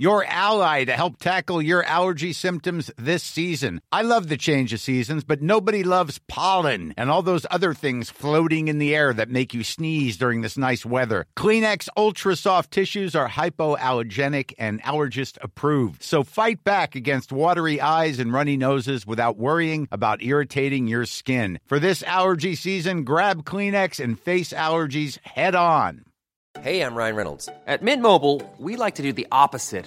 your 0.00 0.24
ally 0.24 0.82
to 0.82 0.92
help 0.92 1.18
tackle 1.18 1.60
your 1.60 1.84
allergy 1.84 2.32
symptoms 2.32 2.90
this 2.96 3.22
season. 3.22 3.82
I 3.92 4.00
love 4.00 4.30
the 4.30 4.38
change 4.38 4.72
of 4.72 4.80
seasons, 4.80 5.24
but 5.24 5.42
nobody 5.42 5.82
loves 5.82 6.18
pollen 6.26 6.94
and 6.96 7.10
all 7.10 7.20
those 7.20 7.44
other 7.50 7.74
things 7.74 8.08
floating 8.08 8.68
in 8.68 8.78
the 8.78 8.96
air 8.96 9.12
that 9.12 9.28
make 9.28 9.52
you 9.52 9.62
sneeze 9.62 10.16
during 10.16 10.40
this 10.40 10.56
nice 10.56 10.86
weather. 10.86 11.26
Kleenex 11.36 11.90
Ultra 11.98 12.34
Soft 12.34 12.70
Tissues 12.70 13.14
are 13.14 13.28
hypoallergenic 13.28 14.54
and 14.58 14.82
allergist 14.84 15.36
approved, 15.42 16.02
so 16.02 16.22
fight 16.22 16.64
back 16.64 16.94
against 16.94 17.30
watery 17.30 17.78
eyes 17.78 18.18
and 18.18 18.32
runny 18.32 18.56
noses 18.56 19.06
without 19.06 19.36
worrying 19.36 19.86
about 19.92 20.22
irritating 20.22 20.86
your 20.86 21.04
skin. 21.04 21.58
For 21.66 21.78
this 21.78 22.02
allergy 22.04 22.54
season, 22.54 23.04
grab 23.04 23.42
Kleenex 23.42 24.02
and 24.02 24.18
face 24.18 24.54
allergies 24.54 25.18
head 25.26 25.54
on. 25.54 26.06
Hey, 26.60 26.82
I'm 26.82 26.94
Ryan 26.96 27.16
Reynolds. 27.16 27.48
At 27.66 27.80
Mint 27.82 28.02
Mobile, 28.02 28.42
we 28.58 28.76
like 28.76 28.96
to 28.96 29.02
do 29.02 29.12
the 29.12 29.26
opposite 29.30 29.86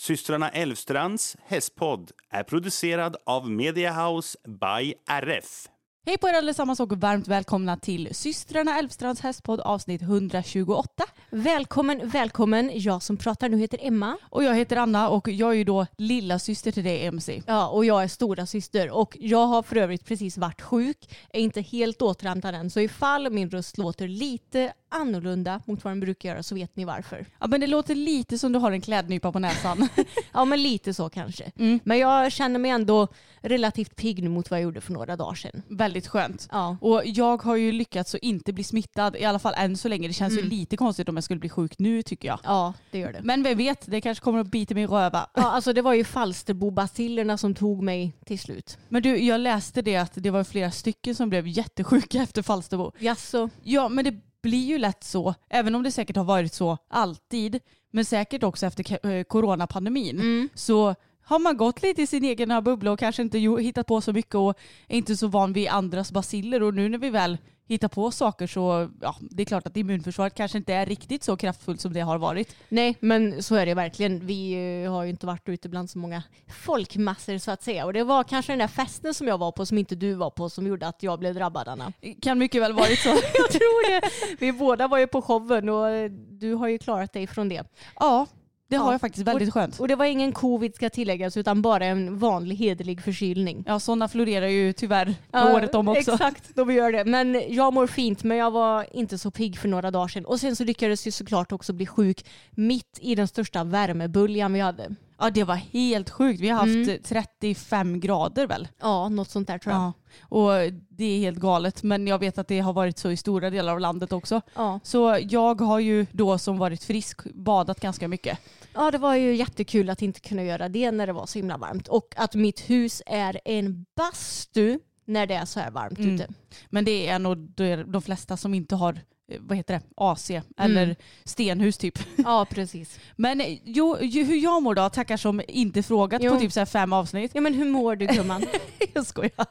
Systrarna 0.00 0.50
Elvstrands 0.50 1.36
hästpodd 1.44 2.10
är 2.30 2.42
producerad 2.42 3.16
av 3.26 3.50
Mediahouse 3.50 4.38
by 4.48 4.94
RF. 5.08 5.68
Hej 6.06 6.18
på 6.18 6.28
er 6.28 6.34
allesammans 6.34 6.80
och 6.80 6.92
varmt 6.92 7.28
välkomna 7.28 7.76
till 7.76 8.14
systrarna 8.14 8.78
Elfstrands 8.78 9.20
hästpodd 9.20 9.60
avsnitt 9.60 10.02
128. 10.02 11.04
Välkommen, 11.30 12.08
välkommen. 12.08 12.70
Jag 12.74 13.02
som 13.02 13.16
pratar 13.16 13.48
nu 13.48 13.58
heter 13.58 13.78
Emma. 13.82 14.16
Och 14.22 14.44
jag 14.44 14.54
heter 14.54 14.76
Anna 14.76 15.08
och 15.08 15.28
jag 15.28 15.50
är 15.50 15.54
ju 15.54 15.64
då 15.64 15.86
lilla 15.98 16.38
syster 16.38 16.72
till 16.72 16.84
dig 16.84 17.06
MC. 17.06 17.42
Ja, 17.46 17.68
och 17.68 17.84
jag 17.84 18.02
är 18.02 18.08
stora 18.08 18.46
syster 18.46 18.90
och 18.90 19.16
jag 19.20 19.46
har 19.46 19.62
för 19.62 19.76
övrigt 19.76 20.04
precis 20.04 20.38
varit 20.38 20.62
sjuk. 20.62 21.16
Är 21.32 21.40
inte 21.40 21.60
helt 21.60 22.02
återhämtad 22.02 22.54
än. 22.54 22.70
Så 22.70 22.80
ifall 22.80 23.30
min 23.30 23.50
röst 23.50 23.78
låter 23.78 24.08
lite 24.08 24.72
annorlunda 24.90 25.62
mot 25.64 25.84
vad 25.84 25.90
den 25.90 26.00
brukar 26.00 26.28
göra 26.28 26.42
så 26.42 26.54
vet 26.54 26.76
ni 26.76 26.84
varför. 26.84 27.26
Ja 27.38 27.46
men 27.46 27.60
det 27.60 27.66
låter 27.66 27.94
lite 27.94 28.38
som 28.38 28.52
du 28.52 28.58
har 28.58 28.72
en 28.72 28.80
klädnypa 28.80 29.32
på 29.32 29.38
näsan. 29.38 29.88
ja 30.32 30.44
men 30.44 30.62
lite 30.62 30.94
så 30.94 31.08
kanske. 31.08 31.52
Mm. 31.58 31.80
Men 31.84 31.98
jag 31.98 32.32
känner 32.32 32.58
mig 32.58 32.70
ändå 32.70 33.08
relativt 33.40 33.96
pigg 33.96 34.22
nu 34.22 34.28
mot 34.28 34.50
vad 34.50 34.58
jag 34.58 34.64
gjorde 34.64 34.80
för 34.80 34.92
några 34.92 35.16
dagar 35.16 35.34
sedan. 35.34 35.62
Väldigt 35.68 36.06
skönt. 36.06 36.48
Ja. 36.50 36.76
Och 36.80 37.02
jag 37.04 37.42
har 37.42 37.56
ju 37.56 37.72
lyckats 37.72 38.14
att 38.14 38.20
inte 38.20 38.52
bli 38.52 38.64
smittad, 38.64 39.16
i 39.16 39.24
alla 39.24 39.38
fall 39.38 39.54
än 39.56 39.76
så 39.76 39.88
länge. 39.88 40.08
Det 40.08 40.14
känns 40.14 40.32
mm. 40.32 40.44
ju 40.44 40.50
lite 40.50 40.76
konstigt 40.76 41.08
om 41.08 41.16
jag 41.16 41.24
skulle 41.24 41.40
bli 41.40 41.48
sjuk 41.48 41.78
nu 41.78 42.02
tycker 42.02 42.28
jag. 42.28 42.38
Ja 42.44 42.74
det 42.90 42.98
gör 42.98 43.12
det. 43.12 43.20
Men 43.22 43.42
vem 43.42 43.58
vet, 43.58 43.90
det 43.90 44.00
kanske 44.00 44.24
kommer 44.24 44.38
att 44.38 44.50
bita 44.50 44.74
mig 44.74 44.82
i 44.82 44.86
röva. 44.86 45.26
Ja 45.34 45.50
alltså 45.50 45.72
det 45.72 45.82
var 45.82 45.94
ju 45.94 46.04
Falsterbobacillerna 46.04 47.38
som 47.38 47.54
tog 47.54 47.82
mig 47.82 48.12
till 48.26 48.38
slut. 48.38 48.78
Men 48.88 49.02
du, 49.02 49.18
jag 49.18 49.40
läste 49.40 49.82
det 49.82 49.96
att 49.96 50.12
det 50.14 50.30
var 50.30 50.44
flera 50.44 50.70
stycken 50.70 51.14
som 51.14 51.28
blev 51.28 51.48
jättesjuka 51.48 52.18
efter 52.22 52.42
Falsterbo. 52.42 52.92
Jaså? 52.98 53.50
Ja 53.62 53.88
men 53.88 54.04
det 54.04 54.29
blir 54.42 54.66
ju 54.66 54.78
lätt 54.78 55.04
så, 55.04 55.34
även 55.48 55.74
om 55.74 55.82
det 55.82 55.90
säkert 55.90 56.16
har 56.16 56.24
varit 56.24 56.54
så 56.54 56.78
alltid, 56.88 57.60
men 57.90 58.04
säkert 58.04 58.42
också 58.42 58.66
efter 58.66 59.06
eh, 59.06 59.24
coronapandemin, 59.24 60.20
mm. 60.20 60.48
så 60.54 60.94
har 61.22 61.38
man 61.38 61.56
gått 61.56 61.82
lite 61.82 62.02
i 62.02 62.06
sin 62.06 62.24
egen 62.24 62.64
bubbla 62.64 62.92
och 62.92 62.98
kanske 62.98 63.22
inte 63.22 63.38
hittat 63.38 63.86
på 63.86 64.00
så 64.00 64.12
mycket 64.12 64.34
och 64.34 64.58
är 64.88 64.98
inte 64.98 65.16
så 65.16 65.26
van 65.26 65.52
vid 65.52 65.68
andras 65.68 66.12
basiller 66.12 66.62
och 66.62 66.74
nu 66.74 66.88
när 66.88 66.98
vi 66.98 67.10
väl 67.10 67.38
hitta 67.70 67.88
på 67.88 68.10
saker 68.10 68.46
så 68.46 68.90
ja, 69.00 69.16
det 69.20 69.42
är 69.42 69.44
klart 69.44 69.66
att 69.66 69.76
immunförsvaret 69.76 70.34
kanske 70.34 70.58
inte 70.58 70.74
är 70.74 70.86
riktigt 70.86 71.24
så 71.24 71.36
kraftfullt 71.36 71.80
som 71.80 71.92
det 71.92 72.00
har 72.00 72.18
varit. 72.18 72.56
Nej, 72.68 72.96
men 73.00 73.42
så 73.42 73.54
är 73.54 73.66
det 73.66 73.74
verkligen. 73.74 74.26
Vi 74.26 74.52
eh, 74.84 74.92
har 74.92 75.04
ju 75.04 75.10
inte 75.10 75.26
varit 75.26 75.48
ute 75.48 75.68
bland 75.68 75.90
så 75.90 75.98
många 75.98 76.22
folkmassor 76.48 77.38
så 77.38 77.50
att 77.50 77.62
säga. 77.62 77.84
Och 77.84 77.92
det 77.92 78.04
var 78.04 78.24
kanske 78.24 78.52
den 78.52 78.58
där 78.58 78.68
festen 78.68 79.14
som 79.14 79.28
jag 79.28 79.38
var 79.38 79.52
på 79.52 79.66
som 79.66 79.78
inte 79.78 79.94
du 79.94 80.14
var 80.14 80.30
på 80.30 80.50
som 80.50 80.66
gjorde 80.66 80.86
att 80.86 81.02
jag 81.02 81.18
blev 81.18 81.34
drabbad 81.34 81.68
Anna. 81.68 81.92
Kan 82.22 82.38
mycket 82.38 82.62
väl 82.62 82.72
varit 82.72 82.98
så. 82.98 83.08
jag 83.34 83.50
tror 83.50 83.90
det. 83.90 84.10
Vi 84.38 84.52
båda 84.52 84.88
var 84.88 84.98
ju 84.98 85.06
på 85.06 85.22
showen 85.22 85.68
och 85.68 86.10
du 86.10 86.54
har 86.54 86.68
ju 86.68 86.78
klarat 86.78 87.12
dig 87.12 87.26
från 87.26 87.48
det. 87.48 87.64
Ja, 87.98 88.26
det 88.70 88.76
har 88.76 88.92
jag 88.92 89.00
faktiskt 89.00 89.26
väldigt 89.26 89.52
skönt. 89.52 89.80
Och 89.80 89.88
det 89.88 89.96
var 89.96 90.04
ingen 90.04 90.32
covid 90.32 90.74
ska 90.74 90.90
tilläggas 90.90 91.36
utan 91.36 91.62
bara 91.62 91.86
en 91.86 92.18
vanlig 92.18 92.56
hederlig 92.56 93.02
förkylning. 93.02 93.64
Ja 93.66 93.80
sådana 93.80 94.08
florerar 94.08 94.46
ju 94.46 94.72
tyvärr 94.72 95.14
ja, 95.32 95.54
året 95.54 95.74
om 95.74 95.88
också. 95.88 96.12
Exakt, 96.12 96.54
de 96.54 96.72
gör 96.72 96.92
det. 96.92 97.04
Men 97.04 97.42
jag 97.48 97.74
mår 97.74 97.86
fint 97.86 98.24
men 98.24 98.36
jag 98.36 98.50
var 98.50 98.86
inte 98.92 99.18
så 99.18 99.30
pigg 99.30 99.58
för 99.58 99.68
några 99.68 99.90
dagar 99.90 100.08
sedan. 100.08 100.24
Och 100.24 100.40
sen 100.40 100.56
så 100.56 100.64
lyckades 100.64 101.06
jag 101.06 101.14
såklart 101.14 101.52
också 101.52 101.72
bli 101.72 101.86
sjuk 101.86 102.26
mitt 102.50 102.98
i 103.00 103.14
den 103.14 103.28
största 103.28 103.64
värmeböljan 103.64 104.52
vi 104.52 104.60
hade. 104.60 104.94
Ja 105.20 105.30
det 105.30 105.44
var 105.44 105.54
helt 105.54 106.10
sjukt. 106.10 106.40
Vi 106.40 106.48
har 106.48 106.56
haft 106.56 106.88
mm. 106.88 106.98
35 107.04 108.00
grader 108.00 108.46
väl? 108.46 108.68
Ja 108.80 109.08
något 109.08 109.30
sånt 109.30 109.48
där 109.48 109.58
tror 109.58 109.74
jag. 109.74 109.82
Ja. 109.82 109.92
Och 110.22 110.72
det 110.88 111.04
är 111.04 111.18
helt 111.18 111.38
galet 111.38 111.82
men 111.82 112.06
jag 112.06 112.18
vet 112.18 112.38
att 112.38 112.48
det 112.48 112.60
har 112.60 112.72
varit 112.72 112.98
så 112.98 113.10
i 113.10 113.16
stora 113.16 113.50
delar 113.50 113.72
av 113.72 113.80
landet 113.80 114.12
också. 114.12 114.40
Ja. 114.54 114.80
Så 114.82 115.18
jag 115.28 115.60
har 115.60 115.80
ju 115.80 116.06
då 116.12 116.38
som 116.38 116.58
varit 116.58 116.84
frisk 116.84 117.24
badat 117.34 117.80
ganska 117.80 118.08
mycket. 118.08 118.38
Ja 118.74 118.90
det 118.90 118.98
var 118.98 119.14
ju 119.14 119.34
jättekul 119.34 119.90
att 119.90 120.02
inte 120.02 120.20
kunna 120.20 120.44
göra 120.44 120.68
det 120.68 120.90
när 120.90 121.06
det 121.06 121.12
var 121.12 121.26
så 121.26 121.38
himla 121.38 121.56
varmt. 121.56 121.88
Och 121.88 122.14
att 122.16 122.34
mitt 122.34 122.60
hus 122.60 123.02
är 123.06 123.40
en 123.44 123.86
bastu 123.96 124.78
när 125.04 125.26
det 125.26 125.34
är 125.34 125.44
så 125.44 125.60
här 125.60 125.70
varmt 125.70 125.98
mm. 125.98 126.14
ute. 126.14 126.28
Men 126.68 126.84
det 126.84 127.08
är 127.08 127.18
nog 127.18 127.38
de 127.86 128.02
flesta 128.02 128.36
som 128.36 128.54
inte 128.54 128.76
har 128.76 129.00
vad 129.38 129.56
heter 129.56 129.74
det, 129.74 129.82
AC 129.96 130.30
eller 130.58 130.82
mm. 130.82 130.96
stenhus 131.24 131.78
typ. 131.78 131.98
Ja 132.16 132.46
precis. 132.50 132.98
Men 133.16 133.40
eh, 133.40 133.58
jo, 133.64 133.96
hur 133.96 134.36
jag 134.36 134.62
mår 134.62 134.74
då, 134.74 134.88
tackar 134.88 135.16
som 135.16 135.42
inte 135.48 135.82
frågat 135.82 136.22
jo. 136.22 136.32
på 136.32 136.40
typ 136.40 136.52
så 136.52 136.66
fem 136.66 136.92
avsnitt. 136.92 137.30
Ja 137.34 137.40
men 137.40 137.54
hur 137.54 137.70
mår 137.70 137.96
du 137.96 138.06
gumman? 138.06 138.44
jag 138.94 139.06
skojar. 139.06 139.46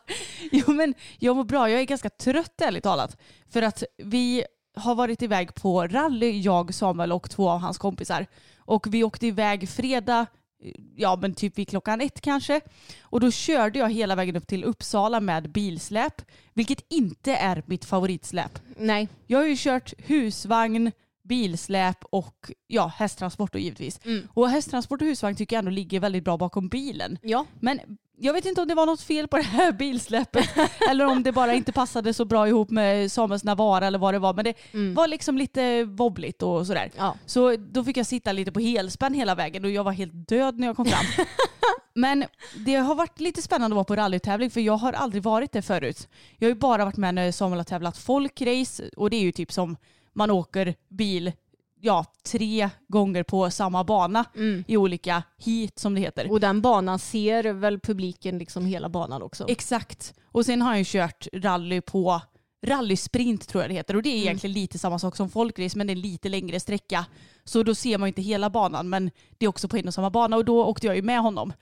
Jo 0.51 0.73
men 0.73 0.93
jag 1.19 1.35
mår 1.35 1.43
bra, 1.43 1.69
jag 1.69 1.81
är 1.81 1.85
ganska 1.85 2.09
trött 2.09 2.61
ärligt 2.61 2.83
talat. 2.83 3.17
För 3.49 3.61
att 3.61 3.83
vi 3.97 4.43
har 4.75 4.95
varit 4.95 5.21
iväg 5.21 5.55
på 5.55 5.87
rally, 5.87 6.39
jag, 6.39 6.73
Samuel 6.73 7.11
och 7.11 7.29
två 7.29 7.49
av 7.49 7.59
hans 7.59 7.77
kompisar. 7.77 8.25
Och 8.57 8.87
vi 8.93 9.03
åkte 9.03 9.27
iväg 9.27 9.69
fredag 9.69 10.25
ja 10.95 11.15
men 11.21 11.33
typ 11.33 11.57
vid 11.57 11.69
klockan 11.69 12.01
ett 12.01 12.21
kanske. 12.21 12.61
Och 13.01 13.19
då 13.19 13.31
körde 13.31 13.79
jag 13.79 13.93
hela 13.93 14.15
vägen 14.15 14.35
upp 14.35 14.47
till 14.47 14.63
Uppsala 14.63 15.19
med 15.19 15.51
bilsläp, 15.51 16.21
vilket 16.53 16.85
inte 16.89 17.35
är 17.35 17.63
mitt 17.65 17.85
favoritsläp. 17.85 18.59
Nej. 18.77 19.07
Jag 19.27 19.39
har 19.39 19.45
ju 19.45 19.55
kört 19.57 19.93
husvagn, 19.97 20.91
bilsläp 21.23 21.97
och 22.03 22.51
ja, 22.67 22.91
hästtransport 22.95 23.53
då 23.53 23.59
givetvis. 23.59 23.99
Mm. 24.05 24.27
Och 24.33 24.49
hästtransport 24.49 25.01
och 25.01 25.07
husvagn 25.07 25.35
tycker 25.35 25.55
jag 25.55 25.59
ändå 25.59 25.71
ligger 25.71 25.99
väldigt 25.99 26.23
bra 26.23 26.37
bakom 26.37 26.69
bilen. 26.69 27.17
Ja. 27.21 27.45
Men 27.59 27.79
jag 28.21 28.33
vet 28.33 28.45
inte 28.45 28.61
om 28.61 28.67
det 28.67 28.75
var 28.75 28.85
något 28.85 29.01
fel 29.01 29.27
på 29.27 29.37
det 29.37 29.43
här 29.43 29.71
bilsläppet 29.71 30.49
eller 30.89 31.05
om 31.05 31.23
det 31.23 31.31
bara 31.31 31.53
inte 31.53 31.71
passade 31.71 32.13
så 32.13 32.25
bra 32.25 32.47
ihop 32.47 32.69
med 32.69 33.11
Samuels 33.11 33.43
Navara 33.43 33.87
eller 33.87 33.99
vad 33.99 34.13
det 34.13 34.19
var. 34.19 34.33
Men 34.33 34.45
det 34.45 34.53
mm. 34.73 34.93
var 34.93 35.07
liksom 35.07 35.37
lite 35.37 35.83
wobbligt 35.83 36.43
och 36.43 36.67
sådär. 36.67 36.91
Ja. 36.97 37.15
Så 37.25 37.55
då 37.57 37.83
fick 37.83 37.97
jag 37.97 38.05
sitta 38.05 38.31
lite 38.31 38.51
på 38.51 38.59
helspänn 38.59 39.13
hela 39.13 39.35
vägen 39.35 39.65
och 39.65 39.71
jag 39.71 39.83
var 39.83 39.91
helt 39.91 40.29
död 40.29 40.59
när 40.59 40.67
jag 40.67 40.75
kom 40.75 40.85
fram. 40.85 41.05
Men 41.93 42.25
det 42.65 42.75
har 42.75 42.95
varit 42.95 43.19
lite 43.19 43.41
spännande 43.41 43.73
att 43.73 43.75
vara 43.75 43.83
på 43.83 43.95
rallytävling 43.95 44.51
för 44.51 44.61
jag 44.61 44.77
har 44.77 44.93
aldrig 44.93 45.23
varit 45.23 45.51
det 45.51 45.61
förut. 45.61 46.07
Jag 46.37 46.47
har 46.47 46.53
ju 46.53 46.59
bara 46.59 46.85
varit 46.85 46.97
med 46.97 47.15
när 47.15 47.31
Samuel 47.31 47.59
har 47.59 47.63
tävlat 47.63 47.97
folkrace 47.97 48.89
och 48.97 49.09
det 49.09 49.17
är 49.17 49.21
ju 49.21 49.31
typ 49.31 49.51
som 49.51 49.77
man 50.13 50.31
åker 50.31 50.75
bil 50.89 51.31
ja, 51.81 52.05
tre 52.23 52.69
gånger 52.87 53.23
på 53.23 53.49
samma 53.49 53.83
bana 53.83 54.25
mm. 54.35 54.63
i 54.67 54.77
olika 54.77 55.23
heat 55.37 55.79
som 55.79 55.95
det 55.95 56.01
heter. 56.01 56.31
Och 56.31 56.39
den 56.39 56.61
banan 56.61 56.99
ser 56.99 57.53
väl 57.53 57.79
publiken 57.79 58.37
liksom 58.37 58.65
hela 58.65 58.89
banan 58.89 59.21
också? 59.21 59.45
Exakt. 59.47 60.13
Och 60.25 60.45
sen 60.45 60.61
har 60.61 60.75
jag 60.75 60.85
kört 60.85 61.27
rally 61.33 61.81
på 61.81 62.21
rallysprint 62.65 63.47
tror 63.47 63.63
jag 63.63 63.69
det 63.69 63.75
heter 63.75 63.95
och 63.95 64.01
det 64.01 64.09
är 64.09 64.13
mm. 64.13 64.23
egentligen 64.23 64.53
lite 64.53 64.79
samma 64.79 64.99
sak 64.99 65.15
som 65.15 65.29
folkrace 65.29 65.77
men 65.77 65.87
det 65.87 65.91
är 65.91 65.95
en 65.95 66.01
lite 66.01 66.29
längre 66.29 66.59
sträcka. 66.59 67.05
Så 67.43 67.63
då 67.63 67.75
ser 67.75 67.97
man 67.97 68.07
inte 68.07 68.21
hela 68.21 68.49
banan 68.49 68.89
men 68.89 69.11
det 69.37 69.45
är 69.45 69.49
också 69.49 69.67
på 69.67 69.77
en 69.77 69.87
och 69.87 69.93
samma 69.93 70.09
bana 70.09 70.35
och 70.35 70.45
då 70.45 70.65
åkte 70.65 70.87
jag 70.87 70.95
ju 70.95 71.01
med 71.01 71.19
honom. 71.19 71.53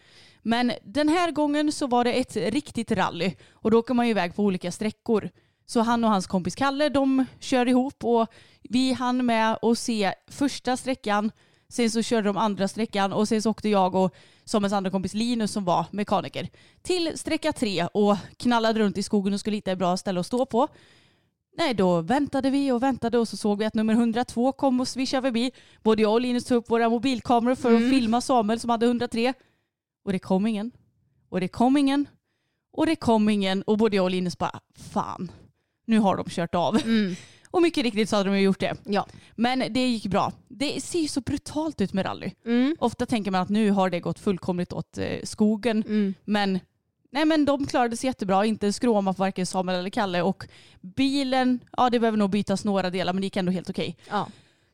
Men 0.42 0.72
den 0.84 1.10
här 1.10 1.32
gången 1.32 1.72
så 1.72 1.88
var 1.88 2.04
det 2.04 2.14
ett 2.14 2.36
riktigt 2.36 2.92
rally 2.92 3.36
och 3.52 3.72
då 3.72 3.80
åker 3.80 3.94
man 3.94 4.06
ju 4.06 4.12
iväg 4.12 4.36
på 4.36 4.44
olika 4.44 4.72
sträckor. 4.72 5.30
Så 5.70 5.82
han 5.82 6.04
och 6.04 6.10
hans 6.10 6.28
kompis 6.28 6.56
Kalle 6.56 6.90
de 6.90 7.26
kör 7.40 7.68
ihop 7.68 8.04
och 8.04 8.28
vi 8.62 8.94
hann 8.94 9.26
med 9.26 9.60
att 9.62 9.80
se 9.80 10.14
första 10.28 10.78
sträckan, 10.78 11.32
sen 11.70 11.92
så 11.92 12.02
körde 12.02 12.28
de 12.28 12.38
andra 12.38 12.68
sträckan 12.68 13.14
och 13.14 13.28
sen 13.28 13.42
så 13.42 13.50
åkte 13.50 13.70
jag 13.70 13.96
och 13.96 14.16
Samuels 14.46 14.74
andra 14.74 14.92
kompis 14.92 15.14
Linus 15.14 15.52
som 15.52 15.66
var 15.66 15.86
mekaniker 15.92 16.50
till 16.82 17.12
sträcka 17.16 17.54
tre 17.54 17.88
och 17.94 18.18
knallade 18.38 18.80
runt 18.80 18.98
i 18.98 19.04
skogen 19.04 19.34
och 19.34 19.40
skulle 19.40 19.56
hitta 19.58 19.72
ett 19.72 19.78
bra 19.78 19.98
ställe 19.98 20.20
att 20.20 20.26
stå 20.26 20.46
på. 20.46 20.68
Nej, 21.58 21.74
då 21.74 22.02
väntade 22.02 22.50
vi 22.50 22.72
och 22.72 22.84
väntade 22.84 23.18
och 23.18 23.28
så 23.28 23.38
såg 23.38 23.60
vi 23.60 23.66
att 23.66 23.74
nummer 23.74 23.94
102 23.94 24.52
kom 24.52 24.80
och 24.80 24.88
svischade 24.88 25.22
förbi. 25.22 25.52
Både 25.84 26.02
jag 26.02 26.12
och 26.14 26.22
Linus 26.22 26.46
tog 26.46 26.58
upp 26.58 26.70
våra 26.70 26.90
mobilkameror 26.90 27.56
för 27.56 27.76
att 27.76 27.90
filma 27.90 28.22
Samuel 28.22 28.60
som 28.60 28.70
hade 28.70 28.86
103. 28.86 29.34
Och 30.06 30.12
det 30.12 30.20
kom 30.20 30.48
ingen. 30.48 30.72
Och 31.30 31.40
det 31.40 31.48
kom 31.48 31.78
ingen. 31.78 32.06
Och 32.72 32.86
det 32.86 32.96
kom 32.96 33.30
ingen. 33.30 33.62
Och 33.62 33.78
både 33.78 33.96
jag 33.96 34.04
och 34.04 34.12
Linus 34.12 34.38
bara, 34.38 34.60
fan, 34.76 35.32
nu 35.88 36.00
har 36.00 36.18
de 36.18 36.26
kört 36.30 36.56
av. 36.56 36.78
Och 37.52 37.62
mycket 37.62 37.84
riktigt 37.84 38.10
så 38.10 38.16
hade 38.16 38.30
de 38.30 38.38
ju 38.38 38.44
gjort 38.44 38.60
det. 38.60 38.76
Ja. 38.84 39.08
Men 39.36 39.74
det 39.74 39.88
gick 39.88 40.06
bra. 40.06 40.32
Det 40.48 40.84
ser 40.84 41.00
ju 41.00 41.08
så 41.08 41.22
brutalt 41.22 41.82
ut 41.82 41.94
med 41.94 42.06
rally. 42.06 42.32
Mm. 42.46 42.76
Ofta 42.80 43.06
tänker 43.06 43.32
man 43.32 43.42
att 43.42 43.50
nu 43.50 43.72
har 43.72 43.90
det 43.90 44.00
gått 44.00 44.20
fullkomligt 44.20 44.74
åt 44.74 44.98
eh, 44.98 45.20
skogen. 45.24 45.84
Mm. 45.88 46.14
Men, 46.26 46.60
nej, 47.12 47.26
men 47.26 47.46
de 47.46 47.66
klarade 47.66 47.98
sig 47.98 48.08
jättebra. 48.08 48.46
Inte 48.46 48.68
en 48.68 48.74
skråma 48.74 49.14
för 49.14 49.20
varken 49.20 49.46
Samuel 49.46 49.80
eller 49.80 49.90
Kalle. 49.90 50.22
Och 50.22 50.48
bilen, 50.82 51.60
ja 51.78 51.90
det 51.90 52.00
behöver 52.00 52.18
nog 52.18 52.30
bytas 52.30 52.66
några 52.66 52.90
delar 52.90 53.14
men 53.14 53.22
det 53.22 53.26
gick 53.26 53.38
ändå 53.38 53.52
helt 53.52 53.70
okej. 53.70 53.98
Ja. 54.10 54.30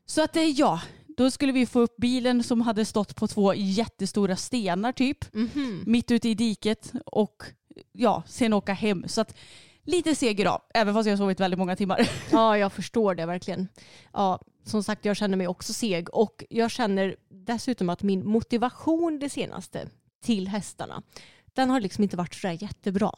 Så 0.05 0.23
att 0.23 0.35
eh, 0.35 0.43
ja, 0.43 0.81
då 1.17 1.31
skulle 1.31 1.51
vi 1.51 1.65
få 1.65 1.79
upp 1.79 1.97
bilen 1.97 2.43
som 2.43 2.61
hade 2.61 2.85
stått 2.85 3.15
på 3.15 3.27
två 3.27 3.53
jättestora 3.53 4.35
stenar 4.35 4.91
typ. 4.91 5.33
Mhm. 5.33 5.83
Mitt 5.85 6.11
ute 6.11 6.29
i 6.29 6.33
diket 6.35 6.93
och 7.05 7.43
ja, 7.91 8.23
sen 8.27 8.53
åka 8.53 8.73
hem. 8.73 9.03
Så 9.07 9.21
att 9.21 9.35
lite 9.83 10.15
seg 10.15 10.39
idag, 10.39 10.61
även 10.73 10.93
fast 10.93 11.07
jag 11.07 11.13
har 11.13 11.17
sovit 11.17 11.39
väldigt 11.39 11.57
många 11.57 11.75
timmar. 11.75 12.09
Ja, 12.31 12.57
jag 12.57 12.73
förstår 12.73 13.15
det 13.15 13.25
verkligen. 13.25 13.67
Ja, 14.13 14.39
som 14.63 14.83
sagt, 14.83 15.05
jag 15.05 15.17
känner 15.17 15.37
mig 15.37 15.47
också 15.47 15.73
seg 15.73 16.09
och 16.15 16.43
jag 16.49 16.71
känner 16.71 17.15
dessutom 17.29 17.89
att 17.89 18.03
min 18.03 18.27
motivation 18.27 19.19
det 19.19 19.29
senaste 19.29 19.87
till 20.23 20.47
hästarna, 20.47 21.03
den 21.53 21.69
har 21.69 21.81
liksom 21.81 22.03
inte 22.03 22.17
varit 22.17 22.33
sådär 22.33 22.57
jättebra. 22.61 23.11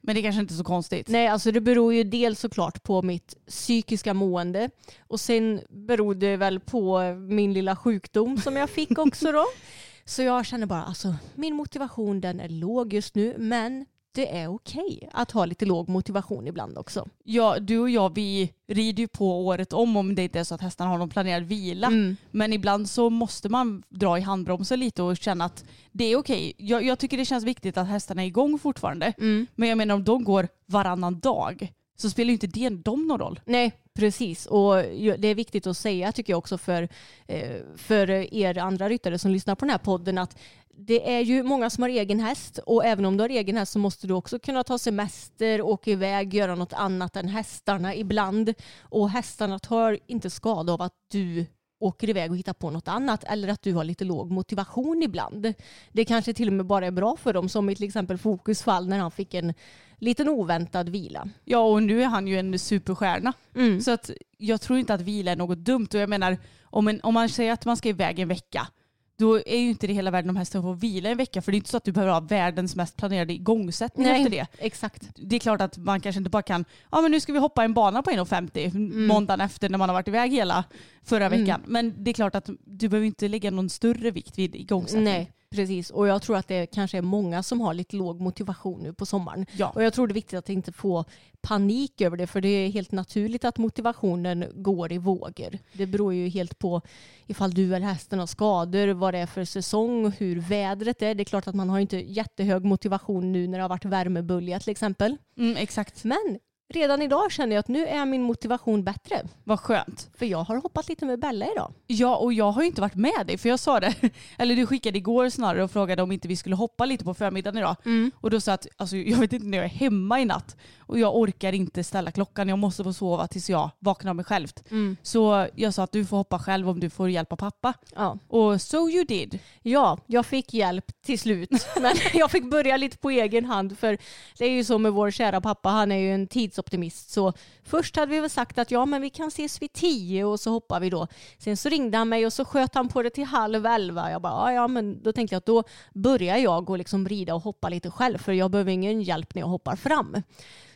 Men 0.00 0.14
det 0.14 0.20
är 0.20 0.22
kanske 0.22 0.40
inte 0.40 0.54
är 0.54 0.56
så 0.56 0.64
konstigt. 0.64 1.08
Nej, 1.08 1.28
alltså 1.28 1.52
det 1.52 1.60
beror 1.60 1.94
ju 1.94 2.04
dels 2.04 2.40
såklart 2.40 2.82
på 2.82 3.02
mitt 3.02 3.34
psykiska 3.46 4.14
mående 4.14 4.70
och 5.00 5.20
sen 5.20 5.60
beror 5.68 6.14
det 6.14 6.36
väl 6.36 6.60
på 6.60 7.00
min 7.14 7.52
lilla 7.52 7.76
sjukdom 7.76 8.38
som 8.38 8.56
jag 8.56 8.70
fick 8.70 8.98
också 8.98 9.32
då. 9.32 9.44
Så 10.04 10.22
jag 10.22 10.46
känner 10.46 10.66
bara, 10.66 10.84
alltså 10.84 11.14
min 11.34 11.54
motivation 11.54 12.20
den 12.20 12.40
är 12.40 12.48
låg 12.48 12.92
just 12.92 13.14
nu, 13.14 13.34
men 13.38 13.86
det 14.18 14.38
är 14.38 14.48
okej 14.48 15.08
att 15.12 15.30
ha 15.30 15.44
lite 15.44 15.66
låg 15.66 15.88
motivation 15.88 16.46
ibland 16.46 16.78
också. 16.78 17.08
Ja, 17.24 17.58
du 17.58 17.78
och 17.78 17.90
jag 17.90 18.14
vi 18.14 18.52
rider 18.68 19.00
ju 19.00 19.08
på 19.08 19.46
året 19.46 19.72
om 19.72 19.96
om 19.96 20.14
det 20.14 20.22
inte 20.22 20.40
är 20.40 20.44
så 20.44 20.54
att 20.54 20.60
hästarna 20.60 20.90
har 20.90 20.98
någon 20.98 21.08
planerad 21.08 21.42
vila. 21.42 21.86
Mm. 21.86 22.16
Men 22.30 22.52
ibland 22.52 22.88
så 22.88 23.10
måste 23.10 23.48
man 23.48 23.82
dra 23.88 24.18
i 24.18 24.20
handbromsen 24.20 24.80
lite 24.80 25.02
och 25.02 25.16
känna 25.16 25.44
att 25.44 25.64
det 25.92 26.04
är 26.04 26.16
okej. 26.16 26.52
Jag, 26.56 26.84
jag 26.84 26.98
tycker 26.98 27.16
det 27.16 27.24
känns 27.24 27.44
viktigt 27.44 27.76
att 27.76 27.88
hästarna 27.88 28.22
är 28.22 28.26
igång 28.26 28.58
fortfarande. 28.58 29.12
Mm. 29.18 29.46
Men 29.54 29.68
jag 29.68 29.78
menar 29.78 29.94
om 29.94 30.04
de 30.04 30.24
går 30.24 30.48
varannan 30.66 31.20
dag 31.20 31.72
så 32.00 32.10
spelar 32.10 32.28
ju 32.28 32.32
inte 32.32 32.46
det 32.46 32.68
dem 32.68 33.06
någon 33.06 33.20
roll. 33.20 33.40
Nej, 33.44 33.72
precis. 33.94 34.46
Och 34.46 34.74
det 35.18 35.28
är 35.28 35.34
viktigt 35.34 35.66
att 35.66 35.76
säga 35.76 36.12
tycker 36.12 36.32
jag 36.32 36.38
också 36.38 36.58
för, 36.58 36.88
eh, 37.26 37.56
för 37.76 38.10
er 38.34 38.58
andra 38.58 38.88
ryttare 38.88 39.18
som 39.18 39.30
lyssnar 39.30 39.54
på 39.54 39.64
den 39.64 39.70
här 39.70 39.78
podden 39.78 40.18
att 40.18 40.38
det 40.80 41.14
är 41.14 41.20
ju 41.20 41.42
många 41.42 41.70
som 41.70 41.82
har 41.82 41.88
egen 41.88 42.20
häst 42.20 42.58
och 42.66 42.84
även 42.84 43.04
om 43.04 43.16
du 43.16 43.22
har 43.22 43.28
egen 43.28 43.56
häst 43.56 43.72
så 43.72 43.78
måste 43.78 44.06
du 44.06 44.14
också 44.14 44.38
kunna 44.38 44.64
ta 44.64 44.78
semester, 44.78 45.62
åka 45.62 45.90
iväg, 45.90 46.34
göra 46.34 46.54
något 46.54 46.72
annat 46.72 47.16
än 47.16 47.28
hästarna 47.28 47.94
ibland. 47.94 48.54
Och 48.80 49.10
hästarna 49.10 49.58
tar 49.58 49.98
inte 50.06 50.30
skada 50.30 50.72
av 50.72 50.82
att 50.82 50.94
du 51.10 51.46
åker 51.78 52.10
iväg 52.10 52.30
och 52.30 52.36
hittar 52.36 52.52
på 52.52 52.70
något 52.70 52.88
annat 52.88 53.24
eller 53.24 53.48
att 53.48 53.62
du 53.62 53.74
har 53.74 53.84
lite 53.84 54.04
låg 54.04 54.30
motivation 54.30 55.02
ibland. 55.02 55.54
Det 55.92 56.04
kanske 56.04 56.32
till 56.34 56.48
och 56.48 56.54
med 56.54 56.66
bara 56.66 56.86
är 56.86 56.90
bra 56.90 57.16
för 57.16 57.32
dem 57.32 57.48
som 57.48 57.70
i 57.70 57.76
till 57.76 57.86
exempel 57.86 58.18
Fokus 58.18 58.62
fall 58.62 58.88
när 58.88 58.98
han 58.98 59.10
fick 59.10 59.34
en 59.34 59.54
liten 59.98 60.28
oväntad 60.28 60.88
vila. 60.88 61.28
Ja 61.44 61.58
och 61.58 61.82
nu 61.82 62.02
är 62.02 62.06
han 62.06 62.26
ju 62.26 62.38
en 62.38 62.58
superstjärna. 62.58 63.32
Mm. 63.54 63.80
Så 63.80 63.90
att 63.90 64.10
jag 64.38 64.60
tror 64.60 64.78
inte 64.78 64.94
att 64.94 65.00
vila 65.00 65.32
är 65.32 65.36
något 65.36 65.58
dumt. 65.58 65.88
Och 65.94 66.00
jag 66.00 66.08
menar 66.08 66.38
om, 66.62 66.88
en, 66.88 67.00
om 67.02 67.14
man 67.14 67.28
säger 67.28 67.52
att 67.52 67.64
man 67.64 67.76
ska 67.76 67.88
iväg 67.88 68.18
en 68.18 68.28
vecka 68.28 68.68
då 69.18 69.36
är 69.36 69.58
ju 69.58 69.68
inte 69.68 69.86
det 69.86 69.92
hela 69.92 70.10
världen 70.10 70.30
om 70.30 70.36
hästen 70.36 70.62
får 70.62 70.74
vila 70.74 71.08
en 71.10 71.16
vecka. 71.16 71.42
För 71.42 71.52
det 71.52 71.56
är 71.56 71.58
inte 71.58 71.70
så 71.70 71.76
att 71.76 71.84
du 71.84 71.92
behöver 71.92 72.12
ha 72.12 72.20
världens 72.20 72.76
mest 72.76 72.96
planerade 72.96 73.32
igångsättning 73.32 74.06
efter 74.06 74.30
det. 74.30 74.46
exakt. 74.58 75.08
Det 75.16 75.36
är 75.36 75.40
klart 75.40 75.60
att 75.60 75.76
man 75.78 76.00
kanske 76.00 76.18
inte 76.18 76.30
bara 76.30 76.42
kan, 76.42 76.64
ja 76.92 77.00
men 77.00 77.10
nu 77.10 77.20
ska 77.20 77.32
vi 77.32 77.38
hoppa 77.38 77.64
en 77.64 77.74
bana 77.74 78.02
på 78.02 78.10
1,50 78.10 79.06
måndagen 79.06 79.40
efter 79.40 79.68
när 79.68 79.78
man 79.78 79.88
har 79.88 79.94
varit 79.94 80.08
iväg 80.08 80.32
hela 80.32 80.64
förra 81.02 81.26
Mm. 81.26 81.40
veckan. 81.40 81.62
Men 81.66 82.04
det 82.04 82.10
är 82.10 82.12
klart 82.12 82.34
att 82.34 82.50
du 82.64 82.88
behöver 82.88 83.06
inte 83.06 83.28
lägga 83.28 83.50
någon 83.50 83.68
större 83.70 84.10
vikt 84.10 84.38
vid 84.38 84.54
igångsättning. 84.56 85.04
Nej, 85.04 85.32
precis. 85.50 85.90
Och 85.90 86.08
jag 86.08 86.22
tror 86.22 86.36
att 86.36 86.48
det 86.48 86.66
kanske 86.66 86.98
är 86.98 87.02
många 87.02 87.42
som 87.42 87.60
har 87.60 87.74
lite 87.74 87.96
låg 87.96 88.20
motivation 88.20 88.82
nu 88.82 88.92
på 88.92 89.06
sommaren. 89.06 89.46
Ja. 89.56 89.72
Och 89.74 89.82
jag 89.82 89.92
tror 89.92 90.06
det 90.06 90.12
är 90.12 90.14
viktigt 90.14 90.38
att 90.38 90.48
inte 90.48 90.72
få 90.72 91.04
panik 91.40 92.00
över 92.00 92.16
det 92.16 92.26
för 92.26 92.40
det 92.40 92.48
är 92.48 92.70
helt 92.70 92.92
naturligt 92.92 93.44
att 93.44 93.58
motivationen 93.58 94.44
går 94.54 94.92
i 94.92 94.98
vågor. 94.98 95.58
Det 95.72 95.86
beror 95.86 96.14
ju 96.14 96.28
helt 96.28 96.58
på 96.58 96.80
ifall 97.26 97.54
du 97.54 97.76
eller 97.76 97.86
hästen 97.86 98.18
har 98.18 98.26
skador, 98.26 98.88
vad 98.88 99.14
det 99.14 99.18
är 99.18 99.26
för 99.26 99.44
säsong 99.44 100.12
hur 100.18 100.40
vädret 100.40 101.02
är. 101.02 101.14
Det 101.14 101.22
är 101.22 101.24
klart 101.24 101.48
att 101.48 101.54
man 101.54 101.70
har 101.70 101.78
inte 101.78 101.96
jättehög 101.96 102.64
motivation 102.64 103.32
nu 103.32 103.46
när 103.46 103.58
det 103.58 103.64
har 103.64 103.68
varit 103.68 103.84
värmebölja 103.84 104.60
till 104.60 104.70
exempel. 104.70 105.16
Mm, 105.36 105.56
exakt. 105.56 106.04
Men 106.04 106.38
redan 106.68 107.02
idag 107.02 107.32
känner 107.32 107.56
jag 107.56 107.60
att 107.60 107.68
nu 107.68 107.86
är 107.86 108.04
min 108.06 108.22
motivation 108.22 108.84
bättre. 108.84 109.22
Vad 109.44 109.60
skönt. 109.60 110.10
För 110.18 110.26
jag 110.26 110.38
har 110.44 110.56
hoppat 110.56 110.88
lite 110.88 111.06
med 111.06 111.20
Bella 111.20 111.46
idag. 111.52 111.72
Ja, 111.86 112.16
och 112.16 112.32
jag 112.32 112.52
har 112.52 112.62
ju 112.62 112.68
inte 112.68 112.80
varit 112.80 112.94
med 112.94 113.26
dig 113.26 113.38
för 113.38 113.48
jag 113.48 113.58
sa 113.58 113.80
det, 113.80 113.94
eller 114.38 114.56
du 114.56 114.66
skickade 114.66 114.98
igår 114.98 115.28
snarare 115.28 115.64
och 115.64 115.70
frågade 115.70 116.02
om 116.02 116.12
inte 116.12 116.28
vi 116.28 116.36
skulle 116.36 116.56
hoppa 116.56 116.86
lite 116.86 117.04
på 117.04 117.14
förmiddagen 117.14 117.58
idag. 117.58 117.76
Och 118.14 118.30
då 118.30 118.40
sa 118.40 118.50
jag 118.50 118.54
att 118.54 118.66
alltså, 118.76 118.96
jag 118.96 119.18
vet 119.18 119.32
inte 119.32 119.46
när 119.46 119.58
jag 119.58 119.64
är 119.64 119.68
hemma 119.70 120.20
i 120.20 120.24
natt 120.24 120.56
och 120.88 120.98
jag 120.98 121.16
orkar 121.16 121.52
inte 121.52 121.84
ställa 121.84 122.10
klockan, 122.12 122.48
jag 122.48 122.58
måste 122.58 122.84
få 122.84 122.92
sova 122.92 123.26
tills 123.26 123.50
jag 123.50 123.70
vaknar 123.78 124.10
av 124.10 124.16
mig 124.16 124.24
självt. 124.24 124.64
Så 125.02 125.46
jag 125.54 125.74
sa 125.74 125.82
att 125.82 125.92
du 125.92 126.06
får 126.06 126.16
hoppa 126.16 126.38
själv 126.38 126.68
om 126.68 126.80
du 126.80 126.90
får 126.90 127.10
hjälp 127.10 127.32
av 127.32 127.36
pappa. 127.36 127.74
Ja. 127.94 128.18
Och 128.28 128.62
so 128.62 128.88
you 128.88 129.04
did. 129.04 129.38
Ja, 129.62 129.98
jag 130.06 130.26
fick 130.26 130.54
hjälp 130.54 131.02
till 131.02 131.18
slut. 131.18 131.50
Men 131.80 131.96
jag 132.14 132.30
fick 132.30 132.50
börja 132.50 132.76
lite 132.76 132.98
på 132.98 133.10
egen 133.10 133.44
hand. 133.44 133.78
För 133.78 133.98
det 134.38 134.44
är 134.44 134.50
ju 134.50 134.64
så 134.64 134.78
med 134.78 134.92
vår 134.92 135.10
kära 135.10 135.40
pappa, 135.40 135.68
han 135.68 135.92
är 135.92 135.96
ju 135.96 136.14
en 136.14 136.26
tidsoptimist. 136.26 137.10
Så 137.10 137.32
först 137.64 137.96
hade 137.96 138.12
vi 138.12 138.20
väl 138.20 138.30
sagt 138.30 138.58
att 138.58 138.70
ja, 138.70 138.86
men 138.86 139.02
vi 139.02 139.10
kan 139.10 139.28
ses 139.28 139.62
vid 139.62 139.72
tio 139.72 140.24
och 140.24 140.40
så 140.40 140.50
hoppar 140.50 140.80
vi 140.80 140.90
då. 140.90 141.06
Sen 141.38 141.56
så 141.56 141.68
ringde 141.68 141.98
han 141.98 142.08
mig 142.08 142.26
och 142.26 142.32
så 142.32 142.44
sköt 142.44 142.74
han 142.74 142.88
på 142.88 143.02
det 143.02 143.10
till 143.10 143.24
halv 143.24 143.66
elva. 143.66 144.10
Jag 144.10 144.22
bara, 144.22 144.52
ja 144.52 144.68
men 144.68 145.02
då 145.02 145.12
tänkte 145.12 145.34
jag 145.34 145.38
att 145.38 145.46
då 145.46 145.64
börjar 145.94 146.36
jag 146.36 146.70
och 146.70 146.78
liksom 146.78 147.08
rida 147.08 147.34
och 147.34 147.42
hoppa 147.42 147.68
lite 147.68 147.90
själv. 147.90 148.18
För 148.18 148.32
jag 148.32 148.50
behöver 148.50 148.72
ingen 148.72 149.02
hjälp 149.02 149.34
när 149.34 149.42
jag 149.42 149.48
hoppar 149.48 149.76
fram. 149.76 150.16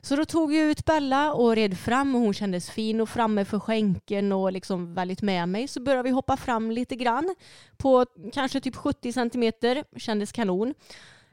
Så 0.05 0.17
då 0.17 0.25
tog 0.25 0.55
jag 0.55 0.71
ut 0.71 0.85
Bella 0.85 1.33
och 1.33 1.57
red 1.57 1.79
fram 1.79 2.15
och 2.15 2.21
hon 2.21 2.35
kändes 2.35 2.71
fin 2.71 3.01
och 3.01 3.09
framme 3.09 3.45
för 3.45 3.59
skänken 3.59 4.33
och 4.33 4.53
liksom 4.53 4.95
väldigt 4.95 5.23
med 5.23 5.49
mig. 5.49 5.69
Så 5.69 5.81
började 5.81 6.03
vi 6.03 6.11
hoppa 6.11 6.37
fram 6.37 6.71
lite 6.71 6.97
grann 6.97 7.35
på 7.77 8.07
kanske 8.33 8.61
typ 8.61 8.77
70 8.77 9.13
centimeter. 9.13 9.85
Kändes 9.97 10.33
kanon. 10.33 10.75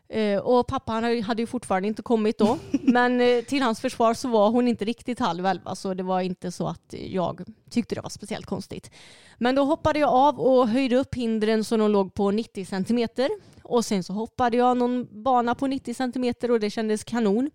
Eh, 0.09 0.39
och 0.39 0.67
pappa 0.67 0.91
han 0.91 1.23
hade 1.23 1.41
ju 1.41 1.47
fortfarande 1.47 1.87
inte 1.87 2.01
kommit 2.01 2.37
då. 2.37 2.57
Men 2.81 3.21
eh, 3.21 3.43
till 3.43 3.61
hans 3.61 3.79
försvar 3.81 4.13
så 4.13 4.27
var 4.27 4.49
hon 4.49 4.67
inte 4.67 4.85
riktigt 4.85 5.19
halv 5.19 5.45
elva 5.45 5.75
så 5.75 5.93
det 5.93 6.03
var 6.03 6.21
inte 6.21 6.51
så 6.51 6.67
att 6.67 6.93
jag 7.09 7.45
tyckte 7.69 7.95
det 7.95 8.01
var 8.01 8.09
speciellt 8.09 8.45
konstigt. 8.45 8.91
Men 9.37 9.55
då 9.55 9.63
hoppade 9.63 9.99
jag 9.99 10.09
av 10.09 10.39
och 10.39 10.67
höjde 10.67 10.95
upp 10.95 11.15
hindren 11.15 11.63
så 11.63 11.77
de 11.77 11.91
låg 11.91 12.13
på 12.13 12.31
90 12.31 12.65
centimeter. 12.65 13.29
Och 13.63 13.85
sen 13.85 14.03
så 14.03 14.13
hoppade 14.13 14.57
jag 14.57 14.77
någon 14.77 15.23
bana 15.23 15.55
på 15.55 15.67
90 15.67 15.93
centimeter 15.93 16.51
och 16.51 16.59
det 16.59 16.69
kändes 16.69 17.03
kanon. 17.03 17.51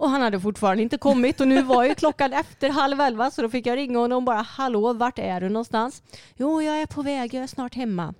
Och 0.00 0.10
han 0.10 0.20
hade 0.20 0.40
fortfarande 0.40 0.82
inte 0.82 0.98
kommit 0.98 1.40
och 1.40 1.48
nu 1.48 1.62
var 1.62 1.84
ju 1.84 1.94
klockan 1.94 2.32
efter 2.32 2.68
halv 2.68 3.00
elva 3.00 3.30
så 3.30 3.42
då 3.42 3.48
fick 3.48 3.66
jag 3.66 3.76
ringa 3.76 3.98
honom 3.98 4.16
och 4.16 4.22
bara 4.22 4.42
hallå 4.42 4.92
vart 4.92 5.18
är 5.18 5.40
du 5.40 5.48
någonstans? 5.48 6.02
Jo 6.36 6.62
jag 6.62 6.82
är 6.82 6.86
på 6.86 7.02
väg, 7.02 7.34
jag 7.34 7.42
är 7.42 7.46
snart 7.46 7.74
hemma. 7.74 8.14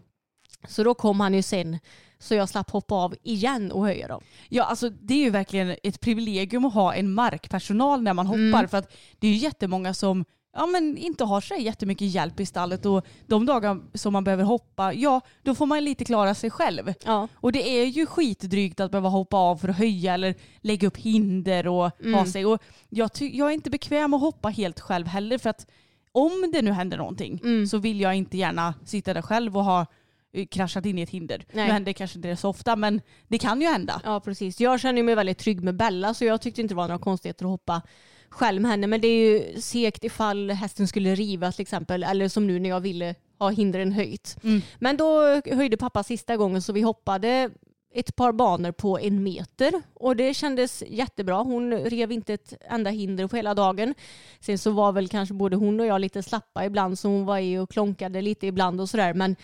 Så 0.68 0.84
då 0.84 0.94
kom 0.94 1.20
han 1.20 1.34
ju 1.34 1.42
sen 1.42 1.78
så 2.18 2.34
jag 2.34 2.48
slapp 2.48 2.70
hoppa 2.70 2.94
av 2.94 3.14
igen 3.22 3.72
och 3.72 3.86
höja 3.86 4.08
dem. 4.08 4.22
Ja, 4.48 4.64
alltså 4.64 4.90
det 4.90 5.14
är 5.14 5.18
ju 5.18 5.30
verkligen 5.30 5.76
ett 5.82 6.00
privilegium 6.00 6.64
att 6.64 6.74
ha 6.74 6.94
en 6.94 7.12
markpersonal 7.12 8.02
när 8.02 8.14
man 8.14 8.26
hoppar. 8.26 8.66
För 8.66 8.78
att 8.78 8.92
det 9.18 9.26
är 9.26 9.30
ju 9.30 9.36
jättemånga 9.36 9.94
som 9.94 10.24
ja, 10.52 10.66
men 10.66 10.98
inte 10.98 11.24
har 11.24 11.40
så 11.40 11.54
jättemycket 11.54 12.08
hjälp 12.08 12.40
i 12.40 12.46
stallet 12.46 12.86
och 12.86 13.06
de 13.26 13.46
dagar 13.46 13.80
som 13.94 14.12
man 14.12 14.24
behöver 14.24 14.44
hoppa, 14.44 14.92
ja 14.92 15.20
då 15.42 15.54
får 15.54 15.66
man 15.66 15.84
lite 15.84 16.04
klara 16.04 16.34
sig 16.34 16.50
själv. 16.50 16.92
Ja. 17.04 17.28
Och 17.34 17.52
det 17.52 17.68
är 17.68 17.84
ju 17.84 18.06
skitdrygt 18.06 18.80
att 18.80 18.90
behöva 18.90 19.08
hoppa 19.08 19.36
av 19.36 19.56
för 19.56 19.68
att 19.68 19.76
höja 19.76 20.14
eller 20.14 20.34
lägga 20.60 20.88
upp 20.88 20.96
hinder 20.96 21.68
och 21.68 21.90
ha 22.14 22.26
sig. 22.26 22.46
Och 22.46 22.62
jag, 22.88 23.10
jag 23.18 23.48
är 23.48 23.54
inte 23.54 23.70
bekväm 23.70 24.14
att 24.14 24.20
hoppa 24.20 24.48
helt 24.48 24.80
själv 24.80 25.06
heller 25.06 25.38
för 25.38 25.50
att 25.50 25.66
om 26.12 26.50
det 26.52 26.62
nu 26.62 26.72
händer 26.72 26.96
någonting 26.96 27.40
så 27.66 27.78
vill 27.78 28.00
jag 28.00 28.14
inte 28.14 28.36
gärna 28.36 28.74
sitta 28.84 29.14
där 29.14 29.22
själv 29.22 29.56
och 29.56 29.64
ha 29.64 29.86
eh, 30.32 30.46
kraschat 30.46 30.86
in 30.86 30.98
i 30.98 31.02
ett 31.02 31.10
hinder. 31.10 31.44
Nej. 31.52 31.66
Nu 31.66 31.72
händer 31.72 31.92
kanske 31.92 32.18
inte 32.18 32.28
det 32.28 32.36
så 32.36 32.48
ofta 32.48 32.76
men 32.76 33.00
det 33.28 33.38
kan 33.38 33.60
ju 33.60 33.66
hända. 33.68 34.00
Ja 34.04 34.20
precis. 34.20 34.60
Jag 34.60 34.80
känner 34.80 35.02
mig 35.02 35.14
väldigt 35.14 35.38
trygg 35.38 35.62
med 35.62 35.76
Bella 35.76 36.14
så 36.14 36.24
jag 36.24 36.40
tyckte 36.40 36.60
inte 36.60 36.74
det 36.74 36.76
var 36.76 36.88
några 36.88 36.98
konstigheter 36.98 37.44
att 37.44 37.50
hoppa 37.50 37.82
själv 38.30 38.62
med 38.62 38.70
henne. 38.70 38.86
Men 38.86 39.00
det 39.00 39.08
är 39.08 39.30
ju 39.30 39.60
segt 39.60 40.04
ifall 40.04 40.50
hästen 40.50 40.88
skulle 40.88 41.14
riva 41.14 41.52
till 41.52 41.62
exempel. 41.62 42.02
Eller 42.02 42.28
som 42.28 42.46
nu 42.46 42.58
när 42.58 42.70
jag 42.70 42.80
ville 42.80 43.14
ha 43.38 43.50
hindren 43.50 43.92
höjt. 43.92 44.36
Men 44.78 44.96
då 44.96 45.40
höjde 45.46 45.76
pappa 45.76 46.02
sista 46.02 46.36
gången 46.36 46.62
så 46.62 46.72
vi 46.72 46.80
hoppade 46.80 47.50
ett 47.94 48.16
par 48.16 48.32
banor 48.32 48.72
på 48.72 48.98
en 48.98 49.22
meter 49.22 49.72
och 49.94 50.16
det 50.16 50.34
kändes 50.34 50.82
jättebra. 50.86 51.36
Hon 51.36 51.72
rev 51.72 52.12
inte 52.12 52.34
ett 52.34 52.54
enda 52.60 52.90
hinder 52.90 53.26
på 53.26 53.36
hela 53.36 53.54
dagen. 53.54 53.94
Sen 54.40 54.58
så 54.58 54.70
var 54.70 54.92
väl 54.92 55.08
kanske 55.08 55.34
både 55.34 55.56
hon 55.56 55.80
och 55.80 55.86
jag 55.86 56.00
lite 56.00 56.22
slappa 56.22 56.64
ibland 56.64 56.98
så 56.98 57.08
hon 57.08 57.24
var 57.24 57.38
i 57.38 57.58
och 57.58 57.70
klonkade 57.70 58.22
lite 58.22 58.46
ibland 58.46 58.80
och 58.80 58.88
sådär 58.88 59.14
men 59.14 59.36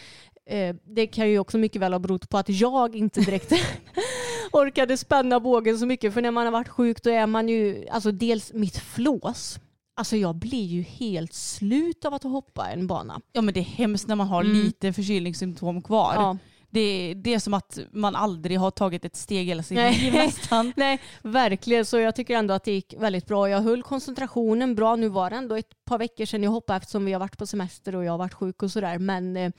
eh, 0.47 0.77
det 0.85 1.07
kan 1.07 1.31
ju 1.31 1.39
också 1.39 1.59
mycket 1.59 1.83
väl 1.83 1.93
ha 1.93 1.99
berott 1.99 2.29
på 2.29 2.39
att 2.39 2.49
jag 2.49 2.97
inte 2.97 3.21
direkt 3.21 3.53
orkade 4.57 4.97
spänna 4.97 5.41
bågen 5.41 5.79
så 5.79 5.87
mycket 5.87 6.15
för 6.15 6.23
när 6.23 6.31
man 6.31 6.45
har 6.45 6.53
varit 6.53 6.69
sjuk 6.69 7.03
då 7.03 7.11
är 7.11 7.27
man 7.27 7.49
ju, 7.49 7.89
alltså 7.91 8.13
dels 8.13 8.53
mitt 8.53 8.77
flås 8.79 9.59
Alltså 9.99 10.17
jag 10.17 10.35
blir 10.35 10.65
ju 10.65 10.83
helt 10.83 11.33
slut 11.33 12.05
av 12.05 12.15
att 12.15 12.23
hoppa 12.23 12.69
en 12.71 12.87
bana. 12.87 13.21
Ja 13.33 13.41
men 13.43 13.55
det 13.55 13.61
är 13.61 13.65
hemskt 13.65 14.09
när 14.09 14.17
man 14.17 14.27
har 14.27 14.45
Mm. 14.45 14.57
lite 14.57 14.93
förkylningssymptom 14.93 15.83
kvar. 15.83 16.13
Ja. 16.15 16.37
Det, 16.71 17.15
det 17.17 17.35
är 17.35 17.39
som 17.39 17.55
att 17.55 17.79
man 17.93 18.17
aldrig 18.17 18.59
har 18.59 18.71
tagit 18.71 19.05
ett 19.05 19.17
steg 19.17 19.47
hela 19.47 19.63
sitt 19.63 19.77
Nej. 19.77 19.99
liv 20.01 20.13
nästan. 20.25 20.73
Nej, 20.77 21.01
verkligen. 21.23 21.85
Så 21.85 21.99
jag 21.99 22.17
tycker 22.17 22.37
ändå 22.37 22.55
att 22.55 22.65
det 22.65 22.73
gick 22.73 22.95
väldigt 22.99 23.27
bra. 23.27 23.51
Jag 23.51 23.61
höll 23.61 23.83
koncentrationen 23.83 24.75
bra. 24.75 24.97
Nu 24.97 25.09
var 25.09 25.31
det 25.31 25.37
ändå 25.37 25.55
ett 25.55 25.85
par 25.85 25.99
veckor 25.99 26.25
sedan 26.25 26.43
jag 26.43 26.51
hoppade 26.51 26.77
eftersom 26.77 27.05
vi 27.05 27.13
har 27.13 27.21
varit 27.21 27.39
på 27.39 27.47
semester 27.47 27.97
och 27.97 28.05
jag 28.05 28.13
har 28.13 28.19
varit 28.19 28.35
sjuk 28.35 28.63
och 28.63 28.71
sådär. 28.71 28.99
Men 28.99 29.37
eh, 29.37 29.53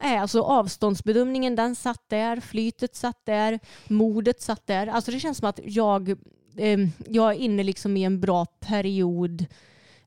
Nej, 0.00 0.18
alltså 0.18 0.40
avståndsbedömningen 0.42 1.56
den 1.56 1.74
satt 1.74 2.08
där, 2.08 2.40
flytet 2.40 2.96
satt 2.96 3.26
där, 3.26 3.60
modet 3.88 4.40
satt 4.40 4.66
där. 4.66 4.86
Alltså 4.86 5.10
det 5.10 5.20
känns 5.20 5.38
som 5.38 5.48
att 5.48 5.60
jag, 5.64 6.08
eh, 6.56 6.78
jag 7.06 7.30
är 7.34 7.38
inne 7.38 7.62
liksom 7.62 7.96
i 7.96 8.04
en 8.04 8.20
bra 8.20 8.44
period 8.44 9.46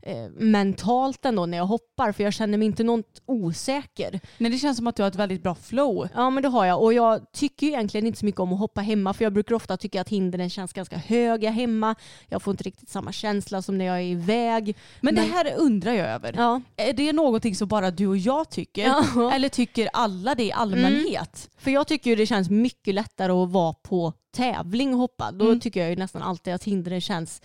eh, 0.02 0.30
mentalt 0.38 1.26
ändå 1.26 1.46
när 1.46 1.58
jag 1.58 1.66
hoppar 1.66 2.12
för 2.12 2.24
jag 2.24 2.34
känner 2.34 2.58
mig 2.58 2.66
inte 2.66 2.84
något 2.84 3.22
osäker. 3.26 4.20
Nej, 4.38 4.52
det 4.52 4.58
känns 4.58 4.78
som 4.78 4.88
att 4.88 4.96
du 4.96 5.04
har 5.04 5.08
ett 5.08 5.16
väldigt 5.16 5.44
bra 5.44 5.56
flow. 5.56 6.08
Ja 6.16 6.30
men 6.30 6.44
det 6.44 6.50
har 6.50 6.66
jag 6.66 6.82
och 6.82 6.94
jag 6.94 7.32
tycker 7.32 7.68
egentligen 7.68 8.08
inte 8.08 8.20
så 8.20 8.26
mycket 8.26 8.40
om 8.42 8.54
att 8.54 8.60
hoppa 8.60 8.82
hemma 8.82 9.14
för 9.14 9.26
jag 9.26 9.34
brukar 9.34 9.56
ofta 9.56 9.78
tycka 9.78 10.02
att 10.02 10.10
hindren 10.10 10.50
känns 10.50 10.74
ganska 10.74 10.98
höga 10.98 11.50
hemma. 11.50 11.96
Jag 12.28 12.42
får 12.42 12.52
inte 12.52 12.64
riktigt 12.64 12.90
samma 12.90 13.12
känsla 13.12 13.62
som 13.62 13.78
när 13.78 13.86
jag 13.86 13.98
är 13.98 14.02
iväg. 14.04 14.66
Men, 15.02 15.16
Men- 15.16 15.16
det 15.16 15.32
här 15.32 15.54
undrar 15.58 15.94
jag 15.94 16.08
över. 16.08 16.34
Ja, 16.38 16.62
Är 16.78 16.94
det 16.94 17.14
någonting 17.14 17.56
som 17.56 17.68
bara 17.68 17.92
du 17.92 18.08
och 18.08 18.18
jag 18.18 18.50
tycker? 18.50 18.84
Ja. 19.16 19.32
Eller 19.36 19.50
tycker 19.50 19.90
alla 19.94 20.36
det 20.36 20.44
i 20.44 20.52
allmänhet? 20.52 21.50
för 21.58 21.72
jag 21.72 21.88
tycker 21.88 22.16
det 22.16 22.26
känns 22.26 22.50
mycket 22.50 22.94
lättare 22.96 23.32
att 23.32 23.50
vara 23.52 23.74
på 23.74 24.14
tävling 24.36 24.94
och 24.94 25.00
hoppa. 25.00 25.32
Då 25.32 25.46
Mm. 25.46 25.60
tycker 25.60 25.80
jag 25.80 25.90
ju 25.90 25.96
nästan 25.96 26.22
alltid 26.22 26.54
att 26.54 26.64
hindren 26.64 27.02
känns 27.02 27.42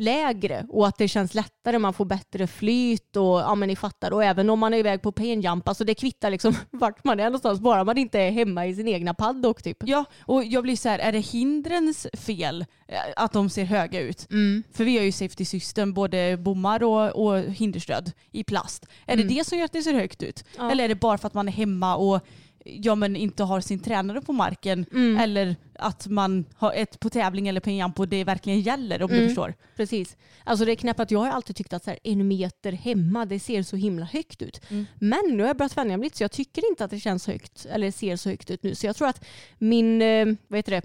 lägre 0.00 0.66
och 0.68 0.86
att 0.86 0.98
det 0.98 1.08
känns 1.08 1.34
lättare, 1.34 1.78
man 1.78 1.92
får 1.92 2.04
bättre 2.04 2.46
flyt 2.46 3.16
och 3.16 3.40
ja 3.40 3.54
men 3.54 3.68
ni 3.68 3.76
fattar. 3.76 4.10
Och 4.10 4.24
även 4.24 4.50
om 4.50 4.58
man 4.58 4.74
är 4.74 4.78
iväg 4.78 5.02
på 5.02 5.12
penjump, 5.12 5.68
alltså 5.68 5.84
det 5.84 5.94
kvittar 5.94 6.30
liksom 6.30 6.54
vart 6.70 7.04
man 7.04 7.20
är 7.20 7.24
någonstans, 7.24 7.60
bara 7.60 7.84
man 7.84 7.98
inte 7.98 8.20
är 8.20 8.30
hemma 8.30 8.66
i 8.66 8.74
sin 8.74 8.88
egna 8.88 9.14
paddock 9.14 9.62
typ. 9.62 9.76
Ja, 9.80 10.04
och 10.20 10.44
jag 10.44 10.62
blir 10.62 10.76
så 10.76 10.88
här, 10.88 10.98
är 10.98 11.12
det 11.12 11.18
hindrens 11.18 12.06
fel 12.12 12.64
eh, 12.88 12.98
att 13.16 13.32
de 13.32 13.50
ser 13.50 13.64
höga 13.64 14.00
ut? 14.00 14.26
För 14.72 14.84
vi 14.84 14.96
har 14.96 15.04
ju 15.04 15.12
safety 15.12 15.44
system, 15.44 15.94
både 15.94 16.36
bommar 16.36 16.82
och, 16.82 17.26
och 17.26 17.38
hinderstöd 17.38 18.12
i 18.30 18.44
plast. 18.44 18.86
Är 19.06 19.16
det 19.16 19.22
det 19.22 19.46
som 19.46 19.58
gör 19.58 19.64
att 19.64 19.72
det 19.72 19.82
ser 19.82 19.94
högt 19.94 20.22
ut? 20.22 20.44
Ja. 20.56 20.70
Eller 20.70 20.84
är 20.84 20.88
det 20.88 20.94
bara 20.94 21.18
för 21.18 21.26
att 21.26 21.34
man 21.34 21.48
är 21.48 21.52
hemma 21.52 21.96
och 21.96 22.20
ja, 22.64 22.94
men 22.94 23.16
inte 23.16 23.42
har 23.44 23.60
sin 23.60 23.78
tränare 23.80 24.20
på 24.20 24.32
marken? 24.32 24.86
Eller 25.20 25.56
att 25.74 26.06
man 26.06 26.44
har 26.56 26.72
ett 26.72 27.00
på 27.00 27.10
tävling 27.10 27.48
eller 27.48 27.60
på 27.60 27.70
en 27.70 27.76
jump 27.76 28.00
och 28.00 28.08
det 28.08 28.24
verkligen 28.24 28.60
gäller 28.60 29.02
om 29.02 29.08
du 29.10 29.26
förstår. 29.26 29.54
Precis. 29.76 30.16
Alltså 30.44 30.64
det 30.64 30.72
är 30.72 30.76
knappt 30.76 31.00
att 31.00 31.10
jag 31.10 31.18
har 31.20 31.28
alltid 31.30 31.56
tyckt 31.56 31.72
att 31.72 31.84
så 31.84 31.90
här, 31.90 31.98
en 32.04 32.28
meter 32.28 32.72
hemma 32.72 33.24
det 33.24 33.40
ser 33.40 33.62
så 33.62 33.76
himla 33.76 34.04
högt 34.04 34.42
ut. 34.42 34.60
Mm. 34.70 34.86
Men 34.98 35.20
nu 35.30 35.42
har 35.42 35.46
jag 35.48 35.56
börjat 35.56 35.76
vänja 35.76 35.96
mig 35.96 36.04
lite 36.04 36.16
så 36.16 36.24
jag 36.24 36.32
tycker 36.32 36.70
inte 36.70 36.84
att 36.84 36.90
det 36.90 37.00
känns 37.00 37.26
högt 37.26 37.66
eller 37.70 37.90
ser 37.90 38.16
så 38.16 38.28
högt 38.28 38.50
ut 38.50 38.62
nu. 38.62 38.74
Så 38.74 38.86
jag 38.86 38.96
tror 38.96 39.08
att 39.08 39.24
min, 39.58 40.02
eh, 40.02 40.26
vad 40.48 40.58
heter 40.58 40.72
det? 40.72 40.82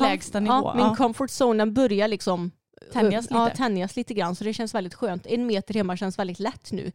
Lägsta 0.00 0.40
nivå, 0.40 0.52
Ja, 0.54 0.74
min 0.76 0.84
ja. 0.86 0.94
comfort 0.96 1.30
zone 1.30 1.58
den 1.58 1.74
börjar 1.74 2.08
liksom 2.08 2.50
Tänjas 2.92 3.26
Ja, 3.30 3.44
lite. 3.44 3.56
tänjas 3.56 3.96
lite 3.96 4.14
grann. 4.14 4.34
Så 4.36 4.44
det 4.44 4.52
känns 4.54 4.74
väldigt 4.74 4.94
skönt. 4.94 5.26
En 5.26 5.46
meter 5.46 5.74
hemma 5.74 5.96
känns 5.96 6.18
väldigt 6.18 6.40
lätt 6.40 6.72
nu. 6.72 6.92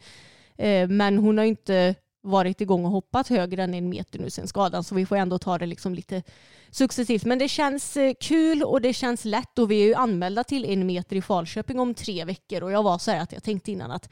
Eh, 0.58 0.88
men 0.88 1.18
hon 1.18 1.38
har 1.38 1.46
inte 1.46 1.96
varit 2.22 2.62
igång 2.62 2.86
och 2.86 2.92
hoppat 2.92 3.28
högre 3.28 3.63
än 3.63 3.74
en 3.74 3.90
meter 3.90 4.20
nu 4.20 4.30
sen 4.30 4.48
skadan 4.48 4.84
så 4.84 4.96
vi 4.96 5.06
får 5.06 5.16
ändå 5.16 5.40
ta 5.40 5.58
det 5.58 5.66
liksom 5.66 5.96
lite 5.96 6.24
successivt. 6.72 7.25
Men 7.25 7.40
det 7.40 7.48
känns 7.48 7.98
eh, 7.98 8.13
kul 8.20 8.63
och 8.63 8.82
det 8.82 8.94
känns 8.94 9.25
lätt 9.25 9.60
och 9.60 9.72
vi 9.72 9.82
är 9.82 9.88
ju 9.88 9.94
anmälda 9.94 10.44
till 10.44 10.66
en 10.66 10.86
meter 10.86 11.16
i 11.16 11.22
Falköping 11.22 11.80
om 11.80 11.94
tre 11.94 12.25
veckor 12.25 12.63
och 12.63 12.72
jag 12.72 12.84
var 12.84 12.98
så 12.98 13.12
här 13.12 13.20
att 13.20 13.32
jag 13.34 13.44
tänkte 13.44 13.72
innan 13.72 13.92
att 13.92 14.10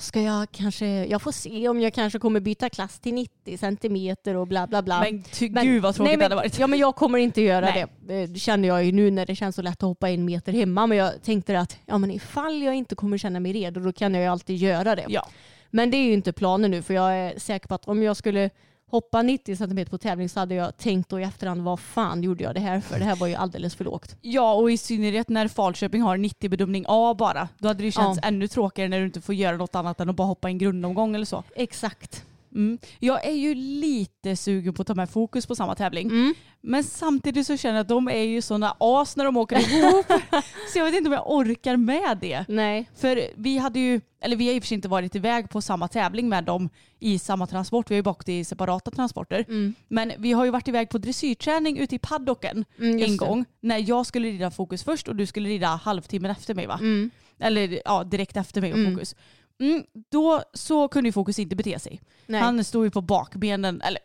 ska 0.00 0.22
jag 0.22 0.46
kanske, 0.52 0.86
jag 0.86 1.22
får 1.22 1.32
se 1.32 1.68
om 1.68 1.80
jag 1.80 1.94
kanske 1.94 2.18
kommer 2.18 2.40
byta 2.40 2.70
klass 2.70 3.00
till 3.00 3.14
90 3.14 3.58
centimeter 3.58 4.34
och 4.36 4.46
bla 4.46 4.66
bla 4.66 4.82
bla. 4.82 5.00
Men 5.00 5.22
ty, 5.22 5.50
Men- 5.50 5.66
gud 5.66 5.82
vad 5.82 5.94
tråkigt 5.94 6.08
nej, 6.08 6.16
det 6.16 6.18
men, 6.18 6.24
hade 6.24 6.34
varit. 6.34 6.58
Ja 6.58 6.66
men 6.66 6.78
jag 6.78 6.96
kommer 6.96 7.18
inte 7.18 7.40
göra 7.40 7.66
Nej. 7.66 7.86
det. 8.06 8.26
Det 8.26 8.38
känner 8.38 8.68
jag 8.68 8.84
ju 8.84 8.92
nu 8.92 9.10
när 9.10 9.26
det 9.26 9.36
känns 9.36 9.56
så 9.56 9.62
lätt 9.62 9.82
att 9.82 9.88
hoppa 9.88 10.10
en 10.10 10.24
meter 10.24 10.52
hemma. 10.52 10.86
Men 10.86 10.98
jag 10.98 11.22
tänkte 11.22 11.60
att 11.60 11.78
ja, 11.86 11.98
men 11.98 12.10
ifall 12.10 12.62
jag 12.62 12.74
inte 12.74 12.94
kommer 12.94 13.18
känna 13.18 13.40
mig 13.40 13.52
redo 13.52 13.80
då 13.80 13.92
kan 13.92 14.14
jag 14.14 14.22
ju 14.22 14.28
alltid 14.28 14.56
göra 14.56 14.94
det. 14.94 15.04
Ja. 15.08 15.28
Men 15.70 15.90
det 15.90 15.96
är 15.96 16.04
ju 16.04 16.12
inte 16.12 16.32
planen 16.32 16.70
nu 16.70 16.82
för 16.82 16.94
jag 16.94 17.16
är 17.16 17.38
säker 17.38 17.68
på 17.68 17.74
att 17.74 17.88
om 17.88 18.02
jag 18.02 18.16
skulle 18.16 18.50
hoppa 18.90 19.22
90 19.22 19.56
cm 19.56 19.86
på 19.90 19.98
tävling 19.98 20.28
så 20.28 20.40
hade 20.40 20.54
jag 20.54 20.76
tänkt 20.76 21.08
då 21.08 21.20
i 21.20 21.22
efterhand 21.22 21.62
vad 21.62 21.80
fan 21.80 22.22
gjorde 22.22 22.44
jag 22.44 22.54
det 22.54 22.60
här 22.60 22.80
för? 22.80 22.98
Det 22.98 23.04
här 23.04 23.16
var 23.16 23.26
ju 23.26 23.34
alldeles 23.34 23.74
för 23.74 23.84
lågt. 23.84 24.16
Ja 24.20 24.54
och 24.54 24.70
i 24.70 24.76
synnerhet 24.76 25.28
när 25.28 25.48
Falköping 25.48 26.02
har 26.02 26.16
90 26.16 26.50
bedömning 26.50 26.84
A 26.88 27.14
bara. 27.18 27.48
Då 27.58 27.68
hade 27.68 27.78
det 27.80 27.84
ju 27.84 27.90
känts 27.92 28.18
Ja. 28.22 28.28
ännu 28.28 28.48
tråkigare 28.48 28.88
när 28.88 29.00
du 29.00 29.06
inte 29.06 29.20
får 29.20 29.34
göra 29.34 29.56
något 29.56 29.74
annat 29.74 30.00
än 30.00 30.10
att 30.10 30.16
bara 30.16 30.26
hoppa 30.26 30.48
en 30.48 30.58
grundomgång 30.58 31.14
eller 31.14 31.24
så. 31.26 31.42
Exakt. 31.56 32.25
Mm. 32.56 32.78
Jag 32.98 33.26
är 33.26 33.32
ju 33.32 33.54
lite 33.54 34.36
sugen 34.36 34.74
på 34.74 34.82
att 34.82 34.88
ta 34.88 34.94
med 34.94 35.10
fokus 35.10 35.46
på 35.46 35.54
samma 35.56 35.74
tävling. 35.74 36.06
Mm. 36.10 36.34
Men 36.60 36.84
samtidigt 36.84 37.46
så 37.46 37.56
känner 37.56 37.74
jag 37.74 37.82
att 37.82 37.88
de 37.88 38.08
är 38.08 38.22
ju 38.22 38.42
sådana 38.42 38.76
as 38.80 39.16
när 39.16 39.24
de 39.24 39.36
åker 39.36 39.56
ihop. 39.58 40.06
så 40.72 40.78
jag 40.78 40.84
vet 40.84 40.94
inte 40.94 41.08
om 41.08 41.12
jag 41.12 41.30
orkar 41.30 41.76
med 41.76 42.18
det. 42.20 42.44
Nej. 42.48 42.90
För 42.96 43.22
vi 43.36 43.58
hade 43.58 43.80
ju, 43.80 44.00
eller 44.20 44.36
vi 44.36 44.46
har 44.46 44.54
i 44.54 44.58
och 44.58 44.62
för 44.62 44.68
sig 44.68 44.74
inte 44.74 44.88
varit 44.88 45.14
iväg 45.14 45.50
på 45.50 45.60
samma 45.62 45.88
tävling 45.88 46.28
med 46.28 46.44
dem 46.44 46.68
i 47.00 47.18
samma 47.18 47.46
transport. 47.46 47.90
Vi 47.90 47.94
har 47.94 47.98
ju 47.98 48.02
bara 48.02 48.10
åkt 48.10 48.28
i 48.28 48.44
separata 48.44 48.90
transporter. 48.90 49.44
Mm. 49.48 49.74
Men 49.88 50.12
vi 50.18 50.32
har 50.32 50.44
ju 50.44 50.50
varit 50.50 50.68
iväg 50.68 50.88
på 50.90 50.98
dressyrträning 50.98 51.78
ute 51.78 51.94
i 51.94 51.98
paddocken 51.98 52.64
Mm, 52.78 52.90
en 53.02 53.10
det. 53.10 53.16
gång. 53.16 53.44
När 53.60 53.88
jag 53.88 54.06
skulle 54.06 54.28
rida 54.28 54.50
fokus 54.50 54.84
först 54.84 55.08
och 55.08 55.16
du 55.16 55.26
skulle 55.26 55.48
rida 55.48 55.66
halvtimmen 55.68 56.30
efter 56.30 56.54
mig 56.54 56.66
va? 56.66 56.78
Mm. 56.80 57.10
Eller 57.38 57.80
ja, 57.84 58.04
direkt 58.04 58.36
efter 58.36 58.60
mig 58.60 58.72
och 58.72 58.78
Mm. 58.78 58.92
fokus. 58.94 59.14
Mm, 59.60 59.84
då 60.10 60.42
så 60.52 60.88
kunde 60.88 61.08
ju 61.08 61.12
fokus 61.12 61.38
inte 61.38 61.56
bete 61.56 61.78
sig. 61.78 62.00
Nej. 62.26 62.40
Han 62.40 62.64
stod 62.64 62.84
ju 62.84 62.90
på 62.90 63.00
bakbenen, 63.00 63.80
eller 63.80 64.00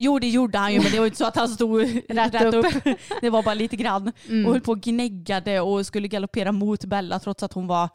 Jo 0.00 0.18
det 0.18 0.28
gjorde 0.28 0.58
han 0.58 0.72
ju 0.72 0.80
men 0.80 0.92
det 0.92 0.98
var 0.98 1.04
ju 1.04 1.08
inte 1.08 1.18
så 1.18 1.26
att 1.26 1.36
han 1.36 1.48
stod 1.48 1.80
rätt, 2.08 2.54
upp. 2.54 2.66
Det 3.20 3.30
var 3.30 3.42
bara 3.42 3.54
lite 3.54 3.76
grann. 3.76 4.12
Mm. 4.28 4.46
Och 4.46 4.52
höll 4.52 4.60
på 4.60 4.72
och 4.72 4.80
gnäggade 4.80 5.60
och 5.60 5.86
skulle 5.86 6.08
galoppera 6.08 6.52
mot 6.52 6.84
Bella 6.84 7.18
trots 7.18 7.42
att 7.42 7.52
hon 7.52 7.66
var 7.66 7.88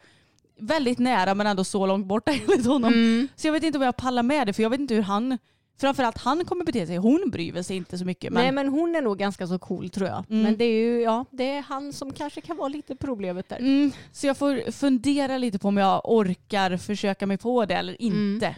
väldigt 0.59 0.99
nära 0.99 1.35
men 1.35 1.47
ändå 1.47 1.63
så 1.63 1.87
långt 1.87 2.05
borta 2.05 2.31
enligt 2.31 2.65
honom. 2.65 2.93
Mm. 2.93 3.27
Så 3.35 3.47
jag 3.47 3.53
vet 3.53 3.63
inte 3.63 3.77
om 3.77 3.83
jag 3.83 3.95
pallar 3.95 4.23
med 4.23 4.47
det 4.47 4.53
för 4.53 4.63
jag 4.63 4.69
vet 4.69 4.79
inte 4.79 4.95
hur 4.95 5.01
han, 5.01 5.37
framförallt 5.77 6.17
han 6.17 6.45
kommer 6.45 6.65
bete 6.65 6.87
sig. 6.87 6.97
Hon 6.97 7.29
bryr 7.31 7.61
sig 7.63 7.77
inte 7.77 7.97
så 7.97 8.05
mycket. 8.05 8.33
Men, 8.33 8.43
Nej 8.43 8.51
men 8.51 8.67
hon 8.67 8.95
är 8.95 9.01
nog 9.01 9.17
ganska 9.17 9.47
så 9.47 9.59
cool 9.59 9.89
tror 9.89 10.07
jag. 10.07 10.25
Mm. 10.29 10.43
Men 10.43 10.57
det 10.57 10.65
är 10.65 10.71
ju 10.85 11.01
ja, 11.01 11.25
det 11.31 11.43
är 11.49 11.61
han 11.61 11.93
som 11.93 12.13
kanske 12.13 12.41
kan 12.41 12.57
vara 12.57 12.67
lite 12.67 12.95
problemet 12.95 13.49
där. 13.49 13.57
mm, 13.59 13.91
så 14.11 14.27
jag 14.27 14.37
får 14.37 14.71
fundera 14.71 15.37
lite 15.37 15.59
på 15.59 15.67
om 15.67 15.77
jag 15.77 16.01
orkar 16.05 16.77
försöka 16.77 17.27
mig 17.27 17.37
på 17.37 17.65
det 17.65 17.75
eller 17.75 17.97
Mm. 17.99 18.33
inte. 18.33 18.55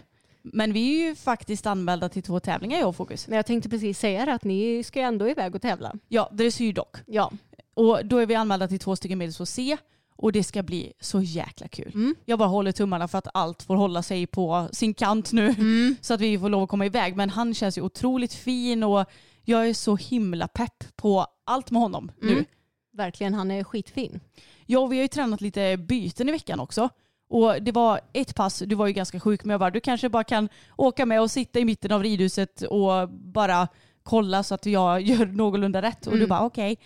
Men 0.53 0.73
vi 0.73 1.01
är 1.01 1.07
ju 1.09 1.15
faktiskt 1.15 1.65
anmälda 1.65 2.09
till 2.09 2.23
två 2.23 2.39
tävlingar 2.39 2.79
jag 2.79 2.89
och 2.89 2.95
Fokus. 2.95 3.27
Men 3.27 3.35
jag 3.35 3.45
tänkte 3.45 3.69
precis 3.69 3.99
säga 3.99 4.25
det 4.25 4.33
att 4.33 4.43
ni 4.43 4.83
ska 4.83 4.99
ju 4.99 5.05
ändå 5.05 5.29
iväg 5.29 5.55
och 5.55 5.61
tävla. 5.61 5.93
Ja, 6.07 6.29
dressyr 6.33 6.73
dock. 6.73 6.97
Ja. 7.05 7.31
Och 7.73 8.05
då 8.05 8.17
är 8.17 8.25
vi 8.25 8.35
anmälda 8.35 8.67
till 8.67 8.79
två 8.79 8.95
stycken 8.95 9.17
medels 9.17 9.49
C 9.49 9.77
och 10.17 10.31
det 10.31 10.43
ska 10.43 10.63
bli 10.63 10.93
så 10.99 11.21
jäkla 11.21 11.67
kul. 11.67 11.91
Mm. 11.93 12.15
Jag 12.25 12.39
bara 12.39 12.49
håller 12.49 12.71
tummarna 12.71 13.07
för 13.07 13.17
att 13.17 13.27
allt 13.33 13.63
får 13.63 13.75
hålla 13.75 14.03
sig 14.03 14.27
på 14.27 14.67
sin 14.71 14.93
kant 14.93 15.31
nu 15.31 15.45
Mm. 15.49 15.95
så 16.01 16.13
att 16.13 16.21
vi 16.21 16.39
får 16.39 16.49
lov 16.49 16.63
att 16.63 16.69
komma 16.69 16.85
iväg. 16.85 17.15
Men 17.15 17.29
han 17.29 17.53
känns 17.53 17.77
ju 17.77 17.81
otroligt 17.81 18.33
fin 18.33 18.83
och 18.83 19.05
jag 19.43 19.69
är 19.69 19.73
så 19.73 19.95
himla 19.95 20.47
pepp 20.47 20.83
på 20.95 21.27
allt 21.45 21.71
med 21.71 21.81
honom 21.81 22.11
nu. 22.21 22.31
Mm. 22.31 22.45
Verkligen, 22.93 23.33
han 23.33 23.51
är 23.51 23.63
skitfin. 23.63 24.19
Ja, 24.65 24.79
och 24.79 24.91
vi 24.91 24.95
har 24.97 25.01
ju 25.01 25.07
tränat 25.07 25.41
lite 25.41 25.77
byten 25.77 26.29
i 26.29 26.31
veckan 26.31 26.59
också. 26.59 26.89
Och 27.29 27.61
det 27.63 27.71
var 27.71 27.99
ett 28.13 28.35
pass, 28.35 28.59
du 28.59 28.75
var 28.75 28.87
ju 28.87 28.93
ganska 28.93 29.19
sjuk 29.19 29.43
men 29.43 29.51
jag 29.51 29.59
bara, 29.59 29.71
du 29.71 29.79
kanske 29.79 30.09
bara 30.09 30.23
kan 30.23 30.49
åka 30.77 31.05
med 31.05 31.21
och 31.21 31.31
sitta 31.31 31.59
i 31.59 31.65
mitten 31.65 31.91
av 31.91 32.03
ridhuset 32.03 32.61
och 32.61 33.09
bara 33.09 33.67
kolla 34.03 34.43
så 34.43 34.55
att 34.55 34.65
jag 34.65 35.01
gör 35.09 35.25
någorlunda 35.25 35.81
rätt. 35.81 36.05
Och 36.07 36.11
du 36.13 36.17
Mm. 36.17 36.29
bara 36.29 36.41
okej. 36.45 36.77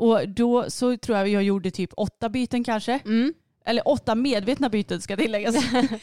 Och 0.00 0.28
då 0.28 0.70
så 0.70 0.96
tror 0.96 1.18
jag 1.18 1.28
jag 1.28 1.42
gjorde 1.42 1.70
typ 1.70 1.90
åtta 1.96 2.28
byten 2.28 2.64
kanske. 2.64 3.00
Mm. 3.04 3.34
Eller 3.64 3.88
åtta 3.88 4.14
medvetna 4.14 4.68
byten 4.68 5.00
ska 5.00 5.16
tilläggas. 5.16 5.56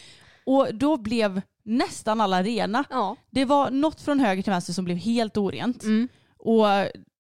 och 0.46 0.68
då 0.74 0.98
blev 0.98 1.42
nästan 1.64 2.22
alla 2.22 2.44
rena. 2.44 2.84
Ja. 2.90 3.16
Det 3.30 3.46
var 3.46 3.72
något 3.72 4.02
från 4.02 4.20
höger 4.20 4.44
till 4.44 4.52
vänster 4.52 4.74
som 4.74 4.86
blev 4.86 4.98
helt 4.98 5.38
orent. 5.38 5.84
Mm. 5.84 6.08
Och 6.38 6.66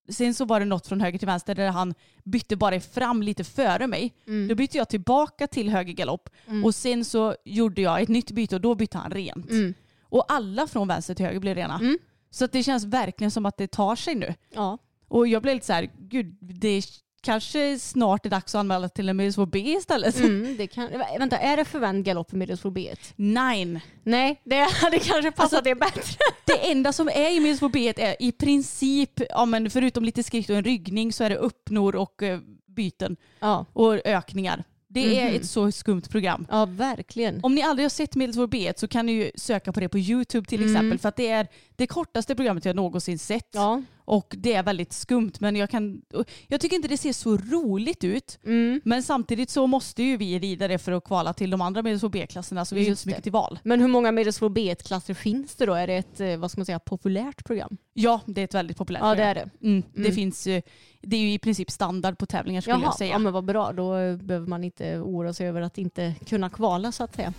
sen 0.09 0.33
så 0.33 0.45
var 0.45 0.59
det 0.59 0.65
något 0.65 0.87
från 0.87 1.01
höger 1.01 1.19
till 1.19 1.25
vänster 1.25 1.55
där 1.55 1.67
han 1.69 1.93
bytte 2.23 2.55
bara 2.55 2.79
fram 2.79 3.23
lite 3.23 3.43
före 3.43 3.87
mig. 3.87 4.13
Mm. 4.27 4.47
Då 4.47 4.55
bytte 4.55 4.77
jag 4.77 4.89
tillbaka 4.89 5.47
till 5.47 5.69
höger 5.69 5.93
galopp 5.93 6.29
Mm. 6.47 6.65
och 6.65 6.75
sen 6.75 7.05
så 7.05 7.35
gjorde 7.45 7.81
jag 7.81 8.01
ett 8.01 8.09
nytt 8.09 8.31
byte 8.31 8.55
och 8.55 8.61
då 8.61 8.75
bytte 8.75 8.97
han 8.97 9.11
rent. 9.11 9.49
Mm. 9.49 9.73
Och 10.01 10.25
alla 10.27 10.67
från 10.67 10.87
vänster 10.87 11.13
till 11.15 11.25
höger 11.25 11.39
blev 11.39 11.55
rena. 11.55 11.79
Mm. 11.79 11.97
Så 12.29 12.47
det 12.47 12.63
känns 12.63 12.83
verkligen 12.83 13.31
som 13.31 13.45
att 13.45 13.57
det 13.57 13.67
tar 13.67 13.95
sig 13.95 14.15
nu. 14.15 14.33
Ja. 14.53 14.77
Och 15.07 15.27
jag 15.27 15.41
blev 15.41 15.55
lite 15.55 15.65
så 15.65 15.73
här, 15.73 15.89
gud 15.99 16.37
det 16.41 16.81
kanske 17.21 17.79
snart 17.79 18.25
är 18.25 18.29
dags 18.29 18.55
att 18.55 18.59
anmäla 18.59 18.89
till 18.89 19.09
en 19.09 19.17
Middlesbrough 19.17 19.51
B 19.51 19.59
istället. 19.59 20.19
Mm, 20.19 20.55
det 20.57 20.67
kan, 20.67 20.89
vänta, 21.19 21.37
är 21.37 21.57
det 21.57 21.65
förvänd 21.65 22.05
galopp 22.05 22.33
i 22.33 22.35
Middlesbrough 22.35 22.77
B1? 22.79 23.13
Nej. 23.15 23.81
Nej, 24.03 24.41
det 24.43 24.55
hade 24.73 24.99
kanske 24.99 25.31
passat 25.31 25.53
Alltså- 25.53 25.61
det 25.61 25.75
bättre. 25.75 26.01
Det 26.45 26.71
enda 26.71 26.93
som 26.93 27.07
är 27.07 27.31
i 27.37 27.39
Middlesbrough 27.39 27.73
B 27.73 27.93
är 27.97 28.15
i 28.19 28.31
princip, 28.31 29.11
ja, 29.29 29.45
men 29.45 29.69
förutom 29.69 30.03
lite 30.05 30.23
skritt 30.23 30.49
och 30.49 30.55
en 30.55 30.63
ryggning 30.63 31.13
så 31.13 31.23
är 31.23 31.29
det 31.29 31.37
öppnor 31.37 31.95
och 31.95 32.23
eh, 32.23 32.39
byten 32.67 33.17
Ja, 33.39 33.65
och 33.73 33.93
ökningar. 34.07 34.63
Det 34.89 35.19
är 35.19 35.25
Mhm. 35.27 35.35
ett 35.35 35.45
så 35.45 35.71
skumt 35.71 36.01
program. 36.09 36.47
ja 36.51 36.65
verkligen. 36.65 37.39
Om 37.43 37.55
ni 37.55 37.61
aldrig 37.61 37.83
har 37.85 37.89
sett 37.89 38.15
Middlesbrough 38.15 38.49
B1 38.53 38.73
så 38.79 38.87
kan 38.87 39.05
ni 39.05 39.11
ju 39.11 39.31
söka 39.35 39.71
på 39.71 39.79
det 39.79 39.89
på 39.89 39.97
YouTube 39.99 40.47
till 40.47 40.61
Mm. 40.61 40.75
exempel 40.75 40.99
för 40.99 41.09
att 41.09 41.15
det 41.15 41.27
är 41.27 41.47
det 41.75 41.87
kortaste 41.87 42.35
programmet 42.35 42.65
jag 42.65 42.75
någonsin 42.75 43.19
sett. 43.19 43.49
Ja. 43.51 43.81
Och 44.09 44.35
det 44.37 44.53
är 44.53 44.63
väldigt 44.63 44.93
skumt 44.93 45.31
men 45.39 45.55
jag 45.55 45.69
kan 45.69 46.01
jag 46.47 46.61
tycker 46.61 46.75
inte 46.75 46.87
det 46.87 46.97
ser 46.97 47.13
så 47.13 47.37
roligt 47.37 48.03
ut. 48.03 48.39
Mm. 48.45 48.81
Men 48.85 49.03
samtidigt 49.03 49.49
så 49.49 49.67
måste 49.67 50.03
ju 50.03 50.17
vi 50.17 50.39
rida 50.39 50.67
det 50.67 50.77
för 50.77 50.91
att 50.91 51.03
kvala 51.03 51.33
till 51.33 51.49
de 51.49 51.61
andra 51.61 51.81
Middlesbrough 51.83 52.11
B-klasserna 52.13 52.65
så 52.65 52.75
vi 52.75 52.81
har 52.81 52.85
ju 52.85 52.89
inte 52.89 53.01
så 53.01 53.09
mycket 53.09 53.19
det. 53.19 53.23
till 53.23 53.31
val. 53.31 53.59
Men 53.63 53.81
hur 53.81 53.87
många 53.87 54.11
Middlesbrough 54.11 54.53
B1-klasser 54.55 55.13
finns 55.13 55.55
det 55.55 55.65
då? 55.65 55.73
Är 55.73 55.87
det 55.87 55.95
ett, 55.95 56.19
eh, 56.19 56.37
vad 56.37 56.51
ska 56.51 56.59
man 56.59 56.65
säga, 56.65 56.79
populärt 56.79 57.45
program? 57.45 57.77
Ja, 57.93 58.21
det 58.25 58.41
är 58.41 58.45
ett 58.45 58.53
väldigt 58.53 58.77
populärt 58.77 59.01
Ja, 59.03 59.09
det 59.09 59.15
program. 59.15 59.29
är 59.29 59.35
det. 59.35 59.67
Mm, 59.67 59.83
det 59.93 59.99
Mm. 59.99 60.15
finns 60.15 60.47
ju, 60.47 60.61
det 61.01 61.15
är 61.17 61.21
ju 61.21 61.33
i 61.33 61.39
princip 61.39 61.71
standard 61.71 62.17
på 62.17 62.25
tävlingar 62.25 62.61
skulle 62.61 62.75
Jaha, 62.75 62.83
jag 62.83 62.97
säga. 62.97 63.11
ja 63.11 63.17
men 63.19 63.33
vad 63.33 63.45
bra. 63.45 63.71
Då 63.73 63.95
eh, 63.97 64.17
behöver 64.17 64.47
man 64.47 64.63
inte 64.63 64.97
oroa 64.99 65.33
sig 65.33 65.47
över 65.47 65.61
att 65.61 65.77
inte 65.77 66.15
kunna 66.25 66.49
kvala 66.49 66.91
så 66.91 67.03
att 67.03 67.15
säga. 67.15 67.33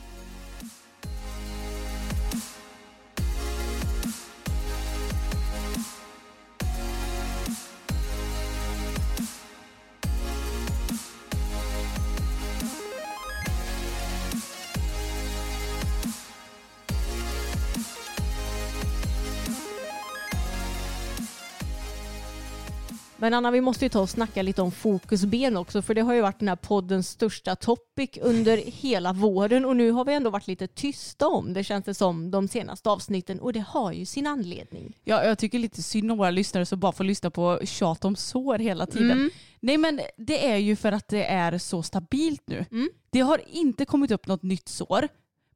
Men 23.28 23.34
Anna, 23.34 23.50
vi 23.50 23.60
måste 23.60 23.84
ju 23.84 23.88
ta 23.88 24.00
och 24.00 24.10
snacka 24.10 24.42
lite 24.42 24.62
om 24.62 24.72
fokusben 24.72 25.56
också, 25.56 25.82
för 25.82 25.94
det 25.94 26.00
har 26.00 26.14
ju 26.14 26.20
varit 26.20 26.38
den 26.38 26.48
här 26.48 26.56
poddens 26.56 27.08
största 27.08 27.56
topic 27.56 28.10
under 28.22 28.56
hela 28.56 29.12
våren 29.12 29.64
och 29.64 29.76
nu 29.76 29.90
har 29.90 30.04
vi 30.04 30.14
ändå 30.14 30.30
varit 30.30 30.46
lite 30.46 30.66
tysta 30.66 31.26
om 31.28 31.52
det 31.52 31.64
känns 31.64 31.84
det 31.84 31.94
som 31.94 32.30
de 32.30 32.48
senaste 32.48 32.90
avsnitten 32.90 33.40
och 33.40 33.52
det 33.52 33.64
har 33.68 33.92
ju 33.92 34.06
sin 34.06 34.26
anledning. 34.26 34.96
Ja, 35.04 35.24
jag 35.24 35.38
tycker 35.38 35.58
lite 35.58 35.82
synd 35.82 36.12
om 36.12 36.18
våra 36.18 36.30
lyssnare 36.30 36.66
som 36.66 36.80
bara 36.80 36.92
får 36.92 37.04
lyssna 37.04 37.30
på 37.30 37.60
tjat 37.64 38.04
om 38.04 38.16
sår 38.16 38.58
hela 38.58 38.86
tiden. 38.86 39.10
Mm. 39.10 39.30
Nej 39.60 39.78
men 39.78 40.00
det 40.16 40.46
är 40.50 40.56
ju 40.56 40.76
för 40.76 40.92
att 40.92 41.08
det 41.08 41.24
är 41.24 41.58
så 41.58 41.82
stabilt 41.82 42.42
nu. 42.46 42.64
Mm. 42.70 42.88
Det 43.10 43.20
har 43.20 43.40
inte 43.46 43.84
kommit 43.84 44.10
upp 44.10 44.26
något 44.26 44.42
nytt 44.42 44.68
sår. 44.68 45.08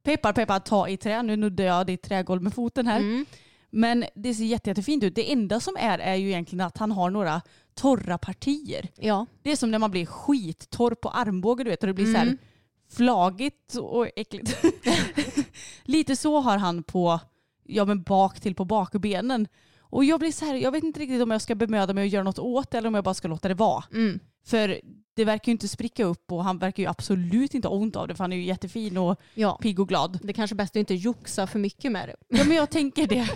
Peppar 0.03 0.33
peppar 0.33 0.59
ta 0.59 0.87
i 0.87 0.97
trä, 0.97 1.21
nu 1.21 1.35
nuddade 1.35 1.63
jag 1.69 1.87
ditt 1.87 2.01
trägolv 2.01 2.43
med 2.43 2.53
foten 2.53 2.87
här. 2.87 2.99
Mm. 2.99 3.25
Men 3.75 4.05
det 4.15 4.33
ser 4.33 4.43
jätte, 4.43 4.69
jättefint 4.69 5.03
ut. 5.03 5.15
Det 5.15 5.31
enda 5.31 5.59
som 5.59 5.75
är 5.79 5.99
är 5.99 6.15
ju 6.15 6.27
egentligen 6.27 6.65
att 6.65 6.77
han 6.77 6.91
har 6.91 7.09
några 7.09 7.41
torra 7.75 8.17
partier. 8.17 8.89
Ja. 8.95 9.25
Det 9.41 9.51
är 9.51 9.55
som 9.55 9.71
när 9.71 9.79
man 9.79 9.91
blir 9.91 10.05
skittorr 10.05 10.95
på 10.95 11.09
armbågen 11.09 11.65
du 11.65 11.69
vet 11.69 11.83
och 11.83 11.87
det 11.87 11.93
blir 11.93 12.05
så 12.05 12.17
här 12.17 12.25
Mm. 12.25 12.37
flagigt 12.91 13.75
och 13.75 14.07
äckligt. 14.15 14.65
Lite 15.83 16.15
så 16.15 16.39
har 16.39 16.57
han 16.57 16.83
på, 16.83 17.19
ja 17.63 17.85
men 17.85 18.03
bak 18.03 18.39
till 18.39 18.55
på 18.55 18.65
bakbenen. 18.65 19.47
Och 19.79 20.05
jag 20.05 20.19
blir 20.19 20.31
så 20.31 20.45
här, 20.45 20.55
jag 20.55 20.71
vet 20.71 20.83
inte 20.83 20.99
riktigt 20.99 21.21
om 21.21 21.31
jag 21.31 21.41
ska 21.41 21.55
bemöda 21.55 21.93
mig 21.93 22.05
att 22.05 22.13
göra 22.13 22.23
något 22.23 22.39
åt 22.39 22.71
det 22.71 22.77
eller 22.77 22.87
om 22.87 22.95
jag 22.95 23.03
bara 23.03 23.13
ska 23.13 23.27
låta 23.27 23.47
det 23.47 23.53
vara. 23.53 23.83
Mm. 23.93 24.19
För 24.43 24.81
det 25.15 25.25
verkar 25.25 25.47
ju 25.47 25.51
inte 25.51 25.67
spricka 25.67 26.03
upp 26.03 26.31
och 26.31 26.43
han 26.43 26.57
verkar 26.57 26.83
ju 26.83 26.89
absolut 26.89 27.53
inte 27.53 27.67
ha 27.67 27.75
ont 27.75 27.95
av 27.95 28.07
det 28.07 28.15
för 28.15 28.23
han 28.23 28.33
är 28.33 28.37
ju 28.37 28.43
jättefin 28.43 28.97
och 28.97 29.19
ja. 29.33 29.57
pigg 29.61 29.79
och 29.79 29.87
glad. 29.87 30.19
Det 30.23 30.33
kanske 30.33 30.53
är 30.53 30.57
bäst 30.57 30.71
att 30.71 30.79
inte 30.79 30.93
joxa 30.93 31.47
för 31.47 31.59
mycket 31.59 31.91
med 31.91 32.09
det. 32.09 32.37
Ja 32.37 32.43
men 32.43 32.57
jag 32.57 32.69
tänker 32.69 33.07
det. 33.07 33.29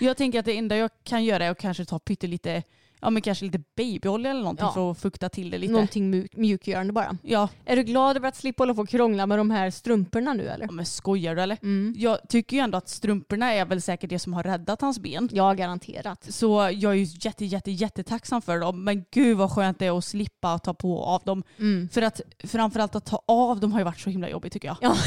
Jag 0.00 0.16
tänker 0.16 0.38
att 0.38 0.44
det 0.44 0.56
enda 0.56 0.76
jag 0.76 0.90
kan 1.04 1.24
göra 1.24 1.44
är 1.44 1.50
att 1.50 1.58
kanske 1.58 1.84
ta 1.84 1.98
pyttelite, 1.98 2.62
ja 3.00 3.10
men 3.10 3.22
kanske 3.22 3.44
lite 3.44 3.60
babyolja 3.76 4.30
eller 4.30 4.40
någonting 4.40 4.66
Ja. 4.66 4.72
för 4.72 4.90
att 4.90 4.98
fukta 5.00 5.28
till 5.28 5.50
det 5.50 5.58
lite. 5.58 5.72
Någonting 5.72 6.10
mjuk- 6.10 6.36
mjukgörande 6.36 6.92
bara. 6.92 7.16
Ja, 7.22 7.48
Är 7.64 7.76
du 7.76 7.82
glad 7.82 8.16
över 8.16 8.28
att 8.28 8.36
slippa 8.36 8.62
hålla 8.62 8.74
på 8.74 8.80
och 8.80 8.88
krångla 8.88 9.26
med 9.26 9.38
de 9.38 9.50
här 9.50 9.70
strumporna 9.70 10.32
nu 10.32 10.48
eller? 10.48 10.66
ja, 10.66 10.72
men 10.72 10.86
skojar 10.86 11.34
du 11.34 11.42
eller? 11.42 11.58
Mm. 11.62 11.94
Jag 11.96 12.18
tycker 12.28 12.56
ju 12.56 12.62
ändå 12.62 12.78
att 12.78 12.88
strumporna 12.88 13.52
är 13.54 13.64
väl 13.64 13.82
säkert 13.82 14.10
det 14.10 14.18
som 14.18 14.32
har 14.34 14.42
räddat 14.42 14.80
hans 14.80 14.98
ben. 14.98 15.28
Ja, 15.32 15.52
garanterat. 15.54 16.26
Så 16.32 16.70
jag 16.74 16.92
är 16.92 16.96
ju 16.96 17.06
jätte, 17.20 17.44
jätte, 17.44 17.70
jättetacksam 17.70 18.42
för 18.42 18.58
dem. 18.58 18.84
Men 18.84 19.04
gud 19.10 19.36
vad 19.36 19.52
skönt 19.52 19.78
det 19.78 19.86
är 19.86 19.98
att 19.98 20.04
slippa 20.04 20.58
ta 20.58 20.74
på 20.74 21.02
av 21.04 21.22
dem. 21.24 21.42
Mm. 21.58 21.88
För 21.88 22.02
att 22.02 22.20
framförallt 22.44 22.94
att 22.94 23.04
ta 23.06 23.22
av 23.26 23.60
dem 23.60 23.72
har 23.72 23.80
ju 23.80 23.84
varit 23.84 24.00
så 24.00 24.10
himla 24.10 24.28
jobbigt 24.28 24.52
tycker 24.52 24.68
jag. 24.68 24.76
Ja. 24.80 24.96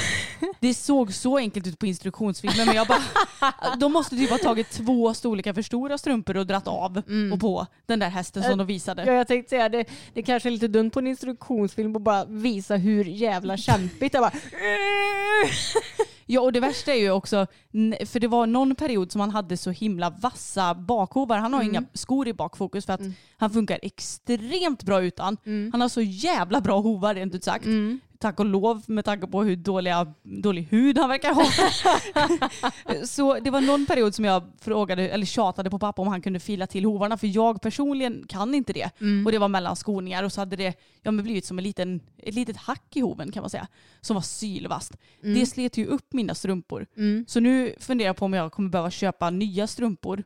Det 0.60 0.74
såg 0.74 1.14
så 1.14 1.38
enkelt 1.38 1.68
ut 1.68 1.80
på 1.80 1.86
instruktionsfilmen 1.86 2.66
men 2.66 2.76
jag 2.76 2.88
bara, 2.88 3.02
de 3.78 3.94
måste 3.94 4.16
typ 4.16 4.30
ha 4.30 4.38
tagit 4.38 4.70
två 4.70 5.14
storlekar 5.14 5.54
för 5.54 5.62
stora 5.62 5.98
strumpor 5.98 6.38
och 6.38 6.48
dratt 6.48 6.68
av 6.68 7.02
och 7.34 7.40
på 7.40 7.68
den 7.86 8.00
där 8.00 8.10
hästen 8.10 8.44
som 8.44 8.58
de 8.58 8.68
visade. 8.68 9.06
Ja, 9.06 9.14
jag 9.14 9.28
tänkte 9.28 9.50
säga 9.50 9.70
det, 9.70 9.86
det 10.14 10.24
kanske 10.24 10.50
är 10.50 10.52
lite 10.52 10.68
dumt 10.68 10.90
på 10.90 11.00
en 11.00 11.08
instruktionsfilm 11.08 11.96
att 11.96 12.02
bara 12.02 12.26
visa 12.26 12.76
hur 12.76 13.04
jävla 13.06 13.58
kämpigt 13.58 14.12
det 14.12 14.20
var. 14.20 14.34
Ja 16.26 16.42
och 16.42 16.54
det 16.54 16.60
värsta 16.60 16.94
är 16.94 17.00
ju 17.00 17.12
också, 17.12 17.48
för 18.06 18.20
det 18.20 18.28
var 18.28 18.46
någon 18.48 18.76
period 18.76 19.12
som 19.12 19.22
han 19.22 19.30
hade 19.30 19.58
så 19.58 19.72
himla 19.72 20.10
vassa 20.10 20.74
bakhovar. 20.76 21.38
Han 21.38 21.54
har 21.54 21.64
inga 21.64 21.84
skor 21.94 22.28
i 22.28 22.34
bakfokus 22.34 22.86
för 22.86 22.94
att 22.94 23.02
han 23.38 23.50
funkar 23.50 23.80
extremt 23.82 24.84
bra 24.84 25.02
utan. 25.04 25.38
Han 25.72 25.82
har 25.82 25.90
så 25.90 26.02
jävla 26.02 26.62
bra 26.62 26.80
hovar 26.80 27.16
rent 27.16 27.36
ut 27.36 27.44
sagt. 27.44 27.66
Tack 28.22 28.40
och 28.40 28.46
lov 28.46 28.84
med 28.88 29.06
tanke 29.06 29.28
på 29.28 29.44
hur 29.44 29.56
dåliga, 29.56 30.14
dålig 30.24 30.68
hud 30.72 30.98
han 30.98 31.10
verkar 31.10 31.34
ha. 31.34 31.46
så 33.06 33.40
det 33.40 33.50
var 33.50 33.62
någon 33.62 33.86
period 33.86 34.16
som 34.16 34.26
jag 34.26 34.44
frågade, 34.62 35.10
eller 35.10 35.26
tjatade 35.26 35.70
på 35.70 35.80
pappa 35.80 36.02
om 36.02 36.08
han 36.08 36.22
kunde 36.22 36.40
fila 36.40 36.68
till 36.68 36.86
hovarna 36.86 37.18
för 37.18 37.28
jag 37.28 37.62
personligen 37.62 38.26
kan 38.28 38.54
inte 38.56 38.74
det. 38.74 38.90
Och 39.26 39.32
det 39.32 39.38
var 39.38 39.48
mellan 39.48 39.76
skoningar 39.76 40.24
och 40.24 40.32
så 40.32 40.42
hade 40.42 40.56
det 40.56 40.74
ja, 41.02 41.12
men 41.12 41.24
blivit 41.24 41.46
som 41.46 41.58
en 41.58 41.64
liten, 41.64 42.02
ett 42.18 42.36
litet 42.36 42.58
hack 42.58 42.96
i 42.96 43.00
hoven 43.00 43.32
kan 43.32 43.44
man 43.44 43.50
säga. 43.50 43.68
Som 44.02 44.14
var 44.14 44.22
sylvast. 44.22 44.98
Det 45.22 45.46
slet 45.46 45.78
ju 45.78 45.86
upp 45.86 46.14
mina 46.14 46.36
strumpor. 46.36 46.88
Så 47.28 47.40
nu 47.40 47.76
funderar 47.80 48.10
jag 48.10 48.16
på 48.18 48.26
om 48.26 48.34
jag 48.34 48.52
kommer 48.52 48.70
behöva 48.70 48.92
köpa 48.92 49.30
nya 49.30 49.68
strumpor 49.68 50.24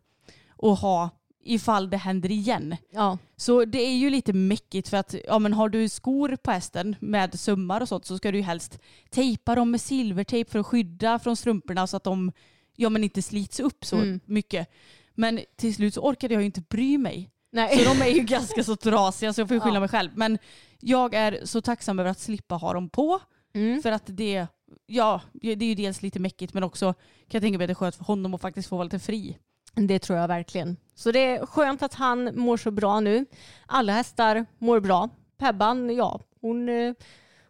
och 0.57 0.77
ha 0.77 1.09
ifall 1.45 1.89
det 1.89 1.97
händer 1.97 2.31
igen. 2.31 2.75
Ja. 2.91 3.17
Så 3.35 3.65
det 3.65 3.81
är 3.81 3.95
ju 3.95 4.09
lite 4.09 4.33
mäckigt 4.33 4.89
för 4.89 4.97
att 4.97 5.15
ja, 5.27 5.39
men 5.39 5.53
har 5.53 5.69
du 5.69 5.89
skor 5.89 6.35
på 6.43 6.51
hästen 6.51 6.95
med 6.99 7.39
sömmar 7.39 7.81
och 7.81 7.87
sånt 7.89 8.05
så 8.05 8.17
ska 8.17 8.31
du 8.31 8.37
ju 8.37 8.43
helst 8.43 8.79
tejpa 9.09 9.55
dem 9.55 9.71
med 9.71 9.81
silvertejp 9.81 10.51
för 10.51 10.59
att 10.59 10.65
skydda 10.65 11.19
från 11.19 11.35
strumporna 11.35 11.87
så 11.87 11.97
att 11.97 12.03
de 12.03 12.31
ja, 12.75 12.89
men 12.89 13.03
inte 13.03 13.21
slits 13.21 13.59
upp 13.59 13.85
så 13.85 13.95
Mm. 13.95 14.19
mycket. 14.25 14.67
Men 15.15 15.39
till 15.55 15.75
slut 15.75 15.93
så 15.93 16.01
orkade 16.01 16.33
jag 16.33 16.41
ju 16.41 16.45
inte 16.45 16.61
bry 16.61 16.97
mig. 16.97 17.31
Nej. 17.51 17.77
Så 17.77 17.93
de 17.93 18.01
är 18.01 18.09
ju 18.09 18.19
ganska 18.23 18.63
så 18.63 18.75
trasiga 18.75 19.33
så 19.33 19.41
jag 19.41 19.47
får 19.47 19.59
skylla 19.59 19.75
Ja. 19.75 19.79
mig 19.79 19.89
själv. 19.89 20.11
Men 20.15 20.37
jag 20.79 21.13
är 21.13 21.39
så 21.43 21.61
tacksam 21.61 21.99
över 21.99 22.09
att 22.09 22.19
slippa 22.19 22.55
ha 22.55 22.73
dem 22.73 22.89
på. 22.89 23.19
Mm. 23.53 23.81
För 23.81 23.91
att 23.91 24.03
det, 24.07 24.47
ja, 24.85 25.21
det 25.33 25.51
är 25.51 25.63
ju 25.63 25.75
dels 25.75 26.01
lite 26.01 26.19
mäckigt 26.19 26.53
men 26.53 26.63
också 26.63 26.93
kan 26.93 27.03
jag 27.29 27.41
tänka 27.41 27.57
mig 27.57 27.65
att 27.65 27.69
det 27.69 27.73
är 27.73 27.75
skönt 27.75 27.95
för 27.95 28.03
honom 28.05 28.33
att 28.33 28.41
faktiskt 28.41 28.69
få 28.69 28.75
vara 28.75 28.83
lite 28.83 28.99
fri. 28.99 29.37
Det 29.75 29.99
tror 29.99 30.19
jag 30.19 30.27
verkligen. 30.27 30.77
Så 30.95 31.11
det 31.11 31.19
är 31.19 31.45
skönt 31.45 31.83
att 31.83 31.93
han 31.93 32.39
mår 32.39 32.57
så 32.57 32.71
bra 32.71 32.99
nu. 32.99 33.25
Alla 33.65 33.93
hästar 33.93 34.45
mår 34.57 34.79
bra. 34.79 35.09
Pebban, 35.37 35.95
ja, 35.95 36.19
hon, 36.41 36.69
eh, 36.69 36.93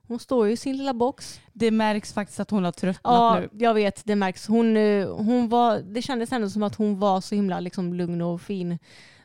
hon 0.08 0.20
står 0.20 0.48
ju 0.48 0.54
i 0.54 0.58
sin 0.58 0.78
lilla 0.78 0.94
box. 0.94 1.40
Det 1.54 1.72
märks 1.72 2.14
faktiskt 2.14 2.40
att 2.40 2.52
hon 2.52 2.64
har 2.64 2.72
tröttnat 2.72 3.14
Ja, 3.14 3.40
nu. 3.40 3.50
jag 3.66 3.74
vet, 3.74 4.02
det 4.06 4.16
märks. 4.16 4.48
Hon, 4.48 4.78
eh, 4.78 5.08
hon 5.16 5.50
var, 5.50 5.80
det 5.80 6.02
kändes 6.02 6.32
ändå 6.32 6.50
som 6.50 6.64
att 6.64 6.76
hon 6.76 7.00
var 7.00 7.22
så 7.22 7.36
himla 7.36 7.60
liksom, 7.60 7.94
lugn 7.94 8.22
och 8.22 8.42
fin 8.42 8.80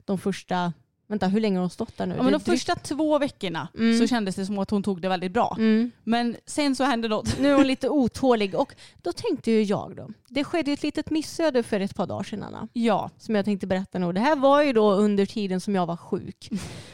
de 0.05 0.19
första, 0.19 0.73
vänta 1.11 1.27
hur 1.27 1.41
länge 1.41 1.57
har 1.57 1.61
hon 1.61 1.71
stått 1.71 1.97
där 1.99 2.07
nu? 2.07 2.15
Ja, 2.17 2.23
men 2.23 2.33
de 2.33 2.39
drygt- 2.39 2.45
första 2.51 2.75
två 2.75 3.19
veckorna 3.19 3.69
Mm. 3.79 3.99
så 3.99 4.07
kändes 4.07 4.37
det 4.37 4.47
som 4.47 4.59
att 4.59 4.71
hon 4.71 4.83
tog 4.83 5.01
det 5.03 5.09
väldigt 5.09 5.33
bra. 5.33 5.57
Mm. 5.59 5.91
Men 6.05 6.37
sen 6.47 6.77
så 6.77 6.85
hände 6.85 7.09
något. 7.09 7.39
Nu 7.41 7.51
är 7.51 7.55
hon 7.55 7.67
lite 7.67 7.89
otålig 8.01 8.55
och 8.55 8.75
då 9.03 9.13
tänkte 9.13 9.51
ju 9.51 9.63
jag 9.63 9.97
då, 9.97 10.09
det 10.29 10.45
skedde 10.45 10.73
ett 10.73 10.83
litet 10.83 11.11
missöde 11.11 11.63
för 11.63 11.81
ett 11.81 11.95
par 11.97 12.07
dagar 12.07 12.23
sedan 12.23 12.43
Anna, 12.43 12.69
Ja, 12.73 13.11
som 13.19 13.35
jag 13.35 13.45
tänkte 13.45 13.67
berätta 13.67 13.99
nu. 13.99 14.13
Det 14.13 14.21
här 14.21 14.37
var 14.37 14.63
ju 14.63 14.73
då 14.73 14.93
under 14.93 15.27
tiden 15.27 15.61
som 15.61 15.75
jag 15.75 15.87
var 15.87 15.97
sjuk. 15.97 16.51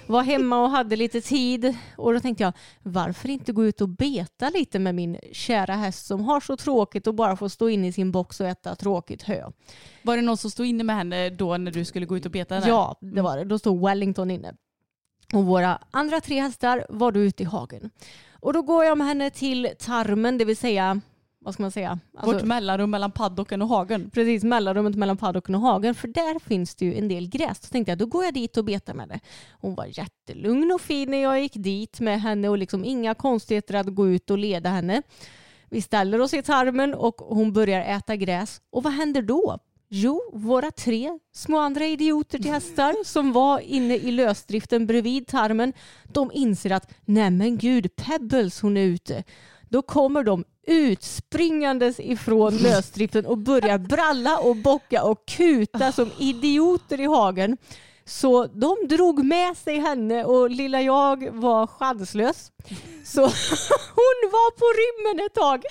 Var 0.06 0.22
hemma 0.22 0.62
och 0.62 0.70
hade 0.70 0.96
lite 0.96 1.20
tid 1.20 1.76
och 1.96 2.12
då 2.14 2.20
tänkte 2.20 2.42
jag 2.44 2.52
varför 2.82 3.28
inte 3.28 3.52
gå 3.52 3.64
ut 3.66 3.80
och 3.80 3.88
beta 3.88 4.50
lite 4.50 4.78
med 4.78 4.94
min 4.94 5.16
kära 5.32 5.74
häst 5.74 6.06
som 6.06 6.24
har 6.24 6.40
så 6.40 6.56
tråkigt 6.56 7.06
och 7.06 7.14
bara 7.14 7.36
får 7.36 7.48
stå 7.48 7.68
inne 7.68 7.88
i 7.88 7.92
sin 7.92 8.12
box 8.12 8.40
och 8.40 8.46
äta 8.46 8.74
tråkigt 8.74 9.22
hö. 9.22 9.44
var 10.02 10.16
det 10.16 10.22
någon 10.22 10.36
som 10.36 10.50
stod 10.50 10.66
inne 10.66 10.84
med 10.84 10.96
henne 10.96 11.30
då 11.30 11.56
när 11.56 11.70
du 11.72 11.84
skulle 11.84 12.06
gå 12.06 12.16
ut 12.16 12.24
och 12.26 12.30
beta 12.32 12.60
där? 12.60 12.68
Ja, 12.68 12.96
det 13.00 13.22
var 13.22 13.36
det. 13.38 13.44
Då 13.44 13.58
stod 13.58 13.80
Wellington 14.06 14.30
inne. 14.30 14.54
Och 15.32 15.44
våra 15.44 15.78
andra 15.90 16.20
tre 16.20 16.40
hästar 16.40 16.86
var 16.88 17.12
då 17.12 17.20
ute 17.20 17.42
i 17.42 17.46
hagen. 17.46 17.90
Och 18.40 18.52
då 18.52 18.62
går 18.62 18.84
jag 18.84 18.98
med 18.98 19.06
henne 19.06 19.30
till 19.30 19.68
tarmen, 19.78 20.38
det 20.38 20.44
vill 20.44 20.56
säga 20.56 21.00
vad 21.38 21.54
ska 21.54 21.62
man 21.62 21.70
säga? 21.70 21.98
Alltså, 22.16 22.32
Vårt 22.32 22.42
mellanrum 22.42 22.90
mellan 22.90 23.12
paddocken 23.12 23.62
och 23.62 23.68
hagen. 23.68 24.10
precis 24.10 24.44
mellanrummet 24.44 24.94
mellan 24.94 25.16
paddocken 25.16 25.54
och 25.54 25.60
hagen 25.60 25.94
för 25.94 26.08
där 26.08 26.38
finns 26.38 26.74
det 26.74 26.84
ju 26.84 26.94
en 26.98 27.08
del 27.08 27.28
gräs. 27.28 27.62
Så 27.62 27.68
tänkte 27.68 27.90
jag 27.90 27.98
då 27.98 28.06
går 28.06 28.24
jag 28.24 28.34
dit 28.34 28.56
och 28.56 28.64
betar 28.64 28.94
med 28.94 29.08
det. 29.08 29.20
Hon 29.60 29.74
var 29.74 29.86
jättelugn 29.86 30.72
och 30.72 30.80
fin 30.80 31.10
när 31.10 31.22
jag 31.22 31.40
gick 31.40 31.54
dit 31.54 32.00
med 32.00 32.20
henne 32.20 32.48
och 32.48 32.58
liksom 32.58 32.84
inga 32.84 33.14
konstigheter 33.14 33.74
att 33.74 33.94
gå 33.94 34.08
ut 34.08 34.30
och 34.30 34.38
leda 34.38 34.70
henne. 34.70 35.02
Vi 35.70 35.82
ställer 35.82 36.20
oss 36.20 36.34
i 36.34 36.42
tarmen 36.42 36.94
och 36.94 37.16
hon 37.18 37.52
börjar 37.52 37.80
äta 37.80 38.16
gräs. 38.16 38.60
Och 38.70 38.82
vad 38.82 38.92
händer 38.92 39.22
då? 39.22 39.58
Jo, 39.88 40.30
våra 40.32 40.70
tre 40.70 41.18
små 41.34 41.58
andra 41.58 41.86
idioter 41.86 42.38
till 42.38 42.50
hästar 42.50 43.04
som 43.04 43.32
var 43.32 43.60
inne 43.60 43.96
i 43.96 44.10
lösdriften 44.10 44.86
bredvid 44.86 45.26
tarmen, 45.26 45.72
de 46.04 46.30
inser 46.34 46.70
att 46.70 46.90
nej 47.04 47.30
men 47.30 47.58
gud, 47.58 47.96
Pebbles 47.96 48.60
hon 48.60 48.76
är 48.76 48.84
ute. 48.84 49.24
Då 49.68 49.82
kommer 49.82 50.22
de 50.22 50.44
utspringandes 50.66 52.00
ifrån 52.00 52.56
lösdriften 52.62 53.26
och 53.26 53.38
börjar 53.38 53.78
bralla 53.78 54.38
och 54.38 54.56
bocka 54.56 55.04
och 55.04 55.26
kuta 55.26 55.92
som 55.92 56.10
idioter 56.18 57.00
i 57.00 57.04
hagen. 57.04 57.56
Så 58.08 58.46
de 58.46 58.76
drog 58.88 59.24
med 59.24 59.56
sig 59.56 59.78
henne 59.78 60.24
och 60.24 60.50
lilla 60.50 60.80
jag 60.80 61.30
var 61.30 61.66
chanslös. 61.66 62.52
Så 63.04 63.20
hon 63.94 64.30
var 64.32 64.50
på 64.50 64.66
rymmen 64.80 65.26
ett 65.26 65.34
tag. 65.34 65.62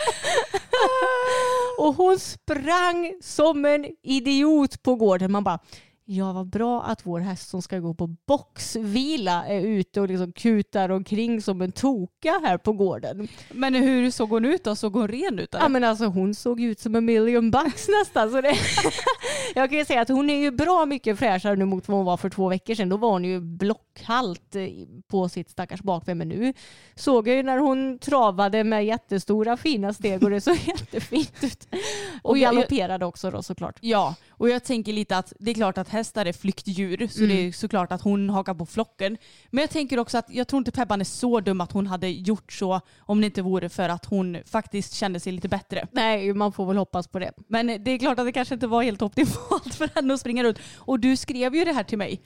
Och 1.78 1.96
hon 1.96 2.20
sprang 2.20 3.14
som 3.22 3.66
en 3.66 3.86
idiot 4.04 4.84
på 4.84 4.96
gården. 4.96 5.32
Man 5.32 5.44
bara, 5.44 5.60
ja 6.06 6.34
vad 6.34 6.48
bra 6.48 6.84
att 6.84 7.06
vår 7.06 7.20
häst 7.20 7.50
som 7.50 7.62
ska 7.62 7.80
gå 7.80 7.94
på 7.94 8.08
boxvila 8.08 9.46
är 9.46 9.62
ute 9.62 10.02
och 10.02 10.08
liksom 10.08 10.32
kutar 10.32 10.90
omkring 10.90 11.42
som 11.42 11.62
en 11.62 11.72
toka 11.72 12.42
här 12.44 12.58
på 12.58 12.74
gården. 12.74 13.28
Men 13.52 13.76
hur 13.76 14.12
såg 14.12 14.30
hon 14.30 14.46
ut 14.46 14.64
då? 14.64 14.76
Såg 14.76 14.94
hon 14.94 15.08
ren 15.08 15.40
ut? 15.40 15.56
eller? 15.56 15.66
Ja 15.66 15.70
men 15.70 15.84
alltså 15.84 16.06
hon 16.06 16.36
såg 16.36 16.62
ut 16.62 16.80
som 16.80 16.96
en 16.96 17.06
million 17.06 17.52
bucks 17.52 17.88
nästan. 17.88 18.32
Så 18.32 18.42
det 18.42 18.56
jag 19.56 19.70
kan 19.70 19.80
ju 19.80 19.86
säga 19.86 20.02
att 20.02 20.10
hon 20.10 20.30
är 20.30 20.38
ju 20.38 20.52
bra 20.52 20.86
mycket 20.86 21.20
fräschare 21.20 21.56
nu 21.56 21.66
mot 21.66 21.88
vad 21.88 21.98
hon 21.98 22.06
var 22.06 22.18
för 22.18 22.30
två 22.30 22.50
veckor 22.50 22.76
sedan. 22.76 22.90
Då 22.90 22.98
var 22.98 23.12
hon 23.12 23.26
ju 23.26 23.40
blockhalt 23.40 24.56
eh, 24.56 24.68
på 25.08 25.30
sitt 25.30 25.50
stackars 25.50 25.82
bakben. 25.82 26.18
Men 26.18 26.30
nu 26.30 26.54
såg 26.96 27.28
jag 27.28 27.36
ju 27.36 27.44
när 27.44 27.58
hon 27.58 28.00
travade 28.00 28.64
med 28.64 28.86
jättestora 28.86 29.58
fina 29.58 29.94
steg 29.94 30.24
och 30.24 30.30
det 30.30 30.42
såg 30.42 30.58
jättefint 30.66 31.44
ut. 31.44 31.68
Och 32.22 32.38
galopperade 32.38 33.06
också 33.06 33.32
då 33.32 33.42
såklart. 33.44 33.78
Ja, 33.82 34.16
och 34.38 34.50
jag 34.50 34.64
tänker 34.64 34.94
lite 34.94 35.18
att 35.18 35.34
det 35.40 35.52
är 35.52 35.56
klart 35.56 35.78
att 35.78 35.90
hästar 35.90 36.26
är 36.26 36.34
flyktdjur 36.34 37.08
så 37.08 37.20
det 37.20 37.48
är 37.48 37.52
såklart 37.52 37.92
att 37.92 38.02
hon 38.02 38.30
hakar 38.30 38.54
på 38.54 38.66
flocken. 38.66 39.18
Men 39.52 39.62
jag 39.62 39.70
tänker 39.70 40.00
också 40.00 40.18
att 40.18 40.26
jag 40.30 40.48
tror 40.48 40.58
inte 40.58 40.72
Pebban 40.72 41.02
är 41.02 41.06
så 41.06 41.40
dum 41.40 41.62
att 41.62 41.72
hon 41.72 41.88
hade 41.88 42.10
gjort 42.10 42.54
så 42.54 42.82
om 43.00 43.22
det 43.22 43.26
inte 43.26 43.42
vore 43.42 43.70
för 43.70 43.90
att 43.90 44.06
hon 44.06 44.38
faktiskt 44.46 44.94
kände 44.94 45.20
sig 45.20 45.34
lite 45.34 45.48
bättre. 45.48 45.88
Nej, 45.92 46.34
man 46.34 46.52
får 46.52 46.66
väl 46.66 46.78
hoppas 46.78 47.08
på 47.08 47.20
det. 47.20 47.32
Men 47.48 47.68
det 47.68 47.92
är 47.92 47.98
klart 47.98 48.20
att 48.20 48.26
det 48.26 48.32
kanske 48.32 48.54
inte 48.54 48.68
var 48.68 48.84
helt 48.84 49.02
optimalt 49.02 49.76
för 49.78 49.90
henne 49.96 50.14
att 50.14 50.20
springa 50.20 50.44
runt. 50.44 50.60
Och 50.78 51.00
du 51.00 51.16
skrev 51.18 51.56
ju 51.56 51.66
det 51.66 51.74
här 51.74 51.84
till 51.84 51.98
mig. 51.98 52.22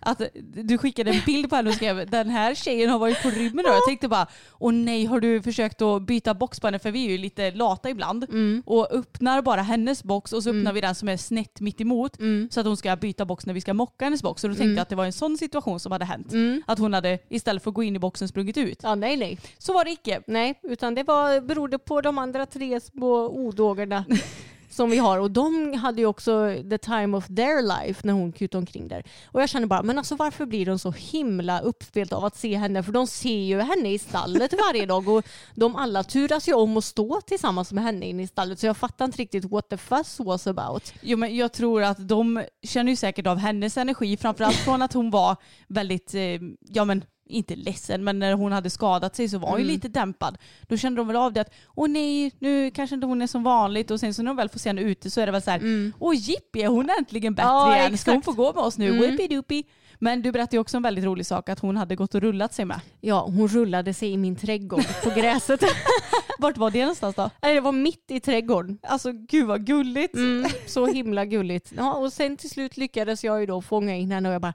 Att 0.00 0.22
du 0.54 0.78
skickade 0.78 1.10
en 1.10 1.20
bild 1.26 1.50
på 1.50 1.56
henne 1.56 1.70
och 1.70 1.76
skrev 1.76 2.10
den 2.10 2.30
här 2.30 2.54
tjejen 2.54 2.90
har 2.90 2.98
varit 2.98 3.22
på 3.22 3.30
rymmen 3.30 3.64
och 3.66 3.72
jag 3.72 3.86
tänkte 3.86 4.08
bara 4.08 4.26
åh 4.58 4.72
nej 4.72 5.04
har 5.04 5.20
du 5.20 5.42
försökt 5.42 5.82
att 5.82 6.02
byta 6.02 6.34
box 6.34 6.60
på 6.60 6.66
henne 6.66 6.78
för 6.78 6.90
vi 6.90 7.06
är 7.06 7.10
ju 7.10 7.18
lite 7.18 7.50
lata 7.50 7.90
ibland 7.90 8.26
och 8.66 8.92
öppnar 8.92 9.42
bara 9.42 9.62
hennes 9.62 10.04
box 10.04 10.32
och 10.32 10.42
så 10.42 10.50
öppnar 10.50 10.72
vi 10.72 10.80
den 10.80 10.94
som 10.94 11.08
är 11.08 11.16
snett 11.16 11.51
mitt 11.60 11.80
emot 11.80 12.16
så 12.50 12.60
att 12.60 12.66
hon 12.66 12.76
ska 12.76 12.96
byta 12.96 13.24
box 13.24 13.46
när 13.46 13.54
vi 13.54 13.60
ska 13.60 13.74
mocka 13.74 14.04
hennes 14.04 14.22
box. 14.22 14.44
Och 14.44 14.50
då 14.50 14.56
tänkte 14.56 14.72
jag 14.74 14.82
att 14.82 14.88
det 14.88 14.96
var 14.96 15.04
en 15.04 15.12
sån 15.12 15.38
situation 15.38 15.80
som 15.80 15.92
hade 15.92 16.04
hänt. 16.04 16.32
Att 16.66 16.78
hon 16.78 16.94
hade 16.94 17.18
istället 17.28 17.62
för 17.62 17.70
att 17.70 17.74
gå 17.74 17.82
in 17.82 17.96
i 17.96 17.98
boxen 17.98 18.28
sprungit 18.28 18.56
ut. 18.56 18.80
Ja, 18.82 18.94
nej, 18.94 19.16
nej. 19.16 19.38
Så 19.58 19.72
var 19.72 19.84
det 19.84 19.90
icke. 19.90 20.22
Nej, 20.26 20.60
utan 20.62 20.94
det 20.94 21.02
var, 21.02 21.40
berodde 21.40 21.78
på 21.78 22.00
de 22.00 22.18
andra 22.18 22.46
tre 22.46 22.80
små 22.80 23.28
odågorna 23.28 24.04
som 24.72 24.90
vi 24.90 24.98
har. 24.98 25.18
Och 25.18 25.30
de 25.30 25.74
hade 25.74 26.00
ju 26.00 26.06
också 26.06 26.56
the 26.70 26.78
time 26.78 27.16
of 27.16 27.26
their 27.26 27.62
life 27.62 28.00
när 28.06 28.12
hon 28.12 28.32
kutade 28.32 28.58
omkring 28.58 28.88
där. 28.88 29.04
Och 29.26 29.42
jag 29.42 29.48
känner 29.48 29.66
bara, 29.66 29.82
men 29.82 29.98
alltså 29.98 30.16
varför 30.16 30.46
blir 30.46 30.66
de 30.66 30.78
så 30.78 30.90
himla 30.90 31.60
uppspelt 31.60 32.12
av 32.12 32.24
att 32.24 32.36
se 32.36 32.56
henne? 32.56 32.82
För 32.82 32.92
de 32.92 33.06
ser 33.06 33.38
ju 33.38 33.60
henne 33.60 33.92
i 33.92 33.98
stallet 33.98 34.54
varje 34.66 34.86
dag 34.86 35.08
och 35.08 35.24
de 35.54 35.76
alla 35.76 36.04
turas 36.04 36.48
ju 36.48 36.54
om 36.54 36.76
att 36.76 36.84
stå 36.84 37.20
tillsammans 37.20 37.72
med 37.72 37.84
henne 37.84 38.06
inne 38.06 38.22
i 38.22 38.26
stallet. 38.26 38.58
Så 38.58 38.66
jag 38.66 38.76
fattar 38.76 39.04
inte 39.04 39.18
riktigt 39.18 39.44
what 39.44 39.68
the 39.68 39.76
fuss 39.76 40.20
was 40.20 40.46
about. 40.46 40.94
Jo, 41.00 41.18
men 41.18 41.36
jag 41.36 41.52
tror 41.52 41.82
att 41.82 42.08
de 42.08 42.44
känner 42.62 42.92
ju 42.92 42.96
säkert 42.96 43.26
av 43.26 43.38
hennes 43.38 43.76
energi, 43.76 44.16
framförallt 44.16 44.56
från 44.56 44.82
att 44.82 44.92
hon 44.92 45.10
var 45.10 45.36
väldigt, 45.68 46.14
eh, 46.14 46.22
ja 46.68 46.84
men 46.84 47.04
inte 47.32 47.56
ledsen, 47.56 48.04
men 48.04 48.18
när 48.18 48.32
hon 48.32 48.52
hade 48.52 48.70
skadat 48.70 49.16
sig 49.16 49.28
så 49.28 49.38
var 49.38 49.50
hon 49.50 49.58
ju 49.60 49.64
lite 49.66 49.88
dämpad. 49.88 50.38
Då 50.62 50.76
kände 50.76 51.00
de 51.00 51.06
väl 51.06 51.16
av 51.16 51.32
det 51.32 51.40
att 51.40 51.52
åh 51.74 51.88
nej, 51.88 52.32
nu 52.38 52.70
kanske 52.70 52.94
inte 52.94 53.06
hon 53.06 53.22
är 53.22 53.26
som 53.26 53.42
vanligt 53.42 53.90
och 53.90 54.00
sen 54.00 54.14
så 54.14 54.22
när 54.22 54.30
de 54.30 54.36
väl 54.36 54.48
får 54.48 54.58
se 54.58 54.68
henne 54.68 54.80
ute 54.80 55.10
så 55.10 55.20
är 55.20 55.26
det 55.26 55.32
väl 55.32 55.42
så 55.42 55.50
här, 55.50 55.92
åh 55.98 56.14
jippi, 56.16 56.62
är 56.62 56.68
hon 56.68 56.90
äntligen 56.98 57.34
bättre 57.34 57.48
Ja, 57.48 57.76
igen? 57.76 57.98
Ska 57.98 58.12
hon 58.12 58.22
få 58.22 58.32
gå 58.32 58.52
med 58.52 58.62
oss 58.62 58.78
nu? 58.78 58.92
Whippy-doopy. 58.92 59.64
Men 59.98 60.22
du 60.22 60.32
berättade 60.32 60.58
också 60.58 60.76
en 60.76 60.82
väldigt 60.82 61.04
rolig 61.04 61.26
sak, 61.26 61.48
att 61.48 61.58
hon 61.60 61.76
hade 61.76 61.96
gått 61.96 62.14
och 62.14 62.20
rullat 62.20 62.54
sig 62.54 62.64
med. 62.64 62.80
Ja, 63.00 63.20
hon 63.20 63.48
rullade 63.48 63.94
sig 63.94 64.10
i 64.12 64.16
min 64.16 64.36
trädgård 64.36 64.84
på 65.04 65.10
gräset. 65.10 65.62
Vart 66.38 66.56
var 66.56 66.70
det 66.70 66.80
någonstans 66.80 67.16
då? 67.16 67.30
Nej, 67.42 67.54
det 67.54 67.60
var 67.60 67.72
mitt 67.72 68.10
i 68.10 68.20
trädgården. 68.20 68.78
Alltså 68.82 69.12
gud 69.12 69.46
vad 69.46 69.66
gulligt. 69.66 70.14
Mm, 70.14 70.50
så 70.66 70.86
himla 70.86 71.24
gulligt. 71.24 71.72
Ja, 71.76 71.94
och 71.94 72.12
sen 72.12 72.36
till 72.36 72.50
slut 72.50 72.76
lyckades 72.76 73.24
jag 73.24 73.40
ju 73.40 73.46
då 73.46 73.62
fånga 73.62 73.96
in 73.96 74.10
henne 74.10 74.28
och 74.28 74.34
jag 74.34 74.42
bara 74.42 74.54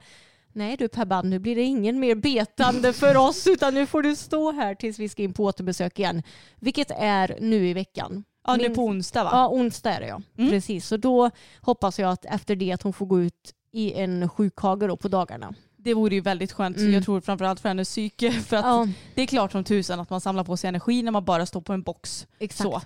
Nej 0.58 0.78
du 0.78 0.88
Pebban, 0.88 1.30
nu 1.30 1.40
blir 1.40 1.56
det 1.56 1.62
ingen 1.62 2.00
mer 2.00 2.16
betande 2.16 2.94
för 2.94 3.18
oss 3.18 3.48
utan 3.48 3.74
nu 3.74 3.86
får 3.86 4.02
du 4.02 4.16
stå 4.16 4.52
här 4.52 4.76
tills 4.76 5.00
vi 5.00 5.10
ska 5.10 5.24
in 5.24 5.34
på 5.34 5.44
återbesök 5.44 6.00
igen. 6.00 6.24
Vilket 6.56 6.92
är 6.92 7.38
nu 7.42 7.68
i 7.70 7.74
veckan. 7.74 8.24
Ja, 8.48 8.56
nu 8.56 8.70
på 8.70 8.84
onsdag 8.86 9.24
va? 9.24 9.30
Ja, 9.34 9.48
onsdag 9.50 9.92
är 9.92 10.00
det 10.02 10.08
ja. 10.08 10.22
Mm. 10.38 10.50
Precis, 10.50 10.88
så 10.88 10.98
då 10.98 11.30
hoppas 11.62 12.00
jag 12.00 12.12
att 12.12 12.26
efter 12.26 12.56
det 12.56 12.72
att 12.72 12.82
hon 12.82 12.94
får 12.94 13.06
gå 13.06 13.22
ut 13.22 13.54
i 13.72 13.94
en 13.94 14.30
sjukhage 14.30 14.88
då 14.88 14.98
på 14.98 15.08
dagarna. 15.08 15.54
Det 15.78 15.94
vore 15.94 16.16
ju 16.16 16.22
väldigt 16.22 16.52
skönt, 16.52 16.78
Mm. 16.78 16.94
jag 16.94 17.06
tror 17.06 17.22
framförallt 17.22 17.60
för 17.60 17.70
hennes 17.70 17.90
psyke. 17.90 18.32
För 18.48 18.56
att 18.58 18.66
Ja, 18.66 18.88
det 19.16 19.22
är 19.22 19.26
klart 19.26 19.52
som 19.52 19.64
tusan 19.64 20.00
att 20.00 20.10
man 20.10 20.22
samlar 20.22 20.44
på 20.44 20.58
sig 20.58 20.68
energi 20.68 21.04
när 21.04 21.12
man 21.12 21.26
bara 21.26 21.46
står 21.46 21.62
på 21.62 21.74
en 21.74 21.82
box. 21.82 22.28
exakt. 22.40 22.70
Så. 22.70 22.82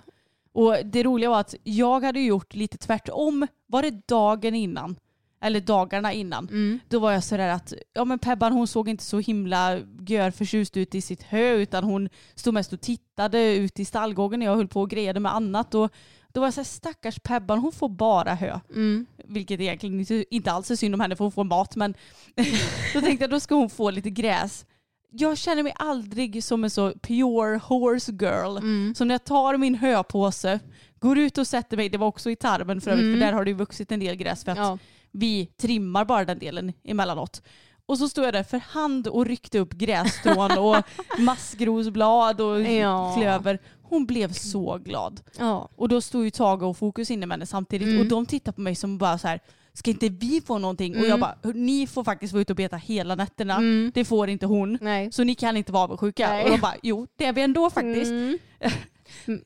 Och 0.54 0.76
det 0.84 1.02
roliga 1.02 1.30
var 1.30 1.40
att 1.40 1.54
jag 1.62 2.04
hade 2.04 2.20
gjort 2.20 2.54
lite 2.54 2.78
tvärtom. 2.78 3.46
Var 3.66 3.82
det 3.82 4.08
dagen 4.08 4.54
innan? 4.54 4.96
Eller 5.42 5.60
dagarna 5.60 6.12
innan. 6.12 6.48
Mm. 6.48 6.80
Då 6.88 6.98
var 6.98 7.12
jag 7.12 7.24
sådär 7.24 7.48
att 7.48 7.72
ja, 7.94 8.04
men 8.04 8.18
Pebban 8.18 8.52
hon 8.52 8.66
såg 8.66 8.88
inte 8.88 9.04
så 9.04 9.18
himla 9.18 9.78
gör 10.08 10.30
förtjust 10.30 10.76
ut 10.76 10.94
i 10.94 11.00
sitt 11.00 11.22
hö 11.22 11.54
utan 11.54 11.84
hon 11.84 12.08
stod 12.34 12.54
mest 12.54 12.72
och 12.72 12.80
tittade 12.80 13.54
ut 13.56 13.78
i 13.80 13.84
stallgården 13.84 14.38
när 14.40 14.46
jag 14.46 14.56
höll 14.56 14.68
på 14.68 14.80
och 14.80 14.90
grejade 14.90 15.20
med 15.20 15.34
annat. 15.34 15.74
Och 15.74 15.90
då 16.32 16.40
var 16.40 16.46
jag 16.46 16.54
såhär 16.54 16.64
stackars 16.64 17.18
Pebban 17.22 17.58
hon 17.58 17.72
får 17.72 17.88
bara 17.88 18.34
hö. 18.34 18.60
Mm. 18.70 19.06
Vilket 19.24 19.60
egentligen 19.60 20.00
inte, 20.00 20.24
inte 20.30 20.52
alls 20.52 20.70
är 20.70 20.76
synd 20.76 20.94
om 20.94 21.00
henne 21.00 21.16
för 21.16 21.24
hon 21.24 21.32
får 21.32 21.44
mat 21.44 21.76
men 21.76 21.94
då 22.94 23.00
tänkte 23.00 23.24
jag 23.24 23.30
då 23.30 23.40
ska 23.40 23.54
hon 23.54 23.70
få 23.70 23.90
lite 23.90 24.10
gräs. 24.10 24.66
Jag 25.14 25.38
känner 25.38 25.62
mig 25.62 25.72
aldrig 25.76 26.44
som 26.44 26.64
en 26.64 26.70
så 26.70 26.92
pure 26.92 27.60
horse 27.64 28.12
girl. 28.12 28.56
Mm. 28.56 28.94
Så 28.94 29.04
när 29.04 29.14
jag 29.14 29.24
tar 29.24 29.56
min 29.56 29.74
höpåse, 29.74 30.60
går 30.98 31.18
ut 31.18 31.38
och 31.38 31.46
sätter 31.46 31.76
mig, 31.76 31.88
det 31.88 31.98
var 31.98 32.06
också 32.06 32.30
i 32.30 32.36
tarmen 32.36 32.80
för 32.80 32.90
övrigt, 32.90 33.04
Mm. 33.04 33.20
för 33.20 33.26
där 33.26 33.32
har 33.32 33.44
det 33.44 33.50
ju 33.50 33.56
vuxit 33.56 33.92
en 33.92 34.00
del 34.00 34.16
gräs 34.16 34.44
för 34.44 34.52
att 34.52 34.58
Ja. 34.58 34.78
Vi 35.12 35.46
trimmar 35.46 36.04
bara 36.04 36.24
den 36.24 36.38
delen 36.38 36.72
emellanåt. 36.84 37.42
Och 37.86 37.98
så 37.98 38.08
stod 38.08 38.24
jag 38.24 38.34
där 38.34 38.42
för 38.42 38.58
hand 38.58 39.06
och 39.08 39.26
ryckte 39.26 39.58
upp 39.58 39.72
grässtrån 39.72 40.58
och 40.58 40.76
maskrosblad 41.18 42.40
och 42.40 42.60
Ja. 42.62 43.14
klöver. 43.18 43.58
Hon 43.82 44.06
blev 44.06 44.32
så 44.32 44.78
glad. 44.84 45.20
Ja. 45.38 45.68
Och 45.76 45.88
då 45.88 46.00
stod 46.00 46.24
ju 46.24 46.30
Tage 46.30 46.62
och 46.62 46.76
Fokus 46.76 47.10
inne 47.10 47.26
med 47.26 47.34
henne 47.34 47.46
samtidigt 47.46 47.88
Mm. 47.88 48.00
och 48.00 48.06
de 48.06 48.26
tittade 48.26 48.54
på 48.54 48.60
mig 48.60 48.74
som 48.74 48.98
bara 48.98 49.18
så 49.18 49.28
här 49.28 49.40
ska 49.74 49.90
inte 49.90 50.08
vi 50.08 50.40
få 50.40 50.58
någonting? 50.58 50.96
Och 50.98 51.06
jag 51.06 51.20
bara, 51.20 51.36
ni 51.54 51.86
får 51.86 52.04
faktiskt 52.04 52.32
vara 52.32 52.40
ute 52.40 52.52
och 52.52 52.56
beta 52.56 52.76
hela 52.76 53.14
nätterna. 53.14 53.54
Mm. 53.56 53.92
Det 53.94 54.04
får 54.04 54.28
inte 54.28 54.46
hon. 54.46 54.78
Nej. 54.80 55.12
Så 55.12 55.24
ni 55.24 55.34
kan 55.34 55.56
inte 55.56 55.72
vara 55.72 55.84
avundsjuka. 55.84 56.28
Nej. 56.28 56.44
Och 56.44 56.50
de 56.50 56.60
bara, 56.60 56.74
jo 56.82 57.06
det 57.16 57.24
är 57.26 57.32
vi 57.32 57.42
ändå 57.42 57.70
faktiskt. 57.70 58.10
Mm. 58.10 58.38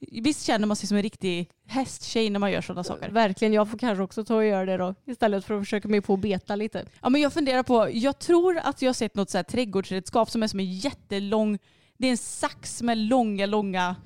Visst 0.01 0.47
känner 0.47 0.67
man 0.67 0.77
sig 0.77 0.89
som 0.89 0.97
en 0.97 1.03
riktig 1.03 1.51
hästtjej 1.67 2.31
när 2.31 2.39
man 2.39 2.53
gör 2.53 2.61
sådana 2.61 2.85
saker? 2.85 3.11
Verkligen, 3.11 3.53
jag 3.53 3.71
får 3.71 3.79
kanske 3.79 4.03
också 4.03 4.25
ta 4.25 4.35
och 4.35 4.45
göra 4.45 4.65
det 4.65 4.77
då. 4.77 4.95
Istället 5.07 5.45
för 5.45 5.55
att 5.55 5.63
försöka 5.63 5.89
mig 5.89 6.01
på 6.01 6.15
att 6.15 6.21
beta 6.21 6.57
lite. 6.57 6.85
Ja, 7.03 7.09
men 7.09 7.21
jag 7.21 7.33
funderar 7.33 7.63
på, 7.63 7.89
jag 7.93 8.19
tror 8.19 8.59
att 8.59 8.83
jag 8.83 8.89
har 8.89 8.95
sett 8.95 9.15
något 9.15 9.31
så 9.31 9.39
här 9.39 9.43
trädgårdsredskap 9.43 10.31
som 10.31 10.43
är 10.43 10.47
som 10.47 10.61
en 10.61 10.73
jättelång, 10.73 11.59
det 11.99 12.07
är 12.07 12.11
en 12.11 12.17
sax 12.17 12.83
med 12.83 12.99
långa, 12.99 13.47
långa 13.47 13.97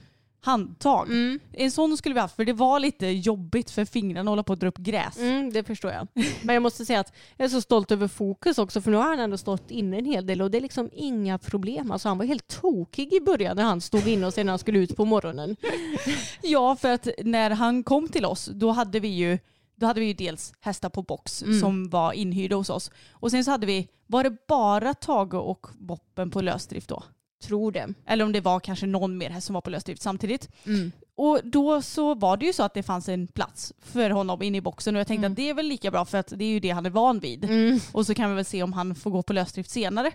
handtag. 0.40 1.08
En 1.52 1.70
sån 1.70 1.96
skulle 1.96 2.14
vi 2.14 2.20
haft 2.20 2.36
för 2.36 2.44
det 2.44 2.52
var 2.52 2.80
lite 2.80 3.06
jobbigt 3.06 3.70
för 3.70 3.84
fingrarna 3.84 4.20
att 4.30 4.32
hålla 4.32 4.42
på 4.42 4.52
att 4.52 4.60
dra 4.60 4.68
upp 4.68 4.78
gräs. 4.78 5.18
Mm, 5.18 5.52
det 5.52 5.64
förstår 5.64 5.90
jag. 5.92 6.08
Men 6.42 6.54
jag 6.54 6.62
måste 6.62 6.84
säga 6.86 7.00
att 7.00 7.12
jag 7.36 7.44
är 7.44 7.48
så 7.48 7.60
stolt 7.60 7.90
över 7.92 8.08
Fokus 8.08 8.58
också 8.58 8.80
för 8.80 8.90
nu 8.90 8.96
har 8.96 9.04
han 9.04 9.20
ändå 9.20 9.38
stått 9.38 9.70
inne 9.70 9.98
en 9.98 10.04
hel 10.04 10.26
del 10.26 10.42
och 10.42 10.50
det 10.50 10.58
är 10.58 10.62
liksom 10.62 10.90
inga 10.92 11.38
problem. 11.38 11.90
Alltså 11.90 12.08
han 12.08 12.18
var 12.18 12.24
helt 12.24 12.46
tokig 12.60 13.12
i 13.12 13.20
början 13.20 13.56
när 13.56 13.64
han 13.64 13.80
stod 13.80 14.06
inne 14.08 14.26
och 14.26 14.34
sen 14.34 14.46
när 14.46 14.52
han 14.52 14.58
skulle 14.58 14.78
ut 14.78 14.96
på 14.96 15.04
morgonen. 15.04 15.56
Ja, 16.42 16.76
för 16.76 16.90
att 16.92 17.08
när 17.24 17.50
han 17.50 17.82
kom 17.82 18.08
till 18.08 18.24
oss 18.24 18.50
då 18.54 18.70
hade 18.70 19.00
vi 19.00 19.08
ju 19.08 19.38
då 19.76 19.86
hade 19.86 20.00
vi 20.00 20.06
ju 20.06 20.14
dels 20.14 20.52
hästar 20.60 20.88
på 20.88 21.02
box 21.02 21.42
Mm. 21.42 21.60
som 21.60 21.88
var 21.88 22.12
inhyrda 22.12 22.56
hos 22.56 22.70
oss. 22.70 22.90
Och 23.12 23.30
sen 23.30 23.44
så 23.44 23.50
hade 23.50 23.66
vi, 23.66 23.88
var 24.06 24.24
det 24.24 24.36
bara 24.48 24.94
Tage 24.94 25.34
och 25.34 25.66
Boppen 25.78 26.30
på 26.30 26.40
lösdrift 26.40 26.88
då? 26.88 27.02
Tror 27.42 27.72
det. 27.72 27.94
Eller 28.06 28.24
om 28.24 28.32
det 28.32 28.40
var 28.40 28.60
kanske 28.60 28.86
någon 28.86 29.18
mer 29.18 29.30
häst 29.30 29.46
som 29.46 29.54
var 29.54 29.60
på 29.60 29.70
lösdrift 29.70 30.02
samtidigt. 30.02 30.48
Mm. 30.66 30.92
Och 31.16 31.40
då 31.44 31.82
så 31.82 32.14
var 32.14 32.36
det 32.36 32.46
ju 32.46 32.52
så 32.52 32.62
att 32.62 32.74
det 32.74 32.82
fanns 32.82 33.08
en 33.08 33.26
plats 33.26 33.72
för 33.82 34.10
honom 34.10 34.42
inne 34.42 34.58
i 34.58 34.60
boxen 34.60 34.96
och 34.96 35.00
jag 35.00 35.06
tänkte 35.06 35.26
Mm. 35.26 35.32
att 35.32 35.36
det 35.36 35.50
är 35.50 35.54
väl 35.54 35.66
lika 35.66 35.90
bra 35.90 36.04
för 36.04 36.18
att 36.18 36.32
det 36.36 36.44
är 36.44 36.48
ju 36.48 36.60
det 36.60 36.70
han 36.70 36.86
är 36.86 36.90
van 36.90 37.18
vid. 37.20 37.48
Och 37.92 38.06
så 38.06 38.14
kan 38.14 38.30
vi 38.30 38.36
väl 38.36 38.44
se 38.44 38.62
om 38.62 38.72
han 38.72 38.94
får 38.94 39.10
gå 39.10 39.22
på 39.22 39.32
lösdrift 39.32 39.70
senare. 39.70 40.12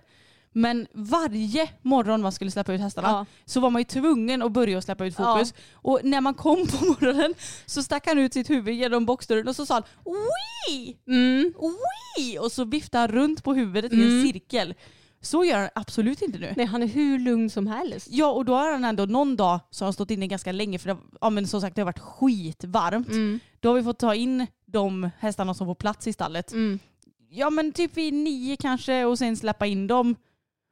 Men 0.58 0.88
varje 0.94 1.70
morgon 1.82 2.22
man 2.22 2.32
skulle 2.32 2.52
släppa 2.52 2.74
ut 2.74 2.82
hästarna 2.82 3.08
Ja. 3.10 3.26
så 3.46 3.60
var 3.60 3.70
man 3.70 3.80
ju 3.80 3.84
tvungen 3.84 4.42
att 4.42 4.52
börja 4.52 4.82
släppa 4.82 5.06
ut 5.06 5.16
fokus. 5.16 5.54
Och 5.74 6.00
när 6.04 6.22
man 6.22 6.34
kom 6.34 6.68
på 6.68 6.86
morgonen 6.86 7.34
så 7.66 7.84
stack 7.84 8.08
han 8.08 8.20
ut 8.20 8.34
sitt 8.34 8.50
huvud 8.50 8.76
genom 8.76 9.06
boxdörren 9.06 9.48
och 9.48 9.56
så 9.56 9.66
sa 9.66 9.74
han 9.74 9.84
Wii! 10.70 10.98
Mm. 11.08 11.54
Wii! 12.18 12.40
Och 12.40 12.52
så 12.52 12.64
viftade 12.66 13.02
han 13.02 13.12
runt 13.12 13.44
på 13.44 13.54
huvudet 13.54 13.94
i 13.94 14.04
en 14.04 14.24
cirkel. 14.32 14.74
Så 15.26 15.46
gör 15.46 15.60
han 15.60 15.70
absolut 15.76 16.22
inte 16.22 16.40
nu. 16.40 16.54
Nej, 16.58 16.66
han 16.66 16.84
är 16.84 16.88
hur 16.88 17.20
lugn 17.20 17.50
som 17.50 17.68
helst. 17.68 18.08
Ja 18.12 18.32
och 18.32 18.46
då 18.46 18.54
har 18.54 18.72
han 18.72 18.86
ändå 18.86 19.06
någon 19.06 19.36
dag 19.36 19.60
så 19.70 19.84
har 19.84 19.88
han 19.88 19.94
stått 19.94 20.12
inne 20.12 20.28
ganska 20.28 20.52
länge 20.52 20.80
för 20.80 20.90
det, 20.90 20.98
ja, 21.22 21.30
men 21.30 21.48
som 21.48 21.62
sagt 21.62 21.76
det 21.76 21.82
har 21.82 21.86
varit 21.86 22.00
skitvarmt. 22.00 23.08
Mm. 23.08 23.40
Då 23.60 23.70
har 23.70 23.76
vi 23.76 23.84
fått 23.84 24.00
ta 24.00 24.16
in 24.16 24.48
de 24.66 25.10
hästarna 25.20 25.54
som 25.54 25.68
får 25.68 25.76
plats 25.76 26.08
i 26.08 26.14
stallet. 26.14 26.52
Mm. 26.52 26.80
Ja 27.30 27.50
men 27.50 27.72
typ 27.72 27.98
vid 27.98 28.14
nio 28.14 28.58
kanske 28.58 29.06
och 29.06 29.18
sen 29.18 29.38
släppa 29.38 29.66
in 29.66 29.88
dem. 29.88 30.16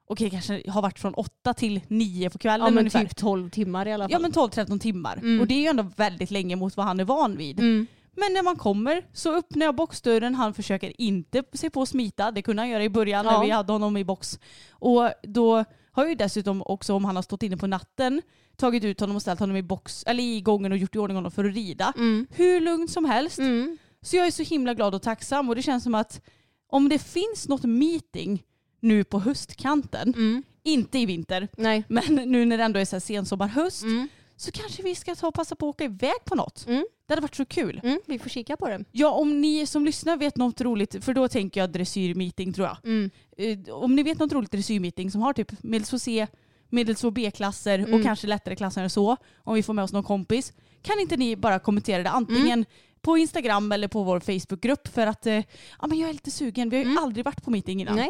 Okej 0.08 0.30
kanske 0.30 0.70
har 0.70 0.82
varit 0.82 1.00
från 1.00 1.14
åtta 1.14 1.54
till 1.54 1.82
nio 1.88 2.30
på 2.30 2.38
kvällen 2.38 2.66
Ja 2.66 2.72
men 2.72 2.78
ungefär. 2.78 3.06
typ 3.06 3.16
12 3.16 3.50
timmar 3.50 3.88
i 3.88 3.94
alla 3.94 4.04
fall. 4.04 4.12
Ja 4.12 4.20
men 4.20 4.32
12-13 4.32 4.80
timmar. 4.80 5.18
Mm. 5.18 5.42
Och 5.42 5.48
det 5.48 5.54
är 5.54 5.60
ju 5.60 5.68
ändå 5.68 5.86
väldigt 5.96 6.32
länge 6.32 6.56
mot 6.56 6.78
vad 6.78 6.86
han 6.86 7.00
är 7.00 7.04
van 7.04 7.38
vid. 7.38 7.60
Mm. 7.60 7.88
Men 8.16 8.34
när 8.34 8.44
man 8.44 8.56
kommer 8.56 9.06
så 9.14 9.36
öppnar 9.36 9.66
jag 9.66 9.76
boxdörren, 9.76 10.36
han 10.36 10.54
försöker 10.54 11.02
inte 11.02 11.44
se 11.54 11.70
på 11.70 11.82
att 11.82 11.90
smita. 11.90 12.32
Det 12.32 12.42
kunde 12.42 12.62
han 12.62 12.70
göra 12.70 12.84
i 12.84 12.90
början 12.90 13.26
Ja. 13.26 13.32
när 13.32 13.46
vi 13.46 13.52
hade 13.52 13.72
honom 13.74 13.98
i 13.98 14.04
box. 14.04 14.40
Och 14.72 15.10
då 15.24 15.56
har 15.92 16.04
jag 16.04 16.10
ju 16.10 16.16
dessutom 16.16 16.64
också 16.66 16.94
om 16.94 17.06
han 17.06 17.16
har 17.16 17.24
stått 17.24 17.44
inne 17.44 17.58
på 17.58 17.68
natten 17.68 18.22
tagit 18.58 18.84
ut 18.84 19.00
honom 19.00 19.16
och 19.16 19.22
ställt 19.22 19.40
honom 19.40 19.56
i 19.58 19.62
box, 19.64 20.04
eller 20.08 20.24
i 20.24 20.42
gången 20.42 20.72
och 20.72 20.78
gjort 20.78 20.96
i 20.96 21.00
ordning 21.00 21.16
honom 21.16 21.32
för 21.32 21.46
att 21.46 21.54
rida. 21.56 21.94
Mm. 21.98 22.28
Hur 22.32 22.60
lugnt 22.62 22.92
som 22.92 23.06
helst. 23.06 23.40
Mm. 23.40 23.78
Så 24.02 24.16
jag 24.16 24.28
är 24.28 24.32
så 24.32 24.44
himla 24.44 24.74
glad 24.74 24.96
och 24.96 25.02
tacksam 25.02 25.50
och 25.50 25.56
det 25.56 25.62
känns 25.62 25.84
som 25.84 25.96
att 25.96 26.22
om 26.68 26.90
det 26.90 27.00
finns 27.00 27.48
något 27.48 27.64
meeting 27.64 28.44
nu 28.80 29.04
på 29.04 29.20
höstkanten, 29.20 30.14
Mm. 30.18 30.44
inte 30.64 31.00
i 31.00 31.06
vinter, 31.06 31.48
Nej. 31.58 31.84
men 31.88 32.04
nu 32.16 32.46
när 32.46 32.58
det 32.58 32.64
ändå 32.64 32.80
är 32.80 32.86
så 32.86 32.96
här 32.96 33.02
sensommar, 33.02 33.48
höst, 33.48 33.84
Mm. 33.84 34.08
Så 34.44 34.52
kanske 34.52 34.84
vi 34.84 34.96
ska 34.96 35.16
ta 35.16 35.28
och 35.28 35.34
passa 35.34 35.56
på 35.56 35.70
att 35.70 35.76
åka 35.76 35.84
iväg 35.84 36.26
på 36.26 36.36
något. 36.36 36.66
Mm. 36.68 36.86
Det 37.08 37.12
hade 37.14 37.22
varit 37.22 37.36
så 37.36 37.46
kul. 37.46 37.82
Mm. 37.84 38.00
Vi 38.06 38.20
får 38.20 38.30
kika 38.30 38.58
på 38.58 38.68
det. 38.68 38.84
Ja, 38.92 39.10
om 39.12 39.42
ni 39.42 39.66
som 39.66 39.86
lyssnar 39.86 40.18
vet 40.18 40.38
något 40.38 40.62
roligt, 40.62 41.04
för 41.06 41.14
då 41.14 41.28
tänker 41.28 41.60
jag 41.62 41.72
dressyrmeeting 41.72 42.54
tror 42.54 42.68
jag. 42.68 42.78
Mm. 42.84 43.10
Eh, 43.38 43.74
Om 43.76 43.96
ni 43.96 44.04
vet 44.04 44.20
något 44.20 44.32
roligt 44.34 44.52
dressyrmeeting 44.52 45.12
som 45.12 45.22
har 45.22 45.34
typ 45.34 45.64
medelsvår 45.64 45.98
C, 45.98 46.28
medelsvår 46.70 47.12
B-klasser 47.12 47.82
och 47.82 47.88
Mm. 47.88 48.04
kanske 48.04 48.28
lättare 48.28 48.56
klasser 48.56 48.84
än 48.84 48.90
så, 48.90 49.18
om 49.38 49.56
vi 49.56 49.64
får 49.64 49.74
med 49.74 49.84
oss 49.84 49.94
någon 49.94 50.04
kompis, 50.04 50.54
kan 50.82 51.00
inte 51.00 51.18
ni 51.18 51.36
bara 51.36 51.60
kommentera 51.60 52.04
det 52.04 52.10
antingen 52.10 52.60
Mm. 52.60 52.66
på 53.02 53.18
Instagram 53.18 53.72
eller 53.72 53.88
på 53.88 54.04
vår 54.04 54.20
Facebookgrupp 54.20 54.88
för 54.88 55.08
att 55.08 55.26
eh, 55.28 55.44
ja, 55.82 55.88
men 55.88 55.98
jag 56.00 56.10
är 56.10 56.14
lite 56.14 56.32
sugen. 56.32 56.70
Vi 56.70 56.78
har 56.78 56.84
ju 56.92 56.98
aldrig 57.00 57.26
varit 57.26 57.44
på 57.44 57.52
meeting 57.52 57.82
innan. 57.82 57.96
Nej. 57.96 58.10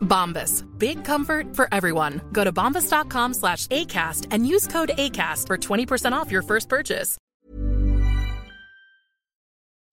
Bombas. 0.00 0.64
Big 0.78 1.04
comfort 1.04 1.56
for 1.56 1.68
everyone. 1.72 2.20
Go 2.32 2.44
to 2.44 2.52
bombas.com 2.52 3.34
slash 3.34 3.66
ACAST 3.66 4.26
and 4.30 4.46
use 4.46 4.66
code 4.66 4.90
ACAST 4.98 5.46
for 5.46 5.56
20% 5.56 6.12
off 6.12 6.32
your 6.32 6.42
first 6.42 6.68
purchase. 6.68 7.16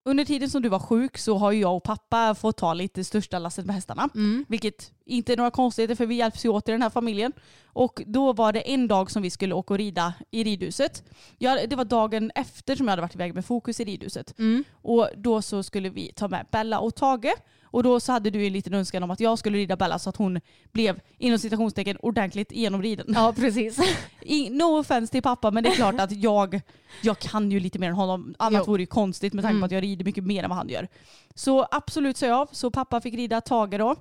Under 0.08 0.24
tiden 0.24 0.50
som 0.50 0.62
du 0.62 0.68
var 0.68 0.78
sjuk 0.78 1.18
så 1.18 1.36
har 1.36 1.52
jag 1.52 1.76
och 1.76 1.82
pappa 1.82 2.34
fått 2.34 2.56
ta 2.56 2.74
lite 2.74 3.04
största 3.04 3.38
lasset 3.38 3.66
med 3.66 3.74
hästarna. 3.74 4.08
Vilket 4.48 4.92
inte 5.06 5.36
några 5.36 5.50
konstigheter 5.50 5.94
för 5.94 6.06
vi 6.06 6.14
hjälps 6.14 6.44
ju 6.44 6.48
åt 6.48 6.68
i 6.68 6.72
den 6.72 6.82
här 6.82 6.90
familjen. 6.90 7.32
Och 7.66 8.02
då 8.06 8.32
var 8.32 8.52
det 8.52 8.60
en 8.72 8.88
dag 8.88 9.10
som 9.10 9.22
vi 9.22 9.30
skulle 9.30 9.54
åka 9.54 9.74
och 9.74 9.78
rida 9.78 10.14
i 10.30 10.44
ridhuset. 10.44 11.02
Ja, 11.38 11.66
det 11.66 11.76
var 11.76 11.84
dagen 11.84 12.30
efter 12.34 12.76
som 12.76 12.86
jag 12.86 12.92
hade 12.92 13.02
varit 13.02 13.14
iväg 13.14 13.34
med 13.34 13.44
fokus 13.44 13.80
i 13.80 13.84
ridhuset. 13.84 14.34
Och 14.82 15.08
då 15.16 15.42
så 15.42 15.62
skulle 15.62 15.88
vi 15.88 16.12
ta 16.12 16.28
med 16.28 16.46
Bella 16.50 16.78
och 16.80 16.94
Tage. 16.94 17.32
Och 17.62 17.82
då 17.82 18.00
så 18.00 18.12
hade 18.12 18.30
du 18.30 18.46
en 18.46 18.52
liten 18.52 18.74
önskan 18.74 19.02
om 19.02 19.10
att 19.10 19.20
jag 19.20 19.38
skulle 19.38 19.58
rida 19.58 19.76
Bella 19.76 19.98
så 19.98 20.10
att 20.10 20.16
hon 20.16 20.40
blev 20.72 21.00
inom 21.18 21.38
citationstecken 21.38 21.96
ordentligt 21.96 22.52
genomriden. 22.52 23.06
Ja 23.14 23.32
precis. 23.36 23.78
No 24.50 24.78
offense 24.78 25.12
till 25.12 25.22
pappa 25.22 25.50
men 25.50 25.62
det 25.64 25.68
är 25.70 25.74
klart 25.74 26.00
att 26.00 26.12
jag, 26.12 26.60
jag 27.02 27.18
kan 27.18 27.50
ju 27.50 27.60
lite 27.60 27.78
mer 27.78 27.88
än 27.88 27.94
honom. 27.94 28.34
Annat 28.38 28.62
Jo. 28.66 28.72
vore 28.72 28.82
ju 28.82 28.86
konstigt 28.86 29.32
med 29.32 29.44
tanke 29.44 29.60
på 29.60 29.64
att 29.66 29.72
jag 29.72 29.82
rider 29.82 30.04
mycket 30.04 30.24
mer 30.24 30.42
än 30.42 30.50
vad 30.50 30.56
han 30.56 30.68
gör. 30.68 30.88
Så 31.34 31.66
absolut 31.70 32.16
sa 32.16 32.26
jag. 32.26 32.48
Så 32.52 32.70
pappa 32.70 33.00
fick 33.00 33.14
rida 33.14 33.40
Tage 33.40 33.78
då. 33.78 33.96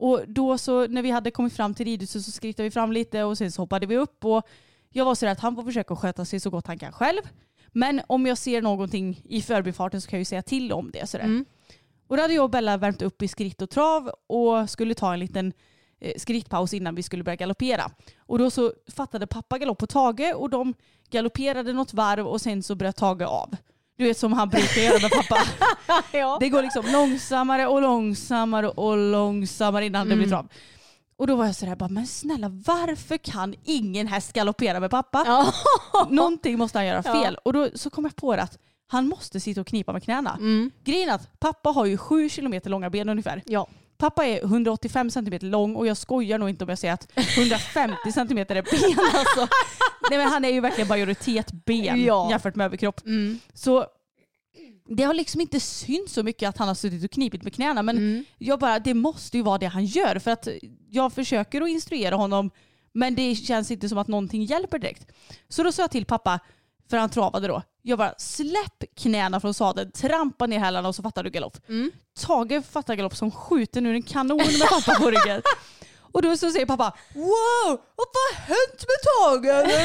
Och 0.00 0.24
då 0.26 0.58
så 0.58 0.86
när 0.86 1.02
vi 1.02 1.10
hade 1.10 1.30
kommit 1.30 1.52
fram 1.52 1.74
till 1.74 1.86
ridhuset 1.86 2.24
så 2.24 2.30
skrittade 2.30 2.64
vi 2.64 2.70
fram 2.70 2.92
lite 2.92 3.22
och 3.22 3.38
sen 3.38 3.52
så 3.52 3.62
hoppade 3.62 3.86
vi 3.86 3.96
upp. 3.96 4.24
Och 4.24 4.48
jag 4.90 5.04
var 5.04 5.14
sådär 5.14 5.32
att 5.32 5.40
han 5.40 5.54
får 5.54 5.62
försöka 5.62 5.96
sköta 5.96 6.24
sig 6.24 6.40
så 6.40 6.50
gott 6.50 6.66
han 6.66 6.78
kan 6.78 6.92
själv. 6.92 7.22
Men 7.68 8.00
om 8.06 8.26
jag 8.26 8.38
ser 8.38 8.62
någonting 8.62 9.22
i 9.24 9.42
förbifarten 9.42 10.00
så 10.00 10.10
kan 10.10 10.16
jag 10.16 10.20
ju 10.20 10.24
säga 10.24 10.42
till 10.42 10.72
om 10.72 10.90
det. 10.90 11.06
Sådär. 11.06 11.24
Och 12.06 12.16
då 12.16 12.22
hade 12.22 12.34
jag 12.34 12.44
och 12.44 12.50
Bella 12.50 12.76
värmt 12.76 13.02
upp 13.02 13.22
i 13.22 13.28
skritt 13.28 13.62
och 13.62 13.70
trav 13.70 14.10
och 14.26 14.70
skulle 14.70 14.94
ta 14.94 15.12
en 15.12 15.20
liten 15.20 15.52
eh, 16.00 16.12
skrittpaus 16.16 16.74
innan 16.74 16.94
vi 16.94 17.02
skulle 17.02 17.24
börja 17.24 17.36
galoppera. 17.36 17.90
Och 18.18 18.38
då 18.38 18.50
så 18.50 18.72
fattade 18.96 19.26
pappa 19.26 19.58
galopp 19.58 19.78
på 19.78 19.86
Tage 19.86 20.34
och 20.36 20.50
de 20.50 20.74
galopperade 21.10 21.72
något 21.72 21.94
varv 21.94 22.26
och 22.26 22.40
sen 22.40 22.62
så 22.62 22.74
bröt 22.74 22.96
Tage 22.96 23.22
av. 23.22 23.56
Du 24.00 24.06
vet 24.06 24.18
som 24.18 24.32
han 24.32 24.48
brukar 24.48 24.80
göra 24.80 24.98
med 25.02 25.10
pappa. 25.10 25.38
ja. 26.18 26.36
Det 26.40 26.48
går 26.48 26.62
liksom 26.62 26.84
långsammare 26.92 27.66
och 27.66 27.82
långsammare 27.82 28.68
och 28.68 28.96
långsammare 28.98 29.86
innan 29.86 30.08
det 30.08 30.16
blir 30.16 30.28
trav. 30.28 30.48
Och 31.16 31.26
då 31.26 31.36
var 31.36 31.46
jag 31.46 31.54
sådär, 31.54 31.76
bara, 31.76 31.88
men 31.88 32.06
snälla 32.06 32.48
varför 32.48 33.16
kan 33.16 33.54
ingen 33.64 34.06
häst 34.06 34.32
galoppera 34.32 34.80
med 34.80 34.90
pappa? 34.90 35.22
Ja. 35.26 35.52
Någonting 36.10 36.58
måste 36.58 36.78
han 36.78 36.86
göra 36.86 37.02
Ja. 37.04 37.22
fel. 37.22 37.36
Och 37.44 37.52
då 37.52 37.68
så 37.74 37.90
kom 37.90 38.04
jag 38.04 38.16
på 38.16 38.36
det 38.36 38.42
att 38.42 38.58
han 38.86 39.08
måste 39.08 39.40
sitta 39.40 39.60
och 39.60 39.66
knipa 39.66 39.92
med 39.92 40.02
knäna. 40.02 40.34
Mm. 40.36 40.70
Grejen 40.84 41.08
är 41.08 41.14
att 41.14 41.40
pappa 41.40 41.70
har 41.70 41.86
ju 41.86 41.96
sju 41.96 42.28
kilometer 42.28 42.70
långa 42.70 42.90
ben 42.90 43.08
ungefär. 43.08 43.42
Ja. 43.46 43.66
Pappa 44.00 44.26
är 44.26 44.44
185 44.44 45.10
centimeter 45.10 45.46
lång 45.46 45.76
och 45.76 45.86
jag 45.86 45.96
skojar 45.96 46.38
nog 46.38 46.48
inte 46.50 46.64
om 46.64 46.68
jag 46.68 46.78
säger 46.78 46.94
att 46.94 47.12
150 47.38 48.12
centimeter 48.14 48.56
är 48.56 48.62
ben. 48.62 48.98
Alltså. 49.14 49.54
Nej, 50.10 50.18
men 50.18 50.28
han 50.28 50.44
är 50.44 50.48
ju 50.48 50.60
verkligen 50.60 50.88
majoritet 50.88 51.52
ben 51.52 52.04
Ja. 52.04 52.30
jämfört 52.30 52.54
med 52.56 52.64
överkropp. 52.64 53.00
Så 53.54 53.86
det 54.88 55.02
har 55.02 55.14
liksom 55.14 55.40
inte 55.40 55.60
synts 55.60 56.12
så 56.12 56.22
mycket 56.22 56.48
att 56.48 56.58
han 56.58 56.68
har 56.68 56.74
suttit 56.74 57.04
och 57.04 57.10
knipit 57.10 57.42
med 57.42 57.54
knäna 57.54 57.82
men 57.82 58.24
jag 58.38 58.58
bara, 58.58 58.78
det 58.78 58.94
måste 58.94 59.36
ju 59.36 59.42
vara 59.42 59.58
det 59.58 59.66
han 59.66 59.84
gör 59.84 60.18
för 60.18 60.30
att 60.30 60.48
jag 60.90 61.12
försöker 61.12 61.60
att 61.62 61.68
instruera 61.68 62.16
honom 62.16 62.50
men 62.92 63.14
det 63.14 63.34
känns 63.34 63.70
inte 63.70 63.88
som 63.88 63.98
att 63.98 64.08
någonting 64.08 64.44
hjälper 64.44 64.78
direkt. 64.78 65.12
Så 65.48 65.62
då 65.62 65.72
sa 65.72 65.82
jag 65.82 65.90
till 65.90 66.04
pappa, 66.04 66.40
för 66.90 66.96
han 66.96 67.10
travade 67.10 67.48
då, 67.48 67.62
jag 67.82 67.98
bara 67.98 68.14
släpp 68.18 68.84
knäna 68.96 69.40
från 69.40 69.54
sadeln, 69.54 69.92
trampa 69.92 70.46
ner 70.46 70.58
hälarna 70.58 70.88
och 70.88 70.94
så 70.94 71.02
fattar 71.02 71.22
du 71.24 71.30
galopp. 71.30 71.56
Tage 72.20 72.64
fattar 72.70 72.94
galopp 72.94 73.16
som 73.16 73.30
skjuter 73.30 73.80
nu 73.80 73.94
en 73.94 74.02
kanon 74.02 74.36
med 74.36 74.68
pappa 74.68 74.94
på 75.00 75.10
ryggen. 75.10 75.42
Och 76.12 76.22
då 76.22 76.36
så 76.36 76.50
säger 76.50 76.66
pappa 76.66 76.96
Wow, 77.14 77.80
vad 77.96 78.06
har 78.14 78.34
hänt 78.34 78.86
med 78.88 79.00
Tage? 79.42 79.80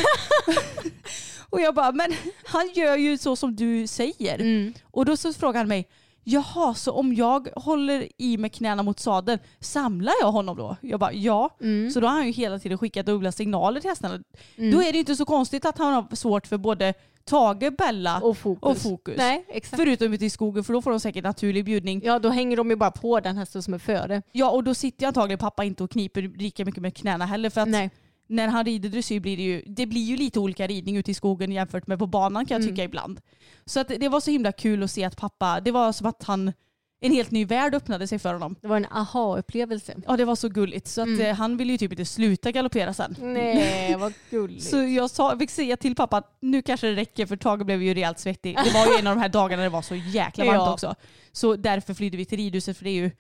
och 1.50 1.62
jag 1.62 1.76
bara, 1.76 1.92
men 1.92 2.14
han 2.46 2.72
gör 2.74 2.96
ju 2.96 3.18
så 3.18 3.36
som 3.36 3.56
du 3.56 3.88
säger. 3.88 4.74
Och 4.92 5.06
då 5.06 5.18
så 5.18 5.34
frågar 5.34 5.60
han 5.60 5.68
mig 5.68 5.88
Jaha, 6.28 6.74
så 6.74 6.92
om 6.92 7.14
jag 7.14 7.48
håller 7.56 8.08
i 8.18 8.38
med 8.38 8.54
knäna 8.54 8.84
mot 8.84 9.00
sadeln, 9.00 9.40
samlar 9.60 10.14
jag 10.22 10.32
honom 10.32 10.58
då? 10.58 10.78
Jag 10.82 11.00
bara 11.00 11.14
ja. 11.14 11.50
Så 11.94 12.00
då 12.00 12.08
har 12.08 12.14
han 12.16 12.26
ju 12.26 12.32
hela 12.32 12.60
tiden 12.60 12.78
skickat 12.78 13.06
dubbla 13.06 13.32
signaler 13.32 13.82
till 13.82 13.90
hästarna. 13.90 14.20
Då 14.56 14.82
är 14.82 14.86
det 14.86 14.92
ju 14.92 15.00
inte 15.00 15.16
så 15.16 15.26
konstigt 15.26 15.66
att 15.66 15.78
han 15.78 15.94
har 15.94 16.16
svårt 16.16 16.48
för 16.48 16.58
både 16.58 16.94
Tage, 17.26 17.72
Bella 17.78 18.20
Och 18.20 18.38
fokus. 18.38 18.64
och 18.64 18.78
Fokus. 18.78 19.16
Nej, 19.18 19.46
exakt. 19.48 19.82
Förutom 19.82 20.14
ute 20.14 20.26
i 20.26 20.30
skogen 20.30 20.64
för 20.64 20.74
då 20.74 20.82
får 20.82 20.92
de 20.92 21.00
säkert 21.00 21.24
naturlig 21.24 21.66
bjudning. 21.66 22.02
Ja, 22.04 22.20
då 22.20 22.30
hänger 22.30 22.58
de 22.58 22.70
ju 22.70 22.76
bara 22.76 22.92
på 22.92 23.20
den 23.20 23.38
hästen 23.38 23.64
som 23.64 23.74
är 23.74 23.78
före. 23.80 24.22
Ja 24.32 24.52
och 24.52 24.64
då 24.64 24.74
sitter 24.74 25.04
ju 25.04 25.08
antagligen 25.08 25.40
pappa 25.40 25.64
inte 25.64 25.84
och 25.84 25.92
kniper 25.92 26.22
lika 26.22 26.66
mycket 26.66 26.82
med 26.82 26.96
knäna 26.96 27.26
heller 27.26 27.50
för 27.50 27.62
att 27.62 27.68
Nej. 27.68 27.90
När 28.28 28.48
han 28.48 28.66
rider 28.66 28.90
dressyr 28.90 29.20
blir 29.20 29.38
det 29.38 29.44
ju, 29.44 29.64
det 29.68 29.86
blir 29.86 30.02
ju 30.04 30.18
lite 30.18 30.40
olika 30.40 30.68
ridning 30.68 30.98
ute 30.98 31.12
i 31.12 31.14
skogen 31.14 31.52
jämfört 31.52 31.88
med 31.88 32.00
på 32.00 32.08
banan 32.08 32.46
kan 32.46 32.56
jag 32.56 32.62
Mm. 32.64 32.76
tycka 32.76 32.84
ibland. 32.84 33.22
Så 33.66 33.80
att 33.80 33.88
det 33.88 34.10
var 34.10 34.20
så 34.20 34.32
himla 34.32 34.52
kul 34.52 34.84
att 34.84 34.92
se 34.92 35.04
att 35.04 35.18
pappa, 35.18 35.60
det 35.60 35.72
var 35.72 35.92
som 35.92 36.08
att 36.08 36.24
han, 36.24 36.54
en 37.02 37.12
helt 37.12 37.32
ny 37.32 37.46
värld 37.46 37.76
öppnade 37.76 38.08
sig 38.08 38.20
för 38.20 38.34
honom. 38.34 38.56
Det 38.62 38.68
var 38.68 38.78
en 38.78 38.86
aha-upplevelse. 38.86 39.96
Ja 40.08 40.18
det 40.18 40.26
var 40.26 40.36
så 40.36 40.50
gulligt 40.50 40.88
så 40.88 41.02
att 41.02 41.08
Mm. 41.08 41.22
eh, 41.22 41.36
han 41.36 41.58
ville 41.58 41.72
ju 41.72 41.78
typ 41.78 41.92
inte 41.92 42.06
sluta 42.06 42.52
galoppera 42.52 42.94
sen. 42.94 43.16
Nej, 43.20 43.96
vad 44.00 44.14
gulligt. 44.30 44.64
Så 44.64 44.78
jag 44.84 45.10
sa, 45.10 45.38
fick 45.40 45.50
säga 45.52 45.78
till 45.78 45.96
pappa 45.96 46.18
att 46.18 46.38
nu 46.40 46.62
kanske 46.62 46.88
det 46.88 46.96
räcker 46.96 47.26
för 47.26 47.36
Tage 47.38 47.66
blev 47.66 47.84
ju 47.84 47.94
rejält 47.94 48.20
svettig. 48.20 48.58
Det 48.66 48.74
var 48.74 48.86
ju 48.94 49.00
en 49.00 49.08
av 49.08 49.16
de 49.16 49.22
här 49.22 49.30
dagarna 49.30 49.64
det 49.64 49.70
var 49.70 49.82
så 49.82 49.96
jäkla 49.96 50.46
varmt 50.46 50.56
Ja. 50.66 50.74
också. 50.74 50.96
Så 51.32 51.56
därför 51.56 51.94
flydde 51.94 52.18
vi 52.18 52.26
till 52.26 52.38
ridhuset 52.38 52.78
för 52.78 52.84
det 52.84 52.90
är 52.90 53.02
ju 53.04 53.12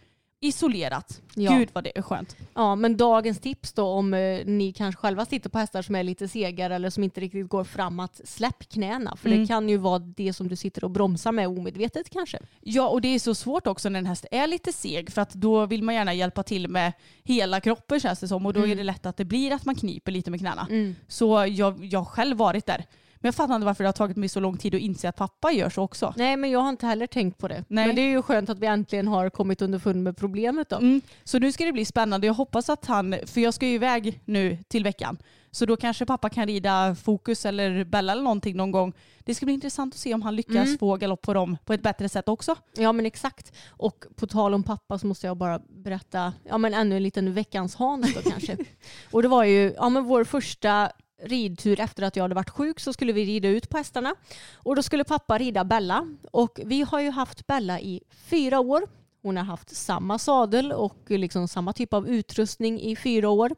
isolerat. 0.47 1.21
Ja. 1.35 1.51
Gud 1.57 1.69
vad 1.73 1.83
det 1.83 1.97
är 1.97 2.01
skönt. 2.01 2.35
Ja, 2.53 2.75
men 2.75 2.97
dagens 2.97 3.39
tips 3.39 3.73
då 3.73 3.85
om 3.85 4.13
eh, 4.13 4.45
ni 4.45 4.73
kanske 4.77 5.01
själva 5.01 5.25
sitter 5.25 5.49
på 5.49 5.59
hästar 5.59 5.81
som 5.81 5.95
är 5.95 6.03
lite 6.03 6.27
segare 6.27 6.75
eller 6.75 6.89
som 6.89 7.03
inte 7.03 7.21
riktigt 7.21 7.47
går 7.49 7.63
fram 7.63 7.99
att 7.99 8.21
släpp 8.23 8.69
knäna. 8.69 9.15
För 9.15 9.29
Mm. 9.29 9.41
det 9.41 9.47
kan 9.47 9.69
ju 9.69 9.77
vara 9.77 9.99
det 9.99 10.33
som 10.33 10.47
du 10.47 10.55
sitter 10.55 10.83
och 10.83 10.91
bromsar 10.91 11.31
med 11.31 11.47
omedvetet 11.47 12.09
kanske. 12.09 12.39
Ja 12.61 12.87
och 12.87 13.01
det 13.01 13.07
är 13.07 13.19
så 13.19 13.35
svårt 13.35 13.67
också 13.67 13.89
när 13.89 13.99
en 13.99 14.05
häst 14.05 14.25
är 14.31 14.47
lite 14.47 14.73
seg 14.73 15.11
för 15.11 15.21
att 15.21 15.33
då 15.33 15.65
vill 15.65 15.83
man 15.83 15.95
gärna 15.95 16.13
hjälpa 16.13 16.43
till 16.43 16.67
med 16.67 16.93
hela 17.23 17.61
kroppen 17.61 17.99
känns 17.99 18.19
det 18.19 18.27
som 18.27 18.45
och 18.45 18.53
då 18.53 18.59
Mm. 18.59 18.71
är 18.71 18.75
det 18.75 18.83
lätt 18.83 19.05
att 19.05 19.17
det 19.17 19.25
blir 19.25 19.51
att 19.51 19.65
man 19.65 19.75
kniper 19.75 20.11
lite 20.11 20.31
med 20.31 20.39
knäna. 20.39 20.67
Så 21.07 21.45
jag, 21.49 21.85
jag 21.85 21.99
har 21.99 22.05
själv 22.05 22.37
varit 22.37 22.65
där. 22.65 22.85
Men 23.15 23.27
jag 23.27 23.35
fattar 23.35 23.55
inte 23.55 23.65
varför 23.65 23.83
det 23.83 23.87
har 23.87 23.93
tagit 23.93 24.17
mig 24.17 24.29
så 24.29 24.39
lång 24.39 24.57
tid 24.57 24.75
att 24.75 24.81
inse 24.81 25.09
att 25.09 25.15
pappa 25.15 25.51
gör 25.51 25.69
så 25.69 25.81
också. 25.83 26.13
Nej, 26.17 26.37
men 26.37 26.51
jag 26.51 26.59
har 26.59 26.69
inte 26.69 26.85
heller 26.85 27.07
tänkt 27.07 27.37
på 27.37 27.47
det. 27.47 27.63
Nej. 27.67 27.87
Men 27.87 27.95
det 27.95 28.01
är 28.01 28.09
ju 28.09 28.21
skönt 28.21 28.49
att 28.49 28.59
vi 28.59 28.67
äntligen 28.67 29.07
har 29.07 29.29
kommit 29.29 29.61
underfund 29.61 30.03
med 30.03 30.17
problemet 30.17 30.69
då. 30.69 30.75
Mm. 30.75 31.01
Så 31.23 31.39
nu 31.39 31.51
ska 31.51 31.65
det 31.65 31.71
bli 31.73 31.85
spännande. 31.85 32.27
Jag 32.27 32.33
hoppas 32.33 32.69
att 32.69 32.85
han, 32.85 33.15
för 33.25 33.41
jag 33.41 33.53
ska 33.53 33.67
ju 33.67 33.73
iväg 33.73 34.21
nu 34.25 34.57
till 34.67 34.83
veckan, 34.83 35.17
så 35.51 35.65
då 35.65 35.77
kanske 35.77 36.05
pappa 36.05 36.29
kan 36.29 36.47
rida 36.47 36.95
Fokus 36.95 37.45
eller 37.45 37.83
Bella 37.83 38.11
eller 38.11 38.23
någonting 38.23 38.57
någon 38.57 38.71
gång. 38.71 38.93
Det 39.19 39.35
ska 39.35 39.45
bli 39.45 39.53
intressant 39.53 39.93
att 39.93 39.99
se 39.99 40.13
om 40.13 40.21
han 40.21 40.35
lyckas 40.35 40.55
Mm. 40.67 40.77
få 40.77 40.95
galopp 40.97 41.21
på 41.21 41.33
dem 41.33 41.57
på 41.65 41.73
ett 41.73 41.81
bättre 41.81 42.09
sätt 42.09 42.29
också. 42.29 42.55
Ja 42.77 42.91
men 42.91 43.05
exakt. 43.05 43.53
Och 43.69 44.05
på 44.15 44.27
tal 44.27 44.53
om 44.53 44.63
pappa 44.63 44.99
så 44.99 45.07
måste 45.07 45.27
jag 45.27 45.37
bara 45.37 45.59
berätta 45.69 46.33
ja, 46.49 46.57
men 46.57 46.73
ännu 46.73 46.97
en 46.97 47.03
liten 47.03 47.33
veckans 47.33 47.75
Hans 47.75 48.15
då 48.15 48.29
kanske. 48.29 48.57
Och 49.11 49.21
det 49.21 49.27
var 49.27 49.43
ju 49.43 49.73
ja, 49.77 49.89
men 49.89 50.03
vår 50.03 50.23
första 50.23 50.91
ridtur 51.21 51.79
efter 51.79 52.03
att 52.03 52.15
jag 52.15 52.23
hade 52.23 52.35
varit 52.35 52.49
sjuk 52.49 52.79
så 52.79 52.93
skulle 52.93 53.13
vi 53.13 53.25
rida 53.25 53.47
ut 53.47 53.69
på 53.69 53.77
hästarna. 53.77 54.15
Och 54.53 54.75
då 54.75 54.83
skulle 54.83 55.03
pappa 55.03 55.37
rida 55.37 55.63
Bella. 55.63 56.07
Och 56.31 56.59
vi 56.65 56.81
har 56.81 56.99
ju 56.99 57.09
haft 57.09 57.47
Bella 57.47 57.79
i 57.79 58.01
fyra 58.11 58.59
år. 58.59 58.87
Hon 59.21 59.37
har 59.37 59.43
haft 59.43 59.75
samma 59.75 60.19
sadel 60.19 60.71
och 60.71 60.97
liksom 61.07 61.47
samma 61.47 61.73
typ 61.73 61.93
av 61.93 62.09
utrustning 62.09 62.81
i 62.81 62.95
fyra 62.95 63.29
år. 63.29 63.55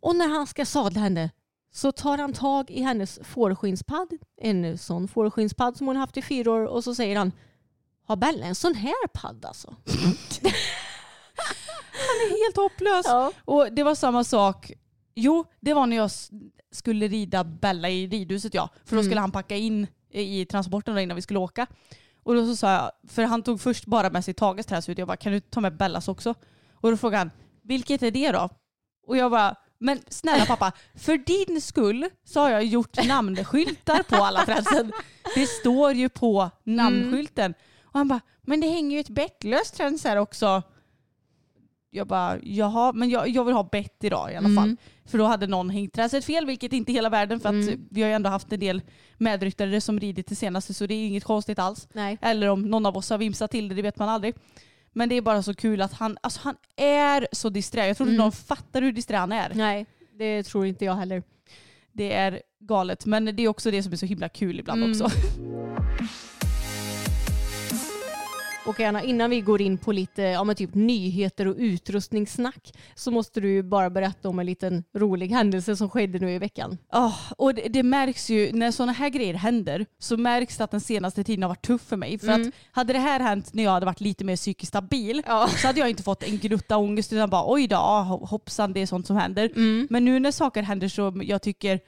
Och 0.00 0.16
när 0.16 0.28
han 0.28 0.46
ska 0.46 0.66
sadla 0.66 1.00
henne 1.00 1.30
så 1.72 1.92
tar 1.92 2.18
han 2.18 2.32
tag 2.32 2.70
i 2.70 2.82
hennes 2.82 3.18
fårskinnspadd, 3.22 4.08
en 4.36 4.78
sån 4.78 5.08
fårskinnspadd 5.08 5.76
som 5.76 5.86
hon 5.86 5.96
har 5.96 6.00
haft 6.00 6.16
i 6.16 6.22
fyra 6.22 6.52
år 6.52 6.66
och 6.66 6.84
så 6.84 6.94
säger 6.94 7.16
han 7.16 7.32
har 8.06 8.16
Bella 8.16 8.46
en 8.46 8.54
sån 8.54 8.74
här 8.74 9.06
padd 9.06 9.44
alltså? 9.44 9.76
Han 11.96 12.16
är 12.26 12.44
helt 12.44 12.56
hopplös. 12.56 13.06
Ja. 13.06 13.32
Och 13.44 13.72
det 13.72 13.82
var 13.82 13.94
samma 13.94 14.24
sak. 14.24 14.72
Jo, 15.14 15.44
det 15.60 15.74
var 15.74 15.86
när 15.86 15.96
jag 15.96 16.10
skulle 16.72 17.08
rida 17.08 17.44
Bella 17.44 17.90
i 17.90 18.06
ridhuset 18.06 18.54
ja. 18.54 18.68
För 18.84 18.96
då 18.96 19.00
Mm. 19.00 19.04
skulle 19.10 19.20
han 19.20 19.32
packa 19.32 19.56
in 19.56 19.86
i 20.12 20.44
transporten 20.46 20.98
innan 20.98 21.14
vi 21.16 21.22
skulle 21.22 21.38
åka. 21.38 21.66
Och 22.22 22.34
då 22.34 22.46
så 22.46 22.56
sa 22.56 22.72
jag, 22.72 22.92
för 23.10 23.22
han 23.22 23.42
tog 23.42 23.60
först 23.60 23.86
bara 23.86 24.10
med 24.10 24.24
sig 24.24 24.34
Tages 24.34 24.66
träsut. 24.66 24.98
Jag 24.98 25.08
bara, 25.08 25.16
kan 25.16 25.32
du 25.32 25.40
ta 25.40 25.60
med 25.60 25.76
Bellas 25.76 26.08
också? 26.08 26.34
Och 26.74 26.90
då 26.90 26.96
frågade 26.96 27.18
han, 27.18 27.30
vilket 27.62 28.02
är 28.02 28.10
det 28.10 28.32
då? 28.32 28.48
Och 29.06 29.16
jag 29.16 29.30
bara, 29.30 29.54
men 29.78 29.98
snälla 30.08 30.46
pappa, 30.46 30.72
för 30.94 31.18
din 31.18 31.60
skull 31.60 32.08
så 32.24 32.40
har 32.40 32.50
jag 32.50 32.64
gjort 32.64 33.06
namnskyltar 33.06 34.02
på 34.02 34.16
alla 34.24 34.44
träden. 34.44 34.92
Det 35.34 35.46
står 35.46 35.92
ju 35.92 36.08
på 36.08 36.50
namnskylten. 36.64 37.54
Och 37.84 37.98
han 37.98 38.08
bara, 38.08 38.20
men 38.42 38.60
det 38.60 38.68
hänger 38.68 38.90
ju 38.96 39.00
ett 39.00 39.08
bettlöst 39.08 39.74
träns 39.76 40.04
här 40.04 40.16
också. 40.16 40.62
Jag 41.94 42.06
bara, 42.06 42.38
jaha, 42.42 42.92
men 42.92 43.10
jag, 43.10 43.28
jag 43.28 43.44
vill 43.44 43.54
ha 43.54 43.62
bett 43.72 44.04
idag 44.04 44.32
i 44.32 44.36
alla 44.36 44.48
Mm. 44.48 44.56
fall. 44.56 44.76
För 45.04 45.18
då 45.18 45.24
hade 45.24 45.46
någon 45.46 45.70
hängt 45.70 45.92
träset 45.92 46.24
fel, 46.24 46.46
vilket 46.46 46.72
inte 46.72 46.92
hela 46.92 47.08
världen 47.08 47.40
för 47.40 47.48
att 47.48 47.52
Mm. 47.68 47.86
vi 47.90 48.02
har 48.02 48.08
ju 48.08 48.14
ändå 48.14 48.30
haft 48.30 48.52
en 48.52 48.60
del 48.60 48.82
medryttare 49.18 49.80
som 49.80 50.00
ridit 50.00 50.26
det 50.26 50.34
senaste 50.34 50.74
så 50.74 50.86
det 50.86 50.94
är 50.94 51.06
inget 51.06 51.24
konstigt 51.24 51.58
alls. 51.58 51.88
Nej. 51.92 52.18
Eller 52.22 52.48
om 52.48 52.62
någon 52.62 52.86
av 52.86 52.96
oss 52.96 53.10
har 53.10 53.18
vimsat 53.18 53.50
till 53.50 53.68
det, 53.68 53.74
det 53.74 53.82
vet 53.82 53.98
man 53.98 54.08
aldrig. 54.08 54.34
Men 54.92 55.08
det 55.08 55.14
är 55.14 55.22
bara 55.22 55.42
så 55.42 55.54
kul 55.54 55.82
att 55.82 55.92
han, 55.92 56.18
alltså 56.20 56.40
han 56.42 56.54
är 56.76 57.28
så 57.32 57.48
disträ. 57.48 57.86
Jag 57.86 57.96
tror 57.96 58.08
inte 58.08 58.14
Mm. 58.14 58.24
någon 58.24 58.32
fattar 58.32 58.82
hur 58.82 58.92
disträ 58.92 59.16
han 59.16 59.32
är. 59.32 59.52
Nej, 59.54 59.86
det 60.18 60.42
tror 60.42 60.66
inte 60.66 60.84
jag 60.84 60.94
heller. 60.94 61.22
Det 61.92 62.12
är 62.12 62.42
galet. 62.60 63.06
Men 63.06 63.24
det 63.36 63.42
är 63.42 63.48
också 63.48 63.70
det 63.70 63.82
som 63.82 63.92
är 63.92 63.96
så 63.96 64.06
himla 64.06 64.28
kul 64.28 64.60
ibland 64.60 64.82
Mm. 64.82 64.90
också. 64.90 65.10
Och 68.66 68.80
Anna, 68.80 69.02
innan 69.02 69.30
vi 69.30 69.40
går 69.40 69.60
in 69.60 69.78
på 69.78 69.92
lite 69.92 70.22
ja, 70.22 70.44
men 70.44 70.56
typ 70.56 70.74
nyheter 70.74 71.46
och 71.48 71.54
utrustningssnack 71.58 72.72
så 72.94 73.10
måste 73.10 73.40
du 73.40 73.62
bara 73.62 73.90
berätta 73.90 74.28
om 74.28 74.38
en 74.38 74.46
liten 74.46 74.84
rolig 74.96 75.28
händelse 75.28 75.76
som 75.76 75.90
skedde 75.90 76.18
nu 76.18 76.30
i 76.34 76.38
veckan. 76.38 76.78
Ja, 76.92 77.14
och 77.36 77.54
det, 77.54 77.68
det 77.68 77.82
märks 77.82 78.30
ju 78.30 78.52
när 78.52 78.70
sådana 78.70 78.92
här 78.92 79.08
grejer 79.08 79.34
händer 79.34 79.86
så 79.98 80.16
märks 80.16 80.56
det 80.56 80.64
att 80.64 80.70
den 80.70 80.80
senaste 80.80 81.24
tiden 81.24 81.42
har 81.42 81.48
varit 81.48 81.66
tuff 81.66 81.82
för 81.82 81.96
mig. 81.96 82.18
För 82.18 82.28
Mm. 82.28 82.48
att 82.48 82.54
hade 82.72 82.92
det 82.92 82.98
här 82.98 83.20
hänt 83.20 83.54
när 83.54 83.64
jag 83.64 83.70
hade 83.70 83.86
varit 83.86 84.00
lite 84.00 84.24
mer 84.24 84.36
psykiskt 84.36 84.68
stabil 84.68 85.22
Ja. 85.26 85.48
så 85.56 85.66
hade 85.66 85.80
jag 85.80 85.90
inte 85.90 86.02
fått 86.02 86.22
en 86.22 86.38
grutta 86.38 86.76
ångest 86.76 87.12
utan 87.12 87.30
bara 87.30 87.52
oj 87.52 87.66
då, 87.66 87.76
ah, 87.76 88.02
hoppsan 88.02 88.72
det 88.72 88.80
är 88.82 88.86
sånt 88.86 89.06
som 89.06 89.16
händer. 89.16 89.50
Mm. 89.56 89.86
Men 89.90 90.04
nu 90.04 90.18
när 90.18 90.30
saker 90.30 90.62
händer 90.62 90.88
som 90.88 91.22
jag 91.24 91.42
tycker 91.42 91.80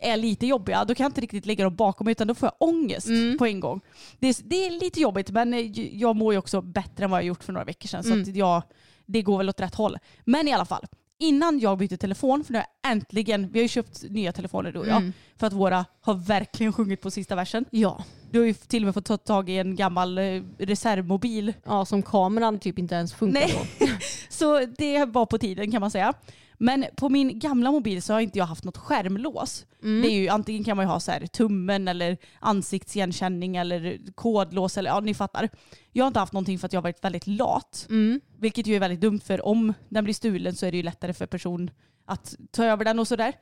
är 0.00 0.16
lite 0.16 0.46
jobbiga, 0.46 0.84
då 0.84 0.94
kan 0.94 1.04
jag 1.04 1.10
inte 1.10 1.20
riktigt 1.20 1.46
lägga 1.46 1.64
dem 1.64 1.76
bakom 1.76 2.04
mig 2.04 2.12
utan 2.12 2.26
då 2.26 2.34
får 2.34 2.46
jag 2.46 2.68
ångest 2.68 3.06
Mm. 3.08 3.38
på 3.38 3.46
en 3.46 3.60
gång. 3.60 3.80
Det 4.18 4.28
är, 4.28 4.36
det 4.44 4.66
är 4.66 4.70
lite 4.70 5.00
jobbigt 5.00 5.30
men 5.30 5.54
eh, 5.54 5.60
jag 5.98 6.16
mår 6.16 6.32
ju 6.34 6.38
också 6.38 6.60
bättre 6.60 7.04
än 7.04 7.10
vad 7.10 7.20
jag 7.20 7.26
gjort 7.26 7.44
för 7.44 7.52
några 7.52 7.64
veckor 7.64 7.88
sedan. 7.88 8.04
Mm. 8.04 8.24
Så 8.24 8.30
jag, 8.34 8.62
det 9.06 9.22
går 9.22 9.38
väl 9.38 9.48
åt 9.48 9.60
rätt 9.60 9.74
håll. 9.74 9.98
Men 10.24 10.48
i 10.48 10.52
alla 10.52 10.64
fall, 10.64 10.86
innan 11.18 11.58
jag 11.60 11.78
bytte 11.78 11.96
telefon, 11.96 12.44
för 12.44 12.52
nu 12.52 12.58
har 12.58 12.66
jag 12.82 12.92
äntligen, 12.92 13.52
vi 13.52 13.58
har 13.58 13.62
ju 13.62 13.68
köpt 13.68 14.02
nya 14.10 14.32
telefoner 14.32 14.72
du 14.72 14.78
och 14.78 14.86
jag, 14.88 14.96
Mm. 14.96 15.12
för 15.36 15.46
att 15.46 15.52
våra 15.52 15.84
har 16.00 16.14
verkligen 16.14 16.72
sjungit 16.72 17.00
på 17.00 17.10
sista 17.10 17.34
versen. 17.36 17.64
Ja. 17.70 18.04
Du 18.30 18.38
har 18.38 18.46
ju 18.46 18.54
till 18.54 18.82
och 18.82 18.84
med 18.86 18.94
fått 18.94 19.04
ta 19.04 19.16
tag 19.16 19.50
i 19.50 19.58
en 19.58 19.76
gammal 19.76 20.18
eh, 20.18 20.42
reservmobil. 20.58 21.52
ja, 21.66 21.84
som 21.84 22.02
kameran 22.02 22.58
typ 22.58 22.78
inte 22.78 22.94
ens 22.94 23.14
funkar 23.14 23.40
Nej. 23.40 23.52
på. 23.78 23.86
Så 24.28 24.66
det 24.78 25.04
var 25.04 25.26
på 25.26 25.38
tiden 25.38 25.70
kan 25.72 25.80
man 25.80 25.90
säga. 25.90 26.12
Men 26.58 26.84
på 26.96 27.08
min 27.08 27.38
gamla 27.38 27.70
mobil 27.70 28.02
så 28.02 28.12
har 28.12 28.20
inte 28.20 28.38
jag 28.38 28.46
haft 28.46 28.64
något 28.64 28.76
skärmlås. 28.76 29.66
Mm. 29.82 30.02
Det 30.02 30.08
är 30.08 30.20
ju, 30.20 30.28
antingen 30.28 30.64
kan 30.64 30.76
man 30.76 30.86
ju 30.86 30.90
ha 30.90 31.00
så 31.00 31.12
här 31.12 31.26
tummen 31.26 31.88
eller 31.88 32.16
ansiktsigenkänning 32.40 33.56
eller 33.56 33.98
kodlås 34.14 34.78
eller 34.78 34.90
ja 34.90 35.00
ni 35.00 35.14
fattar. 35.14 35.48
Jag 35.92 36.04
har 36.04 36.08
inte 36.08 36.20
haft 36.20 36.32
någonting 36.32 36.58
för 36.58 36.66
att 36.66 36.72
jag 36.72 36.78
har 36.78 36.82
varit 36.82 37.04
väldigt 37.04 37.26
lat. 37.26 37.86
Mm. 37.90 38.20
Vilket 38.38 38.66
ju 38.66 38.76
är 38.76 38.80
väldigt 38.80 39.00
dumt 39.00 39.20
för 39.20 39.46
om 39.46 39.74
den 39.88 40.04
blir 40.04 40.14
stulen 40.14 40.54
så 40.54 40.66
är 40.66 40.70
det 40.70 40.76
ju 40.76 40.82
lättare 40.82 41.12
för 41.12 41.26
person 41.26 41.70
att 42.06 42.34
ta 42.50 42.64
över 42.64 42.84
den 42.84 42.98
och 42.98 43.08
sådär. 43.08 43.32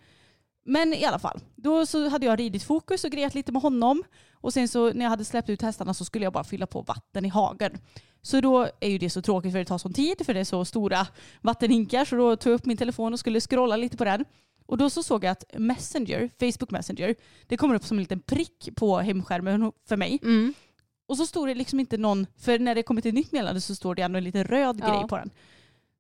Men 0.67 0.95
i 0.95 1.05
alla 1.05 1.19
fall, 1.19 1.41
då 1.57 1.87
så 1.87 2.09
hade 2.09 2.27
jag 2.27 2.39
ridit 2.39 2.63
fokus 2.63 3.05
och 3.05 3.11
grejat 3.11 3.35
lite 3.35 3.53
med 3.53 3.63
honom. 3.63 4.03
Och 4.33 4.53
sen 4.53 4.69
så 4.69 4.93
när 4.93 5.05
jag 5.05 5.11
hade 5.11 5.25
släppt 5.25 5.49
ut 5.51 5.63
hästarna 5.63 5.95
så 5.95 6.05
skulle 6.05 6.25
jag 6.25 6.33
bara 6.33 6.45
fylla 6.45 6.67
på 6.67 6.81
vatten 6.83 7.25
i 7.25 7.29
hagen. 7.29 7.79
Så 8.23 8.41
då 8.41 8.69
är 8.81 8.89
ju 8.89 8.99
det 8.99 9.11
så 9.11 9.23
tråkigt 9.23 9.53
för 9.53 9.59
det 9.59 9.65
tar 9.65 9.79
sån 9.79 9.93
tid 9.93 10.27
för 10.27 10.35
det 10.35 10.41
är 10.41 10.45
så 10.45 10.65
stora 10.65 11.07
vattenhinkar. 11.41 12.05
Så 12.05 12.17
då 12.17 12.37
tog 12.37 12.53
jag 12.53 12.59
upp 12.59 12.67
min 12.67 12.77
telefon 12.77 13.13
och 13.13 13.21
skulle 13.21 13.41
scrolla 13.41 13.77
lite 13.77 13.97
på 13.97 14.05
den. 14.05 14.25
Och 14.67 14.79
då 14.79 14.91
så 14.91 15.03
såg 15.03 15.25
jag 15.25 15.31
att 15.31 15.45
Messenger, 15.59 16.31
Facebook 16.41 16.71
Messenger, 16.71 17.15
det 17.47 17.57
kommer 17.57 17.75
upp 17.75 17.85
som 17.85 17.97
en 17.99 18.03
liten 18.03 18.21
prick 18.21 18.69
på 18.77 18.99
hemskärmen 18.99 19.73
för 19.89 19.97
mig. 19.97 20.19
Mm. 20.23 20.55
Och 21.09 21.17
så 21.17 21.27
stod 21.27 21.49
det 21.49 21.55
liksom 21.55 21.81
inte 21.81 21.99
någon, 21.99 22.27
för 22.39 22.59
när 22.59 22.75
det 22.75 22.83
kommer 22.83 23.01
till 23.01 23.09
ett 23.09 23.15
nytt 23.15 23.33
meddelande 23.33 23.61
så 23.61 23.75
står 23.75 23.95
det 23.95 24.03
ändå 24.03 24.19
en 24.19 24.25
liten 24.25 24.45
röd 24.45 24.81
Ja. 24.83 24.89
grej 24.99 25.09
på 25.09 25.17
den. 25.17 25.31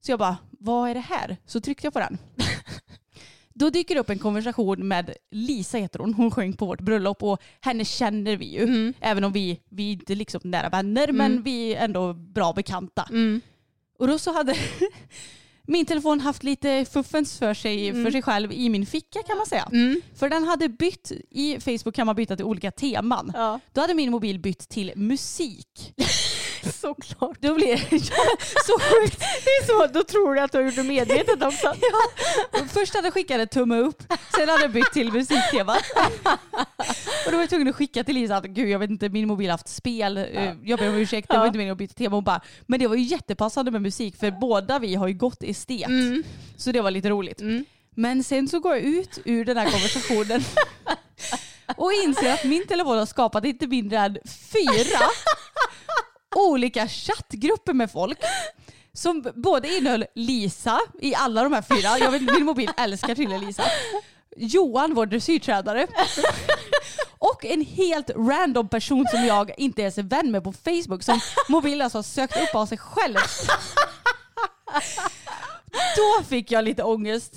Så 0.07 0.13
jag 0.13 0.19
bara, 0.19 0.37
vad 0.51 0.91
är 0.91 0.95
det 0.95 1.01
här? 1.01 1.37
Så 1.47 1.61
tryckte 1.61 1.87
jag 1.87 1.93
på 1.95 2.01
den. 2.01 2.19
Då 3.59 3.71
dyker 3.71 3.95
det 3.95 4.01
upp 4.01 4.11
en 4.11 4.19
konversation 4.19 4.89
med 4.89 5.15
Lisa 5.31 5.79
heter 5.79 5.99
hon, 5.99 6.15
hon 6.15 6.31
sjöng 6.31 6.53
på 6.53 6.67
vårt 6.67 6.81
bröllop 6.81 7.23
och 7.23 7.43
henne 7.61 7.85
känner 7.85 8.37
vi 8.37 8.47
ju. 8.47 8.63
Mm. 8.63 8.95
Även 9.01 9.25
om 9.25 9.33
vi, 9.33 9.61
vi 9.69 9.89
är 9.89 9.93
inte 9.93 10.15
liksom 10.15 10.41
nära 10.45 10.69
vänner 10.69 11.13
men 11.13 11.43
vi 11.43 11.75
är 11.75 11.85
ändå 11.85 12.13
bra 12.13 12.53
bekanta. 12.53 13.07
Mm. 13.11 13.41
Och 13.99 14.07
då 14.07 14.19
så 14.19 14.33
hade 14.33 14.57
min 15.63 15.87
telefon 15.87 16.21
haft 16.21 16.43
lite 16.43 16.85
fuffens 16.93 17.39
för 17.39 17.55
sig, 17.55 18.05
för 18.05 18.11
sig 18.11 18.23
själv 18.23 18.53
i 18.53 18.69
min 18.69 18.87
ficka 18.87 19.23
kan 19.23 19.37
man 19.37 19.47
säga. 19.47 19.69
Mm. 19.73 20.01
För 20.15 20.29
den 20.29 20.45
hade 20.45 20.69
bytt, 20.69 21.13
i 21.31 21.61
Facebook 21.61 21.95
kan 21.95 22.07
man 22.07 22.17
byta 22.17 22.37
till 22.37 22.45
olika 22.45 22.71
teman. 22.71 23.33
Ja. 23.35 23.61
Då 23.73 23.81
hade 23.81 23.95
min 23.95 24.11
mobil 24.11 24.39
bytt 24.39 24.69
till 24.69 24.93
musik. 24.97 25.95
Såklart. 26.73 27.37
Då 27.41 27.55
blir 27.55 27.77
det 27.91 28.01
så 28.67 28.79
sjukt. 28.81 29.19
Det 29.45 29.51
är 29.51 29.67
så, 29.67 29.87
då 29.93 30.03
tror 30.05 30.35
du 30.35 30.41
att 30.41 30.53
du 30.53 30.59
har 30.59 30.65
gjort 30.65 30.75
det 30.77 30.83
medvetet 30.83 31.43
också. 31.43 31.75
Först 32.73 32.95
hade 32.95 33.07
jag 33.07 33.15
skickat 33.15 33.41
en 33.41 33.49
tumme 33.49 33.79
upp, 33.79 34.03
sen 34.37 34.49
hade 34.49 34.63
jag 34.63 34.71
bytt 34.73 34.93
till 34.93 35.13
musiktema. 35.13 35.77
Och 37.27 37.31
då 37.31 37.33
var 37.33 37.41
jag 37.41 37.49
tvungen 37.49 37.69
att 37.69 37.75
skicka 37.77 38.05
till 38.05 38.15
Lisa 38.15 38.37
att 38.37 38.45
gud 38.45 38.69
jag 38.69 38.79
vet 38.79 38.91
inte, 38.91 39.09
min 39.09 39.29
mobil 39.29 39.47
har 39.47 39.53
haft 39.53 39.69
spel. 39.69 40.17
Eh, 40.17 40.53
Jag 40.65 40.79
ber 40.79 40.89
om 40.89 40.95
ursäkt, 40.95 41.29
det 41.29 41.37
var 41.37 41.45
Ja. 41.45 41.47
inte 41.47 41.59
meningen 41.59 41.73
att 41.73 41.79
byta 41.79 41.95
tema. 41.95 42.17
Hon 42.17 42.25
bara, 42.25 42.41
men 42.67 42.81
det 42.81 42.87
var 42.87 42.97
ju 42.97 43.03
jättepassande 43.03 43.71
med 43.71 43.83
musik 43.83 44.17
för 44.17 44.31
båda 44.31 44.79
vi 44.79 44.95
har 44.95 45.09
ju 45.09 45.15
gått 45.15 45.43
estet. 45.43 45.87
Så 46.57 46.73
det 46.73 46.81
var 46.81 46.91
lite 46.91 47.09
roligt. 47.09 47.41
Men 47.99 48.25
sen 48.25 48.49
så 48.49 48.61
går 48.61 48.75
jag 48.75 48.85
ut 48.85 49.19
ur 49.25 49.45
den 49.45 49.57
här 49.57 49.71
konversationen 49.71 50.45
och 51.77 51.93
inser 51.93 52.33
att 52.35 52.45
min 52.45 52.67
telefon 52.67 52.99
har 52.99 53.07
skapat 53.07 53.45
inte 53.45 53.67
mindre 53.67 53.99
än 53.99 54.19
fyra 54.53 54.99
olika 56.35 56.89
chattgrupper 56.89 57.73
med 57.73 57.91
folk 57.91 58.19
som 58.93 59.33
både 59.35 59.77
innehöll 59.77 60.05
Lisa 60.15 60.81
i 61.01 61.15
alla 61.15 61.43
de 61.43 61.53
här 61.53 61.63
fyra. 61.63 61.99
Jag 61.99 62.11
vet, 62.11 62.23
min 62.23 62.45
mobil 62.45 62.71
älskar 62.77 63.15
tydligen 63.15 63.45
Lisa. 63.45 63.63
Johan, 64.37 64.95
vår 64.95 65.07
dressyrtränare. 65.07 65.87
Och 67.19 67.45
en 67.45 67.65
helt 67.65 68.11
random 68.11 68.69
person 68.69 69.07
som 69.11 69.25
jag 69.25 69.59
inte 69.59 69.83
ens 69.83 69.99
är 69.99 70.03
vän 70.03 70.31
med 70.31 70.45
på 70.45 70.53
Facebook 70.53 71.03
som 71.03 71.21
mobilen 71.49 71.83
alltså 71.83 71.99
har 71.99 72.03
sökt 72.03 72.37
upp 72.37 72.55
av 72.55 72.67
sig 72.67 72.79
själv. 72.79 73.17
Då 75.97 76.25
fick 76.25 76.51
jag 76.51 76.65
lite 76.65 76.83
ångest. 76.83 77.35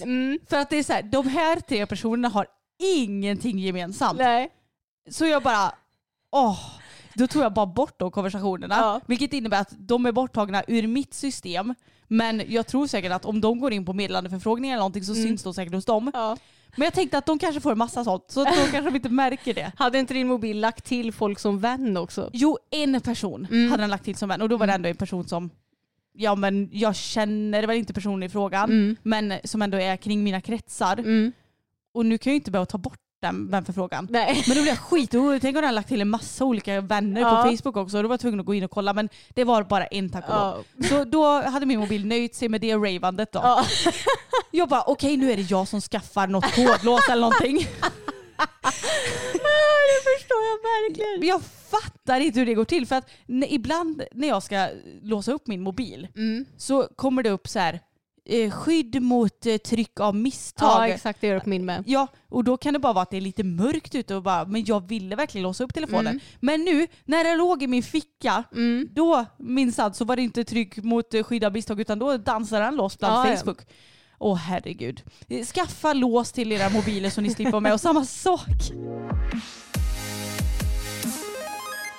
För 0.49 0.57
att 0.57 0.69
det 0.69 0.77
är 0.77 0.83
så 0.83 0.93
här, 0.93 1.03
de 1.03 1.27
här 1.27 1.59
tre 1.59 1.85
personerna 1.85 2.29
har 2.29 2.47
ingenting 2.79 3.59
gemensamt. 3.59 4.19
Nej. 4.19 4.49
Så 5.11 5.25
jag 5.25 5.43
bara, 5.43 5.75
åh. 6.31 6.78
Då 7.19 7.27
tog 7.27 7.43
jag 7.43 7.53
bara 7.53 7.65
bort 7.65 7.99
de 7.99 8.11
konversationerna. 8.11 8.75
Ja. 8.75 9.01
Vilket 9.05 9.33
innebär 9.33 9.61
att 9.61 9.73
de 9.77 10.05
är 10.05 10.11
borttagna 10.11 10.63
ur 10.67 10.87
mitt 10.87 11.13
system. 11.13 11.75
Men 12.07 12.41
jag 12.47 12.67
tror 12.67 12.87
säkert 12.87 13.11
att 13.11 13.25
om 13.25 13.41
de 13.41 13.59
går 13.59 13.73
in 13.73 13.85
på 13.85 13.93
meddelandeförfrågningar 13.93 14.73
eller 14.73 14.79
någonting 14.81 15.03
så 15.03 15.15
syns 15.15 15.43
de 15.43 15.53
säkert 15.53 15.73
hos 15.73 15.85
dem. 15.85 16.11
Ja. 16.13 16.37
Men 16.75 16.85
jag 16.85 16.93
tänkte 16.93 17.17
att 17.17 17.25
de 17.25 17.39
kanske 17.39 17.61
får 17.61 17.71
en 17.71 17.77
massa 17.77 18.03
sånt. 18.03 18.23
Så 18.27 18.39
då 18.43 18.49
kanske 18.71 18.81
de 18.81 18.95
inte 18.95 19.09
märker 19.09 19.53
det. 19.53 19.71
Hade 19.75 19.99
inte 19.99 20.13
din 20.13 20.27
mobil 20.27 20.59
lagt 20.59 20.85
till 20.85 21.13
folk 21.13 21.39
som 21.39 21.59
vän 21.59 21.97
också? 21.97 22.29
Jo, 22.33 22.57
en 22.71 23.01
person 23.01 23.47
Mm. 23.51 23.71
hade 23.71 23.83
den 23.83 23.89
lagt 23.89 24.05
till 24.05 24.15
som 24.15 24.29
vän. 24.29 24.41
Och 24.41 24.49
då 24.49 24.57
var 24.57 24.67
det 24.67 24.73
ändå 24.73 24.89
en 24.89 24.95
person 24.95 25.27
som 25.27 25.49
Ja 26.13 26.35
men 26.35 26.69
jag 26.71 26.95
känner 26.95 27.67
väl 27.67 27.77
inte 27.77 27.93
personen 27.93 28.23
i 28.23 28.29
frågan. 28.29 28.69
Mm. 28.69 28.95
Men 29.03 29.33
som 29.43 29.61
ändå 29.61 29.77
är 29.77 29.97
kring 29.97 30.23
mina 30.23 30.41
kretsar. 30.41 31.03
Och 31.93 32.05
nu 32.05 32.17
kan 32.17 32.31
jag 32.31 32.33
ju 32.35 32.39
inte 32.39 32.51
behöva 32.51 32.65
ta 32.65 32.77
bort 32.77 32.99
den 33.21 33.51
vänförfrågan. 33.51 34.07
Nej. 34.11 34.43
Men 34.47 34.55
då 34.57 34.61
blev 34.61 34.67
jag 34.73 34.79
skitorolig. 34.79 35.41
Tänk 35.41 35.55
om 35.55 35.61
den 35.61 35.63
hade 35.63 35.75
lagt 35.75 35.87
till 35.87 36.01
en 36.01 36.09
massa 36.09 36.45
olika 36.45 36.81
vänner 36.81 37.21
Ja. 37.21 37.29
på 37.43 37.49
Facebook 37.57 37.77
också. 37.77 38.01
Då 38.01 38.07
var 38.07 38.13
jag 38.13 38.19
tvungen 38.19 38.39
att 38.39 38.45
gå 38.45 38.53
in 38.53 38.63
och 38.63 38.71
kolla. 38.71 38.93
Men 38.93 39.09
det 39.29 39.43
var 39.43 39.63
bara 39.63 39.85
en 39.85 40.09
tack 40.09 40.29
och 40.29 40.35
lov. 40.35 40.63
Ja. 40.75 40.87
Så 40.87 41.03
då 41.03 41.41
hade 41.41 41.65
min 41.65 41.79
mobil 41.79 42.05
nöjt 42.05 42.35
sig 42.35 42.49
med 42.49 42.61
det 42.61 42.75
ravandet 42.75 43.31
då. 43.31 43.39
Ja. 43.43 43.65
Jag 44.51 44.69
bara 44.69 44.83
okej 44.87 45.17
nu 45.17 45.31
är 45.31 45.37
det 45.37 45.51
jag 45.51 45.67
som 45.67 45.81
skaffar 45.81 46.27
något 46.27 46.55
kodlås 46.55 47.09
eller 47.09 47.21
någonting. 47.21 47.57
det 47.57 47.63
förstår 50.17 50.41
jag 50.49 50.57
verkligen. 50.89 51.27
Jag 51.29 51.41
fattar 51.71 52.19
inte 52.19 52.39
hur 52.39 52.45
det 52.45 52.53
går 52.53 52.65
till. 52.65 52.87
För 52.87 52.95
att 52.95 53.09
ibland 53.47 54.03
när 54.11 54.27
jag 54.27 54.43
ska 54.43 54.67
låsa 55.03 55.31
upp 55.31 55.47
min 55.47 55.61
mobil 55.61 56.07
Mm. 56.15 56.45
så 56.57 56.87
kommer 56.95 57.23
det 57.23 57.29
upp 57.29 57.47
så 57.47 57.59
här 57.59 57.79
eh, 58.29 58.51
skydd 58.51 59.01
mot 59.01 59.45
eh, 59.45 59.57
tryck 59.57 59.99
av 59.99 60.15
misstag. 60.15 60.67
Ja 60.67 60.87
exakt, 60.87 61.21
det 61.21 61.27
gör 61.27 61.35
det 61.35 61.41
på 61.41 61.49
min 61.49 61.65
med. 61.65 61.83
Ja, 61.87 62.07
och 62.29 62.43
då 62.43 62.57
kan 62.57 62.73
det 62.73 62.79
bara 62.79 62.93
vara 62.93 63.03
att 63.03 63.11
det 63.11 63.17
är 63.17 63.21
lite 63.21 63.43
mörkt 63.43 63.95
ute 63.95 64.15
och 64.15 64.23
bara, 64.23 64.45
men 64.45 64.65
jag 64.65 64.87
ville 64.87 65.15
verkligen 65.15 65.43
låsa 65.43 65.63
upp 65.63 65.73
telefonen. 65.73 66.07
Mm. 66.07 66.19
Men 66.39 66.63
nu, 66.63 66.87
när 67.05 67.23
den 67.23 67.37
låg 67.37 67.63
i 67.63 67.67
min 67.67 67.83
ficka, 67.83 68.43
då 68.89 69.25
minsann 69.37 69.93
så 69.93 70.05
var 70.05 70.15
det 70.15 70.21
inte 70.21 70.43
tryck 70.43 70.77
mot 70.77 71.13
eh, 71.13 71.23
skydd 71.23 71.43
av 71.43 71.53
misstag 71.53 71.79
utan 71.81 71.99
då 71.99 72.17
dansade 72.17 72.65
den 72.65 72.75
loss 72.75 72.99
bland 72.99 73.13
Ja, 73.13 73.29
ja. 73.29 73.37
Facebook. 73.37 73.57
Åh 74.19 74.35
herregud. 74.35 75.01
Skaffa 75.53 75.93
lås 75.93 76.31
till 76.31 76.51
era 76.51 76.69
mobiler 76.69 77.09
så 77.09 77.21
ni 77.21 77.29
slipper 77.29 77.59
med 77.59 77.73
och 77.73 77.81
samma 77.81 78.05
sak. 78.05 78.71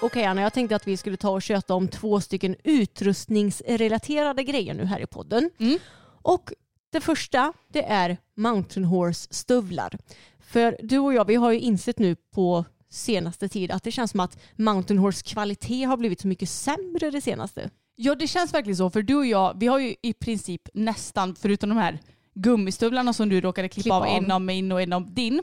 Okej 0.03 0.25
Anna, 0.25 0.43
jag 0.43 0.53
tänkte 0.53 0.77
att 0.77 0.87
vi 0.87 0.97
skulle 0.97 1.17
ta 1.17 1.31
och 1.31 1.43
köta 1.43 1.75
om 1.75 1.89
två 1.89 2.21
stycken 2.21 2.57
utrustningsrelaterade 2.65 4.43
grejer 4.43 4.75
nu 4.75 4.85
här 4.85 5.01
i 5.01 5.07
podden. 5.07 5.51
Mm. 5.59 5.79
Och 6.23 6.53
det 6.93 7.01
första 7.01 7.53
det 7.69 7.83
är 7.83 8.17
Mountain 8.37 8.85
Horse 8.85 9.29
stövlar. 9.31 9.99
För 10.39 10.77
du 10.83 10.99
och 10.99 11.15
jag 11.15 11.25
vi 11.25 11.35
har 11.35 11.53
ju 11.53 11.59
insett 11.59 11.99
nu 11.99 12.17
på 12.35 12.65
senaste 12.91 13.49
tid 13.49 13.71
att 13.71 13.83
det 13.83 13.93
känns 13.93 14.11
som 14.11 14.21
att 14.21 14.39
Mountain 14.57 14.99
Horse 14.99 15.25
kvalitet 15.25 15.85
har 15.85 15.97
blivit 15.97 16.21
så 16.21 16.29
mycket 16.29 16.49
sämre 16.49 17.11
det 17.11 17.21
senaste. 17.21 17.71
Ja 17.97 18.15
det 18.15 18.27
känns 18.27 18.55
verkligen 18.55 18.77
så 18.77 18.91
för 18.91 19.03
du 19.03 19.15
och 19.15 19.27
jag, 19.27 19.57
vi 19.61 19.67
har 19.67 19.79
ju 19.79 19.95
i 20.03 20.13
princip 20.13 20.69
nästan, 20.75 21.35
förutom 21.35 21.69
de 21.69 21.79
här 21.79 21.99
gummistövlarna 22.43 23.13
som 23.13 23.29
du 23.29 23.41
råkade 23.41 23.69
klippa, 23.69 23.83
Klippa 23.83 23.97
av, 23.97 24.03
av. 24.03 24.09
en 24.09 24.31
av 24.31 24.41
min 24.41 24.73
och 24.73 24.83
en 24.83 24.93
av 24.93 25.15
din. 25.15 25.41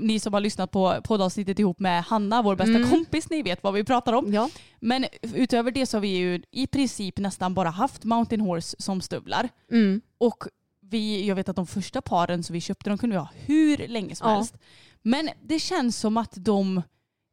Ni 0.00 0.18
som 0.20 0.34
har 0.34 0.40
lyssnat 0.40 0.70
på 0.70 0.96
poddavsnittet 1.04 1.58
ihop 1.58 1.78
med 1.80 2.02
Hanna, 2.04 2.42
vår 2.42 2.56
bästa 2.56 2.90
kompis, 2.90 3.30
ni 3.30 3.42
vet 3.42 3.62
vad 3.62 3.74
vi 3.74 3.84
pratar 3.84 4.12
om. 4.12 4.32
Ja. 4.34 4.48
Men 4.80 5.04
utöver 5.34 5.70
det 5.70 5.86
så 5.86 5.96
har 5.96 6.02
vi 6.02 6.08
ju 6.16 6.42
i 6.50 6.66
princip 6.66 7.18
nästan 7.18 7.54
bara 7.54 7.70
haft 7.70 8.04
Mountain 8.04 8.40
Horse 8.40 8.76
som 8.78 9.00
stövlar. 9.00 9.48
Mm. 9.70 10.00
Och 10.18 10.44
vi, 10.80 11.26
jag 11.26 11.36
vet 11.36 11.48
att 11.48 11.56
de 11.56 11.66
första 11.66 12.00
paren 12.02 12.42
som 12.42 12.54
vi 12.54 12.60
köpte 12.60 12.90
de 12.90 12.98
kunde 12.98 13.14
vi 13.16 13.18
ha 13.20 13.28
hur 13.46 13.88
länge 13.88 14.14
som 14.16 14.28
Ja. 14.30 14.34
helst. 14.36 14.54
Men 15.02 15.28
det 15.42 15.58
känns 15.58 15.96
som 15.98 16.16
att 16.16 16.32
de 16.36 16.82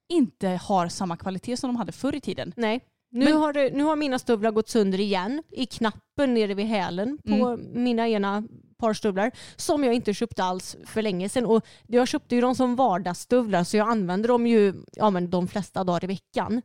inte 0.10 0.48
har 0.48 0.88
samma 0.88 1.18
kvalitet 1.18 1.58
som 1.58 1.68
de 1.70 1.76
hade 1.76 1.92
förr 1.92 2.16
i 2.16 2.22
tiden. 2.22 2.54
Nej. 2.58 2.80
Nu, 3.12 3.26
Men- 3.26 3.38
har 3.38 3.54
det, 3.54 3.70
nu 3.74 3.84
har 3.84 3.96
mina 3.96 4.20
stövlar 4.20 4.52
gått 4.52 4.70
sönder 4.70 5.00
igen 5.00 5.44
i 5.52 5.66
knappen 5.66 6.34
nere 6.34 6.54
vid 6.54 6.66
hälen 6.66 7.18
på 7.28 7.34
Mm. 7.48 7.84
mina 7.84 8.08
ena 8.10 8.44
par 8.80 8.94
stövlar 8.94 9.32
som 9.56 9.84
jag 9.84 9.94
inte 9.94 10.14
köpte 10.14 10.44
alls 10.44 10.78
för 10.86 11.02
länge 11.02 11.30
sedan. 11.30 11.46
Och 11.46 11.66
jag 11.88 12.08
köpte 12.08 12.36
ju 12.36 12.42
dem 12.42 12.56
som 12.56 12.76
vardagsstövlar 12.76 13.64
så 13.64 13.78
jag 13.78 13.90
använder 13.90 14.28
dem 14.30 14.48
ju 14.48 14.74
ja, 14.92 15.10
men 15.10 15.30
de 15.30 15.48
flesta 15.48 15.84
dagar 15.84 16.04
i 16.04 16.08
veckan. 16.08 16.62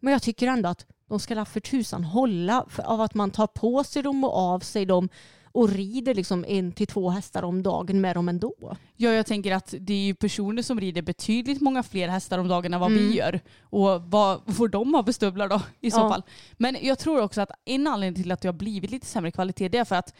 Men 0.00 0.12
jag 0.12 0.22
tycker 0.22 0.46
ändå 0.46 0.68
att 0.68 0.86
de 1.08 1.20
ska 1.20 1.34
la 1.34 1.44
för 1.44 1.60
tusan 1.60 2.04
hålla 2.04 2.64
för, 2.68 2.82
av 2.82 3.00
att 3.00 3.14
man 3.14 3.30
tar 3.30 3.46
på 3.46 3.84
sig 3.84 4.02
dem 4.02 4.24
och 4.24 4.36
av 4.36 4.60
sig 4.60 4.86
dem 4.86 5.08
och 5.52 5.68
rider 5.68 6.14
liksom 6.14 6.44
en 6.48 6.72
till 6.72 6.86
två 6.86 7.10
hästar 7.10 7.42
om 7.42 7.62
dagen 7.62 8.00
med 8.00 8.16
dem 8.16 8.28
ändå. 8.28 8.76
Ja, 8.96 9.10
jag 9.10 9.26
tänker 9.26 9.54
att 9.54 9.74
det 9.80 9.92
är 9.92 10.06
ju 10.06 10.14
personer 10.14 10.62
som 10.62 10.80
rider 10.80 11.02
betydligt 11.02 11.60
många 11.60 11.82
fler 11.82 12.08
hästar 12.08 12.38
om 12.38 12.48
dagen 12.48 12.74
än 12.74 12.80
vad 12.80 12.90
Mm. 12.92 13.02
vi 13.08 13.16
gör. 13.16 13.40
Och 13.62 14.02
vad 14.02 14.54
får 14.56 14.68
de 14.68 14.94
ha 14.94 15.04
för 15.04 15.12
stövlar 15.12 15.48
då 15.48 15.62
i 15.80 15.90
så 15.90 15.98
Ja. 15.98 16.08
fall? 16.10 16.22
Men 16.56 16.76
jag 16.82 16.98
tror 16.98 17.22
också 17.22 17.40
att 17.40 17.50
en 17.64 17.86
anledning 17.86 18.22
till 18.22 18.32
att 18.32 18.40
det 18.40 18.48
har 18.48 18.52
blivit 18.52 18.90
lite 18.90 19.06
sämre 19.06 19.30
kvalitet 19.30 19.68
det 19.68 19.78
är 19.78 19.84
för 19.84 19.96
att 19.96 20.14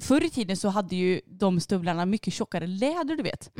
förr 0.00 0.24
i 0.24 0.30
tiden 0.30 0.56
så 0.56 0.68
hade 0.68 0.96
ju 0.96 1.20
de 1.26 1.60
stövlarna 1.60 2.06
mycket 2.06 2.34
tjockare 2.34 2.66
läder 2.66 3.16
du 3.16 3.22
vet. 3.22 3.50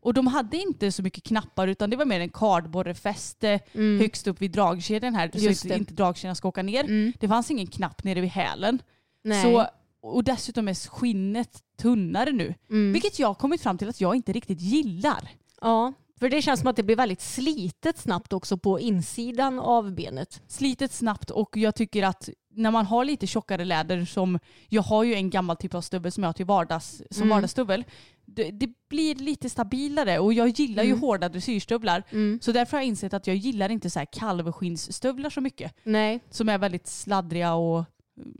Och 0.00 0.14
de 0.14 0.26
hade 0.26 0.56
inte 0.56 0.92
så 0.92 1.02
mycket 1.02 1.24
knappar 1.24 1.68
utan 1.68 1.90
det 1.90 1.96
var 1.96 2.04
mer 2.04 2.20
en 2.20 2.28
kardborrefäste 2.28 3.60
högst 3.74 4.26
upp 4.26 4.42
vid 4.42 4.50
dragkedjan 4.50 5.14
här 5.14 5.30
Mm. 5.34 5.44
Just 5.44 5.60
så 5.60 5.72
att 5.72 5.78
inte 5.78 5.94
dragkedjan 5.94 6.36
ska 6.36 6.48
åka 6.48 6.62
ner. 6.62 6.84
Mm. 6.84 7.12
Det 7.20 7.28
fanns 7.28 7.50
ingen 7.50 7.66
knapp 7.66 8.04
nere 8.04 8.20
vid 8.20 8.30
hälen. 8.30 8.82
Nej. 9.24 9.42
Så, 9.42 9.66
och 10.02 10.24
dessutom 10.24 10.68
är 10.68 10.88
skinnet 10.90 11.62
tunnare 11.78 12.32
nu. 12.32 12.54
Mm. 12.70 12.92
Vilket 12.92 13.18
jag 13.18 13.28
har 13.28 13.34
kommit 13.34 13.60
fram 13.60 13.78
till 13.78 13.88
att 13.88 14.00
jag 14.00 14.16
inte 14.16 14.32
riktigt 14.32 14.60
gillar. 14.60 15.28
Ja, 15.60 15.92
för 16.18 16.28
det 16.28 16.42
känns 16.42 16.60
som 16.60 16.68
att 16.68 16.76
det 16.76 16.82
blir 16.82 16.96
väldigt 16.96 17.20
slitet 17.20 17.98
snabbt 17.98 18.32
också 18.32 18.58
på 18.58 18.80
insidan 18.80 19.58
av 19.58 19.94
benet. 19.94 20.42
Slitet 20.48 20.92
snabbt 20.92 21.30
och 21.30 21.56
jag 21.56 21.74
tycker 21.74 22.02
att 22.02 22.28
när 22.56 22.70
man 22.70 22.86
har 22.86 23.04
lite 23.04 23.26
tjockare 23.26 23.64
läder 23.64 24.04
som, 24.04 24.38
jag 24.68 24.82
har 24.82 25.04
ju 25.04 25.14
en 25.14 25.30
gammal 25.30 25.56
typ 25.56 25.74
av 25.74 25.80
stubbel 25.80 26.12
som 26.12 26.22
jag 26.22 26.28
har 26.28 26.32
till 26.32 26.46
vardags, 26.46 27.02
som 27.10 27.22
Mm. 27.22 27.28
vardagsstubbel. 27.36 27.84
Det, 28.24 28.50
det 28.50 28.68
blir 28.88 29.14
lite 29.14 29.50
stabilare 29.50 30.18
och 30.18 30.32
jag 30.32 30.48
gillar 30.48 30.82
ju 30.82 30.90
Mm. 30.90 31.00
hårda 31.00 31.28
dressyrstövlar. 31.28 32.02
Mm. 32.10 32.38
Så 32.42 32.52
därför 32.52 32.76
har 32.76 32.82
jag 32.82 32.88
insett 32.88 33.14
att 33.14 33.26
jag 33.26 33.36
gillar 33.36 33.68
inte 33.70 33.90
så 33.90 33.98
här 33.98 34.06
kalvskinnsstövlar 34.12 35.30
så 35.30 35.40
mycket. 35.40 35.74
Nej, 35.82 36.20
Som 36.30 36.48
är 36.48 36.58
väldigt 36.58 36.86
sladdriga 36.86 37.54
och 37.54 37.84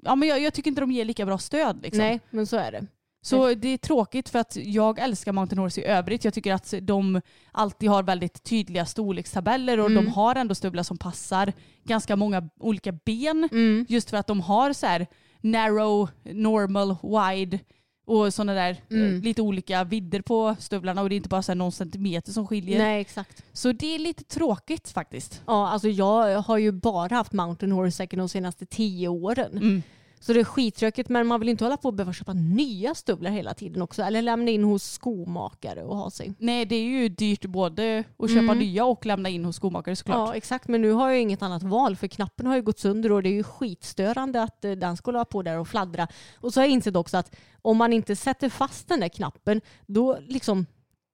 ja, 0.04 0.14
men 0.14 0.28
jag, 0.28 0.40
jag 0.40 0.54
tycker 0.54 0.70
inte 0.70 0.80
de 0.80 0.90
ger 0.92 1.04
lika 1.04 1.26
bra 1.26 1.38
stöd. 1.38 1.82
Liksom. 1.82 1.98
nej, 1.98 2.20
men 2.30 2.46
så 2.46 2.56
är 2.56 2.72
det. 2.72 2.86
Så 3.26 3.54
det 3.54 3.68
är 3.68 3.78
tråkigt 3.78 4.28
för 4.28 4.38
att 4.38 4.56
jag 4.56 4.98
älskar 4.98 5.32
Mountain 5.32 5.58
Horse 5.58 5.80
i 5.80 5.84
övrigt. 5.84 6.24
Jag 6.24 6.34
tycker 6.34 6.54
att 6.54 6.74
de 6.82 7.20
alltid 7.52 7.88
har 7.90 8.02
väldigt 8.02 8.42
tydliga 8.44 8.86
storlekstabeller 8.86 9.78
och 9.80 9.90
Mm. 9.90 10.04
de 10.04 10.10
har 10.10 10.34
ändå 10.34 10.54
stövlar 10.54 10.82
som 10.82 10.98
passar 10.98 11.52
ganska 11.84 12.16
många 12.16 12.48
olika 12.60 12.92
ben. 12.92 13.48
Mm. 13.52 13.86
Just 13.88 14.10
för 14.10 14.16
att 14.16 14.26
de 14.26 14.40
har 14.40 14.72
så 14.72 14.86
här 14.86 15.06
narrow, 15.40 16.08
normal, 16.24 16.96
wide 17.02 17.58
och 18.06 18.34
sådana 18.34 18.52
där 18.54 18.76
Mm. 18.90 19.16
eh, 19.16 19.22
lite 19.22 19.42
olika 19.42 19.84
vidder 19.84 20.20
på 20.20 20.56
stövlarna 20.58 21.02
och 21.02 21.08
det 21.08 21.14
är 21.14 21.16
inte 21.16 21.28
bara 21.28 21.42
så 21.42 21.52
här 21.52 21.56
någon 21.56 21.72
centimeter 21.72 22.32
som 22.32 22.46
skiljer. 22.46 22.78
Nej, 22.78 23.00
exakt. 23.00 23.44
Så 23.52 23.72
det 23.72 23.94
är 23.94 23.98
lite 23.98 24.24
tråkigt 24.24 24.88
faktiskt. 24.88 25.42
Ja, 25.46 25.68
alltså 25.68 25.88
jag 25.88 26.38
har 26.42 26.58
ju 26.58 26.72
bara 26.72 27.14
haft 27.14 27.32
Mountain 27.32 27.72
Horse 27.72 27.96
säkert 27.96 28.18
de 28.18 28.28
senaste 28.28 28.66
tio 28.66 29.08
åren. 29.08 29.82
Så 30.20 30.32
det 30.32 30.40
är 30.40 30.44
skittråkigt 30.44 31.08
men 31.08 31.26
man 31.26 31.40
vill 31.40 31.48
inte 31.48 31.64
hålla 31.64 31.76
på 31.76 31.88
och 31.88 31.94
behöva 31.94 32.12
köpa 32.12 32.32
nya 32.32 32.94
stövlar 32.94 33.30
hela 33.30 33.54
tiden 33.54 33.82
också. 33.82 34.02
Eller 34.02 34.22
lämna 34.22 34.50
in 34.50 34.64
hos 34.64 34.84
skomakare 34.92 35.82
och 35.84 35.96
ha 35.96 36.10
sig. 36.10 36.34
Nej 36.38 36.64
det 36.64 36.76
är 36.76 36.84
ju 36.84 37.08
dyrt 37.08 37.44
både 37.44 38.04
att 38.18 38.30
köpa 38.30 38.42
Mm. 38.42 38.58
nya 38.58 38.84
och 38.84 39.06
lämna 39.06 39.28
in 39.28 39.44
hos 39.44 39.56
skomakare 39.56 39.96
såklart. 39.96 40.28
Ja 40.28 40.34
exakt 40.34 40.68
men 40.68 40.82
nu 40.82 40.92
har 40.92 41.10
jag 41.10 41.20
inget 41.20 41.42
annat 41.42 41.62
val 41.62 41.96
för 41.96 42.06
knappen 42.06 42.46
har 42.46 42.56
ju 42.56 42.62
gått 42.62 42.78
sönder 42.78 43.12
och 43.12 43.22
det 43.22 43.28
är 43.28 43.32
ju 43.32 43.42
skitstörande 43.42 44.42
att 44.42 44.64
eh, 44.64 44.72
den 44.72 44.96
skulle 44.96 45.18
ha 45.18 45.24
på 45.24 45.42
där 45.42 45.58
och 45.58 45.68
fladdra. 45.68 46.08
Och 46.40 46.52
så 46.52 46.60
har 46.60 46.64
jag 46.64 46.72
insett 46.72 46.96
också 46.96 47.16
att 47.16 47.36
om 47.62 47.76
man 47.76 47.92
inte 47.92 48.16
sätter 48.16 48.48
fast 48.48 48.88
den 48.88 49.00
där 49.00 49.08
knappen 49.08 49.60
då 49.86 50.18
liksom 50.26 50.66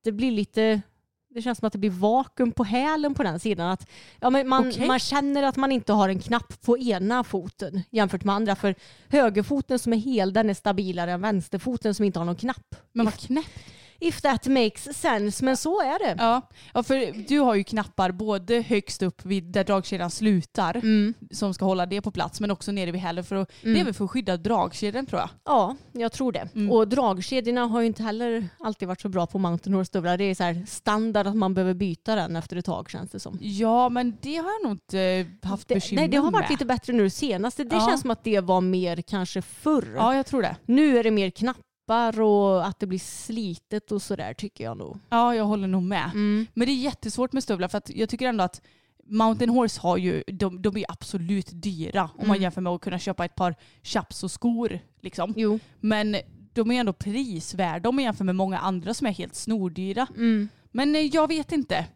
det 0.05 0.13
blir 0.13 0.31
lite 0.31 0.83
det 1.35 1.43
känns 1.43 1.59
som 1.59 1.67
att 1.67 1.73
det 1.73 1.79
blir 1.79 1.91
vakuum 1.91 2.53
på 2.53 2.65
hälen 2.65 3.15
på 3.15 3.23
den 3.23 3.41
sidan. 3.41 3.71
Att, 3.71 3.89
ja, 4.21 4.31
men 4.31 4.49
man, 4.49 4.69
Okej. 4.69 4.87
man 4.87 4.99
känner 4.99 5.43
att 5.43 5.57
man 5.57 5.73
inte 5.73 5.93
har 5.93 6.09
en 6.09 6.19
knapp 6.19 6.63
på 6.63 6.79
ena 6.79 7.25
foten 7.25 7.83
jämfört 7.91 8.25
med 8.25 8.35
andra. 8.35 8.57
För 8.57 8.75
högerfoten 9.09 9.79
som 9.79 9.93
är 9.93 9.97
hel 9.97 10.33
den 10.33 10.51
är 10.51 10.55
stabilare 10.55 11.13
än 11.13 11.21
vänsterfoten 11.21 11.95
som 11.95 12.05
inte 12.05 12.19
har 12.19 12.27
någon 12.27 12.37
knapp. 12.37 12.77
Men 12.93 13.07
vad 13.07 13.15
knäppt. 13.15 13.51
If 14.03 14.21
that 14.21 14.47
makes 14.47 14.99
sense. 14.99 15.45
Men 15.45 15.57
så 15.57 15.81
är 15.81 15.99
det. 15.99 16.15
Ja. 16.19 16.41
ja, 16.75 16.83
för 16.83 17.29
du 17.29 17.39
har 17.41 17.55
ju 17.55 17.65
knappar 17.65 18.13
både 18.13 18.61
högst 18.61 19.03
upp 19.03 19.25
vid 19.25 19.45
där 19.45 19.65
dragkedjan 19.65 20.11
slutar 20.11 20.77
Mm. 20.77 21.15
som 21.31 21.55
ska 21.55 21.65
hålla 21.65 21.87
det 21.87 22.01
på 22.01 22.11
plats 22.11 22.41
men 22.41 22.51
också 22.51 22.73
nere 22.73 22.91
vid 22.91 23.01
hälen 23.01 23.25
för 23.25 23.37
att, 23.37 23.53
det 23.63 23.81
är 23.81 23.85
väl 23.85 23.95
för 23.95 24.05
att 24.05 24.11
skydda 24.11 24.37
dragkedjan 24.37 25.07
tror 25.07 25.21
jag. 25.21 25.29
Ja, 25.45 25.77
jag 25.93 26.13
tror 26.13 26.33
det. 26.33 26.49
Mm. 26.55 26.71
Och 26.73 26.89
dragkedjorna 26.89 27.67
har 27.67 27.81
ju 27.81 27.87
inte 27.87 28.03
heller 28.03 28.49
alltid 28.61 28.89
varit 28.89 29.01
så 29.01 29.09
bra 29.09 29.27
på 29.27 29.39
mountain 29.39 29.75
horse-stövlar. 29.75 30.19
Det 30.19 30.25
är 30.25 30.35
så 30.35 30.43
här 30.43 30.65
standard 30.69 31.27
att 31.27 31.37
man 31.37 31.55
behöver 31.55 31.75
byta 31.75 32.15
den 32.15 32.37
efter 32.37 32.57
ett 32.57 32.65
tag 32.65 32.91
känns 32.91 33.11
det 33.11 33.21
som. 33.21 33.39
Ja 33.41 33.89
men 33.89 34.17
det 34.23 34.37
har 34.37 34.51
jag 34.51 34.63
nog 34.63 34.73
inte 34.73 35.27
haft 35.43 35.69
Det, 35.69 35.75
bekymmer 35.75 36.03
nej, 36.03 36.09
det 36.09 36.17
har 36.17 36.31
varit 36.31 36.43
med. 36.45 36.51
lite 36.51 36.65
bättre 36.65 36.93
nu 36.93 37.11
senast. 37.11 37.57
Det 37.57 37.67
Ja. 37.71 37.87
känns 37.89 38.01
som 38.01 38.11
att 38.11 38.25
det 38.25 38.41
var 38.41 38.61
mer 38.61 39.03
kanske 39.03 39.43
förr. 39.43 39.93
Ja 39.97 40.15
jag 40.15 40.27
tror 40.27 40.43
det. 40.43 40.57
Nu 40.67 40.99
är 40.99 41.05
det 41.05 41.11
mer 41.11 41.31
knappar 41.93 42.21
och 42.21 42.67
att 42.67 42.81
det 42.81 42.87
blir 42.87 42.99
slitet 42.99 43.93
och 43.93 44.03
sådär 44.03 44.35
tycker 44.35 44.65
jag 44.65 44.77
nog. 44.77 44.99
Ja 45.11 45.35
jag 45.35 45.45
håller 45.45 45.69
nog 45.69 45.83
med. 45.83 46.11
Mm. 46.15 46.47
Men 46.55 46.67
det 46.67 46.73
är 46.73 46.77
jättesvårt 46.77 47.33
med 47.33 47.43
stövlar 47.43 47.69
för 47.69 47.79
att 47.79 47.91
jag 47.91 48.09
tycker 48.09 48.27
ändå 48.29 48.45
att 48.45 48.61
Mountain 49.07 49.51
Horse 49.51 49.81
har 49.81 49.97
ju, 49.97 50.23
de, 50.27 50.63
de 50.63 50.77
är 50.77 50.85
absolut 50.89 51.51
dyra 51.53 52.03
om 52.03 52.29
man 52.29 52.37
Mm. 52.37 52.43
jämför 52.43 52.61
med 52.61 52.73
att 52.73 52.81
kunna 52.81 52.99
köpa 52.99 53.25
ett 53.25 53.35
par 53.35 53.55
chaps 53.83 54.23
och 54.25 54.31
skor. 54.31 54.79
Liksom. 55.01 55.35
Jo. 55.37 55.59
Men 55.81 56.17
de 56.55 56.71
är 56.71 56.81
ändå 56.81 56.93
prisvärda 56.93 57.89
om 57.89 57.95
man 57.95 58.05
jämför 58.05 58.25
med 58.25 58.37
många 58.37 58.59
andra 58.59 58.95
som 58.95 59.07
är 59.07 59.11
helt 59.13 59.35
snordyra. 59.35 60.07
Mm. 60.17 60.49
Men 60.71 60.95
eh, 60.95 61.01
jag 61.01 61.29
vet 61.29 61.53
inte. 61.53 61.87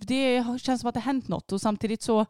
Det 0.00 0.44
känns 0.60 0.80
som 0.80 0.88
att 0.88 0.94
det 0.94 1.00
har 1.00 1.12
hänt 1.12 1.28
något 1.28 1.52
och 1.52 1.60
samtidigt 1.60 2.02
så 2.02 2.26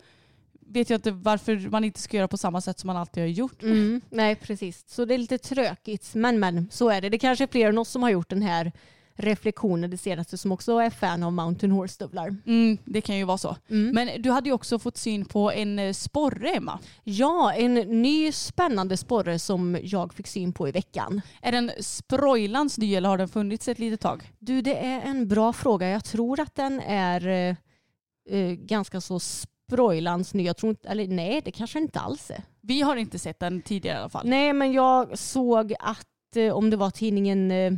vet 0.73 0.91
jag 0.91 0.99
inte 0.99 1.11
varför 1.11 1.71
man 1.71 1.85
inte 1.85 2.01
ska 2.01 2.17
göra 2.17 2.29
på 2.29 2.37
samma 2.37 2.61
sätt 2.61 2.79
som 2.79 2.87
man 2.87 2.97
alltid 2.97 3.23
har 3.23 3.29
gjort. 3.29 3.63
Mm. 3.63 4.01
Nej, 4.11 4.37
precis. 4.37 4.85
Så 4.87 5.05
det 5.05 5.15
är 5.15 5.19
lite 5.19 5.39
trökigt. 5.39 6.15
Men, 6.15 6.41
men 6.41 6.69
så 6.71 6.89
är 6.89 7.01
det. 7.01 7.09
Det 7.09 7.19
kanske 7.19 7.45
är 7.45 7.49
fler 7.49 7.69
än 7.69 7.79
oss 7.79 7.89
som 7.89 8.03
har 8.03 8.11
gjort 8.11 8.29
den 8.29 8.43
här 8.43 8.73
reflektionen 9.15 9.91
det 9.91 9.99
senaste 9.99 10.39
som 10.39 10.53
också 10.53 10.79
är 10.79 10.91
fan 10.91 11.23
av 11.23 11.33
mountain 11.33 11.73
horse-stövlar. 11.73 12.37
Mm, 12.47 12.79
det 12.85 13.01
kan 13.01 13.17
ju 13.17 13.25
vara 13.25 13.39
så. 13.39 13.57
Mm. 13.71 13.95
Men 13.95 14.23
du 14.23 14.31
hade 14.31 14.49
ju 14.49 14.53
också 14.53 14.79
fått 14.79 14.97
syn 14.97 15.25
på 15.25 15.53
en 15.53 15.79
eh, 15.79 15.93
sporre 15.93 16.49
Emma. 16.49 16.79
Ja, 17.05 17.53
en 17.53 17.75
ny 17.75 18.33
spännande 18.33 18.97
sporre 18.97 19.39
som 19.39 19.79
jag 19.83 20.15
fick 20.15 20.27
syn 20.27 20.53
på 20.53 20.69
i 20.69 20.73
veckan. 20.73 21.21
Är 21.43 21.53
den 21.53 21.71
Sproilans 21.81 22.79
ny 22.79 22.95
eller 22.95 23.09
har 23.09 23.19
den 23.19 23.29
funnits 23.29 23.69
ett 23.69 23.79
litet 23.79 24.01
tag? 24.01 24.33
Du, 24.39 24.63
det 24.63 24.77
är 24.77 25.01
en 25.01 25.29
bra 25.29 25.53
fråga. 25.53 25.89
Jag 25.89 26.05
tror 26.05 26.41
att 26.41 26.55
den 26.55 26.81
är 26.81 27.27
eh, 27.27 27.57
eh, 28.39 28.53
ganska 28.53 29.01
så 29.01 29.21
sprojlans 29.73 30.35
ny. 30.35 30.45
Jag 30.45 30.57
tror 30.57 30.71
inte, 30.71 30.89
eller 30.89 31.09
nej, 31.09 31.41
det 31.45 31.51
kanske 31.51 31.79
inte 31.79 32.01
alls 32.01 32.31
är. 32.31 32.43
Vi 32.61 32.83
har 32.83 32.97
inte 32.97 33.19
sett 33.19 33.41
den 33.41 33.63
tidigare 33.63 33.97
i 33.97 34.01
alla 34.01 34.09
fall. 34.09 34.27
Nej, 34.27 34.53
men 34.53 34.73
jag 34.73 35.19
såg 35.19 35.75
att 35.79 36.37
eh, 36.37 36.53
om 36.53 36.71
det 36.71 36.77
var 36.77 36.91
tidningen 36.91 37.51
eh, 37.51 37.73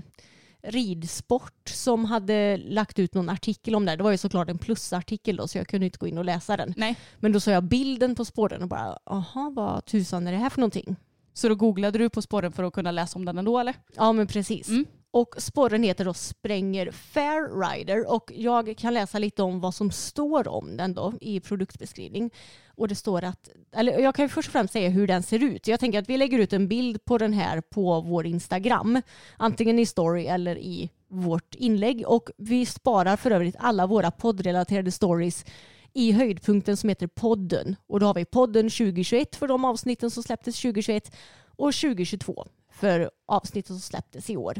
Ridsport 0.66 1.68
som 1.68 2.04
hade 2.04 2.56
lagt 2.56 2.98
ut 2.98 3.14
någon 3.14 3.28
artikel 3.28 3.74
om 3.74 3.86
det. 3.86 3.96
Det 3.96 4.02
var 4.02 4.10
ju 4.10 4.16
såklart 4.16 4.50
en 4.50 4.58
plusartikel 4.58 5.36
då 5.36 5.48
så 5.48 5.58
jag 5.58 5.66
kunde 5.66 5.86
inte 5.86 5.98
gå 5.98 6.06
in 6.06 6.18
och 6.18 6.24
läsa 6.24 6.56
den. 6.56 6.74
Nej. 6.76 6.96
Men 7.20 7.32
då 7.32 7.40
såg 7.40 7.54
jag 7.54 7.64
bilden 7.64 8.14
på 8.14 8.24
spåren 8.24 8.62
och 8.62 8.68
bara, 8.68 8.98
aha 9.04 9.52
vad 9.54 9.84
tusan 9.84 10.26
är 10.26 10.32
det 10.32 10.38
här 10.38 10.50
för 10.50 10.60
någonting? 10.60 10.96
Så 11.32 11.48
då 11.48 11.54
googlade 11.54 11.98
du 11.98 12.10
på 12.10 12.22
spåren 12.22 12.52
för 12.52 12.64
att 12.64 12.72
kunna 12.72 12.90
läsa 12.90 13.18
om 13.18 13.24
den 13.24 13.38
ändå 13.38 13.58
eller? 13.58 13.74
Ja 13.96 14.12
men 14.12 14.26
precis. 14.26 14.68
Mm. 14.68 14.84
Och 15.14 15.34
spåren 15.38 15.82
heter 15.82 16.04
då 16.04 16.14
Spränger 16.14 16.90
Fair 16.90 17.60
Rider 17.60 18.12
och 18.12 18.32
jag 18.34 18.74
kan 18.76 18.94
läsa 18.94 19.18
lite 19.18 19.42
om 19.42 19.60
vad 19.60 19.74
som 19.74 19.90
står 19.90 20.48
om 20.48 20.76
den 20.76 20.94
då 20.94 21.12
i 21.20 21.40
produktbeskrivning. 21.40 22.30
Och 22.68 22.88
det 22.88 22.94
står 22.94 23.24
att, 23.24 23.48
eller 23.72 23.98
jag 23.98 24.14
kan 24.14 24.28
först 24.28 24.48
och 24.48 24.52
främst 24.52 24.72
säga 24.72 24.88
hur 24.88 25.06
den 25.06 25.22
ser 25.22 25.42
ut. 25.42 25.68
Jag 25.68 25.80
tänker 25.80 25.98
att 25.98 26.08
vi 26.08 26.16
lägger 26.16 26.38
ut 26.38 26.52
en 26.52 26.68
bild 26.68 27.04
på 27.04 27.18
den 27.18 27.32
här 27.32 27.60
på 27.60 28.00
vår 28.00 28.26
Instagram. 28.26 29.02
Antingen 29.36 29.78
i 29.78 29.86
story 29.86 30.26
eller 30.26 30.58
i 30.58 30.90
vårt 31.08 31.54
inlägg. 31.54 32.04
Och 32.06 32.30
vi 32.36 32.66
sparar 32.66 33.16
för 33.16 33.30
övrigt 33.30 33.56
alla 33.58 33.86
våra 33.86 34.10
poddrelaterade 34.10 34.90
stories 34.90 35.44
i 35.92 36.12
höjdpunkten 36.12 36.76
som 36.76 36.88
heter 36.88 37.06
podden. 37.06 37.76
Och 37.86 38.00
då 38.00 38.06
har 38.06 38.14
vi 38.14 38.24
podden 38.24 38.70
2021 38.70 39.36
för 39.36 39.48
de 39.48 39.64
avsnitten 39.64 40.10
som 40.10 40.22
släpptes 40.22 40.60
2021 40.62 41.16
och 41.56 41.74
2022 41.74 42.46
för 42.72 43.10
avsnitten 43.26 43.76
som 43.76 43.80
släpptes 43.80 44.30
i 44.30 44.36
år. 44.36 44.54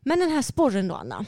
Men 0.00 0.18
den 0.18 0.30
här 0.30 0.42
sporren 0.42 0.88
då 0.88 0.94
Anna. 0.94 1.24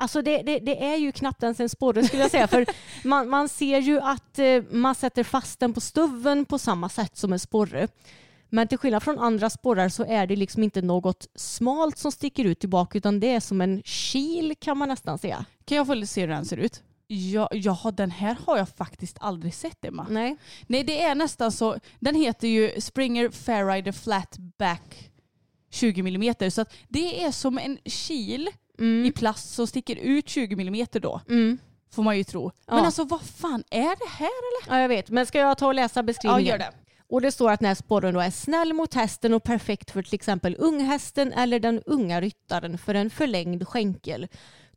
Alltså 0.00 0.22
det, 0.22 0.42
det, 0.42 0.58
det 0.58 0.84
är 0.84 0.96
ju 0.96 1.12
knappt 1.12 1.42
ens 1.42 1.60
en 1.60 1.68
sporre 1.68 2.04
skulle 2.04 2.22
jag 2.22 2.30
säga. 2.30 2.48
För 2.48 2.66
man, 3.04 3.28
man 3.28 3.48
ser 3.48 3.78
ju 3.78 4.00
att 4.00 4.38
eh, 4.38 4.62
man 4.70 4.94
sätter 4.94 5.24
fast 5.24 5.60
den 5.60 5.74
på 5.74 5.80
stuven 5.80 6.44
på 6.44 6.58
samma 6.58 6.88
sätt 6.88 7.16
som 7.16 7.32
en 7.32 7.38
sporre. 7.38 7.88
Men 8.50 8.68
till 8.68 8.78
skillnad 8.78 9.02
från 9.02 9.18
andra 9.18 9.50
sporrar 9.50 9.88
så 9.88 10.04
är 10.04 10.26
det 10.26 10.36
liksom 10.36 10.62
inte 10.62 10.82
något 10.82 11.26
smalt 11.34 11.98
som 11.98 12.12
sticker 12.12 12.44
ut 12.44 12.60
tillbaka 12.60 12.98
utan 12.98 13.20
det 13.20 13.34
är 13.34 13.40
som 13.40 13.60
en 13.60 13.82
kil 13.84 14.54
kan 14.60 14.78
man 14.78 14.88
nästan 14.88 15.18
säga. 15.18 15.44
Kan 15.64 15.76
jag 15.76 15.86
få 15.86 16.06
se 16.06 16.20
hur 16.20 16.28
den 16.28 16.44
ser 16.44 16.56
ut? 16.56 16.82
Ja, 17.06 17.48
jaha, 17.52 17.90
den 17.90 18.10
här 18.10 18.36
har 18.46 18.58
jag 18.58 18.68
faktiskt 18.68 19.16
aldrig 19.20 19.54
sett 19.54 19.84
Emma. 19.84 20.06
Nej. 20.10 20.36
Nej, 20.66 20.84
det 20.84 21.02
är 21.02 21.14
nästan 21.14 21.52
så. 21.52 21.78
Den 21.98 22.14
heter 22.14 22.48
ju 22.48 22.80
Springer 22.80 23.30
Fairrider 23.30 23.92
Flatback 23.92 25.10
20 25.70 26.00
mm. 26.00 26.50
Så 26.50 26.60
att 26.60 26.74
det 26.88 27.24
är 27.24 27.30
som 27.30 27.58
en 27.58 27.78
kil 27.84 28.48
i 29.04 29.12
plast 29.12 29.54
som 29.54 29.66
sticker 29.66 29.96
ut 29.96 30.28
20 30.28 30.52
mm 30.54 30.86
då. 30.92 31.20
Mm. 31.28 31.58
Får 31.92 32.02
man 32.02 32.18
ju 32.18 32.24
tro. 32.24 32.50
Ja. 32.66 32.74
Men 32.74 32.84
alltså 32.84 33.04
vad 33.04 33.22
fan 33.22 33.64
är 33.70 33.96
det 33.96 34.08
här 34.10 34.26
eller? 34.26 34.76
Ja 34.76 34.80
jag 34.80 34.88
vet, 34.88 35.10
men 35.10 35.26
ska 35.26 35.38
jag 35.38 35.58
ta 35.58 35.66
och 35.66 35.74
läsa 35.74 36.02
beskrivningen? 36.02 36.46
Ja, 36.46 36.50
gör 36.50 36.58
det. 36.58 36.72
Och 37.10 37.20
det 37.20 37.32
står 37.32 37.50
att 37.50 37.60
den 37.60 37.66
här 37.66 37.74
sporren 37.74 38.14
då 38.14 38.20
är 38.20 38.30
snäll 38.30 38.72
mot 38.72 38.94
hästen 38.94 39.34
och 39.34 39.44
perfekt 39.44 39.90
för 39.90 40.02
till 40.02 40.14
exempel 40.14 40.56
unghästen 40.58 41.32
eller 41.32 41.60
den 41.60 41.82
unga 41.86 42.20
ryttaren 42.20 42.78
för 42.78 42.94
en 42.94 43.10
förlängd 43.10 43.68
skänkel. 43.68 44.28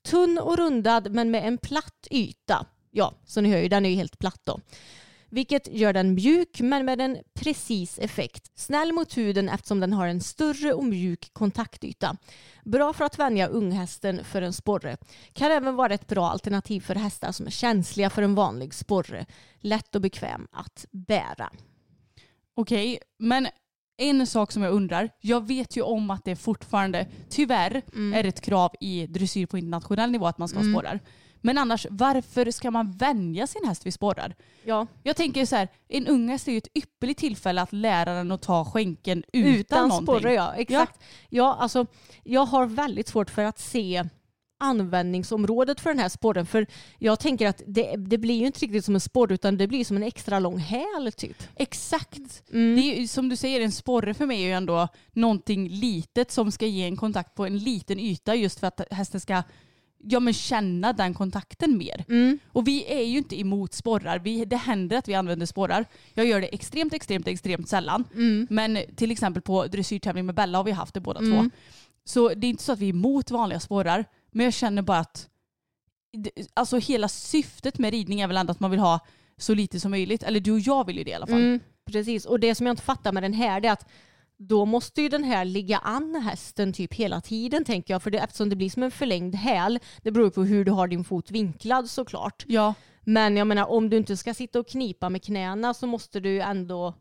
Tunn 0.03 0.37
och 0.37 0.57
rundad 0.57 1.11
men 1.11 1.31
med 1.31 1.47
en 1.47 1.57
platt 1.57 2.07
yta. 2.11 2.65
Ja, 2.91 3.13
så 3.25 3.41
ni 3.41 3.49
hör 3.49 3.57
ju, 3.57 3.67
den 3.67 3.85
är 3.85 3.89
ju 3.89 3.95
helt 3.95 4.19
platt 4.19 4.41
då. 4.43 4.59
Vilket 5.33 5.67
gör 5.67 5.93
den 5.93 6.13
mjuk 6.13 6.59
men 6.61 6.85
med 6.85 7.01
en 7.01 7.17
precis 7.33 7.99
effekt. 7.99 8.51
Snäll 8.55 8.93
mot 8.93 9.17
huden 9.17 9.49
eftersom 9.49 9.79
den 9.79 9.93
har 9.93 10.07
en 10.07 10.21
större 10.21 10.73
och 10.73 10.83
mjuk 10.83 11.29
kontaktyta. 11.33 12.17
Bra 12.65 12.93
för 12.93 13.05
att 13.05 13.19
vänja 13.19 13.47
unghästen 13.47 14.23
för 14.23 14.41
en 14.41 14.53
sporre. 14.53 14.97
Kan 15.33 15.51
även 15.51 15.75
vara 15.75 15.93
ett 15.93 16.07
bra 16.07 16.29
alternativ 16.29 16.81
för 16.81 16.95
hästar 16.95 17.31
som 17.31 17.45
är 17.45 17.51
känsliga 17.51 18.09
för 18.09 18.21
en 18.21 18.35
vanlig 18.35 18.73
sporre. 18.73 19.25
Lätt 19.59 19.95
och 19.95 20.01
bekväm 20.01 20.47
att 20.51 20.85
bära. 20.91 21.49
Okej, 22.53 22.99
men 23.19 23.47
en 23.97 24.27
sak 24.27 24.51
som 24.51 24.63
jag 24.63 24.73
undrar. 24.73 25.09
Jag 25.19 25.47
vet 25.47 25.77
ju 25.77 25.81
om 25.81 26.09
att 26.11 26.25
det 26.25 26.35
fortfarande, 26.35 27.07
tyvärr, 27.29 27.81
Mm. 27.93 28.13
är 28.13 28.23
ett 28.23 28.41
krav 28.41 28.71
i 28.81 29.07
dressyr 29.07 29.45
på 29.45 29.57
internationell 29.57 30.11
nivå 30.11 30.27
att 30.27 30.37
man 30.37 30.47
ska 30.47 30.57
ha 30.59 30.63
Mm. 30.65 30.73
sporrar. 30.73 30.99
Men 31.41 31.57
annars, 31.57 31.87
varför 31.89 32.51
ska 32.51 32.71
man 32.71 32.91
vänja 32.91 33.47
sin 33.47 33.67
häst 33.67 33.85
vid 33.85 33.93
sporrar? 33.93 34.35
Ja. 34.63 34.87
Jag 35.03 35.15
tänker 35.15 35.45
så 35.45 35.55
här, 35.55 35.67
en 35.87 36.07
ung 36.07 36.29
häst 36.29 36.47
är 36.47 36.51
ju 36.51 36.57
ett 36.57 36.77
ypperligt 36.77 37.19
tillfälle 37.19 37.61
att 37.61 37.73
lära 37.73 38.13
den 38.13 38.31
att 38.31 38.41
ta 38.41 38.65
skänken 38.65 39.23
utan, 39.33 39.53
Utan 39.55 39.87
någonting. 39.89 40.05
sporre 40.05 40.33
ja, 40.33 40.53
exakt. 40.53 40.99
Ja. 41.29 41.57
alltså, 41.59 41.85
jag 42.23 42.45
har 42.45 42.65
väldigt 42.65 43.07
svårt 43.07 43.29
för 43.29 43.43
att 43.43 43.59
se 43.59 44.03
användningsområdet 44.61 45.79
för 45.79 45.89
den 45.89 45.99
här 45.99 46.09
sporren. 46.09 46.45
För 46.45 46.67
jag 46.99 47.19
tänker 47.19 47.47
att 47.47 47.61
det, 47.67 47.95
det 47.97 48.17
blir 48.17 48.39
ju 48.39 48.45
inte 48.45 48.59
riktigt 48.59 48.85
som 48.85 48.95
en 48.95 49.01
sporre 49.01 49.33
utan 49.33 49.57
det 49.57 49.67
blir 49.67 49.85
som 49.85 49.97
en 49.97 50.03
extra 50.03 50.39
lång 50.39 50.57
häl 50.57 51.11
typ. 51.17 51.43
Exakt. 51.55 52.43
Mm. 52.53 52.75
Det 52.75 52.81
är 52.81 52.99
ju, 53.01 53.07
som 53.07 53.29
du 53.29 53.35
säger, 53.35 53.61
en 53.61 53.71
sporre 53.71 54.13
för 54.13 54.25
mig 54.25 54.41
är 54.43 54.47
ju 54.47 54.53
ändå 54.53 54.87
någonting 55.11 55.69
litet 55.69 56.31
som 56.31 56.51
ska 56.51 56.65
ge 56.65 56.83
en 56.83 56.97
kontakt 56.97 57.35
på 57.35 57.45
en 57.45 57.57
liten 57.57 57.99
yta 57.99 58.35
just 58.35 58.59
för 58.59 58.67
att 58.67 58.81
hästen 58.91 59.19
ska 59.19 59.43
ja, 60.03 60.19
men 60.19 60.33
känna 60.33 60.93
den 60.93 61.13
kontakten 61.13 61.77
mer. 61.77 62.05
Mm. 62.09 62.39
Och 62.47 62.67
vi 62.67 62.85
är 62.93 63.03
ju 63.03 63.17
inte 63.17 63.39
emot 63.39 63.73
sporrar. 63.73 64.19
Vi, 64.19 64.45
det 64.45 64.55
händer 64.57 64.97
att 64.97 65.07
vi 65.07 65.13
använder 65.13 65.45
sporrar. 65.45 65.85
Jag 66.13 66.25
gör 66.25 66.41
det 66.41 66.47
extremt, 66.47 66.93
extremt, 66.93 67.27
extremt 67.27 67.69
sällan. 67.69 68.03
Mm. 68.13 68.47
Men 68.49 68.77
till 68.95 69.11
exempel 69.11 69.41
på 69.41 69.65
dressyrtävling 69.67 70.25
med 70.25 70.35
Bella 70.35 70.57
har 70.57 70.63
vi 70.63 70.71
haft 70.71 70.93
det 70.93 70.99
båda 70.99 71.19
Mm. 71.19 71.31
två. 71.49 71.57
Så 72.03 72.29
det 72.29 72.47
är 72.47 72.49
inte 72.49 72.63
så 72.63 72.71
att 72.71 72.79
vi 72.79 72.85
är 72.85 72.93
emot 72.93 73.31
vanliga 73.31 73.59
sporrar. 73.59 74.05
Men 74.31 74.43
jag 74.43 74.53
känner 74.53 74.81
bara 74.81 74.99
att 74.99 75.27
alltså 76.53 76.77
hela 76.77 77.07
syftet 77.07 77.79
med 77.79 77.91
ridning 77.91 78.21
är 78.21 78.27
väl 78.27 78.37
ändå 78.37 78.51
att 78.51 78.59
man 78.59 78.71
vill 78.71 78.79
ha 78.79 78.99
så 79.37 79.53
lite 79.53 79.79
som 79.79 79.91
möjligt. 79.91 80.23
Eller 80.23 80.39
du 80.39 80.51
och 80.51 80.59
jag 80.59 80.85
vill 80.87 80.97
ju 80.97 81.03
det 81.03 81.11
i 81.11 81.13
alla 81.13 81.27
fall. 81.27 81.41
Mm, 81.41 81.59
precis, 81.85 82.25
och 82.25 82.39
det 82.39 82.55
som 82.55 82.65
jag 82.65 82.73
inte 82.73 82.83
fattar 82.83 83.11
med 83.11 83.23
den 83.23 83.33
här 83.33 83.65
är 83.65 83.71
att 83.71 83.87
då 84.47 84.65
måste 84.65 85.01
ju 85.01 85.09
den 85.09 85.23
här 85.23 85.45
ligga 85.45 85.77
an 85.77 86.15
hästen 86.15 86.73
typ 86.73 86.93
hela 86.93 87.21
tiden 87.21 87.65
tänker 87.65 87.93
jag. 87.93 88.03
För 88.03 88.11
det, 88.11 88.19
eftersom 88.19 88.49
det 88.49 88.55
blir 88.55 88.69
som 88.69 88.83
en 88.83 88.91
förlängd 88.91 89.35
häl, 89.35 89.79
det 90.01 90.11
beror 90.11 90.29
på 90.29 90.43
hur 90.43 90.65
du 90.65 90.71
har 90.71 90.87
din 90.87 91.03
fot 91.03 91.31
vinklad 91.31 91.89
såklart. 91.89 92.45
Ja. 92.47 92.73
Men 93.01 93.37
jag 93.37 93.47
menar 93.47 93.65
om 93.65 93.89
du 93.89 93.97
inte 93.97 94.17
ska 94.17 94.33
sitta 94.33 94.59
och 94.59 94.67
knipa 94.67 95.09
med 95.09 95.23
knäna 95.23 95.73
så 95.73 95.87
måste 95.87 96.19
du 96.19 96.41
ändå 96.41 96.93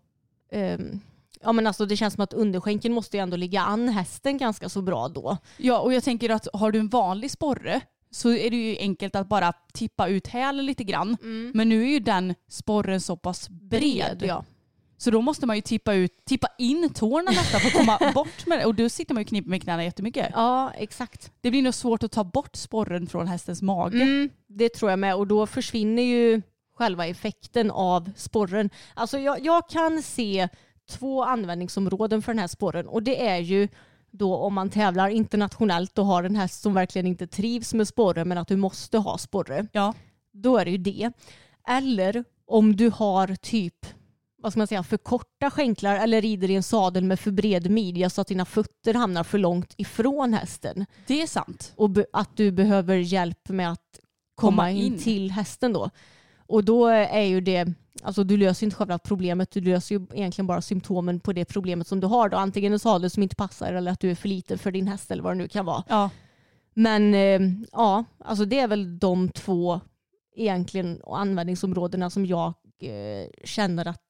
ehm, 0.53 1.01
Ja 1.43 1.53
men 1.53 1.66
alltså 1.66 1.86
det 1.86 1.97
känns 1.97 2.14
som 2.14 2.24
att 2.24 2.32
underskänken 2.32 2.93
måste 2.93 3.16
ju 3.16 3.22
ändå 3.22 3.36
ligga 3.36 3.61
an 3.61 3.88
hästen 3.88 4.38
ganska 4.38 4.68
så 4.68 4.82
bra 4.82 5.09
då. 5.09 5.36
Ja, 5.57 5.78
och 5.78 5.95
jag 5.95 6.05
tänker 6.05 6.30
att 6.30 6.49
har 6.53 6.72
du 6.72 6.78
en 6.78 6.88
vanlig 6.88 7.30
sporre 7.30 7.80
så 8.11 8.32
är 8.32 8.51
det 8.51 8.57
ju 8.57 8.76
enkelt 8.78 9.16
att 9.16 9.28
bara 9.28 9.53
tippa 9.72 10.09
ut 10.09 10.26
hälen 10.26 10.66
lite 10.66 10.84
grann. 10.84 11.16
Men 11.55 11.68
nu 11.68 11.82
är 11.82 11.88
ju 11.88 12.01
den 12.01 12.34
sporren 12.49 13.01
så 13.01 13.16
pass 13.16 13.49
bred. 13.49 14.22
ja. 14.26 14.45
Så 15.03 15.11
då 15.11 15.22
måste 15.22 15.46
man 15.46 15.57
ju 15.57 15.62
tippa, 15.62 15.94
ut, 15.94 16.24
tippa 16.24 16.48
in 16.59 16.90
tårna 16.94 17.30
nästan 17.30 17.61
för 17.61 17.68
att 17.68 17.74
komma 17.74 18.12
bort 18.14 18.46
med 18.46 18.59
det. 18.59 18.64
Och 18.64 18.74
då 18.74 18.88
sitter 18.88 19.14
man 19.14 19.20
ju 19.20 19.24
kniper 19.24 19.51
med 19.51 19.62
knäna 19.62 19.84
jättemycket. 19.84 20.30
Ja 20.32 20.72
exakt. 20.76 21.32
Det 21.40 21.51
blir 21.51 21.62
nog 21.62 21.74
svårt 21.74 22.03
att 22.03 22.12
ta 22.12 22.24
bort 22.24 22.57
sporren 22.57 23.07
från 23.07 23.26
hästens 23.26 23.62
mage. 23.62 24.03
Mm, 24.03 24.30
det 24.46 24.68
tror 24.68 24.90
jag 24.90 24.98
med 24.98 25.14
och 25.14 25.26
då 25.26 25.46
försvinner 25.46 26.03
ju 26.03 26.42
själva 26.76 27.07
effekten 27.07 27.70
av 27.70 28.11
sporren. 28.16 28.70
Alltså 28.94 29.18
jag, 29.18 29.44
jag 29.44 29.68
kan 29.68 30.03
se 30.03 30.48
två 30.90 31.24
användningsområden 31.24 32.22
för 32.22 32.32
den 32.32 32.38
här 32.38 32.46
sporren 32.46 32.86
och 32.86 33.03
det 33.03 33.26
är 33.26 33.38
ju 33.38 33.68
då 34.11 34.36
om 34.36 34.55
man 34.55 34.70
tävlar 34.70 35.09
internationellt 35.09 35.98
och 35.98 36.07
har 36.07 36.24
en 36.24 36.36
häst 36.36 36.62
som 36.62 36.74
verkligen 36.74 37.07
inte 37.07 37.26
trivs 37.26 37.74
med 37.74 37.88
sporre 37.88 38.24
men 38.24 38.38
att 38.38 38.48
du 38.48 38.57
måste 38.57 38.98
ha 38.98 39.18
sporre. 39.18 39.66
Ja. 39.72 39.94
Då 40.32 40.59
är 40.59 40.64
det 40.64 40.70
ju 40.70 40.78
det. 40.78 41.12
Eller 41.68 42.24
om 42.46 42.76
du 42.76 42.90
har 42.94 43.34
typ 43.34 43.86
vad 44.43 44.53
ska 44.53 44.61
man 44.61 44.66
säga, 44.66 44.82
för 44.82 44.97
korta 44.97 45.51
skänklar 45.51 45.97
eller 45.97 46.22
rider 46.22 46.51
i 46.51 46.55
en 46.55 46.62
sadel 46.62 47.05
med 47.05 47.20
för 47.20 47.30
bred 47.30 47.70
midja 47.70 48.11
så 48.11 48.20
att 48.20 48.26
dina 48.28 48.45
fötter 48.45 48.95
hamnar 48.95 49.24
för 49.24 49.38
långt 49.38 49.74
ifrån 49.76 50.34
hästen. 50.34 50.86
Det 51.07 51.22
är 51.22 51.26
sant. 51.26 51.72
Och 51.76 51.91
att 52.12 52.36
du 52.36 52.51
behöver 52.51 52.97
hjälp 52.97 53.49
med 53.49 53.72
att 53.72 54.01
komma, 54.34 54.51
Komma 54.53 54.70
in. 54.70 54.93
in. 54.93 54.99
till 54.99 55.30
hästen 55.30 55.72
då. 55.72 55.91
Och 56.47 56.64
då 56.64 56.86
är 56.86 57.22
ju 57.22 57.41
det, 57.41 57.72
alltså 58.03 58.24
du 58.24 58.36
löser 58.36 58.66
inte 58.66 58.76
själva 58.76 58.99
problemet, 58.99 59.51
du 59.51 59.61
löser 59.61 59.95
ju 59.95 60.07
egentligen 60.14 60.47
bara 60.47 60.62
symptomen 60.62 61.20
på 61.20 61.32
det 61.32 61.45
problemet 61.45 61.86
som 61.86 62.01
du 62.01 62.07
har 62.07 62.28
då. 62.28 62.36
Antingen 62.36 62.72
en 62.72 62.78
sadel 62.78 63.11
som 63.11 63.22
inte 63.22 63.36
passar 63.36 63.72
eller 63.72 63.93
att 63.93 64.01
du 64.01 64.11
är 64.11 64.14
för 64.14 64.28
liten 64.28 64.59
för 64.59 64.70
din 64.70 64.88
häst 64.88 65.11
eller 65.11 65.22
vad 65.22 65.32
det 65.32 65.38
nu 65.38 65.49
kan 65.49 65.66
vara. 65.66 65.84
Ja. 65.88 66.11
Men 66.74 67.14
eh, 67.14 67.41
ja, 67.72 68.05
alltså 68.24 68.45
det 68.45 68.59
är 68.59 68.68
väl 68.68 68.99
de 68.99 69.28
två 69.28 69.80
egentligen 70.36 71.01
användningsområdena 71.07 72.11
som 72.11 72.26
jag 72.26 72.55
eh, 72.80 73.28
känner 73.45 73.88
att 73.88 74.03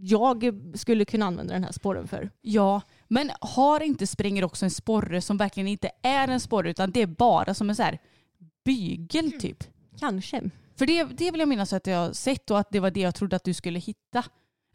jag 0.00 0.62
skulle 0.74 1.04
kunna 1.04 1.26
använda 1.26 1.54
den 1.54 1.64
här 1.64 1.72
sporren 1.72 2.08
för. 2.08 2.30
ja, 2.40 2.80
men 3.08 3.30
har 3.40 3.80
inte 3.80 4.06
Springer 4.06 4.44
också 4.44 4.64
en 4.64 4.70
sporre 4.70 5.20
som 5.20 5.36
verkligen 5.36 5.68
inte 5.68 5.90
är 6.02 6.28
en 6.28 6.40
sporre 6.40 6.70
utan 6.70 6.90
det 6.90 7.02
är 7.02 7.06
bara 7.06 7.54
som 7.54 7.70
en 7.70 7.76
så 7.76 7.82
här 7.82 7.98
bygel 8.64 9.32
typ? 9.32 9.64
Kanske. 9.98 10.50
För 10.76 10.86
det, 10.86 11.04
det 11.04 11.30
vill 11.30 11.40
jag 11.40 11.48
minnas 11.48 11.72
att 11.72 11.86
jag 11.86 11.98
har 11.98 12.12
sett 12.12 12.50
och 12.50 12.58
att 12.58 12.68
det 12.70 12.80
var 12.80 12.90
det 12.90 13.00
jag 13.00 13.14
trodde 13.14 13.36
att 13.36 13.44
du 13.44 13.54
skulle 13.54 13.78
hitta. 13.78 14.24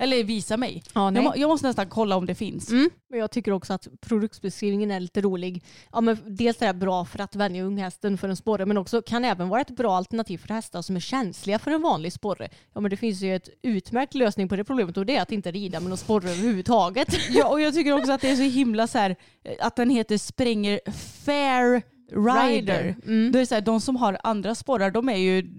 Eller 0.02 0.24
visa 0.24 0.58
mig. 0.58 0.84
Ja. 0.94 1.12
Jag, 1.14 1.24
må, 1.24 1.34
jag 1.36 1.48
måste 1.48 1.68
nästan 1.68 1.90
kolla 1.90 2.16
om 2.16 2.26
det 2.26 2.36
finns. 2.36 2.70
Mm. 2.70 2.90
Men 3.10 3.20
jag 3.20 3.32
tycker 3.32 3.52
också 3.52 3.74
att 3.74 3.88
produktbeskrivningen 4.02 4.92
är 4.92 5.00
lite 5.00 5.22
rolig. 5.22 5.64
Ja, 5.92 6.02
men 6.02 6.18
dels 6.26 6.62
är 6.62 6.68
det 6.68 6.74
bra 6.74 7.06
för 7.06 7.22
att 7.22 7.36
vänja 7.36 7.64
unghästen 7.64 8.18
för 8.18 8.30
en 8.30 8.36
sporre 8.36 8.66
men 8.66 8.78
också 8.78 9.02
kan 9.02 9.26
även 9.26 9.50
vara 9.50 9.62
ett 9.62 9.70
bra 9.70 9.96
alternativ 9.98 10.38
för 10.38 10.54
hästar 10.54 10.82
som 10.82 10.96
är 10.96 11.00
känsliga 11.00 11.60
för 11.60 11.72
en 11.72 11.82
vanlig 11.82 12.14
sporre. 12.14 12.50
Ja 12.74 12.82
men 12.82 12.92
det 12.92 12.98
finns 12.98 13.22
ju 13.22 13.36
ett 13.36 13.50
utmärkt 13.62 14.14
lösning 14.14 14.50
på 14.50 14.56
det 14.56 14.64
problemet 14.64 14.98
och 14.98 15.06
det 15.06 15.16
är 15.16 15.22
att 15.22 15.32
inte 15.32 15.52
rida 15.52 15.80
med 15.80 15.90
någon 15.90 15.98
sporre 15.98 16.30
överhuvudtaget. 16.30 17.08
Ja, 17.30 17.48
och 17.48 17.62
jag 17.62 17.74
tycker 17.74 17.92
också 17.92 18.12
att 18.12 18.22
det 18.22 18.30
är 18.30 18.36
så 18.36 18.42
himla 18.42 18.88
så 18.88 18.98
här, 18.98 19.16
eh, 19.44 19.54
att 19.60 19.76
den 19.76 19.90
heter 19.90 20.18
Springer 20.18 20.80
Fair 21.26 21.82
Rider. 22.12 22.96
Mm. 23.06 23.32
Då 23.32 23.38
är 23.38 23.42
det 23.42 23.46
så 23.46 23.56
här, 23.56 23.62
de 23.62 23.82
som 23.82 23.96
har 23.96 24.18
andra 24.24 24.56
sporrar 24.56 24.92
de 24.92 25.10
är 25.10 25.16
ju 25.18 25.52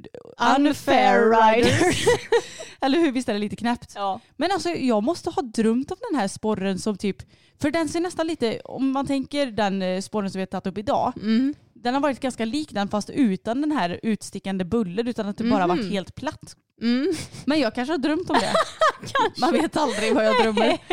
Unfair 0.59 1.55
riders. 1.55 2.07
Eller 2.81 2.99
hur? 2.99 3.13
Visst 3.13 3.29
är 3.29 3.33
det 3.33 3.39
lite 3.39 3.57
knäppt? 3.57 3.93
Ja. 3.95 4.21
Men 4.37 4.51
alltså 4.53 4.69
jag 4.71 5.03
måste 5.03 5.31
ha 5.31 5.43
drömt 5.43 5.91
om 5.91 5.97
den 6.11 6.21
här 6.21 6.29
sporren 6.29 6.79
som 6.79 6.97
typ, 6.97 7.17
för 7.61 7.71
den 7.71 7.89
ser 7.89 8.01
nästan 8.01 8.27
lite, 8.27 8.61
om 8.65 8.91
man 8.91 9.07
tänker 9.07 9.47
den 9.47 9.83
eh, 9.83 10.01
sporren 10.01 10.31
som 10.31 10.39
vi 10.39 10.43
har 10.43 10.47
tagit 10.47 10.67
upp 10.67 10.79
idag, 10.79 11.13
Mm. 11.17 11.55
den 11.73 11.95
har 11.95 12.01
varit 12.01 12.21
ganska 12.21 12.45
lik 12.45 12.73
den 12.73 12.89
fast 12.89 13.11
utan 13.11 13.61
den 13.61 13.73
här 13.73 14.01
utstickande 14.03 14.65
bullen 14.65 15.09
utan 15.09 15.29
att 15.29 15.37
det 15.39 15.45
bara 15.45 15.67
Mhm. 15.67 15.77
varit 15.79 15.91
helt 15.93 16.15
platt. 16.15 16.57
Mm. 16.81 17.13
Men 17.45 17.61
jag 17.61 17.75
kanske 17.75 17.93
har 17.93 17.99
drömt 17.99 18.31
om 18.31 18.37
det. 18.41 18.53
Man 19.41 19.53
vet 19.53 19.77
aldrig 19.77 20.15
vad 20.15 20.25
jag 20.25 20.43
drömmer. 20.43 20.79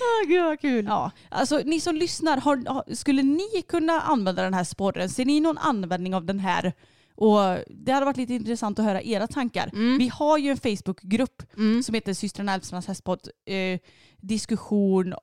Åh, 0.00 0.28
gud 0.28 0.44
vad 0.44 0.60
kul. 0.60 0.84
Ja, 0.84 1.10
alltså 1.28 1.60
ni 1.64 1.80
som 1.80 1.96
lyssnar, 1.96 2.36
har, 2.36 2.68
har, 2.68 2.94
skulle 2.94 3.22
ni 3.22 3.62
kunna 3.68 4.00
använda 4.00 4.42
den 4.42 4.54
här 4.54 4.64
sporren? 4.64 5.10
Ser 5.10 5.24
ni 5.24 5.40
någon 5.40 5.58
användning 5.58 6.14
av 6.14 6.24
den 6.24 6.38
här? 6.38 6.72
Och 7.16 7.40
det 7.68 7.92
hade 7.92 8.06
varit 8.06 8.16
lite 8.16 8.34
intressant 8.34 8.78
att 8.78 8.84
höra 8.84 9.02
era 9.02 9.26
tankar. 9.26 9.70
Vi 9.98 10.08
har 10.08 10.38
ju 10.38 10.50
en 10.50 10.56
Facebookgrupp 10.56 11.42
Mm. 11.56 11.82
som 11.82 11.94
heter 11.94 12.14
systrarna 12.14 12.58
Elfstrand's 12.58 12.86
hästpodd 12.88 13.28
eh, 13.46 13.78
diskussion 14.20 15.14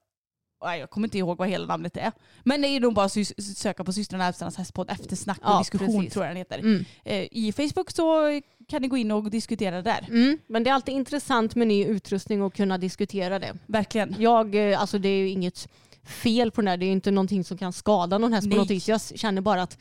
Nej, 0.64 0.80
jag 0.80 0.90
kommer 0.90 1.08
inte 1.08 1.18
ihåg 1.18 1.38
vad 1.38 1.50
hela 1.50 1.66
namnet 1.66 1.98
är. 1.98 2.12
Men 2.44 2.62
det 2.62 2.68
är 2.68 2.80
nog 2.80 2.94
bara 2.94 3.06
att 3.06 3.18
söka 3.58 3.84
på 3.84 3.94
systrarna 3.94 4.28
Elfstrands 4.28 4.58
hästpodd 4.58 4.90
eftersnack 4.90 5.38
och 5.38 5.50
Ja, 5.50 5.60
diskussion 5.60 5.96
precis. 5.96 6.14
tror 6.14 6.26
jag 6.26 6.30
den 6.30 6.38
heter. 6.38 6.60
Mm. 6.60 6.86
Eh, 7.06 7.28
I 7.32 7.54
Facebook 7.58 7.92
så 7.92 8.42
kan 8.68 8.82
ni 8.82 8.88
gå 8.88 8.98
in 8.98 9.12
och 9.12 9.30
diskutera 9.30 9.82
där. 9.82 10.06
Mm. 10.10 10.38
Men 10.48 10.64
det 10.64 10.70
är 10.70 10.74
alltid 10.74 10.96
intressant 10.96 11.56
med 11.56 11.68
ny 11.68 11.86
utrustning 11.86 12.42
och 12.42 12.54
kunna 12.54 12.78
diskutera 12.78 13.40
det. 13.40 13.54
Verkligen. 13.66 14.16
Jag, 14.20 14.72
eh, 14.72 14.82
alltså 14.82 15.00
det 15.00 15.10
är 15.10 15.18
ju 15.18 15.30
inget 15.30 15.68
fel 16.04 16.52
på 16.52 16.62
den 16.62 16.68
här, 16.68 16.78
det 16.78 16.86
är 16.86 16.88
ju 16.88 16.94
inte 16.94 17.12
någonting 17.12 17.44
som 17.44 17.58
kan 17.58 17.74
skada 17.74 18.18
någon 18.18 18.34
häst 18.34 18.48
Nej. 18.48 18.56
på 18.56 18.62
något 18.62 18.72
vis. 18.72 18.90
Jag 18.90 19.02
känner 19.02 19.42
bara 19.42 19.62
att 19.62 19.78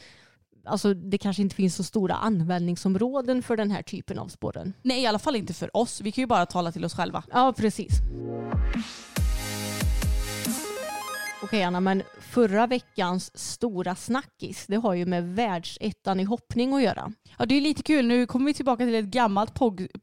alltså, 0.65 0.95
det 0.95 1.19
kanske 1.19 1.43
inte 1.43 1.55
finns 1.57 1.77
så 1.77 1.85
stora 1.85 2.15
användningsområden 2.15 3.43
för 3.43 3.57
den 3.57 3.71
här 3.71 3.83
typen 3.83 4.19
av 4.19 4.29
spåren. 4.29 4.73
Nej, 4.83 5.03
i 5.03 5.07
alla 5.07 5.19
fall 5.19 5.37
inte 5.37 5.55
för 5.55 5.77
oss. 5.77 6.01
Vi 6.01 6.13
kan 6.13 6.23
ju 6.23 6.27
bara 6.27 6.47
tala 6.47 6.73
till 6.73 6.85
oss 6.85 6.95
själva. 6.95 7.23
Ja, 7.33 7.55
precis. 7.57 7.93
Okej 11.43 11.63
Anna, 11.63 11.81
men 11.81 12.03
förra 12.21 12.67
veckans 12.67 13.39
stora 13.39 13.95
snackis, 13.95 14.67
det 14.67 14.77
har 14.77 14.95
ju 14.95 15.07
med 15.07 15.35
världsettan 15.35 16.21
i 16.21 16.25
hoppning 16.25 16.75
att 16.75 16.83
göra. 16.83 17.13
Ja, 17.39 17.47
det 17.47 17.55
är 17.55 17.61
lite 17.61 17.83
kul. 17.83 18.07
Nu 18.07 18.27
kommer 18.27 18.47
vi 18.47 18.55
tillbaka 18.55 18.85
till 18.85 18.95
ett 18.95 19.05
gammalt 19.05 19.55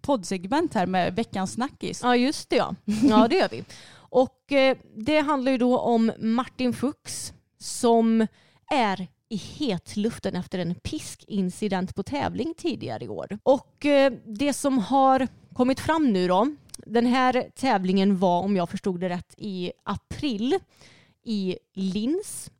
poddsegment 0.01 0.73
här 0.73 0.85
med 0.85 1.15
veckans 1.15 1.53
snackis. 1.53 2.01
Ja, 2.03 2.15
just 2.15 2.49
det 2.49 2.55
ja. 2.55 2.75
Ja, 3.03 3.27
det 3.27 3.35
gör 3.35 3.49
vi. 3.51 3.63
Och 3.95 4.51
eh, 4.51 4.77
det 4.95 5.19
handlar 5.19 5.51
ju 5.51 5.57
då 5.57 5.79
om 5.79 6.11
Martin 6.19 6.73
Fuchs 6.73 7.33
som 7.57 8.27
är 8.71 9.07
i 9.29 9.35
hetluften 9.35 10.35
efter 10.35 10.59
en 10.59 10.75
piskincident 10.75 11.95
på 11.95 12.03
tävling 12.03 12.53
tidigare 12.57 13.03
i 13.03 13.07
år. 13.07 13.39
Och 13.43 13.85
eh, 13.85 14.13
det 14.25 14.53
som 14.53 14.77
har 14.77 15.27
kommit 15.53 15.79
fram 15.79 16.13
nu 16.13 16.27
då, 16.27 16.47
den 16.77 17.05
här 17.05 17.49
tävlingen 17.55 18.17
var 18.17 18.41
om 18.41 18.55
jag 18.55 18.69
förstod 18.69 18.99
det 18.99 19.09
rätt 19.09 19.33
i 19.37 19.71
april 19.83 20.59
i 21.23 21.57
Linz. 21.73 22.51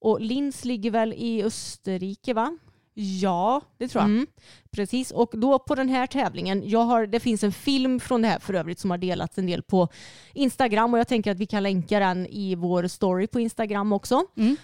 Och 0.00 0.20
Linz 0.20 0.64
ligger 0.64 0.90
väl 0.90 1.12
i 1.12 1.44
Österrike 1.44 2.34
va? 2.34 2.58
Ja, 2.94 3.60
det 3.78 3.88
tror 3.88 4.02
jag. 4.02 4.10
Mm, 4.10 4.26
precis, 4.70 5.10
och 5.10 5.30
då 5.32 5.58
på 5.58 5.74
den 5.74 5.88
här 5.88 6.06
tävlingen, 6.06 6.68
jag 6.68 6.80
har, 6.80 7.06
det 7.06 7.20
finns 7.20 7.44
en 7.44 7.52
film 7.52 8.00
från 8.00 8.22
det 8.22 8.28
här 8.28 8.38
för 8.38 8.54
övrigt 8.54 8.78
som 8.78 8.90
har 8.90 8.98
delats 8.98 9.38
en 9.38 9.46
del 9.46 9.62
på 9.62 9.88
Instagram 10.32 10.94
och 10.94 11.00
jag 11.00 11.08
tänker 11.08 11.30
att 11.30 11.38
vi 11.38 11.46
kan 11.46 11.62
länka 11.62 11.98
den 11.98 12.26
i 12.26 12.54
vår 12.54 12.86
story 12.86 13.26
på 13.26 13.40
Instagram 13.40 13.92
också. 13.92 14.22
Mm. 14.36 14.56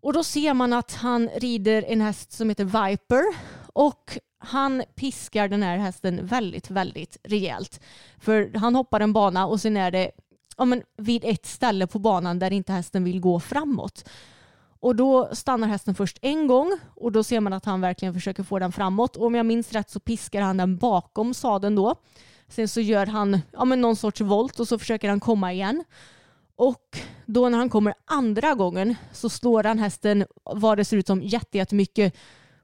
Och 0.00 0.12
då 0.12 0.24
ser 0.24 0.54
man 0.54 0.72
att 0.72 0.92
han 0.94 1.28
rider 1.28 1.84
en 1.88 2.00
häst 2.00 2.32
som 2.32 2.48
heter 2.48 2.64
Viper 2.64 3.22
och 3.72 4.18
han 4.38 4.82
piskar 4.94 5.48
den 5.48 5.62
här 5.62 5.76
hästen 5.76 6.26
väldigt, 6.26 6.70
väldigt 6.70 7.16
rejält. 7.22 7.80
För 8.20 8.50
han 8.54 8.74
hoppar 8.74 9.00
en 9.00 9.12
bana 9.12 9.46
och 9.46 9.60
sen 9.60 9.76
är 9.76 9.90
det 9.90 10.10
ja, 10.58 10.64
men 10.64 10.82
vid 10.96 11.24
ett 11.24 11.46
ställe 11.46 11.86
på 11.86 11.98
banan 11.98 12.38
där 12.38 12.52
inte 12.52 12.72
hästen 12.72 13.04
vill 13.04 13.20
gå 13.20 13.40
framåt. 13.40 14.08
Och 14.80 14.96
då 14.96 15.28
stannar 15.32 15.68
hästen 15.68 15.94
först 15.94 16.18
en 16.22 16.46
gång 16.46 16.78
och 16.94 17.12
då 17.12 17.24
ser 17.24 17.40
man 17.40 17.52
att 17.52 17.64
han 17.64 17.80
verkligen 17.80 18.14
försöker 18.14 18.42
få 18.42 18.58
den 18.58 18.72
framåt. 18.72 19.16
Och 19.16 19.26
om 19.26 19.34
jag 19.34 19.46
minns 19.46 19.72
rätt 19.72 19.90
så 19.90 20.00
piskar 20.00 20.40
han 20.42 20.56
den 20.56 20.76
bakom 20.76 21.34
sadeln 21.34 21.74
då. 21.76 21.94
Sen 22.48 22.68
så 22.68 22.80
gör 22.80 23.06
han 23.06 23.40
ja, 23.52 23.64
men 23.64 23.80
någon 23.80 23.96
sorts 23.96 24.20
volt 24.20 24.60
och 24.60 24.68
så 24.68 24.78
försöker 24.78 25.08
han 25.08 25.20
komma 25.20 25.52
igen. 25.52 25.84
Och 26.56 26.98
då 27.26 27.48
när 27.48 27.58
han 27.58 27.68
kommer 27.70 27.94
andra 28.04 28.54
gången 28.54 28.94
så 29.12 29.28
slår 29.28 29.64
han 29.64 29.78
hästen 29.78 30.24
vad 30.44 30.78
det 30.78 30.84
ser 30.84 30.96
ut 30.96 31.06
som 31.06 31.22
jätte- 31.22 31.58
jättemycket 31.58 32.16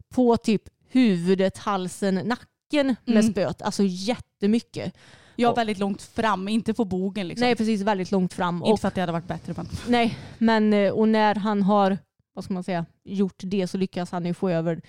på 0.09 0.37
typ 0.37 0.63
huvudet, 0.89 1.59
halsen, 1.59 2.15
nacken 2.15 2.87
med 3.05 3.17
Mm. 3.19 3.33
spöet. 3.33 3.63
Alltså 3.63 3.83
jättemycket. 3.87 4.95
Jag 5.37 5.49
är 5.49 5.53
Och- 5.53 5.59
väldigt 5.59 5.79
långt 5.79 6.03
fram, 6.03 6.49
inte 6.49 6.75
på 6.75 6.85
bogen 6.85 7.29
liksom. 7.29 7.47
Nej 7.47 7.57
precis, 7.57 7.81
väldigt 7.83 8.11
långt 8.11 8.33
fram. 8.33 8.57
Inte 8.57 8.71
Och 8.71 8.81
för 8.81 8.89
att 8.89 8.95
det 8.95 9.01
hade 9.01 9.13
varit 9.13 9.29
bättre 9.29 9.55
men... 9.57 9.69
Nej, 9.89 10.19
men 10.39 10.73
eh, 10.73 10.93
och 10.93 11.09
när 11.09 11.35
han 11.35 11.63
har 11.63 11.99
vad 12.35 12.45
ska 12.45 12.55
man 12.55 12.65
säga, 12.65 12.87
gjort 13.05 13.35
det 13.37 13.67
så 13.67 13.79
lyckas 13.79 14.11
han 14.11 14.27
ju 14.27 14.35
få 14.35 14.49
över 14.49 14.81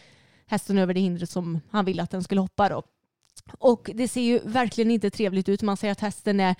hästen 0.45 0.77
över 0.77 0.93
det 0.93 0.99
hindret 0.99 1.29
som 1.29 1.61
han 1.69 1.85
ville 1.85 2.03
att 2.03 2.11
den 2.11 2.23
skulle 2.23 2.41
hoppa. 2.41 2.69
Då. 2.69 2.83
Och 3.59 3.89
det 3.93 4.07
ser 4.07 4.21
ju 4.21 4.39
verkligen 4.45 4.91
inte 4.91 5.09
trevligt 5.09 5.49
ut. 5.49 5.61
Man 5.61 5.77
ser 5.77 5.91
att 5.91 5.99
hästen 6.01 6.39
är 6.39 6.55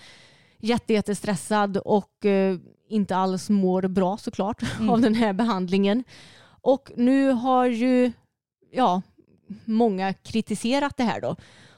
jätte, 0.60 0.94
jättestressad 0.94 1.78
och 1.78 2.26
eh, 2.26 2.58
inte 2.90 3.16
alls 3.16 3.50
mår 3.50 3.88
bra 3.88 4.18
såklart 4.18 4.62
av 4.90 5.02
den 5.02 5.16
här 5.16 5.34
behandlingen. 5.34 6.04
Och 6.62 6.92
nu 6.96 7.32
har 7.32 7.66
ju 7.66 8.12
ja, 8.72 9.02
många 9.66 10.14
kritiserat 10.14 10.98
det 10.98 11.04
här 11.04 11.22
då. 11.22 11.36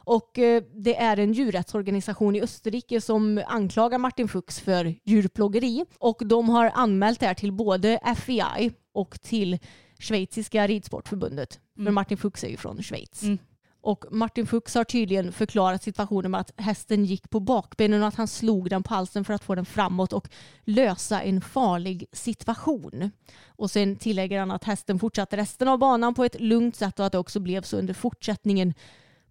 Och 0.08 0.40
eh, 0.40 0.64
det 0.76 0.96
är 0.96 1.20
en 1.20 1.34
djurrättsorganisation 1.34 2.36
i 2.36 2.42
Österrike 2.42 3.02
som 3.02 3.44
anklagar 3.48 3.98
Martin 3.98 4.28
Fuchs 4.28 4.60
för 4.60 4.96
djurplågeri. 5.04 5.86
Och 6.00 6.22
de 6.26 6.50
har 6.50 6.72
anmält 6.74 7.20
det 7.20 7.26
här 7.26 7.34
till 7.34 7.52
både 7.52 8.00
FEI 8.18 8.72
och 8.94 9.22
till 9.22 9.60
Schweiziska 10.00 10.68
ridsportförbundet. 10.68 11.60
För 11.76 11.92
Martin 11.92 12.18
Fuchs 12.18 12.44
är 12.44 12.48
ju 12.48 12.58
från 12.58 12.84
Schweiz. 12.84 13.24
Mm. 13.24 13.38
Och 13.82 14.06
Martin 14.12 14.48
Fuchs 14.48 14.76
har 14.76 14.84
tydligen 14.84 15.32
förklarat 15.32 15.84
situationen 15.84 16.32
med 16.32 16.40
att 16.40 16.52
hästen 16.58 17.06
gick 17.06 17.30
på 17.30 17.40
bakbenen 17.40 18.02
och 18.02 18.08
att 18.08 18.16
han 18.16 18.28
slog 18.28 18.70
den 18.70 18.84
på 18.84 18.94
halsen 18.94 19.26
för 19.26 19.34
att 19.34 19.44
få 19.44 19.56
den 19.56 19.66
framåt 19.66 20.14
och 20.14 20.30
lösa 20.64 21.22
en 21.22 21.42
farlig 21.42 22.06
situation. 22.12 23.12
Och 23.46 23.72
sen 23.72 23.96
tillägger 23.96 24.40
han 24.40 24.52
att 24.52 24.64
hästen 24.64 25.00
fortsatte 25.00 25.38
resten 25.38 25.68
av 25.68 25.78
banan 25.78 26.14
på 26.14 26.24
ett 26.24 26.42
lugnt 26.42 26.76
sätt 26.76 27.00
och 27.00 27.06
att 27.06 27.12
det 27.12 27.18
också 27.18 27.40
blev 27.40 27.62
så 27.62 27.78
under 27.78 27.94
fortsättningen 27.94 28.74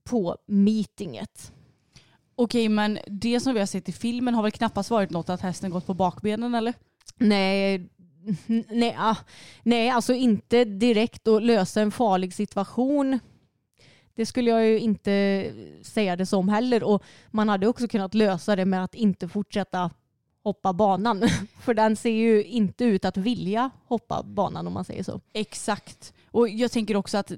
på 0.06 0.36
meetinget. 0.46 1.52
Okej, 2.34 2.68
men 2.68 2.98
det 3.06 3.40
som 3.40 3.54
vi 3.54 3.60
har 3.60 3.66
sett 3.66 3.88
i 3.88 3.92
filmen 3.92 4.34
har 4.34 4.42
väl 4.42 4.52
knappast 4.52 4.90
varit 4.90 5.10
något 5.10 5.28
att 5.28 5.40
hästen 5.40 5.70
gått 5.70 5.86
på 5.86 5.94
bakbenen 5.94 6.54
eller? 6.54 6.74
Nej, 7.16 7.88
nej, 8.68 8.96
ah, 8.98 9.16
nej, 9.62 9.90
alltså 9.90 10.14
inte 10.14 10.64
direkt 10.64 11.28
att 11.28 11.42
lösa 11.42 11.80
en 11.80 11.90
farlig 11.90 12.34
situation. 12.34 13.18
Det 14.14 14.26
skulle 14.26 14.50
jag 14.50 14.66
ju 14.66 14.78
inte 14.78 15.52
säga 15.82 16.16
det 16.16 16.26
som 16.26 16.48
heller. 16.48 16.82
Och 16.82 17.02
man 17.30 17.48
hade 17.48 17.66
också 17.66 17.88
kunnat 17.88 18.14
lösa 18.14 18.56
det 18.56 18.64
med 18.64 18.84
att 18.84 18.94
inte 18.94 19.28
fortsätta 19.28 19.90
hoppa 20.42 20.72
banan. 20.72 21.22
För 21.60 21.74
den 21.74 21.96
ser 21.96 22.10
ju 22.10 22.44
inte 22.44 22.84
ut 22.84 23.04
att 23.04 23.16
vilja 23.16 23.70
hoppa 23.84 24.22
banan 24.22 24.66
om 24.66 24.72
man 24.72 24.84
säger 24.84 25.02
så. 25.02 25.20
Exakt. 25.32 26.14
Och 26.30 26.48
jag 26.48 26.72
tänker 26.72 26.96
också 26.96 27.18
att 27.18 27.32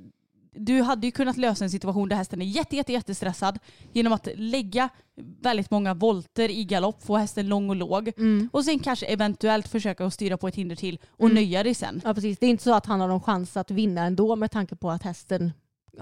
du 0.58 0.82
hade 0.82 1.06
ju 1.06 1.10
kunnat 1.10 1.36
lösa 1.36 1.64
en 1.64 1.70
situation 1.70 2.08
där 2.08 2.16
hästen 2.16 2.42
är 2.42 2.46
jätte, 2.46 2.76
jätte, 2.76 2.92
jättestressad 2.92 3.58
genom 3.92 4.12
att 4.12 4.28
lägga 4.34 4.88
väldigt 5.40 5.70
många 5.70 5.94
volter 5.94 6.48
i 6.50 6.64
galopp, 6.64 7.02
få 7.02 7.16
hästen 7.16 7.48
lång 7.48 7.70
och 7.70 7.76
låg 7.76 8.12
och 8.52 8.64
sen 8.64 8.78
kanske 8.78 9.06
eventuellt 9.06 9.68
försöka 9.68 10.06
att 10.06 10.14
styra 10.14 10.36
på 10.36 10.48
ett 10.48 10.54
hinder 10.54 10.76
till 10.76 10.98
och 11.10 11.30
nöja 11.34 11.62
dig 11.62 11.74
sen. 11.74 12.00
Ja, 12.04 12.14
precis. 12.14 12.38
Det 12.38 12.46
är 12.46 12.50
inte 12.50 12.64
så 12.64 12.74
att 12.74 12.86
han 12.86 13.00
har 13.00 13.08
någon 13.08 13.20
chans 13.20 13.56
att 13.56 13.70
vinna 13.70 14.02
ändå 14.04 14.36
med 14.36 14.50
tanke 14.50 14.76
på 14.76 14.90
att 14.90 15.02
hästen 15.02 15.52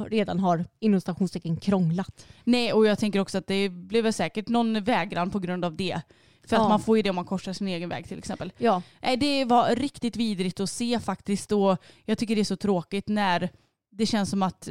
redan 0.09 0.39
har 0.39 0.65
inom 0.81 1.01
stationstecken 1.01 1.57
krånglat. 1.57 2.27
Nej, 2.45 2.73
och 2.73 2.87
jag 2.87 2.99
tänker 2.99 3.21
också 3.21 3.39
att 3.39 3.47
det 3.47 3.69
blev 3.69 4.05
väl 4.05 4.13
säkert 4.13 4.49
någon 4.49 4.85
vägran 4.85 5.31
på 5.31 5.39
grund 5.39 5.65
av 5.65 5.77
det. 5.77 6.01
För 6.47 6.57
att 6.57 6.63
Ja. 6.63 6.69
man 6.69 6.81
får 6.81 6.97
ju 6.97 7.03
det 7.03 7.11
om 7.11 7.17
man 7.17 7.25
korsar 7.25 7.53
sin 7.53 7.69
egen 7.69 7.89
väg 7.89 8.09
till 8.09 8.19
exempel. 8.19 8.53
Ja, 8.59 8.83
det 9.19 9.45
var 9.45 9.77
riktigt 9.77 10.17
vidrigt 10.17 10.61
att 10.61 10.71
se 10.71 11.01
faktiskt 11.01 11.53
och 11.53 11.77
jag 12.05 12.19
tycker 12.19 12.35
det 12.35 12.41
är 12.41 12.45
så 12.45 12.57
tråkigt 12.57 13.09
när 13.09 13.51
det 13.97 14.07
känns 14.07 14.31
som 14.31 14.43
att 14.43 14.69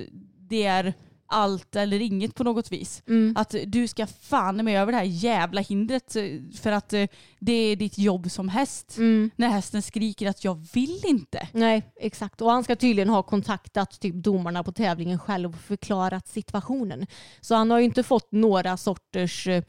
det 0.50 0.64
är 0.64 0.94
allt 1.28 1.76
eller 1.76 2.00
inget 2.00 2.36
på 2.36 2.44
något 2.44 2.72
vis. 2.72 3.04
Att 3.36 3.56
du 3.68 3.88
ska 3.88 4.08
fan 4.08 4.66
med 4.66 4.82
över 4.82 4.92
det 4.92 4.98
här 4.98 5.06
jävla 5.06 5.62
hindret 5.62 6.16
eh, 6.16 6.24
för 6.62 6.72
att 6.72 6.94
eh, 6.94 7.08
det 7.40 7.54
är 7.54 7.76
ditt 7.76 7.98
jobb 7.98 8.32
som 8.32 8.50
häst. 8.50 8.96
När 9.36 9.50
hästen 9.50 9.82
skriker 9.82 10.30
att 10.30 10.44
jag 10.44 10.66
vill 10.74 11.02
inte. 11.06 11.48
nej 11.52 11.84
exakt. 11.96 12.42
Och 12.42 12.52
han 12.52 12.64
ska 12.64 12.76
tydligen 12.76 13.10
ha 13.10 13.24
kontaktat 13.24 14.00
typ 14.00 14.16
domarna 14.16 14.64
på 14.64 14.72
tävlingen 14.72 15.20
själv 15.20 15.50
och 15.50 15.62
förklarat 15.62 16.28
situationen. 16.28 17.08
Så 17.42 17.56
han 17.56 17.72
har 17.72 17.80
ju 17.80 17.86
inte 17.86 18.04
fått 18.04 18.32
några 18.32 18.78
sorters 18.78 19.48
eh, 19.48 19.64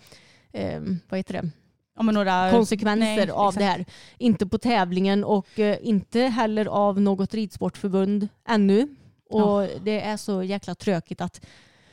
eh, 0.53 0.83
vad 1.09 1.19
heter 1.19 1.33
det? 1.33 1.51
Ja, 1.97 2.03
några, 2.03 2.51
konsekvenser 2.51 3.17
Nej, 3.17 3.31
av 3.31 3.49
exakt. 3.49 3.59
det 3.59 3.65
här. 3.65 3.85
Inte 4.19 4.47
på 4.47 4.59
tävlingen 4.59 5.25
och 5.25 5.59
eh, 5.59 5.79
inte 5.83 6.21
heller 6.21 6.67
av 6.67 7.01
något 7.01 7.35
ridsportförbund 7.35 8.29
ännu. 8.49 8.89
Och 9.29 9.68
det 9.85 10.01
är 10.01 10.16
så 10.16 10.43
jäkla 10.43 10.74
tråkigt 10.74 11.20
att 11.20 11.47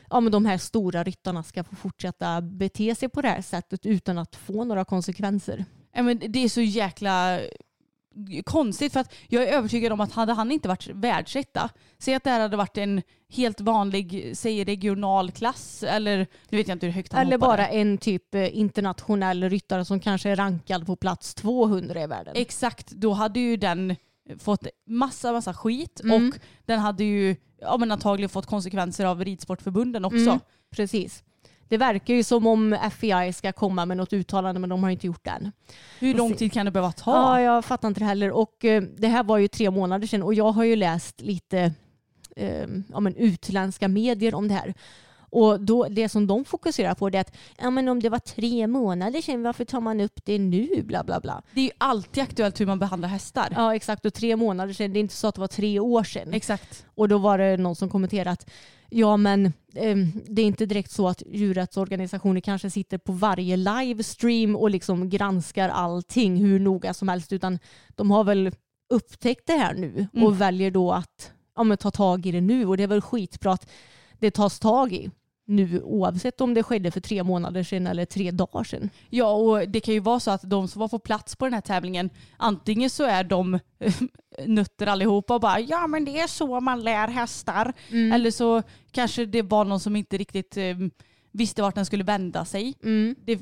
ja, 0.10 0.20
men 0.20 0.32
de 0.32 0.46
här 0.46 0.58
stora 0.58 1.04
ryttarna 1.04 1.44
ska 1.44 1.64
få 1.64 1.76
fortsätta 1.76 2.42
bete 2.42 2.96
sig 2.96 3.10
på 3.10 3.22
det 3.22 3.28
här 3.28 3.42
sättet 3.42 3.86
utan 3.86 4.18
att 4.18 4.36
få 4.36 4.64
några 4.64 4.86
konsekvenser. 4.86 5.66
Ja, 5.94 6.04
men 6.04 6.22
det 6.28 6.40
är 6.44 6.50
så 6.50 6.62
jäkla 6.62 7.40
konstigt 8.46 8.94
för 8.94 9.00
att 9.00 9.14
jag 9.28 9.44
är 9.44 9.48
övertygad 9.48 9.92
om 9.94 10.02
att 10.02 10.12
hade 10.12 10.34
han 10.34 10.52
inte 10.52 10.68
varit 10.68 10.88
världsetta, 10.88 11.70
säg 12.00 12.14
att 12.14 12.24
det 12.24 12.30
här 12.30 12.40
hade 12.40 12.58
varit 12.58 12.78
en 12.78 13.02
helt 13.30 13.62
vanlig, 13.62 14.32
säg 14.38 14.64
regional 14.64 15.32
klass 15.32 15.84
eller 15.84 16.18
nu 16.50 16.58
vet 16.58 16.68
jag 16.68 16.76
inte 16.76 16.86
hur 16.86 16.94
högt 16.94 17.14
han 17.14 17.22
Eller 17.22 17.38
hoppade. 17.38 17.58
bara 17.58 17.68
en 17.68 17.98
typ 17.98 18.36
eh, 18.36 18.58
internationell 18.58 19.50
ryttare 19.50 19.86
som 19.86 20.00
kanske 20.00 20.30
är 20.30 20.36
rankad 20.36 20.86
på 20.86 20.96
plats 20.96 21.34
200 21.34 22.04
i 22.04 22.08
världen. 22.08 22.34
Exakt, 22.36 22.92
då 22.92 23.14
hade 23.14 23.40
ju 23.40 23.58
den 23.58 23.96
fått 24.40 24.68
massa, 24.88 25.32
massa 25.32 25.54
skit 25.54 26.02
Mm. 26.04 26.28
och 26.28 26.40
den 26.66 26.80
hade 26.80 27.04
ju 27.04 27.36
ja, 27.62 27.78
men 27.78 27.92
antagligen 27.92 28.30
fått 28.30 28.46
konsekvenser 28.46 29.06
av 29.06 29.24
ridsportförbunden 29.26 30.06
också. 30.06 30.18
Mm, 30.18 30.40
precis. 30.76 31.24
Det 31.68 31.78
verkar 31.78 32.14
ju 32.14 32.24
som 32.24 32.48
om 32.48 32.74
FBI 32.74 33.34
ska 33.34 33.52
komma 33.52 33.86
med 33.86 33.98
något 33.98 34.14
uttalande 34.14 34.60
men 34.60 34.70
de 34.70 34.84
har 34.84 34.90
inte 34.90 35.08
gjort 35.08 35.24
det 35.24 35.30
än. 35.30 35.52
Hur 36.00 36.14
lång 36.14 36.34
tid 36.34 36.54
kan 36.54 36.66
det 36.66 36.72
behöva 36.72 36.92
ta? 36.92 37.12
Ja, 37.12 37.42
jag 37.42 37.66
fattar 37.66 37.88
inte 37.88 38.00
det 38.00 38.06
heller. 38.06 38.32
Och 38.32 38.66
eh, 38.66 38.84
det 38.98 39.08
här 39.08 39.24
var 39.24 39.38
ju 39.38 39.48
tre 39.48 39.72
månader 39.72 40.08
sedan 40.08 40.24
och 40.24 40.34
jag 40.34 40.52
har 40.52 40.64
ju 40.64 40.76
läst 40.76 41.22
lite 41.22 41.74
eh, 42.36 42.68
ja, 42.92 43.00
men 43.00 43.16
utländska 43.16 43.88
medier 43.88 44.36
om 44.36 44.48
det 44.48 44.54
här. 44.54 44.74
Och 45.34 45.62
då, 45.62 45.88
det 45.90 46.10
som 46.10 46.28
de 46.28 46.46
fokuserar 46.46 46.94
på 46.96 47.08
är 47.08 47.16
att 47.16 47.36
ja, 47.62 47.70
men 47.70 47.88
om 47.88 48.00
det 48.00 48.10
var 48.10 48.20
tre 48.20 48.68
månader 48.68 49.22
sedan, 49.22 49.44
varför 49.44 49.66
tar 49.66 49.82
man 49.82 50.02
upp 50.02 50.20
det 50.26 50.40
nu? 50.40 50.84
Bla 50.84 51.04
bla 51.04 51.20
bla. 51.20 51.42
Det 51.54 51.60
är 51.62 51.66
ju 51.66 51.72
alltid 51.78 52.24
aktuellt 52.24 52.60
hur 52.60 52.66
man 52.66 52.80
behandlar 52.80 53.10
hästar. 53.10 53.54
Ja 53.56 53.76
exakt, 53.76 54.06
och 54.06 54.14
tre 54.14 54.36
månader 54.36 54.74
sedan, 54.74 54.94
det 54.94 55.00
är 55.00 55.02
inte 55.02 55.14
så 55.16 55.28
att 55.28 55.36
det 55.36 55.42
var 55.42 55.48
tre 55.48 55.80
år 55.80 56.04
sedan. 56.04 56.34
Exakt. 56.34 56.86
Och 56.96 57.08
då 57.08 57.18
var 57.18 57.38
det 57.38 57.58
någon 57.58 57.76
som 57.76 57.90
kommenterade 57.90 58.32
att 58.32 58.50
ja 58.90 59.18
men 59.18 59.46
eh, 59.76 59.98
det 60.28 60.42
är 60.42 60.46
inte 60.46 60.66
direkt 60.66 60.92
så 60.92 61.08
att 61.08 61.24
djurrättsorganisationer 61.32 62.42
kanske 62.42 62.70
sitter 62.70 62.98
på 62.98 63.12
varje 63.12 63.58
livestream 63.58 64.56
och 64.56 64.70
liksom 64.70 65.10
granskar 65.10 65.70
allting 65.70 66.36
hur 66.38 66.60
noga 66.60 66.94
som 66.94 67.08
helst 67.08 67.34
utan 67.34 67.60
de 67.90 68.12
har 68.12 68.24
väl 68.24 68.52
upptäckt 68.90 69.48
det 69.48 69.54
här 69.54 69.74
nu 69.74 70.08
och 70.14 70.18
Mm. 70.22 70.38
väljer 70.38 70.72
då 70.72 70.92
att 70.92 71.32
ja, 71.56 71.64
men 71.64 71.78
ta 71.78 71.92
tag 71.92 72.26
i 72.26 72.32
det 72.32 72.42
nu 72.42 72.66
och 72.66 72.78
det 72.78 72.84
är 72.84 72.88
väl 72.88 73.02
skitbra 73.02 73.52
att 73.54 73.70
det 74.20 74.32
tas 74.32 74.60
tag 74.60 74.94
i 74.94 75.12
nu 75.46 75.82
oavsett 75.82 76.42
om 76.42 76.54
det 76.54 76.64
skedde 76.64 76.92
för 76.92 77.02
tre 77.02 77.24
månader 77.24 77.64
sedan 77.64 77.88
eller 77.88 78.06
tre 78.06 78.32
dagar 78.32 78.64
sedan. 78.64 78.90
Ja, 79.10 79.32
och 79.32 79.70
det 79.70 79.80
kan 79.80 79.94
ju 79.94 80.00
vara 80.00 80.20
så 80.20 80.32
att 80.32 80.42
de 80.50 80.68
som 80.68 80.80
var 80.80 80.88
på 80.88 81.00
plats 81.00 81.36
på 81.36 81.46
den 81.46 81.54
här 81.54 81.62
tävlingen, 81.62 82.10
antingen 82.38 82.90
så 82.90 83.04
är 83.04 83.24
de 83.24 83.60
nötter 84.46 84.88
allihopa 84.88 85.36
och 85.36 85.42
bara 85.42 85.60
ja 85.60 85.88
men 85.88 86.06
det 86.06 86.20
är 86.20 86.28
så 86.28 86.60
man 86.60 86.82
lär 86.82 87.08
hästar. 87.08 87.74
Mm. 87.90 88.12
Eller 88.12 88.32
så 88.32 88.64
kanske 88.92 89.26
det 89.26 89.42
var 89.42 89.66
någon 89.66 89.80
som 89.80 89.96
inte 89.96 90.18
riktigt 90.18 90.58
eh, 90.58 90.76
visste 91.34 91.62
vart 91.62 91.76
den 91.76 91.86
skulle 91.86 92.04
vända 92.04 92.46
sig. 92.46 92.74
Mm. 92.84 93.16
Det, 93.26 93.40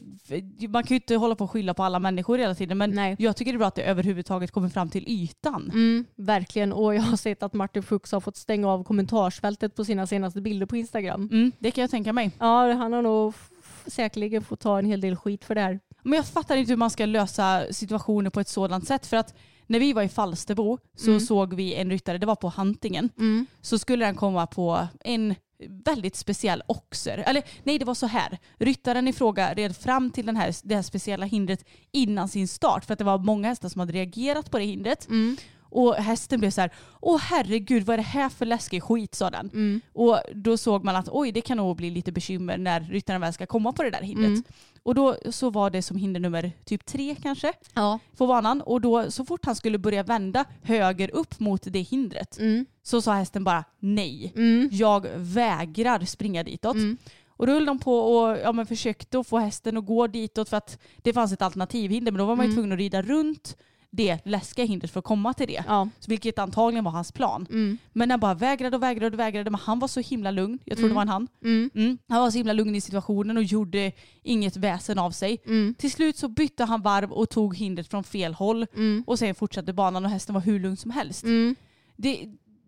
man 0.67 0.83
kan 0.83 0.89
ju 0.89 0.95
inte 0.95 1.15
hålla 1.15 1.35
på 1.35 1.43
och 1.43 1.51
skylla 1.51 1.73
på 1.73 1.83
alla 1.83 1.99
människor 1.99 2.37
hela 2.37 2.55
tiden 2.55 2.77
men 2.77 2.91
Nej. 2.91 3.15
jag 3.19 3.35
tycker 3.35 3.51
det 3.51 3.55
är 3.55 3.57
bra 3.57 3.67
att 3.67 3.75
det 3.75 3.83
överhuvudtaget 3.83 4.51
kommer 4.51 4.69
fram 4.69 4.89
till 4.89 5.03
ytan. 5.07 5.69
Mm, 5.73 6.05
verkligen 6.15 6.73
och 6.73 6.95
jag 6.95 7.01
har 7.01 7.17
sett 7.17 7.43
att 7.43 7.53
Martin 7.53 7.83
Fuchs 7.83 8.11
har 8.11 8.19
fått 8.19 8.37
stänga 8.37 8.67
av 8.67 8.83
kommentarsfältet 8.83 9.75
på 9.75 9.85
sina 9.85 10.07
senaste 10.07 10.41
bilder 10.41 10.65
på 10.65 10.77
Instagram. 10.77 11.29
Mm, 11.31 11.51
det 11.59 11.71
kan 11.71 11.81
jag 11.81 11.91
tänka 11.91 12.13
mig. 12.13 12.31
Ja, 12.39 12.73
han 12.73 12.93
har 12.93 13.01
nog 13.01 13.33
säkerligen 13.85 14.41
fått 14.41 14.59
ta 14.59 14.79
en 14.79 14.85
hel 14.85 15.01
del 15.01 15.15
skit 15.15 15.45
för 15.45 15.55
det 15.55 15.61
här. 15.61 15.79
Men 16.03 16.13
jag 16.13 16.25
fattar 16.25 16.55
inte 16.57 16.71
hur 16.71 16.77
man 16.77 16.89
ska 16.89 17.05
lösa 17.05 17.63
situationer 17.71 18.29
på 18.29 18.39
ett 18.39 18.47
sådant 18.47 18.87
sätt. 18.87 19.05
För 19.05 19.17
att 19.17 19.33
när 19.67 19.79
vi 19.79 19.93
var 19.93 20.01
i 20.03 20.09
Falsterbo 20.09 20.77
så 20.95 21.09
Mm. 21.09 21.19
såg 21.19 21.53
vi 21.53 21.73
en 21.75 21.89
ryttare, 21.89 22.17
det 22.17 22.25
var 22.25 22.35
på 22.35 22.47
Hantingen, 22.47 23.09
så 23.61 23.79
skulle 23.79 24.05
den 24.05 24.15
komma 24.15 24.47
på 24.47 24.87
en 25.03 25.35
väldigt 25.69 26.15
speciell 26.15 26.63
oxer. 26.67 27.17
Eller 27.17 27.43
nej, 27.63 27.79
det 27.79 27.85
var 27.85 27.93
så 27.93 28.07
här. 28.07 28.37
Ryttaren 28.57 29.07
i 29.07 29.13
fråga 29.13 29.53
red 29.53 29.77
fram 29.77 30.11
till 30.11 30.25
den 30.25 30.35
här, 30.35 30.55
det 30.63 30.75
här 30.75 30.81
speciella 30.81 31.25
hindret 31.25 31.65
innan 31.91 32.27
sin 32.27 32.47
start 32.47 32.85
för 32.85 32.93
att 32.93 32.99
det 32.99 33.05
var 33.05 33.17
många 33.17 33.47
hästar 33.47 33.69
som 33.69 33.79
hade 33.79 33.93
reagerat 33.93 34.51
på 34.51 34.57
det 34.57 34.65
hindret. 34.65 35.09
Mm. 35.09 35.37
Och 35.71 35.95
hästen 35.95 36.39
blev 36.39 36.51
så 36.51 36.61
här, 36.61 36.71
åh 37.01 37.19
herregud 37.19 37.83
vad 37.83 37.93
är 37.93 37.97
det 37.97 38.03
här 38.03 38.29
för 38.29 38.45
läskig 38.45 38.83
skit 38.83 39.15
sa 39.15 39.29
den. 39.29 39.81
Och 39.93 40.19
då 40.35 40.57
såg 40.57 40.83
man 40.83 40.95
att 40.95 41.09
oj 41.11 41.31
det 41.31 41.41
kan 41.41 41.57
nog 41.57 41.75
bli 41.77 41.89
lite 41.89 42.11
bekymmer 42.11 42.57
när 42.57 42.79
ryttaren 42.81 43.21
väl 43.21 43.33
ska 43.33 43.45
komma 43.45 43.71
på 43.71 43.83
det 43.83 43.89
där 43.89 44.01
hindret. 44.01 44.45
Och 44.83 44.95
då 44.95 45.15
så 45.29 45.49
var 45.49 45.69
det 45.69 45.81
som 45.81 45.97
hinder 45.97 46.19
nummer 46.19 46.51
typ 46.65 46.85
tre 46.85 47.15
kanske 47.23 47.53
Ja. 47.73 47.99
på 48.17 48.27
banan. 48.27 48.61
Och 48.61 48.81
då 48.81 49.11
så 49.11 49.25
fort 49.25 49.45
han 49.45 49.55
skulle 49.55 49.77
börja 49.77 50.03
vända 50.03 50.45
höger 50.63 51.11
upp 51.15 51.39
mot 51.39 51.61
det 51.63 51.79
hindret 51.81 52.37
så 52.83 53.01
sa 53.01 53.13
hästen 53.13 53.43
bara 53.43 53.63
nej. 53.79 54.33
Jag 54.71 55.05
vägrar 55.15 56.05
springa 56.05 56.43
ditåt. 56.43 56.75
Och 57.27 57.47
då 57.47 57.53
höll 57.53 57.65
de 57.65 57.79
på 57.79 57.99
och 57.99 58.37
ja, 58.43 58.51
men 58.51 58.65
försökte 58.65 59.19
att 59.19 59.27
få 59.27 59.37
hästen 59.39 59.77
att 59.77 59.85
gå 59.85 60.07
ditåt 60.07 60.49
för 60.49 60.57
att 60.57 60.77
det 61.01 61.13
fanns 61.13 61.31
ett 61.33 61.41
alternativhinder 61.41 62.11
men 62.11 62.19
då 62.19 62.25
var 62.25 62.35
man 62.35 62.45
ju 62.45 62.51
tvungen 62.53 62.71
att 62.71 62.77
rida 62.77 63.01
runt 63.01 63.57
det 63.93 64.19
läskiga 64.25 64.65
hindret 64.65 64.91
för 64.91 64.99
att 64.99 65.05
komma 65.05 65.33
till 65.33 65.47
det. 65.47 65.63
Ja. 65.67 65.89
Vilket 66.07 66.39
antagligen 66.39 66.83
var 66.83 66.91
hans 66.91 67.11
plan. 67.11 67.47
Mm. 67.49 67.77
Men 67.93 68.11
han 68.11 68.19
bara 68.19 68.33
vägrade 68.33 68.75
och 68.77 68.83
vägrade 68.83 69.15
och 69.15 69.19
vägrade. 69.19 69.49
Men 69.49 69.59
han 69.59 69.79
var 69.79 69.87
så 69.87 69.99
himla 69.99 70.31
lugn. 70.31 70.59
Jag 70.65 70.77
tror 70.77 70.85
Mm. 70.85 70.89
det 70.89 70.95
var 70.95 71.01
en 71.01 71.07
han. 71.09 71.27
Mm. 71.43 71.69
Mm. 71.75 71.97
Han 72.09 72.21
var 72.21 72.31
så 72.31 72.37
himla 72.37 72.53
lugn 72.53 72.75
i 72.75 72.81
situationen 72.81 73.37
och 73.37 73.43
gjorde 73.43 73.91
inget 74.23 74.57
väsen 74.57 74.99
av 74.99 75.11
sig. 75.11 75.41
Mm. 75.45 75.75
Till 75.77 75.91
slut 75.91 76.17
så 76.17 76.27
bytte 76.27 76.63
han 76.63 76.81
varv 76.81 77.11
och 77.11 77.29
tog 77.29 77.55
hindret 77.55 77.87
från 77.87 78.03
fel 78.03 78.33
håll. 78.33 78.67
Mm. 78.75 79.03
Och 79.07 79.19
sen 79.19 79.35
fortsatte 79.35 79.73
banan 79.73 80.05
och 80.05 80.11
hästen 80.11 80.33
var 80.35 80.41
hur 80.41 80.59
lugn 80.59 80.77
som 80.77 80.91
helst. 80.91 81.25
Det, 81.97 82.19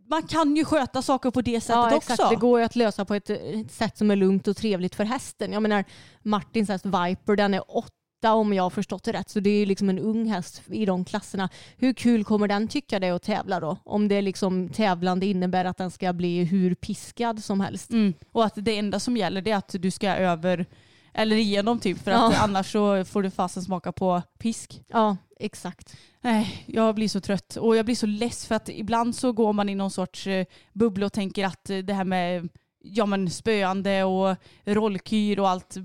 man 0.09 0.23
kan 0.23 0.55
ju 0.55 0.65
sköta 0.65 1.01
saker 1.01 1.31
på 1.31 1.41
det 1.41 1.61
sättet 1.61 1.75
Ja, 1.91 1.95
också. 1.95 2.27
Det 2.29 2.35
går 2.35 2.59
ju 2.59 2.65
att 2.65 2.75
lösa 2.75 3.05
på 3.05 3.13
ett, 3.15 3.29
ett 3.29 3.71
sätt 3.71 3.97
som 3.97 4.11
är 4.11 4.15
lugnt 4.15 4.47
och 4.47 4.57
trevligt 4.57 4.95
för 4.95 5.03
hästen. 5.05 5.53
Jag 5.53 5.61
menar, 5.63 5.83
Martins 6.23 6.69
häst 6.69 6.85
Viper, 6.85 7.35
den 7.35 7.53
är 7.53 7.77
åtta 7.77 7.89
om 8.31 8.53
jag 8.53 8.63
har 8.63 8.69
förstått 8.69 9.03
det 9.03 9.11
rätt. 9.13 9.29
Så 9.29 9.39
det 9.39 9.49
är 9.49 9.59
ju 9.59 9.65
liksom 9.65 9.89
en 9.89 9.99
ung 9.99 10.25
häst 10.25 10.61
i 10.67 10.85
de 10.85 11.05
klasserna. 11.05 11.49
Hur 11.77 11.93
kul 11.93 12.23
kommer 12.23 12.47
den 12.47 12.67
tycka 12.67 12.99
det 12.99 13.09
att 13.09 13.23
tävla 13.23 13.59
då? 13.59 13.77
Om 13.83 14.07
det 14.07 14.21
liksom 14.21 14.69
tävlande 14.69 15.25
innebär 15.25 15.65
att 15.65 15.77
den 15.77 15.91
ska 15.91 16.13
bli 16.13 16.43
hur 16.43 16.75
piskad 16.75 17.43
som 17.43 17.59
helst. 17.59 17.91
Mm. 17.91 18.13
Och 18.31 18.45
att 18.45 18.53
det 18.55 18.77
enda 18.77 18.99
som 18.99 19.17
gäller 19.17 19.47
är 19.47 19.55
att 19.55 19.75
du 19.79 19.91
ska 19.91 20.09
över 20.09 20.65
eller 21.13 21.35
igenom 21.35 21.79
typ 21.79 22.03
för 22.03 22.11
att 22.11 22.33
Ja. 22.33 22.37
annars 22.43 22.71
så 22.71 23.05
får 23.05 23.23
du 23.23 23.31
fasen 23.31 23.63
smaka 23.63 23.91
på 23.91 24.21
pisk. 24.39 24.81
Ja, 24.87 25.17
exakt. 25.39 25.95
Nej, 26.21 26.63
jag 26.67 26.95
blir 26.95 27.07
så 27.07 27.21
trött 27.21 27.55
och 27.55 27.75
jag 27.75 27.85
blir 27.85 27.95
så 27.95 28.05
less 28.05 28.45
för 28.45 28.55
att 28.55 28.69
ibland 28.69 29.15
så 29.15 29.31
går 29.31 29.53
man 29.53 29.69
i 29.69 29.75
någon 29.75 29.91
sorts 29.91 30.27
eh, 30.27 30.45
bubbla 30.73 31.05
och 31.05 31.13
tänker 31.13 31.45
att 31.45 31.69
eh, 31.69 31.77
det 31.77 31.93
här 31.93 32.03
med 32.03 32.49
ja, 32.83 33.05
men 33.05 33.29
spöande 33.29 34.03
och 34.03 34.35
rollkyr 34.65 35.39
och 35.39 35.49
allt 35.49 35.75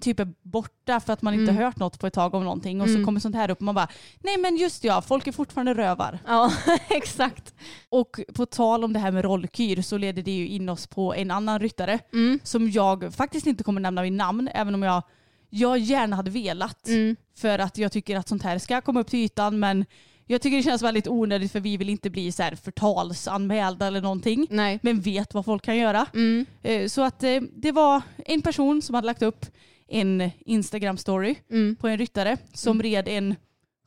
typ 0.00 0.20
är 0.20 0.28
borta 0.42 1.00
för 1.00 1.12
att 1.12 1.22
man 1.22 1.34
inte 1.34 1.50
Mm. 1.52 1.64
hört 1.64 1.76
något 1.76 1.98
på 2.00 2.06
ett 2.06 2.12
tag 2.14 2.34
om 2.34 2.44
någonting 2.44 2.80
och 2.80 2.86
Mm. 2.88 3.00
så 3.00 3.04
kommer 3.04 3.20
sånt 3.20 3.36
här 3.36 3.50
upp 3.50 3.58
och 3.58 3.64
man 3.64 3.74
bara 3.74 3.88
nej 4.20 4.36
men 4.38 4.56
just 4.56 4.84
ja, 4.84 5.02
folk 5.02 5.26
är 5.26 5.32
fortfarande 5.32 5.74
rövar. 5.74 6.18
Ja, 6.26 6.52
exakt. 6.90 7.54
Och 7.88 8.20
på 8.34 8.46
tal 8.46 8.84
om 8.84 8.92
det 8.92 8.98
här 8.98 9.10
med 9.12 9.24
rollkyr 9.24 9.82
så 9.82 9.98
leder 9.98 10.22
det 10.22 10.30
ju 10.32 10.48
in 10.48 10.68
oss 10.68 10.86
på 10.86 11.14
en 11.14 11.30
annan 11.30 11.60
ryttare 11.60 11.98
Mm. 12.12 12.40
som 12.42 12.70
jag 12.70 13.14
faktiskt 13.14 13.46
inte 13.46 13.64
kommer 13.64 13.80
nämna 13.80 14.02
vid 14.02 14.12
namn 14.12 14.48
även 14.54 14.74
om 14.74 14.82
jag, 14.82 15.02
jag 15.50 15.78
gärna 15.78 16.16
hade 16.16 16.30
velat. 16.30 16.88
Mm. 16.88 17.16
För 17.36 17.58
att 17.58 17.78
jag 17.78 17.92
tycker 17.92 18.16
att 18.16 18.28
sånt 18.28 18.42
här 18.42 18.58
ska 18.58 18.80
komma 18.80 19.00
upp 19.00 19.10
till 19.10 19.18
ytan 19.20 19.58
men 19.58 19.84
jag 20.26 20.42
tycker 20.42 20.56
det 20.56 20.62
känns 20.62 20.82
väldigt 20.82 21.08
onödigt 21.08 21.52
för 21.52 21.60
vi 21.60 21.76
vill 21.76 21.88
inte 21.88 22.10
bli 22.10 22.32
så 22.32 22.42
här 22.42 22.54
förtalsanmälda 22.54 23.86
eller 23.86 24.00
någonting. 24.00 24.46
Nej. 24.50 24.78
Men 24.82 25.00
vet 25.00 25.34
vad 25.34 25.44
folk 25.44 25.62
kan 25.64 25.76
göra. 25.76 26.06
Mm. 26.14 26.46
Eh, 26.62 26.88
Så 26.88 27.02
att 27.02 27.22
eh, 27.22 27.40
det 27.56 27.72
var 27.72 28.02
en 28.26 28.42
person 28.42 28.82
som 28.82 28.94
hade 28.94 29.06
lagt 29.06 29.22
upp 29.22 29.46
en 29.92 30.30
Instagram-story 30.46 31.36
Mm. 31.50 31.76
på 31.76 31.88
en 31.88 31.98
ryttare 31.98 32.36
som 32.54 32.82
red 32.82 33.08
en 33.08 33.34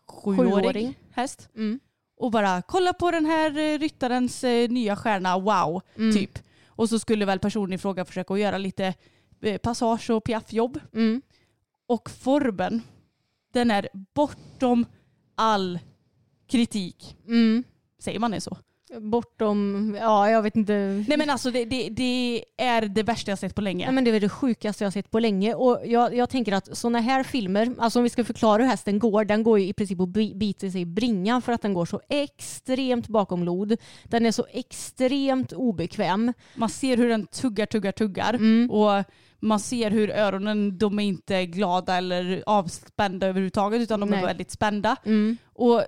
sjuårig, 0.07 0.51
Sjuåring. 0.63 0.99
häst. 1.11 1.49
Mm. 1.55 1.79
Och 2.17 2.31
bara 2.31 2.61
kolla 2.61 2.93
på 2.93 3.11
den 3.11 3.25
här 3.25 3.57
eh, 3.57 3.79
ryttarens 3.79 4.43
eh, 4.43 4.69
nya 4.69 4.95
stjärna, 4.95 5.39
wow, 5.39 5.81
Mm. 5.95 6.15
typ. 6.15 6.39
Och 6.67 6.89
så 6.89 6.99
skulle 6.99 7.25
väl 7.25 7.39
personen 7.39 7.73
i 7.73 7.77
fråga 7.77 8.05
försöka 8.05 8.37
göra 8.37 8.57
lite 8.57 8.93
eh, 9.41 9.57
passage 9.57 10.09
och 10.09 10.23
piaffjobb. 10.23 10.79
Mm. 10.93 11.21
Och 11.87 12.09
formen, 12.09 12.81
den 13.53 13.71
är 13.71 13.87
bortom 14.13 14.85
all 15.35 15.79
kritik. 16.47 17.17
Mm. 17.27 17.63
Säger 17.99 18.19
man 18.19 18.31
det 18.31 18.41
så? 18.41 18.57
Bortom, 19.01 19.97
ja 19.99 20.29
jag 20.29 20.41
vet 20.41 20.55
inte. 20.55 21.03
Nej 21.07 21.17
men 21.17 21.29
alltså 21.29 21.51
det, 21.51 21.65
det, 21.65 21.89
det 21.89 22.45
är 22.57 22.81
det 22.81 23.03
värsta 23.03 23.31
jag 23.31 23.39
sett 23.39 23.55
på 23.55 23.61
länge. 23.61 23.85
Ja, 23.85 23.91
men 23.91 24.03
det 24.03 24.11
är 24.11 24.19
det 24.19 24.29
sjukaste 24.29 24.83
jag 24.83 24.93
sett 24.93 25.11
på 25.11 25.19
länge. 25.19 25.53
Och 25.53 25.81
jag, 25.85 26.15
jag 26.15 26.29
tänker 26.29 26.51
att 26.51 26.77
sådana 26.77 26.99
här 26.99 27.23
filmer, 27.23 27.75
alltså 27.77 27.99
om 27.99 28.03
vi 28.03 28.09
ska 28.09 28.23
förklara 28.23 28.63
hur 28.63 28.69
hästen 28.69 28.99
går, 28.99 29.25
den 29.25 29.43
går 29.43 29.59
ju 29.59 29.67
i 29.67 29.73
princip 29.73 29.99
och 29.99 30.07
bi- 30.07 30.35
biter 30.35 30.69
sig 30.69 30.81
i 30.81 30.85
bringan 30.85 31.41
för 31.41 31.51
att 31.51 31.61
den 31.61 31.73
går 31.73 31.85
så 31.85 32.01
extremt 32.09 33.07
bakom 33.07 33.43
lod. 33.43 33.77
Den 34.03 34.25
är 34.25 34.31
så 34.31 34.45
extremt 34.51 35.53
obekväm. 35.53 36.33
Man 36.55 36.69
ser 36.69 36.97
hur 36.97 37.09
den 37.09 37.27
tuggar, 37.27 37.65
tuggar, 37.65 37.91
tuggar. 37.91 38.33
Mm. 38.33 38.71
Och 38.71 39.03
man 39.39 39.59
ser 39.59 39.91
hur 39.91 40.09
öronen, 40.09 40.77
de 40.77 40.99
är 40.99 41.03
inte 41.03 41.45
glada 41.45 41.97
eller 41.97 42.43
avspända 42.45 43.27
överhuvudtaget 43.27 43.81
utan 43.81 43.99
de 43.99 44.09
Nej. 44.09 44.19
är 44.19 44.25
väldigt 44.25 44.51
spända. 44.51 44.95
Mm. 45.05 45.37
Och 45.53 45.83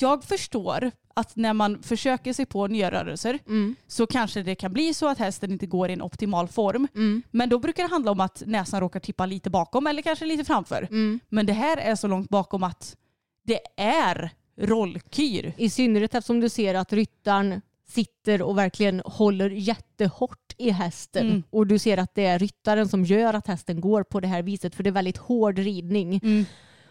jag 0.00 0.24
förstår 0.24 0.90
att 1.14 1.36
när 1.36 1.52
man 1.52 1.82
försöker 1.82 2.32
sig 2.32 2.46
på 2.46 2.66
nya 2.66 2.90
rörelser 2.90 3.38
Mm. 3.46 3.76
så 3.86 4.06
kanske 4.06 4.42
det 4.42 4.54
kan 4.54 4.72
bli 4.72 4.94
så 4.94 5.08
att 5.08 5.18
hästen 5.18 5.52
inte 5.52 5.66
går 5.66 5.90
i 5.90 5.92
en 5.92 6.02
optimal 6.02 6.48
form. 6.48 6.88
Mm. 6.94 7.22
Men 7.30 7.48
då 7.48 7.58
brukar 7.58 7.82
det 7.82 7.90
handla 7.90 8.10
om 8.10 8.20
att 8.20 8.42
näsan 8.46 8.80
råkar 8.80 9.00
tippa 9.00 9.26
lite 9.26 9.50
bakom 9.50 9.86
eller 9.86 10.02
kanske 10.02 10.24
lite 10.24 10.44
framför. 10.44 10.82
Mm. 10.90 11.20
Men 11.28 11.46
det 11.46 11.52
här 11.52 11.76
är 11.76 11.94
så 11.96 12.08
långt 12.08 12.28
bakom 12.28 12.62
att 12.62 12.96
det 13.44 13.60
är 13.76 14.30
rollkyr. 14.60 15.52
I 15.56 15.70
synnerhet 15.70 16.14
eftersom 16.14 16.40
du 16.40 16.48
ser 16.48 16.74
att 16.74 16.92
ryttaren 16.92 17.60
sitter 17.88 18.42
och 18.42 18.58
verkligen 18.58 19.02
håller 19.04 19.50
jättehårt 19.50 20.54
i 20.58 20.70
hästen. 20.70 21.26
Mm. 21.26 21.42
Och 21.50 21.66
du 21.66 21.78
ser 21.78 21.98
att 21.98 22.14
det 22.14 22.26
är 22.26 22.38
ryttaren 22.38 22.88
som 22.88 23.04
gör 23.04 23.34
att 23.34 23.46
hästen 23.46 23.80
går 23.80 24.02
på 24.02 24.20
det 24.20 24.28
här 24.28 24.42
viset 24.42 24.74
för 24.74 24.82
det 24.82 24.90
är 24.90 24.92
väldigt 24.92 25.16
hård 25.16 25.58
ridning. 25.58 26.20
Mm. 26.22 26.44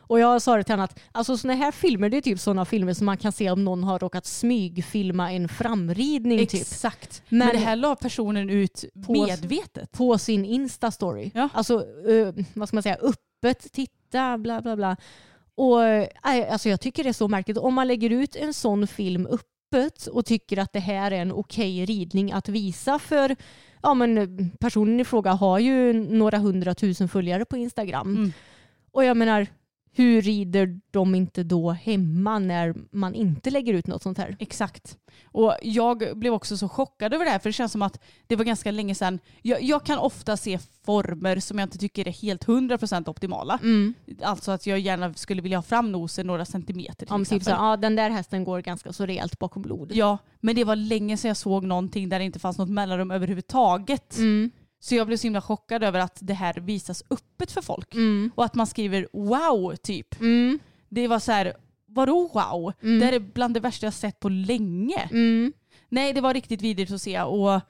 Och 0.09 0.19
jag 0.19 0.41
sa 0.41 0.57
det 0.57 0.63
till 0.63 0.73
henne 0.73 0.83
att 0.83 0.99
alltså, 1.11 1.37
såna 1.37 1.53
här 1.53 1.71
filmer 1.71 2.09
det 2.09 2.17
är 2.17 2.21
typ 2.21 2.39
sådana 2.39 2.65
filmer 2.65 2.93
som 2.93 3.05
man 3.05 3.17
kan 3.17 3.31
se 3.31 3.51
om 3.51 3.63
någon 3.65 3.83
har 3.83 3.99
råkat 3.99 4.25
smygfilma 4.25 5.31
en 5.31 5.49
framridning 5.49 6.47
typ. 6.47 6.61
Exakt. 6.61 7.21
Men- 7.29 7.39
Men, 7.39 7.49
det 7.49 7.57
här 7.57 7.75
la 7.75 7.95
personen 7.95 8.49
ut 8.49 8.85
På- 9.05 9.11
medvetet. 9.13 9.91
På 9.91 10.17
sin 10.17 10.45
Insta-story. 10.45 11.31
Ja. 11.33 11.49
Alltså 11.53 11.73
eh, 12.09 12.45
vad 12.53 12.67
ska 12.67 12.75
man 12.75 12.83
säga, 12.83 12.97
öppet, 13.01 13.71
titta, 13.71 14.37
bla 14.37 14.61
bla 14.61 14.75
bla. 14.75 14.97
Och 15.55 15.83
eh, 15.83 16.07
alltså, 16.51 16.69
jag 16.69 16.81
tycker 16.81 17.03
det 17.03 17.09
är 17.09 17.13
så 17.13 17.27
märkligt. 17.27 17.57
Om 17.57 17.73
man 17.73 17.87
lägger 17.87 18.09
ut 18.09 18.35
en 18.35 18.53
sån 18.53 18.87
film 18.87 19.25
öppet 19.27 20.07
och 20.07 20.25
tycker 20.25 20.57
att 20.59 20.73
det 20.73 20.79
här 20.79 21.11
är 21.11 21.21
en 21.21 21.31
okej 21.31 21.85
ridning 21.85 22.31
att 22.31 22.49
visa 22.49 22.99
för 22.99 23.35
ja, 23.81 23.93
men, 23.93 24.49
personen 24.59 24.99
i 24.99 25.05
fråga 25.05 25.31
har 25.31 25.59
ju 25.59 25.93
några 25.93 26.37
hundratusen 26.37 27.09
följare 27.09 27.45
på 27.45 27.57
Instagram. 27.57 28.15
Mm. 28.15 28.33
Och 28.91 29.05
jag 29.05 29.17
menar, 29.17 29.47
hur 29.91 30.21
rider 30.21 30.79
de 30.91 31.15
inte 31.15 31.43
då 31.43 31.71
hemma 31.71 32.39
när 32.39 32.75
man 32.91 33.15
inte 33.15 33.49
lägger 33.49 33.73
ut 33.73 33.87
något 33.87 34.03
sånt 34.03 34.17
här? 34.17 34.35
Exakt. 34.39 34.97
Och 35.23 35.55
jag 35.61 36.17
blev 36.17 36.33
också 36.33 36.57
så 36.57 36.69
chockad 36.69 37.13
över 37.13 37.25
det 37.25 37.31
här 37.31 37.39
för 37.39 37.49
det 37.49 37.53
känns 37.53 37.71
som 37.71 37.81
att 37.81 37.99
det 38.27 38.35
var 38.35 38.45
ganska 38.45 38.71
länge 38.71 38.95
sedan. 38.95 39.19
Jag, 39.41 39.63
jag 39.63 39.85
kan 39.85 39.99
ofta 39.99 40.37
se 40.37 40.59
former 40.85 41.39
som 41.39 41.59
jag 41.59 41.65
inte 41.65 41.77
tycker 41.77 42.07
är 42.07 42.11
helt 42.11 42.45
100% 42.45 43.09
optimala. 43.09 43.59
Mm. 43.61 43.93
Alltså 44.21 44.51
att 44.51 44.67
jag 44.67 44.79
gärna 44.79 45.13
skulle 45.13 45.41
vilja 45.41 45.57
ha 45.57 45.63
fram 45.63 45.91
nosen 45.91 46.27
några 46.27 46.45
centimeter 46.45 47.05
till 47.05 47.15
Om 47.15 47.25
typ 47.25 47.43
så, 47.43 47.49
ja, 47.49 47.77
den 47.77 47.95
där 47.95 48.09
hästen 48.09 48.43
går 48.43 48.61
ganska 48.61 48.93
så 48.93 49.05
rejält 49.05 49.39
bakom 49.39 49.61
blod. 49.61 49.91
Ja, 49.95 50.17
men 50.39 50.55
det 50.55 50.63
var 50.63 50.75
länge 50.75 51.17
sedan 51.17 51.29
jag 51.29 51.37
såg 51.37 51.63
någonting 51.63 52.09
där 52.09 52.19
det 52.19 52.25
inte 52.25 52.39
fanns 52.39 52.57
något 52.57 52.69
mellanrum 52.69 53.11
överhuvudtaget. 53.11 54.17
Mm. 54.17 54.51
Så 54.79 54.95
jag 54.95 55.07
blev 55.07 55.17
så 55.17 55.23
himla 55.23 55.41
chockad 55.41 55.83
över 55.83 55.99
att 55.99 56.17
det 56.21 56.33
här 56.33 56.53
visas 56.53 57.03
öppet 57.09 57.51
för 57.51 57.61
folk. 57.61 57.93
Mm. 57.93 58.31
Och 58.35 58.45
att 58.45 58.55
man 58.55 58.67
skriver 58.67 59.07
wow 59.13 59.75
typ. 59.75 60.19
Mm. 60.21 60.59
Det 60.89 61.07
var 61.07 61.19
så 61.19 61.31
här, 61.31 61.53
vadå 61.85 62.27
wow? 62.33 62.73
Mm. 62.81 62.99
Det 62.99 63.05
här 63.05 63.13
är 63.13 63.19
bland 63.19 63.53
det 63.53 63.59
värsta 63.59 63.85
jag 63.85 63.93
sett 63.93 64.19
på 64.19 64.29
länge. 64.29 65.09
Mm. 65.11 65.53
Nej, 65.89 66.13
det 66.13 66.21
var 66.21 66.33
riktigt 66.33 66.61
vidrigt 66.61 66.91
att 66.91 67.01
se 67.01 67.21
och 67.21 67.61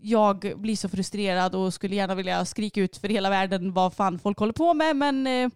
jag 0.00 0.52
blir 0.56 0.76
så 0.76 0.88
frustrerad 0.88 1.54
och 1.54 1.74
skulle 1.74 1.96
gärna 1.96 2.14
vilja 2.14 2.44
skrika 2.44 2.80
ut 2.80 2.96
för 2.96 3.08
hela 3.08 3.30
världen 3.30 3.72
vad 3.72 3.92
fan 3.92 4.18
folk 4.18 4.38
håller 4.38 4.52
på 4.52 4.74
med 4.74 4.96
men 4.96 5.26
eh, 5.26 5.48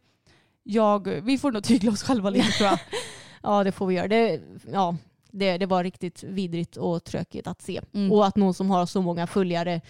jag, 0.62 1.08
vi 1.08 1.38
får 1.38 1.52
nog 1.52 1.64
tygla 1.64 1.92
oss 1.92 2.02
själva 2.02 2.30
lite 2.30 2.50
tror 2.50 2.68
jag. 2.68 2.78
Ja, 3.42 3.64
det 3.64 3.72
får 3.72 3.86
vi 3.86 3.94
göra. 3.94 4.08
Det, 4.08 4.40
ja, 4.72 4.96
det, 5.30 5.58
det 5.58 5.66
var 5.66 5.84
riktigt 5.84 6.22
vidrigt 6.22 6.76
och 6.76 7.04
tråkigt 7.04 7.46
att 7.46 7.62
se. 7.62 7.80
Mm. 7.94 8.12
Och 8.12 8.26
att 8.26 8.36
någon 8.36 8.54
som 8.54 8.70
har 8.70 8.86
så 8.86 9.02
många 9.02 9.26
följare 9.26 9.80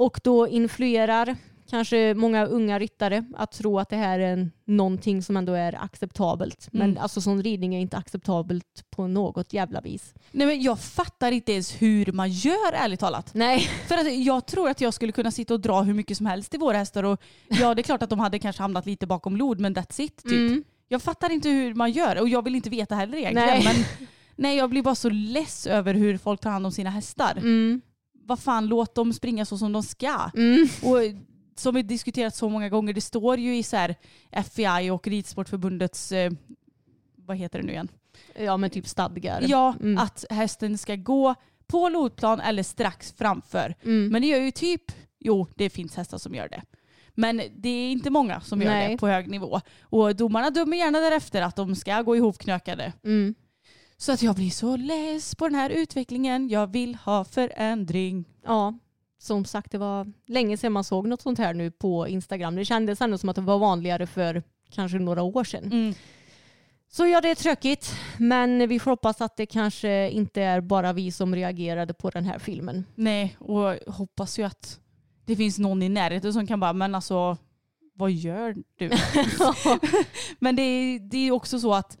och 0.00 0.20
då 0.24 0.48
influerar 0.48 1.36
kanske 1.70 2.14
många 2.14 2.44
unga 2.46 2.78
ryttare 2.78 3.24
att 3.36 3.52
tro 3.52 3.78
att 3.78 3.88
det 3.88 3.96
här 3.96 4.18
är 4.18 4.50
någonting 4.64 5.22
som 5.22 5.36
ändå 5.36 5.52
är 5.52 5.84
acceptabelt. 5.84 6.68
Men 6.72 6.90
Mm. 6.90 7.02
alltså 7.02 7.20
sån 7.20 7.42
ridning 7.42 7.74
är 7.74 7.80
inte 7.80 7.96
acceptabelt 7.96 8.84
på 8.90 9.06
något 9.06 9.52
jävla 9.52 9.80
vis. 9.80 10.14
Nej 10.30 10.46
men 10.46 10.62
jag 10.62 10.78
fattar 10.78 11.32
inte 11.32 11.52
ens 11.52 11.82
hur 11.82 12.12
man 12.12 12.30
gör 12.30 12.72
ärligt 12.72 13.00
talat. 13.00 13.34
Nej. 13.34 13.60
För 13.88 13.94
att 13.94 14.14
jag 14.24 14.46
tror 14.46 14.68
att 14.70 14.80
jag 14.80 14.94
skulle 14.94 15.12
kunna 15.12 15.30
sitta 15.30 15.54
och 15.54 15.60
dra 15.60 15.82
hur 15.82 15.94
mycket 15.94 16.16
som 16.16 16.26
helst 16.26 16.54
i 16.54 16.58
våra 16.58 16.76
hästar 16.76 17.02
och 17.02 17.20
ja 17.48 17.74
det 17.74 17.80
är 17.80 17.82
klart 17.82 18.02
att 18.02 18.10
de 18.10 18.20
hade 18.20 18.38
kanske 18.38 18.62
hamnat 18.62 18.86
lite 18.86 19.06
bakom 19.06 19.36
lod 19.36 19.60
men 19.60 19.74
that's 19.76 20.00
it 20.00 20.16
typ. 20.16 20.32
Mm. 20.32 20.64
Jag 20.88 21.02
fattar 21.02 21.30
inte 21.32 21.48
hur 21.48 21.74
man 21.74 21.90
gör 21.92 22.20
och 22.20 22.28
jag 22.28 22.44
vill 22.44 22.54
inte 22.54 22.70
veta 22.70 22.94
heller 22.94 23.18
egentligen. 23.18 23.48
Nej. 23.48 23.64
Men, 23.64 24.06
nej 24.36 24.56
jag 24.56 24.70
blir 24.70 24.82
bara 24.82 24.94
så 24.94 25.08
less 25.10 25.66
över 25.66 25.94
hur 25.94 26.18
folk 26.18 26.40
tar 26.40 26.50
hand 26.50 26.66
om 26.66 26.72
sina 26.72 26.90
hästar. 26.90 27.32
Mm. 27.36 27.80
Vad 28.30 28.38
fan 28.40 28.66
låt 28.66 28.94
dem 28.94 29.12
springa 29.12 29.44
så 29.44 29.58
som 29.58 29.72
de 29.72 29.82
ska. 29.82 30.30
Mm. 30.36 30.68
Och 30.82 30.96
som 31.56 31.74
vi 31.74 31.82
diskuterat 31.82 32.34
så 32.34 32.48
många 32.48 32.68
gånger, 32.68 32.92
det 32.92 33.00
står 33.00 33.38
ju 33.38 33.56
i 33.56 33.62
så 33.62 33.76
här 33.76 33.94
FEI 34.50 34.90
och 34.90 35.06
Ridsportförbundets, 35.06 36.12
eh, 36.12 36.32
vad 37.16 37.36
heter 37.36 37.58
det 37.58 37.64
nu 37.66 37.72
igen? 37.72 37.88
Ja 38.38 38.56
men 38.56 38.70
typ 38.70 38.86
stadgar. 38.88 39.44
Ja, 39.48 39.74
Mm. 39.80 39.98
att 39.98 40.24
hästen 40.30 40.78
ska 40.78 40.96
gå 40.96 41.34
på 41.66 41.88
lodplan 41.88 42.40
eller 42.40 42.62
strax 42.62 43.12
framför. 43.18 43.74
Mm. 43.84 44.08
Men 44.12 44.22
det 44.22 44.28
gör 44.28 44.38
ju 44.40 44.50
typ, 44.50 44.82
jo 45.18 45.46
det 45.56 45.70
finns 45.70 45.96
hästar 45.96 46.18
som 46.18 46.34
gör 46.34 46.48
det. 46.48 46.62
Men 47.14 47.42
det 47.56 47.68
är 47.68 47.92
inte 47.92 48.10
många 48.10 48.40
som 48.40 48.62
gör 48.62 48.70
Nej. 48.70 48.88
det 48.92 48.98
på 48.98 49.08
hög 49.08 49.28
nivå. 49.30 49.60
Och 49.82 50.16
domarna 50.16 50.50
dömer 50.50 50.76
gärna 50.76 51.00
därefter 51.00 51.42
att 51.42 51.56
de 51.56 51.76
ska 51.76 52.02
gå 52.02 52.16
ihopknökade. 52.16 52.92
Mm. 53.04 53.34
Så 54.00 54.12
att 54.12 54.22
jag 54.22 54.34
blir 54.34 54.50
så 54.50 54.76
less 54.76 55.34
på 55.34 55.48
den 55.48 55.54
här 55.54 55.70
utvecklingen. 55.70 56.48
Jag 56.48 56.66
vill 56.66 56.94
ha 56.94 57.24
förändring. 57.24 58.24
Ja, 58.44 58.78
som 59.18 59.44
sagt 59.44 59.72
det 59.72 59.78
var 59.78 60.12
länge 60.26 60.56
sedan 60.56 60.72
man 60.72 60.84
såg 60.84 61.06
något 61.06 61.22
sånt 61.22 61.38
här 61.38 61.54
nu 61.54 61.70
på 61.70 62.08
Instagram. 62.08 62.54
Det 62.54 62.64
kändes 62.64 63.00
ändå 63.00 63.18
som 63.18 63.28
att 63.28 63.36
det 63.36 63.42
var 63.42 63.58
vanligare 63.58 64.06
för 64.06 64.42
kanske 64.70 64.98
några 64.98 65.22
år 65.22 65.44
sedan. 65.44 65.64
Mm. 65.64 65.94
Så 66.88 67.06
ja, 67.06 67.20
det 67.20 67.30
är 67.30 67.34
tråkigt. 67.34 67.94
Men 68.18 68.68
vi 68.68 68.78
får 68.78 68.90
hoppas 68.90 69.20
att 69.20 69.36
det 69.36 69.46
kanske 69.46 70.10
inte 70.10 70.42
är 70.42 70.60
bara 70.60 70.92
vi 70.92 71.12
som 71.12 71.34
reagerade 71.34 71.94
på 71.94 72.10
den 72.10 72.24
här 72.24 72.38
filmen. 72.38 72.86
Nej, 72.94 73.36
och 73.38 73.92
hoppas 73.92 74.38
ju 74.38 74.42
att 74.42 74.80
det 75.24 75.36
finns 75.36 75.58
någon 75.58 75.82
i 75.82 75.88
närheten 75.88 76.32
som 76.32 76.46
kan 76.46 76.60
bara, 76.60 76.72
men 76.72 76.94
alltså 76.94 77.36
vad 77.94 78.10
gör 78.10 78.56
du? 78.76 78.90
men 80.38 80.56
det 80.56 80.62
är, 80.62 80.98
det 80.98 81.16
är 81.16 81.30
också 81.30 81.60
så 81.60 81.74
att 81.74 81.98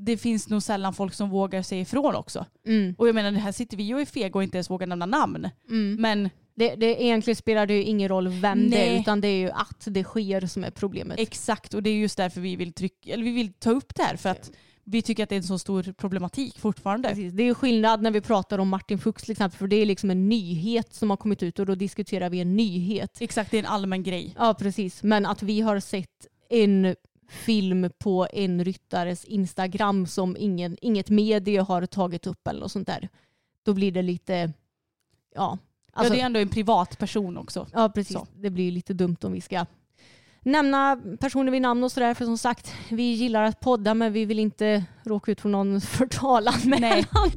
det 0.00 0.16
finns 0.16 0.48
nog 0.48 0.62
sällan 0.62 0.94
folk 0.94 1.14
som 1.14 1.30
vågar 1.30 1.62
säga 1.62 1.80
ifrån 1.82 2.14
också. 2.14 2.46
Mm. 2.66 2.94
Och 2.98 3.08
jag 3.08 3.14
menar, 3.14 3.32
här 3.32 3.52
sitter 3.52 3.76
vi 3.76 3.94
och 3.94 4.00
är 4.00 4.04
fega 4.04 4.34
och 4.34 4.42
inte 4.42 4.56
ens 4.56 4.70
vågar 4.70 4.86
nämna 4.86 5.06
namn. 5.06 5.48
Mm. 5.70 5.96
Men 6.00 6.30
Det, 6.54 6.74
det 6.74 7.02
egentligen 7.02 7.36
spelar 7.36 7.66
det 7.66 7.74
ju 7.74 7.82
ingen 7.82 8.08
roll 8.08 8.28
vem 8.28 8.70
det 8.70 8.76
Nej. 8.76 8.96
är 8.96 9.00
utan 9.00 9.20
det 9.20 9.28
är 9.28 9.38
ju 9.38 9.50
att 9.50 9.84
det 9.86 10.04
sker 10.04 10.46
som 10.46 10.64
är 10.64 10.70
problemet. 10.70 11.18
exakt, 11.20 11.74
och 11.74 11.82
det 11.82 11.90
är 11.90 11.94
just 11.94 12.16
därför 12.16 12.40
vi 12.40 12.56
vill, 12.56 12.72
trycka, 12.72 13.12
eller 13.12 13.24
vi 13.24 13.32
vill 13.32 13.52
ta 13.52 13.70
upp 13.70 13.94
det 13.94 14.02
här. 14.02 14.16
För 14.16 14.28
att 14.28 14.50
vi 14.84 15.02
tycker 15.02 15.22
att 15.22 15.28
det 15.28 15.34
är 15.34 15.36
en 15.36 15.42
så 15.42 15.58
stor 15.58 15.82
problematik 15.92 16.58
fortfarande. 16.58 17.08
Precis. 17.08 17.32
Det 17.32 17.42
är 17.42 17.54
skillnad 17.54 18.02
när 18.02 18.10
vi 18.10 18.20
pratar 18.20 18.58
om 18.58 18.68
Martin 18.68 18.98
Fuchs 18.98 19.22
till 19.22 19.32
exempel 19.32 19.58
för 19.58 19.66
det 19.66 19.76
är 19.76 19.86
liksom 19.86 20.10
en 20.10 20.28
nyhet 20.28 20.94
som 20.94 21.10
har 21.10 21.16
kommit 21.16 21.42
ut 21.42 21.58
och 21.58 21.66
då 21.66 21.74
diskuterar 21.74 22.30
vi 22.30 22.40
en 22.40 22.56
nyhet. 22.56 23.16
Exakt, 23.20 23.50
det 23.50 23.56
är 23.56 23.62
en 23.62 23.66
allmän 23.66 24.02
grej. 24.02 24.34
Ja 24.38 24.54
precis, 24.54 25.02
men 25.02 25.26
att 25.26 25.42
vi 25.42 25.60
har 25.60 25.80
sett 25.80 26.26
en 26.50 26.94
film 27.32 27.90
på 27.98 28.26
en 28.32 28.64
ryttares 28.64 29.24
Instagram 29.24 30.06
som 30.06 30.36
ingen, 30.38 30.76
inget 30.80 31.10
medie 31.10 31.60
har 31.60 31.86
tagit 31.86 32.26
upp 32.26 32.46
eller 32.48 32.60
något 32.60 32.72
sånt 32.72 32.86
där. 32.86 33.08
Då 33.62 33.74
blir 33.74 33.92
det 33.92 34.02
lite, 34.02 34.52
ja. 35.34 35.58
Alltså, 35.92 36.14
ja, 36.14 36.16
det 36.16 36.22
är 36.22 36.26
ändå 36.26 36.40
en 36.40 36.48
privatperson 36.48 37.36
också. 37.36 37.66
ja 37.72 37.88
precis, 37.88 38.16
så. 38.16 38.26
det 38.34 38.50
blir 38.50 38.72
lite 38.72 38.94
dumt 38.94 39.16
om 39.22 39.32
vi 39.32 39.40
ska 39.40 39.66
nämna 40.40 41.00
personer 41.20 41.52
vid 41.52 41.62
namn 41.62 41.84
och 41.84 41.92
sådär. 41.92 42.14
För 42.14 42.24
som 42.24 42.38
sagt, 42.38 42.74
vi 42.90 43.02
gillar 43.02 43.42
att 43.42 43.60
podda 43.60 43.94
men 43.94 44.12
vi 44.12 44.24
vill 44.24 44.38
inte 44.38 44.84
råka 45.04 45.32
ut 45.32 45.40
för 45.40 45.48
någon 45.48 45.80
förtalanmälan. 45.80 47.30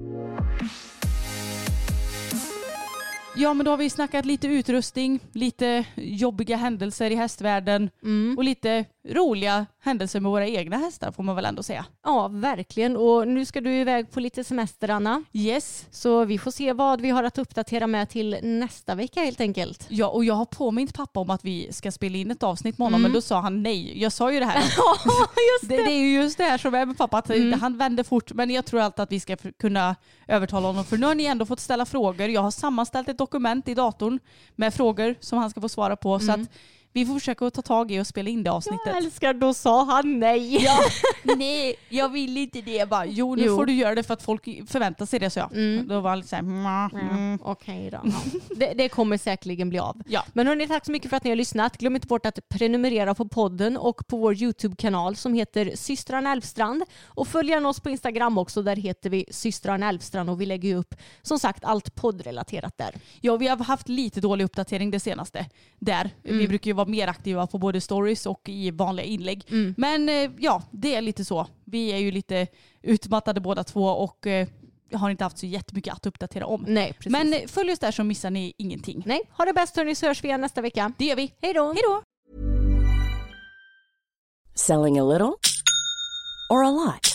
Ja 3.38 3.54
men 3.54 3.66
då 3.66 3.72
har 3.72 3.78
vi 3.78 3.90
snackat 3.90 4.26
lite 4.26 4.48
utrustning, 4.48 5.20
lite 5.34 5.86
jobbiga 5.96 6.58
händelser 6.58 7.12
i 7.12 7.16
hästvärlden 7.16 7.90
Mm. 8.04 8.38
och 8.38 8.44
lite 8.44 8.86
roliga 9.10 9.66
händelser 9.82 10.20
med 10.20 10.32
våra 10.32 10.48
egna 10.48 10.78
hästar 10.78 11.12
får 11.12 11.24
man 11.24 11.36
väl 11.36 11.46
ändå 11.46 11.64
säga. 11.64 11.86
Ja, 12.04 12.28
verkligen. 12.28 12.98
Och 12.98 13.28
nu 13.28 13.46
ska 13.46 13.62
du 13.62 13.74
iväg 13.76 14.12
på 14.12 14.20
lite 14.20 14.44
semester, 14.44 14.90
Anna. 14.90 15.24
Yes. 15.34 15.86
Så 15.92 16.26
vi 16.26 16.38
får 16.38 16.52
se 16.52 16.74
vad 16.74 17.02
vi 17.02 17.10
har 17.10 17.24
att 17.24 17.38
uppdatera 17.38 17.88
med 17.88 18.10
till 18.10 18.38
nästa 18.44 18.96
vecka 18.96 19.20
helt 19.20 19.42
enkelt. 19.42 19.86
Ja 19.90 20.08
och 20.08 20.26
jag 20.26 20.34
har 20.34 20.46
påmint 20.46 20.94
pappa 20.94 21.20
om 21.20 21.30
att 21.30 21.46
vi 21.46 21.74
ska 21.74 21.92
spela 21.92 22.18
in 22.18 22.32
ett 22.32 22.44
avsnitt 22.44 22.78
med 22.78 22.86
honom 22.86 23.00
Mm. 23.00 23.12
men 23.12 23.14
då 23.16 23.22
sa 23.22 23.40
han 23.40 23.64
nej. 23.64 24.02
Jag 24.02 24.12
sa 24.12 24.32
ju 24.32 24.40
det 24.40 24.46
här. 24.46 24.56
Ja, 24.78 24.96
just 25.62 25.70
Det, 25.70 25.76
det 25.78 25.92
är 25.92 26.00
ju 26.00 26.14
just 26.22 26.38
det 26.38 26.44
här 26.44 26.58
som 26.58 26.74
är 26.76 26.86
med 26.86 26.98
pappa, 26.98 27.18
att 27.18 27.30
Mm. 27.30 27.60
han 27.62 27.78
vänder 27.78 28.04
fort. 28.04 28.34
Men 28.34 28.50
jag 28.50 28.66
tror 28.66 28.82
alltid 28.82 29.04
att 29.04 29.12
vi 29.12 29.20
ska 29.20 29.36
kunna 29.60 29.96
övertala 30.28 30.68
honom. 30.68 30.86
För 30.86 30.98
nu 30.98 31.06
har 31.08 31.16
ni 31.16 31.26
ändå 31.26 31.46
fått 31.46 31.60
ställa 31.60 31.86
frågor. 31.86 32.28
Jag 32.30 32.42
har 32.42 32.52
sammanställt 32.52 33.10
ett 33.10 33.18
dokument 33.18 33.68
i 33.68 33.74
datorn 33.74 34.20
med 34.56 34.74
frågor 34.74 35.16
som 35.20 35.38
han 35.40 35.50
ska 35.50 35.62
få 35.62 35.70
svara 35.70 35.96
på. 35.96 36.20
Så 36.20 36.32
att 36.32 36.40
vi 36.96 37.06
får 37.06 37.14
försöka 37.14 37.52
ta 37.52 37.62
tag 37.62 37.92
i 37.92 38.00
och 38.00 38.08
spela 38.08 38.30
in 38.30 38.44
det 38.44 38.52
avsnittet. 38.52 38.86
Jag 38.86 38.98
älskar, 38.98 39.34
då 39.34 39.54
sa 39.54 39.84
han 39.84 40.20
nej. 40.20 40.64
Ja, 40.64 40.80
nej, 41.38 41.76
jag 41.90 42.10
vill 42.10 42.38
inte 42.38 42.62
det. 42.62 42.72
Jag 42.76 42.90
bara, 42.90 43.06
jo, 43.06 43.36
nu 43.36 43.44
Jo. 43.46 43.56
får 43.56 43.66
du 43.66 43.74
göra 43.74 43.96
det 43.96 44.04
för 44.04 44.14
att 44.14 44.22
folk 44.24 44.44
förväntar 44.44 45.06
sig 45.06 45.20
det. 45.20 45.30
Så 45.30 45.40
jag. 45.40 45.52
Mm. 45.54 45.88
Då 45.88 46.00
var 46.00 46.10
han 46.10 46.20
lite 46.20 46.30
såhär, 46.30 46.44
mm, 46.44 47.10
mm. 47.10 47.40
Okej 47.44 47.90
då. 47.92 48.00
Ja. 48.04 48.40
Det, 48.56 48.74
det 48.74 48.90
kommer 48.90 49.18
säkerligen 49.18 49.70
bli 49.70 49.80
av. 49.80 50.02
Ja. 50.08 50.24
Men 50.34 50.48
hörni, 50.48 50.68
tack 50.68 50.86
så 50.86 50.92
mycket 50.92 51.10
för 51.10 51.18
att 51.18 51.24
ni 51.24 51.30
har 51.30 51.36
lyssnat. 51.36 51.78
Glöm 51.78 51.96
inte 51.96 52.08
bort 52.08 52.26
att 52.26 52.50
prenumerera 52.50 53.16
på 53.16 53.28
podden 53.28 53.78
och 53.78 54.08
på 54.08 54.18
vår 54.18 54.42
YouTube-kanal 54.42 55.16
som 55.16 55.34
heter 55.34 55.72
systrarna 55.76 56.32
Elfstrand. 56.32 56.84
Och 57.06 57.28
följ 57.28 57.50
gärna 57.50 57.70
oss 57.70 57.80
på 57.80 57.90
Instagram 57.90 58.38
också. 58.38 58.62
Där 58.62 58.76
heter 58.76 59.10
vi 59.10 59.26
systrarna 59.32 59.90
Elfstrand 59.90 60.30
och 60.30 60.42
vi 60.42 60.46
lägger 60.46 60.70
ju 60.70 60.76
upp 60.76 60.96
som 61.22 61.40
sagt 61.40 61.64
allt 61.64 61.96
poddrelaterat 61.96 62.78
där. 62.78 62.96
Ja, 63.22 63.38
vi 63.38 63.48
har 63.48 63.58
haft 63.58 63.90
lite 63.90 64.22
dålig 64.22 64.46
uppdatering 64.46 64.92
det 64.92 65.00
senaste. 65.00 65.46
Där. 65.80 66.10
Mm. 66.24 66.38
Vi 66.38 66.48
brukar 66.48 66.68
ju 66.68 66.74
vara 66.74 66.85
mer 66.86 67.08
aktiva 67.08 67.48
på 67.48 67.58
både 67.58 67.82
stories 67.82 68.26
och 68.26 68.50
i 68.50 68.72
vanliga 68.72 69.06
inlägg. 69.06 69.46
Mm. 69.50 69.76
Men 69.78 70.10
eh, 70.10 70.32
ja, 70.38 70.64
det 70.72 70.96
är 70.96 71.02
lite 71.02 71.26
så. 71.26 71.48
Vi 71.64 71.94
är 71.94 71.98
ju 71.98 72.12
lite 72.12 72.48
utmattade 72.82 73.42
båda 73.42 73.64
två 73.64 73.84
och 73.84 74.28
eh, 74.28 74.48
har 74.94 75.10
inte 75.10 75.24
haft 75.24 75.38
så 75.38 75.46
jättemycket 75.46 75.94
att 75.94 76.06
uppdatera 76.06 76.46
om. 76.46 76.66
Nej, 76.68 76.94
precis. 76.94 77.12
Men 77.12 77.34
eh, 77.34 77.40
följ 77.48 77.72
oss 77.72 77.80
där 77.80 77.92
så 77.92 78.04
missar 78.04 78.30
ni 78.30 78.54
ingenting. 78.58 79.04
Nej, 79.06 79.22
ha 79.38 79.46
det 79.46 79.54
bäst 79.54 79.76
hörni 79.76 79.96
så 79.96 80.06
hörs 80.06 80.24
vi 80.24 80.28
igen 80.28 80.42
nästa 80.42 80.62
vecka. 80.62 80.94
Det 80.98 81.06
gör 81.06 81.16
vi. 81.16 81.34
Hej 81.42 81.54
då! 81.54 81.74
Hej 81.74 81.82
då! 81.84 82.02
Selling 84.56 85.00
a 85.00 85.04
little 85.04 85.34
or 86.50 86.64
a 86.64 86.72
lot? 86.72 87.15